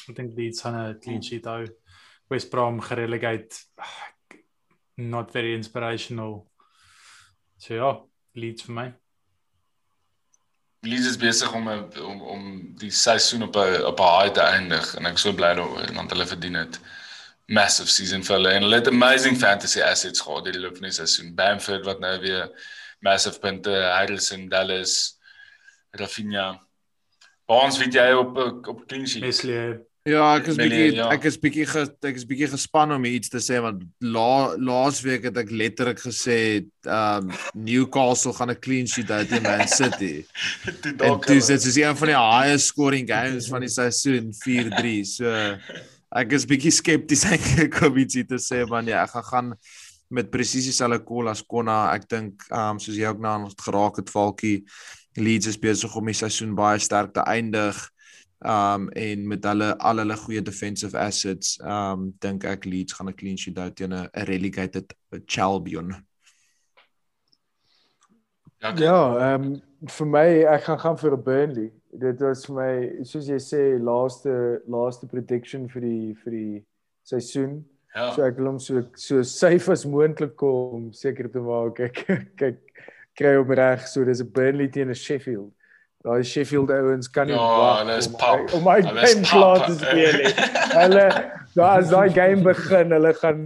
Ek 0.09 0.15
dink 0.15 0.35
Leeds 0.35 0.61
gaan 0.61 0.75
'n 0.75 0.99
clean 0.99 1.23
sheet 1.23 1.45
hou. 1.45 1.67
West 2.29 2.49
Brom 2.49 2.81
gerelegate. 2.81 3.55
Not 4.95 5.31
very 5.31 5.53
inspirational. 5.53 6.47
So 7.57 7.73
ja, 7.73 8.03
Leeds 8.33 8.63
vir 8.63 8.73
my. 8.73 8.93
Leeds 10.87 11.07
is 11.11 11.19
besig 11.19 11.53
om 11.53 11.69
'n 11.69 11.99
om 12.01 12.21
om 12.21 12.43
die 12.79 12.91
seisoen 12.91 13.43
op 13.43 13.55
'n 13.55 13.83
op 13.91 13.99
'n 13.99 14.13
high 14.17 14.33
te 14.33 14.41
eindig 14.41 14.95
en 14.95 15.05
ek 15.05 15.17
so 15.17 15.33
bly 15.33 15.53
daaroor 15.55 15.93
want 15.93 16.11
hulle 16.11 16.27
verdien 16.27 16.53
dit. 16.53 16.79
Massive 17.47 17.89
season 17.89 18.23
vir 18.23 18.35
hulle 18.35 18.51
en 18.51 18.61
hulle 18.61 18.75
het 18.75 18.87
amazing 18.87 19.37
fantasy 19.37 19.81
assets 19.81 20.21
gehad 20.21 20.43
hierdie 20.43 20.61
loop 20.61 20.77
van 20.79 20.89
die 20.89 20.91
seisoen. 20.91 21.35
Bamford 21.35 21.85
wat 21.85 21.99
nou 21.99 22.19
weer 22.19 22.49
massive 22.99 23.39
punte, 23.39 23.71
Harrison, 23.71 24.49
Dallas, 24.49 25.17
Rafinha. 25.91 26.59
Baans 27.45 27.77
weet 27.77 27.93
jy 27.93 28.11
op 28.11 28.37
op 28.67 28.87
clean 28.87 29.07
sheet. 29.07 29.23
Wesley 29.23 29.79
Ja, 30.07 30.23
ek 30.37 30.45
is 30.53 30.57
bietjie 30.59 30.91
ja. 30.95 31.07
ek 31.11 31.25
is 31.27 31.35
bietjie 31.41 31.65
ek 31.67 32.15
is 32.15 32.23
bietjie 32.27 32.47
gespan 32.53 32.93
om 32.95 33.05
iets 33.09 33.31
te 33.33 33.41
sê 33.43 33.57
want 33.63 33.81
la, 33.99 34.55
laasweek 34.55 35.25
het 35.27 35.39
ek 35.41 35.51
letterlik 35.51 35.99
gesê 35.99 36.37
um 36.87 37.33
Newcastle 37.67 38.31
gaan 38.37 38.53
'n 38.53 38.61
clean 38.63 38.87
sheet 38.87 39.11
hou 39.11 39.23
teen 39.27 39.43
Man 39.43 39.67
City. 39.67 40.23
Toe 40.63 40.93
En 40.93 41.01
dalk 41.01 41.27
dis 41.27 41.51
dit 41.51 41.67
is 41.71 41.79
een 41.81 41.97
van 41.99 42.13
die 42.13 42.19
highest 42.19 42.71
scoring 42.71 43.09
games 43.09 43.49
van 43.51 43.65
die 43.65 43.73
seisoen 43.73 44.31
4-3. 44.31 44.95
So 45.03 45.33
ek 46.15 46.37
is 46.39 46.47
bietjie 46.47 46.71
skepties 46.71 47.25
eintlik 47.31 47.75
om 47.83 47.99
ietsie 47.99 48.23
te 48.29 48.39
sê 48.39 48.63
man 48.69 48.87
ja, 48.87 49.03
ek 49.03 49.17
gaan 49.17 49.27
gaan 49.33 49.51
met 50.07 50.31
presies 50.31 50.69
dieselfde 50.71 51.03
call 51.03 51.27
as 51.27 51.43
Konna. 51.43 51.91
Ek 51.91 52.07
dink 52.07 52.47
um 52.47 52.79
soos 52.79 52.95
jy 52.95 53.11
ook 53.11 53.19
nou 53.19 53.33
aan 53.33 53.51
geraak 53.59 53.99
het 53.99 54.13
Falkie 54.13 54.61
Leeds 55.17 55.49
is 55.49 55.59
besig 55.59 55.91
om 55.97 56.05
die 56.05 56.15
seisoen 56.15 56.55
baie 56.55 56.79
sterk 56.79 57.11
te 57.11 57.25
eindig. 57.27 57.75
Um 58.45 58.89
en 58.93 59.27
met 59.27 59.43
hulle 59.49 59.71
al 59.77 59.97
hulle 59.97 60.15
goeie 60.15 60.41
defensive 60.41 60.97
assets, 60.97 61.57
um 61.63 62.11
dink 62.21 62.43
ek 62.45 62.65
Leeds 62.65 62.93
gaan 62.93 63.09
'n 63.09 63.17
clean 63.17 63.37
sheet 63.37 63.57
hou 63.57 63.71
teen 63.71 63.93
'n 63.93 64.09
relegated 64.29 64.93
Chalbion. 65.25 65.95
Ja, 68.59 68.71
okay. 68.71 68.83
Ja, 68.83 69.33
ehm 69.33 69.43
um, 69.43 69.61
vir 69.85 70.07
my 70.09 70.27
ek 70.49 70.63
gaan 70.65 70.79
gaan 70.79 70.97
vir 70.97 71.17
Burnley. 71.17 71.71
Dit 71.91 72.21
was 72.21 72.45
vir 72.45 72.55
my 72.55 73.03
soos 73.05 73.27
jy 73.29 73.37
sê 73.41 73.61
laaste 73.77 74.61
laaste 74.65 75.07
prediction 75.07 75.67
vir 75.69 75.81
die 75.81 76.13
vir 76.23 76.31
die 76.31 76.65
seisoen. 77.05 77.65
ja. 77.95 78.11
So 78.13 78.23
ek 78.25 78.37
wil 78.37 78.51
hom 78.51 78.59
so 78.59 78.81
so 78.95 79.21
safe 79.23 79.71
as 79.71 79.85
moontlik 79.85 80.35
kom 80.35 80.91
seker 80.93 81.29
te 81.29 81.39
maak 81.39 81.79
ek 81.79 82.03
kyk 82.41 82.59
kry 83.17 83.35
hom 83.37 83.53
reg. 83.53 83.85
So 83.87 84.03
dis 84.05 84.21
'n 84.21 84.31
Burnley 84.33 84.67
teen 84.69 84.89
'n 84.89 84.95
Sheffield. 84.95 85.53
Daai 86.07 86.23
Sheffield 86.23 86.71
ouens 86.71 87.09
kan 87.11 87.27
nie 87.27 87.35
Ja, 87.35 87.83
wag 87.83 88.53
om- 88.55 88.63
my 88.63 88.77
is 88.79 89.13
game 89.13 89.25
klaar 89.27 89.65
te 89.65 89.73
speel. 89.75 90.13
nie. 90.21 90.33
Hulle 90.77 91.07
daar 91.57 91.81
as 91.81 91.89
daai 91.91 92.09
game 92.15 92.41
begin, 92.45 92.91
hulle 92.95 93.13
gaan 93.19 93.41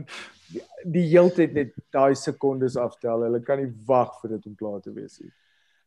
die- 0.53 0.61
die 0.97 1.07
heeltyd 1.15 1.53
net 1.57 1.73
daai 1.95 2.13
sekondes 2.15 2.77
aftel. 2.77 3.23
Hulle 3.25 3.41
kan 3.47 3.57
nie 3.63 3.71
wag 3.87 4.13
vir 4.21 4.35
dit 4.37 4.45
om 4.51 4.55
klaar 4.59 4.81
te 4.85 4.93
wees 4.93 5.19
nie. 5.23 5.31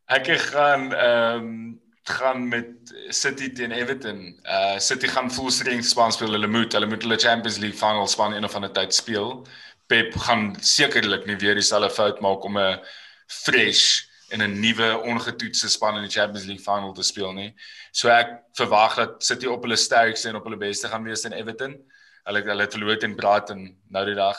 Ek 0.09 0.27
gaan 0.51 0.91
ehm 0.93 1.39
um, 1.39 1.81
gaan 2.05 2.49
met 2.51 2.91
City 3.16 3.47
teen 3.57 3.72
Everton. 3.72 4.18
Uh 4.45 4.79
City 4.79 5.07
gaan 5.09 5.31
full 5.31 5.51
strength 5.51 5.87
span 5.89 6.12
speel. 6.12 6.33
Hulle 6.37 6.47
moet, 6.53 6.72
hulle 6.77 6.87
moet 6.91 7.03
hulle 7.03 7.16
Champions 7.16 7.59
League 7.62 7.79
final 7.79 8.07
span 8.07 8.35
een 8.35 8.45
of 8.45 8.55
ander 8.59 8.72
tyd 8.72 8.93
speel. 8.95 9.47
Pep 9.87 10.12
gaan 10.27 10.51
sekerlik 10.61 11.25
nie 11.27 11.37
weer 11.41 11.55
dieselfde 11.57 11.89
fout 11.91 12.20
maak 12.20 12.45
om 12.45 12.59
'n 12.59 12.81
fresh 13.27 14.05
en 14.31 14.43
'n 14.43 14.61
nuwe 14.61 14.89
ongetoetse 15.03 15.68
span 15.68 15.97
in 15.97 16.07
die 16.07 16.11
Champions 16.11 16.47
League 16.47 16.64
final 16.64 16.93
te 16.93 17.03
speel 17.03 17.33
nie. 17.33 17.55
So 17.93 18.09
ek 18.09 18.43
verwag 18.57 18.97
dat 18.97 19.25
City 19.25 19.47
op 19.47 19.62
hulle 19.62 19.77
sterkste 19.77 20.29
en 20.29 20.37
op 20.37 20.45
hulle 20.45 20.57
beste 20.57 20.89
gaan 20.89 21.05
wees 21.05 21.20
teen 21.20 21.33
Everton. 21.33 21.77
Hulle 22.25 22.43
hulle 22.43 22.70
verloor 22.70 22.99
teen 22.99 23.16
Brighton 23.16 23.77
nou 23.89 24.05
die 24.05 24.14
dag. 24.14 24.39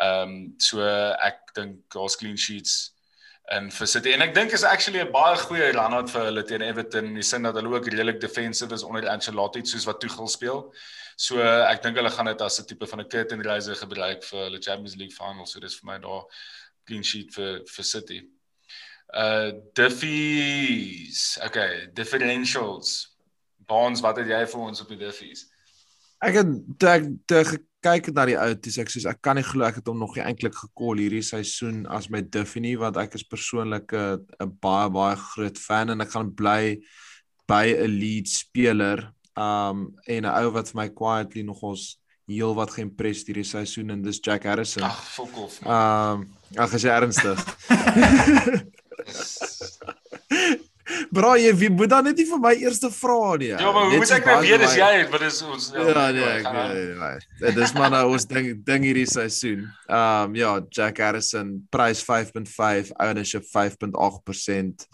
Ehm 0.00 0.22
um, 0.22 0.54
so 0.58 0.82
ek 0.82 1.54
dink 1.54 1.78
daar's 1.94 2.16
clean 2.16 2.36
sheets 2.36 2.92
in 3.50 3.70
vir 3.70 3.86
City 3.86 4.12
en 4.12 4.22
ek 4.22 4.34
dink 4.34 4.52
is 4.52 4.64
actually 4.64 5.00
'n 5.00 5.12
baie 5.12 5.36
goeie 5.36 5.72
run-out 5.72 6.10
vir 6.10 6.24
hulle 6.28 6.42
teen 6.42 6.62
Everton 6.62 7.06
in 7.06 7.14
die 7.14 7.22
sin 7.22 7.42
dat 7.42 7.54
hulle 7.54 7.74
ook 7.74 7.88
redelik 7.88 8.20
defensive 8.20 8.74
is 8.74 8.82
onder 8.82 9.08
Ancelotti 9.08 9.64
soos 9.64 9.86
wat 9.86 10.00
Tuchel 10.00 10.28
speel. 10.28 10.72
So 11.16 11.40
ek 11.42 11.82
dink 11.82 11.96
hulle 11.96 12.10
gaan 12.10 12.26
dit 12.26 12.40
as 12.40 12.60
'n 12.60 12.66
tipe 12.66 12.86
van 12.86 13.00
'n 13.00 13.08
curtain 13.08 13.42
raiser 13.42 13.74
gebruik 13.74 14.24
vir 14.24 14.44
hulle 14.44 14.62
Champions 14.62 14.96
League 14.96 15.16
final. 15.16 15.46
So 15.46 15.60
dis 15.60 15.74
vir 15.80 15.86
my 15.86 15.98
daar 15.98 16.24
clean 16.86 17.02
sheet 17.02 17.34
vir 17.34 17.60
vir 17.66 17.84
City. 17.84 18.22
Uh 19.12 19.52
diffies. 19.74 21.38
Okay, 21.44 21.90
differentials. 21.92 23.12
Bonds, 23.66 24.00
wat 24.00 24.16
het 24.16 24.30
jy 24.32 24.46
vir 24.48 24.60
ons 24.60 24.80
op 24.80 24.88
die 24.88 25.00
diffies? 25.00 25.46
Ek 26.22 26.38
het 26.38 26.86
ek 26.86 27.50
gekyk 27.50 28.08
het 28.08 28.16
na 28.16 28.24
die 28.28 28.38
ou, 28.38 28.50
dis 28.54 28.78
ek 28.78 28.90
soos 28.92 29.08
ek 29.10 29.20
kan 29.24 29.36
nie 29.36 29.44
glo 29.46 29.66
ek 29.66 29.80
het 29.80 29.88
hom 29.90 29.98
nog 30.00 30.14
nie 30.16 30.24
eintlik 30.24 30.54
gekol 30.54 31.00
hierdie 31.02 31.24
seisoen 31.26 31.82
as 31.90 32.08
my 32.14 32.22
Duffy 32.22 32.62
nie 32.62 32.76
want 32.78 32.96
ek 33.00 33.16
is 33.18 33.26
persoonlik 33.26 33.92
'n 33.92 34.22
'n 34.40 34.52
baie 34.62 34.88
baie 34.88 35.16
groot 35.16 35.58
fan 35.58 35.90
en 35.90 36.00
ek 36.00 36.14
gaan 36.14 36.30
bly 36.30 36.78
by 37.48 37.74
'n 37.74 37.98
lead 37.98 38.28
speler 38.28 39.12
um 39.36 39.92
en 40.06 40.24
'n 40.24 40.34
ou 40.44 40.50
wat 40.54 40.70
vir 40.70 40.78
my 40.82 40.88
quietly 40.88 41.42
nogals 41.42 41.98
heel 42.28 42.54
wat 42.54 42.70
geïmpres 42.70 43.26
hierdie 43.26 43.44
seisoen 43.44 43.90
en 43.90 44.02
dis 44.02 44.20
Jack 44.22 44.44
Harrison. 44.44 44.84
Ag, 44.84 45.02
fuck 45.04 45.36
off. 45.36 45.60
man. 45.60 45.72
Um 45.74 46.28
ag 46.56 46.72
is 46.74 46.82
jy 46.82 46.90
ernstig? 46.90 47.40
Bro, 51.14 51.36
jy 51.38 51.52
wie 51.56 51.70
moet 51.70 51.90
dan 51.92 52.04
net 52.08 52.18
nie 52.18 52.26
vir 52.26 52.40
my 52.42 52.52
eerste 52.58 52.90
vra 52.92 53.36
nie. 53.40 53.52
Ja, 53.52 53.70
maar 53.72 53.86
hoe 53.90 54.00
moet 54.00 54.12
ek 54.16 54.26
nou 54.26 54.38
weet 54.42 54.64
as 54.66 54.74
jy 54.76 54.90
wat 55.12 55.24
is 55.28 55.38
ons 55.46 55.68
Ja, 55.76 56.06
nee, 56.14 56.32
ek 56.40 56.48
weet. 56.50 57.28
Dit 57.44 57.60
is 57.66 57.74
maar 57.76 57.92
nou 57.94 58.02
ons 58.16 58.26
ding 58.28 58.50
ding 58.66 58.88
hierdie 58.88 59.06
seisoen. 59.08 59.68
Ehm 59.86 60.32
um, 60.32 60.34
ja, 60.38 60.56
Jack 60.74 60.98
Harrison 61.02 61.54
prys 61.72 62.02
5.5, 62.08 62.92
ownership 62.98 63.46
5.8%. 63.52 64.88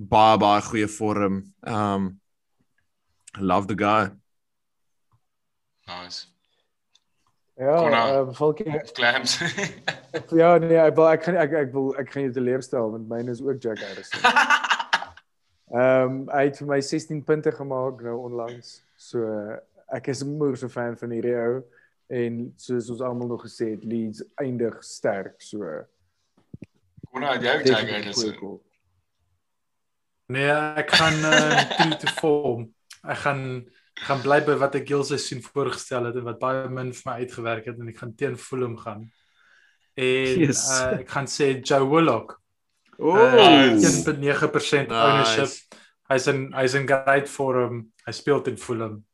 Baie 0.00 0.40
baie 0.40 0.64
goeie 0.70 0.88
vorm. 0.88 1.42
Ehm 1.66 2.08
um, 2.08 2.10
love 3.38 3.68
the 3.68 3.76
guy. 3.76 4.10
Nice. 5.86 6.29
Ja, 7.60 7.74
Konna. 7.76 8.20
uh, 8.24 8.82
Clams. 8.96 9.34
ja 10.32 10.54
nee, 10.58 10.78
ek 10.80 10.94
wil 10.96 11.08
ek 11.12 11.26
gaan 11.26 11.36
ek 11.42 11.52
ek 11.66 11.72
wil 11.74 11.90
ek 12.00 12.08
gaan 12.14 12.24
jou 12.24 12.32
teleurstel 12.38 12.88
want 12.94 13.08
myne 13.10 13.34
is 13.34 13.42
ook 13.44 13.60
Jack 13.62 13.82
Harrison. 13.84 14.24
Ehm 15.70 16.06
um, 16.06 16.14
hy 16.32 16.46
het 16.48 16.56
vir 16.58 16.66
my 16.66 16.80
16 16.82 17.20
punte 17.28 17.52
gemaak 17.54 18.00
nou 18.02 18.16
onlangs. 18.26 18.80
So 18.98 19.20
ek 19.92 20.08
is 20.10 20.22
'n 20.24 20.32
moerse 20.40 20.68
fan 20.72 20.96
van 20.98 21.12
hierdie 21.14 21.36
ou 21.36 21.60
en 22.10 22.40
soos 22.58 22.88
ons 22.90 23.04
almal 23.06 23.28
nog 23.30 23.44
gesê 23.44 23.68
het, 23.76 23.84
Leeds 23.84 24.24
eindig 24.42 24.80
sterk. 24.82 25.36
So 25.38 25.84
Kon 27.12 27.22
nou 27.22 27.36
jy 27.38 27.54
ook 27.60 27.66
Jack 27.68 27.86
Harrison. 27.92 28.34
call. 28.40 28.58
Nee, 30.30 30.50
ek 30.80 30.90
gaan 30.90 31.18
uh, 31.30 31.62
true 31.76 31.96
to 32.02 32.08
form. 32.18 32.66
Ek 33.04 33.22
gaan 33.26 33.44
gaan 34.06 34.20
bly 34.24 34.40
by 34.46 34.54
wat 34.60 34.74
ek 34.80 34.88
heel 34.88 35.04
seisoen 35.04 35.42
voorgestel 35.44 36.04
het 36.08 36.16
en 36.16 36.24
wat 36.24 36.38
baie 36.40 36.68
min 36.68 36.92
vir 36.96 37.02
my 37.10 37.16
uitgewerk 37.24 37.66
het 37.66 37.78
en 37.78 37.88
ek 37.92 37.98
gaan 38.00 38.14
teen 38.16 38.36
Fulham 38.38 38.76
gaan. 38.80 39.10
En 39.96 40.40
Yes. 40.40 40.62
uh, 40.80 41.00
ek 41.00 41.08
gaan 41.10 41.26
sê 41.28 41.60
Joe 41.60 41.84
Willock. 41.90 42.38
Oh. 42.98 43.16
Uh, 43.16 43.72
Nice. 43.74 44.02
1.9% 44.04 44.88
Nice. 44.88 44.92
ownership. 44.92 45.78
Hy's 46.10 46.26
in 46.26 46.52
hy's 46.52 46.74
in 46.74 46.86
great 46.88 47.28
vorm. 47.28 47.86
Hy 48.06 48.12
speel 48.12 48.40
teen 48.42 48.56
Fulham. 48.58 49.04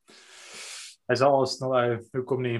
Hy's 1.10 1.20
al 1.22 1.40
Arsenal 1.40 1.74
ou. 1.78 1.98
Hoekom 2.16 2.42
nie? 2.42 2.58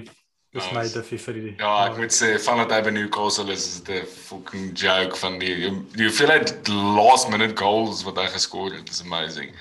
Dis 0.53 0.63
Nice. 0.63 0.73
my 0.73 0.83
defie 0.87 1.19
vir 1.19 1.33
die. 1.33 1.55
Ja, 1.59 1.71
ek 1.89 1.97
moet 1.99 2.13
sê 2.15 2.33
van 2.39 2.57
dat 2.63 2.71
hy 2.71 2.81
by 2.85 2.93
Newcastle 2.95 3.51
is, 3.51 3.65
is 3.67 3.81
dit 3.83 4.03
'n 4.03 4.07
fucking 4.07 4.71
joke 4.79 5.15
van 5.19 5.39
die 5.39 5.69
die 5.95 6.07
hoeveelheid 6.07 6.67
last 6.71 7.29
minute 7.29 7.55
goals 7.59 8.03
wat 8.07 8.17
hy 8.17 8.27
geskor 8.31 8.71
het, 8.73 8.89
is 8.89 9.01
amazing. 9.03 9.51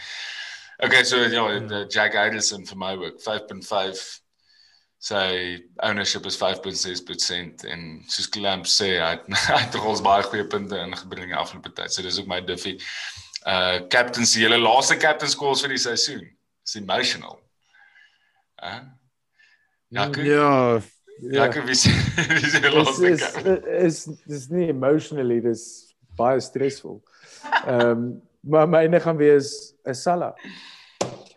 Okay, 0.82 1.04
so 1.04 1.16
ja, 1.16 1.58
die 1.60 1.86
Jack 1.88 2.14
Addison 2.14 2.66
vir 2.68 2.76
my 2.76 2.94
ook 3.00 3.20
5.5 3.22 4.02
sy 5.06 5.62
ownership 5.84 6.26
is 6.26 6.36
5.6% 6.40 7.64
en 7.70 7.84
soos 8.10 8.28
Clamp 8.32 8.66
sê 8.66 8.96
hy 8.96 9.12
het, 9.14 9.26
hy 9.52 9.60
het 9.62 9.78
ons 9.78 10.02
baie 10.04 10.24
goeie 10.26 10.46
punte 10.50 10.78
ingebring 10.80 11.30
die 11.30 11.38
afgelope 11.38 11.72
tyd. 11.76 11.92
So 11.92 12.02
dis 12.04 12.18
ook 12.20 12.28
my 12.30 12.40
diffie. 12.44 12.76
Uh 13.46 13.84
captains, 13.92 14.34
die 14.34 14.42
hele 14.44 14.58
laaste 14.58 14.96
captain 15.00 15.30
scores 15.30 15.62
vir 15.64 15.76
die 15.76 15.82
seisoen. 15.82 16.24
Is 16.66 16.76
emotional. 16.80 17.38
Hæ? 18.60 18.76
Ja, 19.94 20.08
ek 20.08 20.20
Ja, 20.26 20.52
Ja, 21.16 21.46
ek 21.46 21.54
wie 21.64 21.72
wie 21.72 22.40
Dis 22.42 22.56
laaste 22.60 23.08
is 23.08 23.22
captain. 23.22 23.62
is 23.86 24.04
dis 24.26 24.48
nie 24.52 24.68
emotionally 24.68 25.38
dis 25.40 25.62
baie 26.18 26.40
stressvol. 26.44 26.98
Ehm 27.64 27.90
um, 27.92 28.08
maar 28.46 28.68
myne 28.68 29.00
gaan 29.00 29.16
wees 29.16 29.74
'n 29.84 29.94
Salah. 29.94 30.34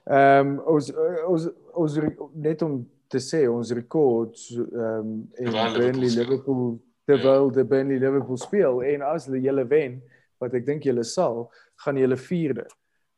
Ehm 0.10 0.47
um, 0.47 0.60
ons 0.66 0.91
ons 1.28 1.47
ons 1.74 1.97
net 2.34 2.62
om 2.62 2.80
te 3.07 3.18
sê 3.20 3.47
ons 3.49 3.72
rekord 3.72 4.36
ehm 4.49 4.99
um, 4.99 5.28
Liverpool 5.39 5.74
Burnley. 5.80 6.10
Liverpool 6.10 6.80
terwyl 7.05 7.51
die 7.51 7.64
Burnley 7.64 7.99
Liverpool 7.99 8.38
speel 8.38 8.82
en 8.84 9.01
as 9.01 9.26
hulle 9.26 9.41
julle 9.41 9.66
wen 9.68 10.01
wat 10.41 10.53
ek 10.53 10.66
dink 10.66 10.84
julle 10.86 11.03
sal 11.03 11.49
gaan 11.86 11.97
julle 11.97 12.18
vierde. 12.18 12.66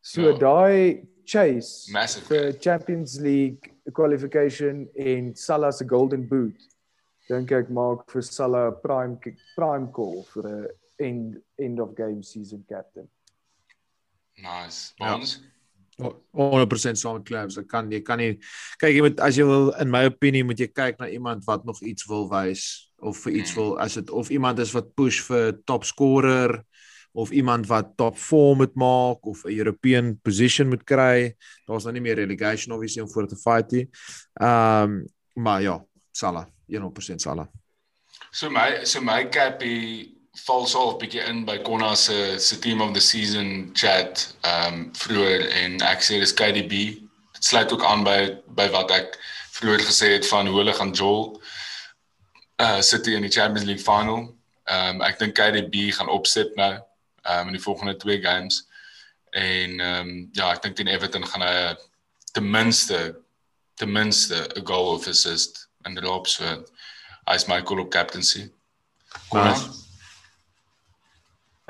So 0.01 0.21
Ja. 0.31 0.37
daai 0.37 1.07
chase 1.25 1.91
Massive. 1.93 2.25
vir 2.27 2.53
Champions 2.59 3.19
League 3.19 3.71
qualification 3.93 4.87
en 4.95 5.35
Salah 5.35 5.71
se 5.71 5.85
golden 5.85 6.27
boot 6.27 6.57
dink 7.29 7.51
ek 7.51 7.69
maak 7.69 8.09
vir 8.11 8.21
Salah 8.23 8.71
prime 8.83 9.17
prime 9.55 9.87
call 9.91 10.23
vir 10.33 10.43
'n 10.47 10.67
end 10.99 11.41
end 11.59 11.79
of 11.79 11.95
game 11.95 12.23
season 12.23 12.63
captain. 12.69 13.07
Nice. 14.41 14.93
Ja. 14.99 15.15
Ons 15.15 15.39
100% 16.01 16.97
saam 16.97 17.19
met 17.19 17.27
Clams. 17.27 17.57
Ek 17.61 17.67
kan 17.69 17.91
jy 17.91 18.01
kan 18.05 18.17
nie 18.21 18.39
kyk 18.81 18.95
jy 18.95 19.03
moet 19.05 19.19
as 19.21 19.37
jy 19.37 19.45
wil 19.45 19.69
in 19.81 19.91
my 19.91 20.05
opinie 20.09 20.43
moet 20.47 20.59
jy 20.59 20.67
kyk 20.71 20.99
na 20.99 21.09
iemand 21.11 21.45
wat 21.45 21.65
nog 21.67 21.81
iets 21.85 22.07
wil 22.09 22.27
wys 22.31 22.89
of 23.01 23.17
vir 23.25 23.33
iets 23.41 23.53
Mm. 23.53 23.57
wil 23.59 23.79
as 23.79 23.93
dit 23.99 24.09
of 24.09 24.29
iemand 24.29 24.59
is 24.59 24.73
wat 24.73 24.95
push 24.95 25.21
vir 25.27 25.53
top 25.65 25.83
scorer 25.85 26.63
of 27.13 27.31
iemand 27.31 27.67
wat 27.67 27.97
top 27.97 28.17
4 28.17 28.55
moet 28.55 28.75
maak 28.75 29.25
of 29.27 29.43
'n 29.45 29.51
European 29.51 30.17
position 30.23 30.69
moet 30.69 30.83
kry. 30.85 31.35
Daar's 31.67 31.83
nou 31.83 31.93
nie 31.93 32.01
meer 32.01 32.15
relegation 32.15 32.73
obviously 32.73 33.01
om 33.01 33.09
voor 33.09 33.27
te 33.27 33.35
fight 33.35 33.71
nie. 33.71 33.89
Ehm 34.39 34.83
um, 34.83 35.05
maar 35.33 35.61
ja, 35.61 35.85
Salah, 36.11 36.45
100% 36.67 37.21
Salah. 37.21 37.47
So 38.31 38.49
my 38.49 38.83
so 38.85 39.01
my 39.01 39.27
cappy 39.29 40.20
val 40.31 40.65
so 40.65 40.91
'n 40.91 40.99
bietjie 40.99 41.23
in 41.27 41.45
by 41.45 41.57
Konna 41.57 41.95
se 41.95 42.39
se 42.39 42.59
team 42.59 42.81
of 42.81 42.93
the 42.93 43.01
season 43.01 43.73
chat 43.73 44.33
ehm 44.43 44.73
um, 44.73 44.91
vroeër 44.95 45.41
en 45.63 45.81
ek 45.81 46.01
sê 46.01 46.19
dis 46.19 46.33
KDB. 46.33 46.73
Dit 47.33 47.43
sluit 47.45 47.71
ook 47.71 47.83
aan 47.83 48.03
by 48.03 48.37
by 48.55 48.69
wat 48.71 48.91
ek 48.91 49.17
vroeër 49.51 49.83
gesê 49.83 50.13
het 50.15 50.27
van 50.27 50.47
hoe 50.47 50.57
hulle 50.57 50.73
gaan 50.73 50.91
jol 50.91 51.41
uh 52.61 52.81
City 52.81 53.15
in 53.15 53.21
die 53.21 53.31
Champions 53.31 53.67
League 53.67 53.83
final. 53.83 54.35
Ehm 54.65 54.95
um, 54.95 55.01
ek 55.01 55.19
dink 55.19 55.35
KDB 55.35 55.91
gaan 55.91 56.07
opset 56.07 56.55
nou 56.55 56.73
ehm 56.73 57.39
um, 57.39 57.47
in 57.47 57.53
die 57.59 57.65
volgende 57.67 57.97
twee 57.97 58.21
games. 58.21 58.67
En 59.31 59.79
ehm 59.79 60.07
um, 60.07 60.29
ja, 60.31 60.53
ek 60.53 60.61
dink 60.61 60.75
teen 60.75 60.87
Everton 60.87 61.27
gaan 61.27 61.43
hy 61.43 61.75
ten 62.31 62.49
minste 62.49 63.19
ten 63.75 63.91
minste 63.91 64.47
'n 64.55 64.65
goal 64.65 64.95
of 64.95 65.07
assist 65.07 65.67
in 65.85 65.95
die 65.95 66.03
loop 66.07 66.27
so 66.27 66.63
hy's 67.27 67.47
my 67.47 67.61
call 67.61 67.79
op 67.79 67.91
captaincy. 67.91 68.47
Konna? 69.29 69.51
Nice. 69.51 69.80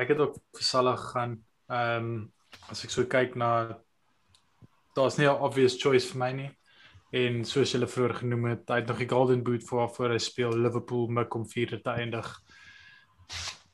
Ek 0.01 0.13
het 0.13 0.21
ook 0.23 0.37
vir 0.57 0.65
Salah 0.65 0.97
gegaan. 0.97 1.37
Ehm 1.69 2.05
um, 2.05 2.31
as 2.71 2.83
ek 2.83 2.91
so 2.91 3.05
kyk 3.07 3.35
na 3.39 3.77
daar's 4.95 5.17
nie 5.17 5.27
'n 5.27 5.41
obvious 5.47 5.77
choice 5.77 6.07
vir 6.11 6.19
my 6.19 6.31
nie. 6.31 6.51
En 7.11 7.45
soos 7.45 7.71
julle 7.71 7.87
vroeër 7.87 8.15
genoem 8.23 8.45
het, 8.45 8.63
hy 8.69 8.75
het 8.75 8.87
nog 8.87 8.97
die 8.97 9.09
golden 9.09 9.43
boot 9.43 9.63
voor 9.63 9.89
voor 9.89 10.11
hy 10.11 10.17
speel 10.17 10.57
Liverpool 10.57 11.07
mik 11.07 11.33
om 11.35 11.45
vierde 11.47 11.81
te 11.81 11.89
eindig. 11.89 12.27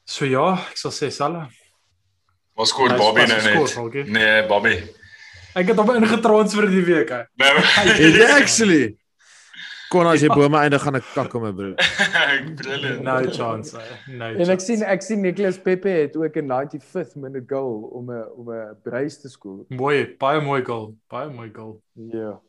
So 0.06 0.26
ja, 0.26 0.54
ek 0.72 0.78
sal 0.78 0.92
sê 0.92 1.10
Salah. 1.12 1.48
Wat 2.56 2.68
skoor 2.68 2.98
Bobby 2.98 3.26
nou 3.26 3.42
net? 3.42 3.74
Volkie. 3.74 4.04
Nee, 4.04 4.46
Bobby. 4.48 4.82
Ek 5.54 5.68
het 5.68 5.78
hom 5.78 5.96
ingetransfer 5.96 6.70
die 6.70 6.84
week 6.86 7.10
hè. 7.10 7.24
Nou. 7.38 7.58
Is 7.98 8.16
jy 8.22 8.30
actually 8.42 8.97
Kon 9.90 10.08
as 10.08 10.22
jy 10.22 10.28
bome 10.28 10.58
eindig 10.60 10.82
gaan 10.84 10.96
ek 11.00 11.06
kak 11.14 11.34
om 11.36 11.44
my 11.46 11.52
broer. 11.56 11.76
Brilliant. 12.60 13.04
No 13.04 13.16
chance. 13.32 13.72
hè. 13.78 14.14
No 14.18 14.26
En 14.34 14.42
ek 14.42 14.48
chance. 14.60 14.66
sien 14.66 14.84
ek 14.84 15.02
sien 15.06 15.22
Nicolas 15.24 15.58
Pepe 15.64 15.90
het 15.90 16.16
ook 16.20 16.36
'n 16.36 16.48
95th 16.52 17.16
minute 17.16 17.46
goal 17.48 17.88
om 17.96 18.12
'n 18.12 18.26
om 18.36 18.52
'n 18.52 18.76
brace 18.84 19.22
te 19.22 19.30
skoor. 19.30 19.66
mooi, 19.70 20.16
baie 20.20 20.42
mooi 20.42 20.64
goal. 20.64 20.96
Baie 21.10 21.30
mooi 21.30 21.50
goal. 21.54 21.82
Ja. 22.12 22.40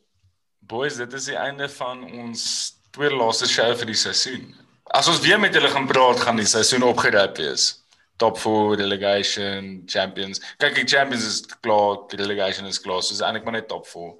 Boys, 0.67 0.97
dit 0.97 1.13
is 1.13 1.25
die 1.25 1.35
einde 1.37 1.69
van 1.69 2.03
ons 2.11 2.75
tweede 2.91 3.15
laaste 3.15 3.47
show 3.47 3.73
vir 3.75 3.85
die 3.85 3.95
seisoen. 3.95 4.53
As 4.91 5.07
ons 5.07 5.21
weer 5.21 5.39
met 5.39 5.53
julle 5.53 5.67
gaan 5.69 5.87
praat, 5.87 6.19
gaan 6.19 6.35
die 6.35 6.45
seisoen 6.45 6.83
opgerap 6.83 7.37
wees. 7.37 7.83
Top 8.17 8.37
4 8.37 8.75
relegation, 8.75 9.83
champions. 9.85 10.41
Kyk, 10.57 10.75
die 10.75 10.85
champions 10.97 11.23
is 11.25 11.45
klaar, 11.61 11.97
die 12.09 12.17
relegation 12.17 12.65
is 12.67 12.79
klaar. 12.81 13.01
So 13.01 13.13
is 13.13 13.21
eintlik 13.21 13.43
maar 13.45 13.53
net 13.53 13.67
top 13.69 13.87
4. 13.87 14.13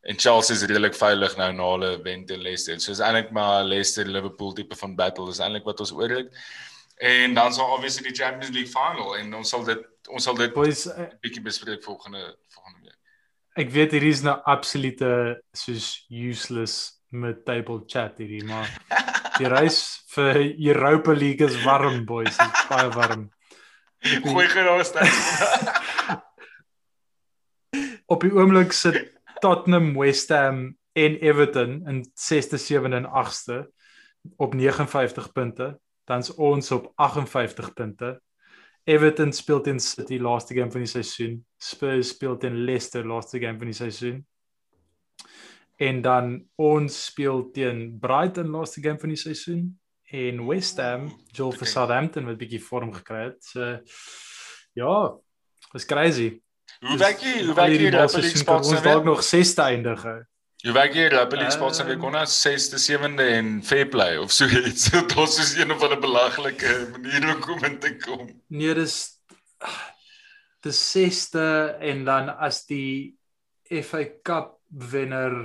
En 0.00 0.18
Chelsea 0.18 0.54
is 0.54 0.62
redelik 0.62 0.94
veilig 0.94 1.36
nou 1.36 1.52
na 1.52 1.62
hulle 1.72 2.02
wen 2.04 2.26
teen 2.26 2.42
Leicester. 2.42 2.80
So 2.80 2.92
is 2.94 3.00
eintlik 3.02 3.30
maar 3.34 3.64
Leicester 3.66 4.06
Liverpool 4.06 4.52
tipe 4.54 4.76
van 4.78 4.94
battle 4.96 5.28
is 5.32 5.40
eintlik 5.42 5.64
wat 5.66 5.80
ons 5.82 5.92
oor 5.92 6.10
het. 6.20 6.30
En 6.98 7.34
dan 7.34 7.52
sal 7.54 7.72
obviously 7.74 8.02
die 8.08 8.14
Champions 8.14 8.54
League 8.54 8.70
final 8.70 9.16
en 9.18 9.34
ons 9.38 9.48
sal 9.48 9.64
dit 9.66 9.82
ons 10.08 10.24
sal 10.24 10.34
dit 10.38 10.52
Boys, 10.54 10.86
eh, 10.88 11.04
bietjie 11.20 11.42
bespreek 11.44 11.82
volgende 11.84 12.36
volgende 12.54 12.86
week. 12.86 12.94
ek 13.58 13.70
weet 13.74 13.92
hierdie 13.92 14.14
is 14.14 14.22
nou 14.22 14.40
absolute 14.46 15.42
soos 15.52 16.06
useless 16.08 17.02
mid-table 17.10 17.82
chat 17.86 18.18
hierdie, 18.22 18.44
maar 18.46 18.70
die 19.38 19.48
reis 19.50 20.04
vir 20.14 20.36
Europa 20.40 21.12
League 21.12 21.44
is 21.44 21.64
warm 21.64 22.04
boys, 22.06 22.38
is 22.38 22.66
baie 22.70 22.88
warm. 22.94 23.30
Gooi 24.24 24.46
geraas 24.48 24.92
dan. 24.94 25.10
Op 28.14 28.22
die 28.24 28.32
oomblik 28.32 28.72
sit 28.72 29.17
Tottenham, 29.40 29.94
West 29.96 30.28
Ham 30.28 30.76
en 30.92 31.18
Everton 31.20 31.86
in 31.86 32.04
6ste, 32.14 32.58
7de 32.58 32.94
en 32.94 33.06
8ste 33.06 33.66
op 34.36 34.54
59 34.54 35.32
punte. 35.32 35.78
Dan's 36.04 36.34
ons 36.34 36.70
op 36.70 36.92
58 36.96 37.72
punte. 37.72 38.20
Everton 38.84 39.32
speel 39.32 39.60
teen 39.60 39.80
City 39.80 40.18
laaste 40.18 40.54
game 40.54 40.70
van 40.72 40.80
die 40.80 40.88
seisoen. 40.88 41.44
Spurs 41.60 42.08
speel 42.14 42.36
teen 42.40 42.64
Leicester 42.64 43.06
laaste 43.06 43.38
game 43.38 43.58
van 43.58 43.68
die 43.68 43.76
seisoen. 43.76 44.22
En 45.76 46.00
dan 46.02 46.48
ons 46.56 47.04
speel 47.04 47.50
teen 47.50 47.98
Brighton 48.00 48.48
laaste 48.50 48.80
game 48.80 48.98
van 48.98 49.12
die 49.12 49.20
seisoen 49.20 49.78
en 50.10 50.46
West 50.46 50.80
Ham 50.80 51.10
vir 51.36 51.44
Okay. 51.52 51.68
Southampton 51.68 52.26
wat 52.26 52.38
bietjie 52.40 52.62
vorm 52.64 52.92
gekry 52.92 53.26
het. 53.28 53.44
So 53.44 53.76
ja, 54.72 54.94
dis 55.72 55.86
crazy. 55.86 56.30
Hoe 56.80 56.98
werk 56.98 57.22
jy? 57.22 57.44
Hoe 57.44 57.54
werk 57.54 57.72
jy 57.72 57.76
hierdie 57.76 57.92
Europa 57.92 58.20
League 58.22 58.40
spots 58.40 58.72
ons 58.72 58.82
dalk 58.84 59.06
nog 59.06 59.22
6ste 59.26 59.64
eindig. 59.64 60.02
Hoe 60.64 60.74
werk 60.74 60.94
jy 60.94 61.04
Europa 61.08 61.36
League 61.38 61.54
spots 61.54 61.78
nou 61.78 61.86
weer 61.88 61.96
Ehm, 61.96 62.04
kon 62.04 62.18
ons 62.18 62.34
6de, 62.46 62.78
7de 62.82 63.26
en 63.36 63.50
fair 63.62 63.88
play 63.90 64.16
of 64.18 64.32
so 64.34 64.46
iets. 64.46 64.88
Dit 64.94 65.14
was 65.18 65.36
soos 65.38 65.54
een 65.54 65.74
of 65.74 65.82
ander 65.82 66.00
belaglike 66.02 66.74
manier 66.96 67.28
om 67.34 67.40
kom 67.44 67.64
in 67.64 67.78
te 67.78 67.94
kom. 68.02 68.26
Nee, 68.46 68.74
dis 68.74 68.98
dis 70.66 70.80
6ste 70.96 71.44
en 71.90 72.04
dan 72.04 72.32
as 72.34 72.64
die 72.66 73.14
FA 73.82 74.02
Cup 74.26 74.56
wenner 74.68 75.36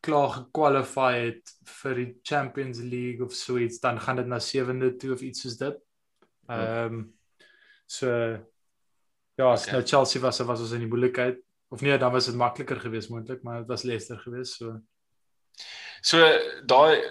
klaar 0.00 0.30
gekwalify 0.38 1.12
het 1.18 1.52
vir 1.82 1.98
die 1.98 2.10
Champions 2.22 2.80
League 2.80 3.24
of 3.24 3.34
so 3.36 3.58
iets, 3.58 3.80
dan 3.80 4.00
gaan 4.00 4.20
dit 4.22 4.28
na 4.30 4.38
7de 4.40 4.94
toe 4.96 5.12
of 5.16 5.24
iets 5.24 5.44
soos 5.44 5.58
dit. 5.60 5.80
Ehm 6.48 6.94
um, 6.94 7.02
so 7.88 8.08
ja, 9.38 9.52
as 9.52 9.62
Okay. 9.66 9.72
nou 9.78 9.82
Chelsea 9.86 10.20
was, 10.22 10.38
was 10.44 10.60
ons 10.60 10.72
in 10.76 10.82
die 10.84 10.90
moeilikheid. 10.90 11.38
Of 11.70 11.80
nee, 11.84 11.98
dan 12.00 12.12
was 12.12 12.26
dit 12.26 12.34
makliker 12.34 12.80
geweest 12.80 13.10
moontlik, 13.12 13.42
maar 13.44 13.58
dit 13.62 13.68
was 13.68 13.82
Leicester 13.86 14.18
geweest, 14.18 14.58
so 14.60 14.78
So 16.00 16.18
daai 16.70 17.02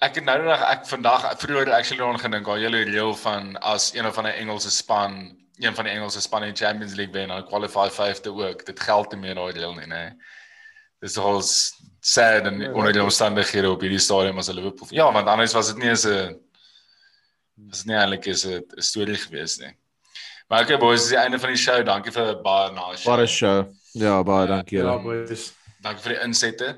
ek 0.00 0.14
het 0.16 0.24
nou 0.24 0.38
nog 0.46 0.62
ek 0.64 0.86
vandag 0.88 1.26
vroeër 1.42 1.70
actually 1.76 2.00
daaraan 2.00 2.20
gedink, 2.22 2.46
al 2.48 2.58
julle 2.62 2.84
reël 2.88 3.12
van 3.20 3.56
as 3.60 3.90
een 3.94 4.06
of 4.08 4.16
ander 4.18 4.32
Engelse 4.34 4.70
span, 4.72 5.36
een 5.60 5.74
van 5.76 5.84
die 5.84 5.92
Engelse 5.92 6.20
spanne 6.24 6.46
in 6.48 6.56
Champions 6.56 6.94
League 6.96 7.12
wen, 7.12 7.28
dan 7.28 7.44
qualify 7.46 7.88
vyfde 7.92 8.32
ook. 8.32 8.64
Dit 8.66 8.80
geld 8.80 9.12
nie 9.12 9.20
meer 9.20 9.34
daai 9.34 9.52
reël 9.52 9.74
nie, 9.76 9.86
nê. 9.86 10.04
dis 11.00 11.16
al 11.18 11.42
sad 11.42 12.46
en 12.46 12.60
Ja, 12.60 12.72
onder 12.72 12.92
die 12.92 13.00
ja. 13.00 13.06
omstandighede 13.06 13.70
op 13.70 13.80
hierdie 13.80 13.98
stadium 13.98 14.38
as 14.38 14.48
Liverpool. 14.48 14.88
Ja, 14.90 15.12
want 15.12 15.28
anders 15.28 15.52
was 15.52 15.66
dit 15.72 15.76
nie 15.76 15.88
eens 15.88 16.06
'n 16.06 16.40
was 17.68 17.84
nie 17.84 17.94
eintlik 17.96 18.26
is 18.26 18.44
'n 18.46 18.64
storie 18.76 19.16
gewees 19.16 19.58
nie. 19.58 19.74
Maar 20.50 20.62
okay 20.66 20.78
boys, 20.82 21.00
dis 21.04 21.12
die 21.14 21.18
einde 21.18 21.38
van 21.38 21.52
die 21.52 21.58
show. 21.62 21.78
Dankie 21.86 22.10
vir 22.12 22.32
baie 22.42 22.72
nice 22.74 23.04
show. 23.04 23.14
Baie 23.14 23.26
show. 23.30 23.58
Ja, 23.94 24.16
baie 24.26 24.48
dankie 24.50 24.78
Ja, 24.80 24.84
julle. 24.84 25.02
boys. 25.02 25.52
Dankie 25.84 26.02
vir 26.02 26.14
die 26.16 26.22
insette. 26.24 26.70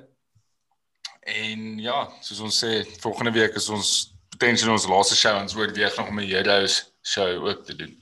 En 1.23 1.79
ja, 1.81 2.03
soos 2.20 2.43
ons 2.45 2.59
sê, 2.64 2.83
volgende 3.01 3.33
week 3.33 3.57
is 3.57 3.70
ons 3.73 3.93
potensieel 4.35 4.75
ons 4.75 4.85
laaste 4.91 5.16
show 5.16 5.33
ons 5.39 5.57
oorweeg 5.57 5.97
nog 5.97 6.09
om 6.11 6.20
'n 6.20 6.29
Heroes 6.29 6.93
show 7.01 7.47
ook 7.49 7.64
te 7.64 7.77
doen. 7.77 7.95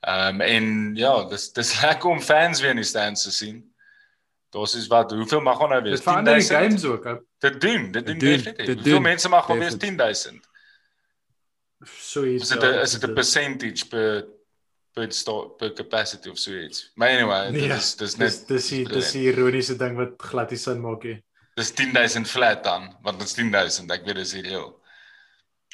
Ehm 0.00 0.34
um, 0.34 0.40
en 0.40 0.96
ja, 0.96 1.24
dis 1.30 1.52
dis 1.52 1.80
lekker 1.82 2.10
om 2.10 2.20
fans 2.20 2.60
weer 2.60 2.70
in 2.70 2.82
die 2.82 2.84
stands 2.84 3.22
te 3.22 3.30
sien. 3.30 3.62
Daar's 4.50 4.74
is 4.74 4.86
wat, 4.86 5.10
hoeveel 5.10 5.40
mag 5.40 5.60
ons 5.60 5.70
nou 5.70 5.82
wees? 5.82 6.00
Dit 6.00 6.02
verander 6.02 6.34
die 6.34 6.46
10,000? 6.46 6.58
games 6.58 6.84
ook. 6.84 7.04
ou. 7.04 7.18
Dit 7.38 7.60
doen, 7.60 7.90
dit 7.92 8.06
doen 8.06 8.18
definitief. 8.18 8.66
dit 8.66 8.74
Hoeveel 8.74 8.92
doen, 8.92 9.02
mense 9.02 9.28
mag 9.28 9.50
al 9.50 9.58
wees 9.58 9.74
definitief. 9.78 9.96
10000? 9.96 10.48
So 11.86 12.24
iets. 12.24 12.42
Is 12.42 12.48
dit 12.48 12.62
'n 12.62 12.80
is 12.82 12.90
dit 12.92 13.04
'n 13.10 13.14
percentage 13.14 13.86
per 13.88 14.24
per 14.98 15.12
sta- 15.14 15.48
per 15.58 15.70
capacity 15.78 16.28
of 16.32 16.38
so 16.38 16.50
iets? 16.58 16.90
Maar 16.98 17.08
anyway, 17.16 17.50
dit 17.52 17.60
Nee, 17.68 17.76
is 17.76 17.94
dis 17.96 18.14
Dis 18.14 18.18
net 18.18 18.48
dis 18.48 18.68
die 18.72 18.84
dis 18.88 19.12
die 19.14 19.24
ironiese 19.32 19.76
ding 19.78 19.96
wat 19.96 20.16
glad 20.30 20.50
nie 20.50 20.58
sin 20.58 20.80
maak 20.82 21.04
nie. 21.04 21.22
dis 21.56 21.70
10000 21.74 22.26
flat 22.28 22.64
dan, 22.64 22.96
want 23.02 23.18
dit 23.18 23.28
is 23.28 23.34
10000, 23.34 23.90
ek 23.90 24.04
weet 24.06 24.14
dis 24.16 24.34
ideaal. 24.34 24.74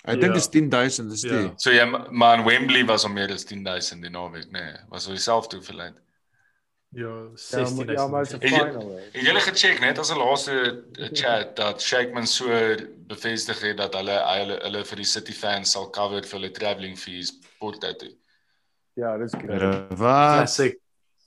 Ek 0.05 0.21
dink 0.21 0.33
Ja. 0.33 0.39
dis 0.39 0.49
10000 0.49 1.13
is 1.13 1.23
Ja. 1.23 1.29
die. 1.31 1.53
So 1.57 1.71
ja, 1.71 1.85
maar 2.11 2.39
in 2.39 2.45
Wembley 2.45 2.85
was 2.85 3.05
al 3.05 3.11
meer 3.13 3.33
as 3.33 3.45
10000 3.45 4.03
die 4.03 4.11
naweek, 4.11 4.51
nee, 4.53 4.75
was 4.91 5.07
al 5.07 5.13
dieselfde 5.15 5.57
hoeveelheid. 5.57 5.95
Ja, 6.97 7.01
Ja, 7.03 7.09
maar- 7.09 7.31
16000. 7.37 7.91
ja, 7.99 8.07
maar 8.07 8.25
dit's 8.25 8.33
jy- 8.33 8.49
final. 8.49 9.01
Het 9.13 9.23
julle 9.27 9.41
gecheck 9.41 9.81
net 9.81 9.99
as 9.99 10.11
'n 10.11 10.19
laaste 10.19 10.85
chat 11.13 11.57
dat 11.57 11.83
Shakeman 11.83 12.27
so 12.27 12.47
bevestig 13.09 13.61
het 13.61 13.77
dat 13.77 13.95
hulle 13.95 14.19
hulle 14.39 14.59
hulle 14.63 14.85
vir 14.85 14.97
die 14.97 15.05
City 15.05 15.33
fans 15.33 15.71
sal 15.73 15.91
cover 15.91 16.23
vir 16.23 16.39
hulle 16.41 16.51
travelling 16.51 16.97
fees 16.99 17.33
Porto 17.59 17.93
toe. 17.95 18.13
Ja, 18.95 19.17
dis 19.19 19.33
great. 19.39 19.87
Classic. 19.89 20.79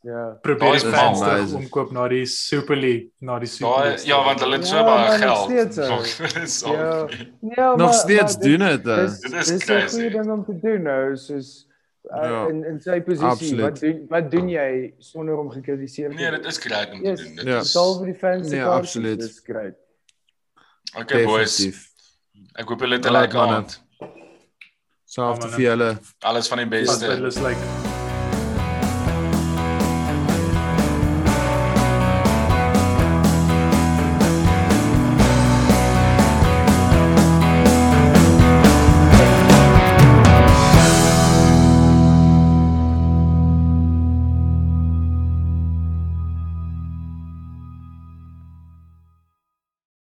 Ja. 0.08 0.38
Probeer 0.42 0.78
die 0.78 0.80
is 0.80 0.84
fans 0.96 1.20
terug 1.20 1.54
omkoop 1.58 1.90
na 1.92 2.08
die 2.08 2.26
Super 2.26 2.78
League, 2.78 3.10
na 3.20 3.40
die 3.42 3.48
Super 3.50 3.74
Daai 3.74 3.88
League. 3.90 4.06
ja, 4.08 4.20
want 4.24 4.40
hulle 4.40 4.56
het 4.56 4.68
so 4.68 4.76
Ja, 4.76 4.84
baie 4.84 5.08
maar 5.08 5.20
nog 5.20 5.36
geld. 5.36 5.50
steeds, 5.50 5.76
hè. 5.76 5.88
Nog- 5.90 6.34
Dis 6.34 6.64
al- 6.64 6.74
Ja. 6.74 7.08
Ja, 7.42 7.70
Nog 7.76 7.78
maar- 7.78 7.94
steeds 7.94 8.38
maar 8.38 8.44
doen 8.46 8.60
dit- 8.60 8.84
dit. 8.84 9.10
is 9.10 9.20
dis 9.20 9.50
'n 9.52 9.58
crazy. 9.66 9.96
goeie 9.96 10.10
ding 10.10 10.32
om 10.32 10.46
te 10.46 10.60
doen 10.62 10.82
nou, 10.82 11.18
soos 11.18 11.68
uh, 12.12 12.22
Ja, 12.24 12.48
in 12.48 12.64
in 12.66 12.80
sy 12.82 13.02
posisie. 13.02 13.26
absoluut. 13.26 13.62
Wat 13.62 13.80
doen 13.80 14.06
wat 14.10 14.32
doen 14.32 14.50
jy 14.50 14.94
sonder 14.98 15.38
om 15.38 15.50
gekritiseer 15.52 16.10
te 16.10 16.16
Nee, 16.16 16.32
dit 16.32 16.46
is 16.46 16.58
great 16.58 16.92
om 16.92 17.02
te 17.04 17.10
Yes, 17.10 17.22
doen. 17.24 17.36
Dit 17.36 17.46
Ja. 17.46 17.60
is 17.60 17.74
Betaal 17.74 17.96
vir 17.98 18.06
die 18.06 18.16
fans 18.16 18.50
Nee, 18.50 18.64
absoluut. 18.64 19.20
Dis 19.20 19.40
great. 19.44 19.76
Okay 20.98 21.24
boys, 21.26 21.58
Definitief. 21.58 21.90
ek 22.56 22.70
hoop 22.70 22.80
julle 22.80 22.96
het 22.96 23.06
'n 23.06 23.12
lekker 23.12 23.40
aand. 23.40 23.84
Selfs 25.08 25.46
vir 25.56 25.64
julle. 25.70 25.92
Alles 26.28 26.50
van 26.52 26.60
die 26.60 26.66
beste. 26.68 27.14
it's 27.26 27.40
like 27.40 27.58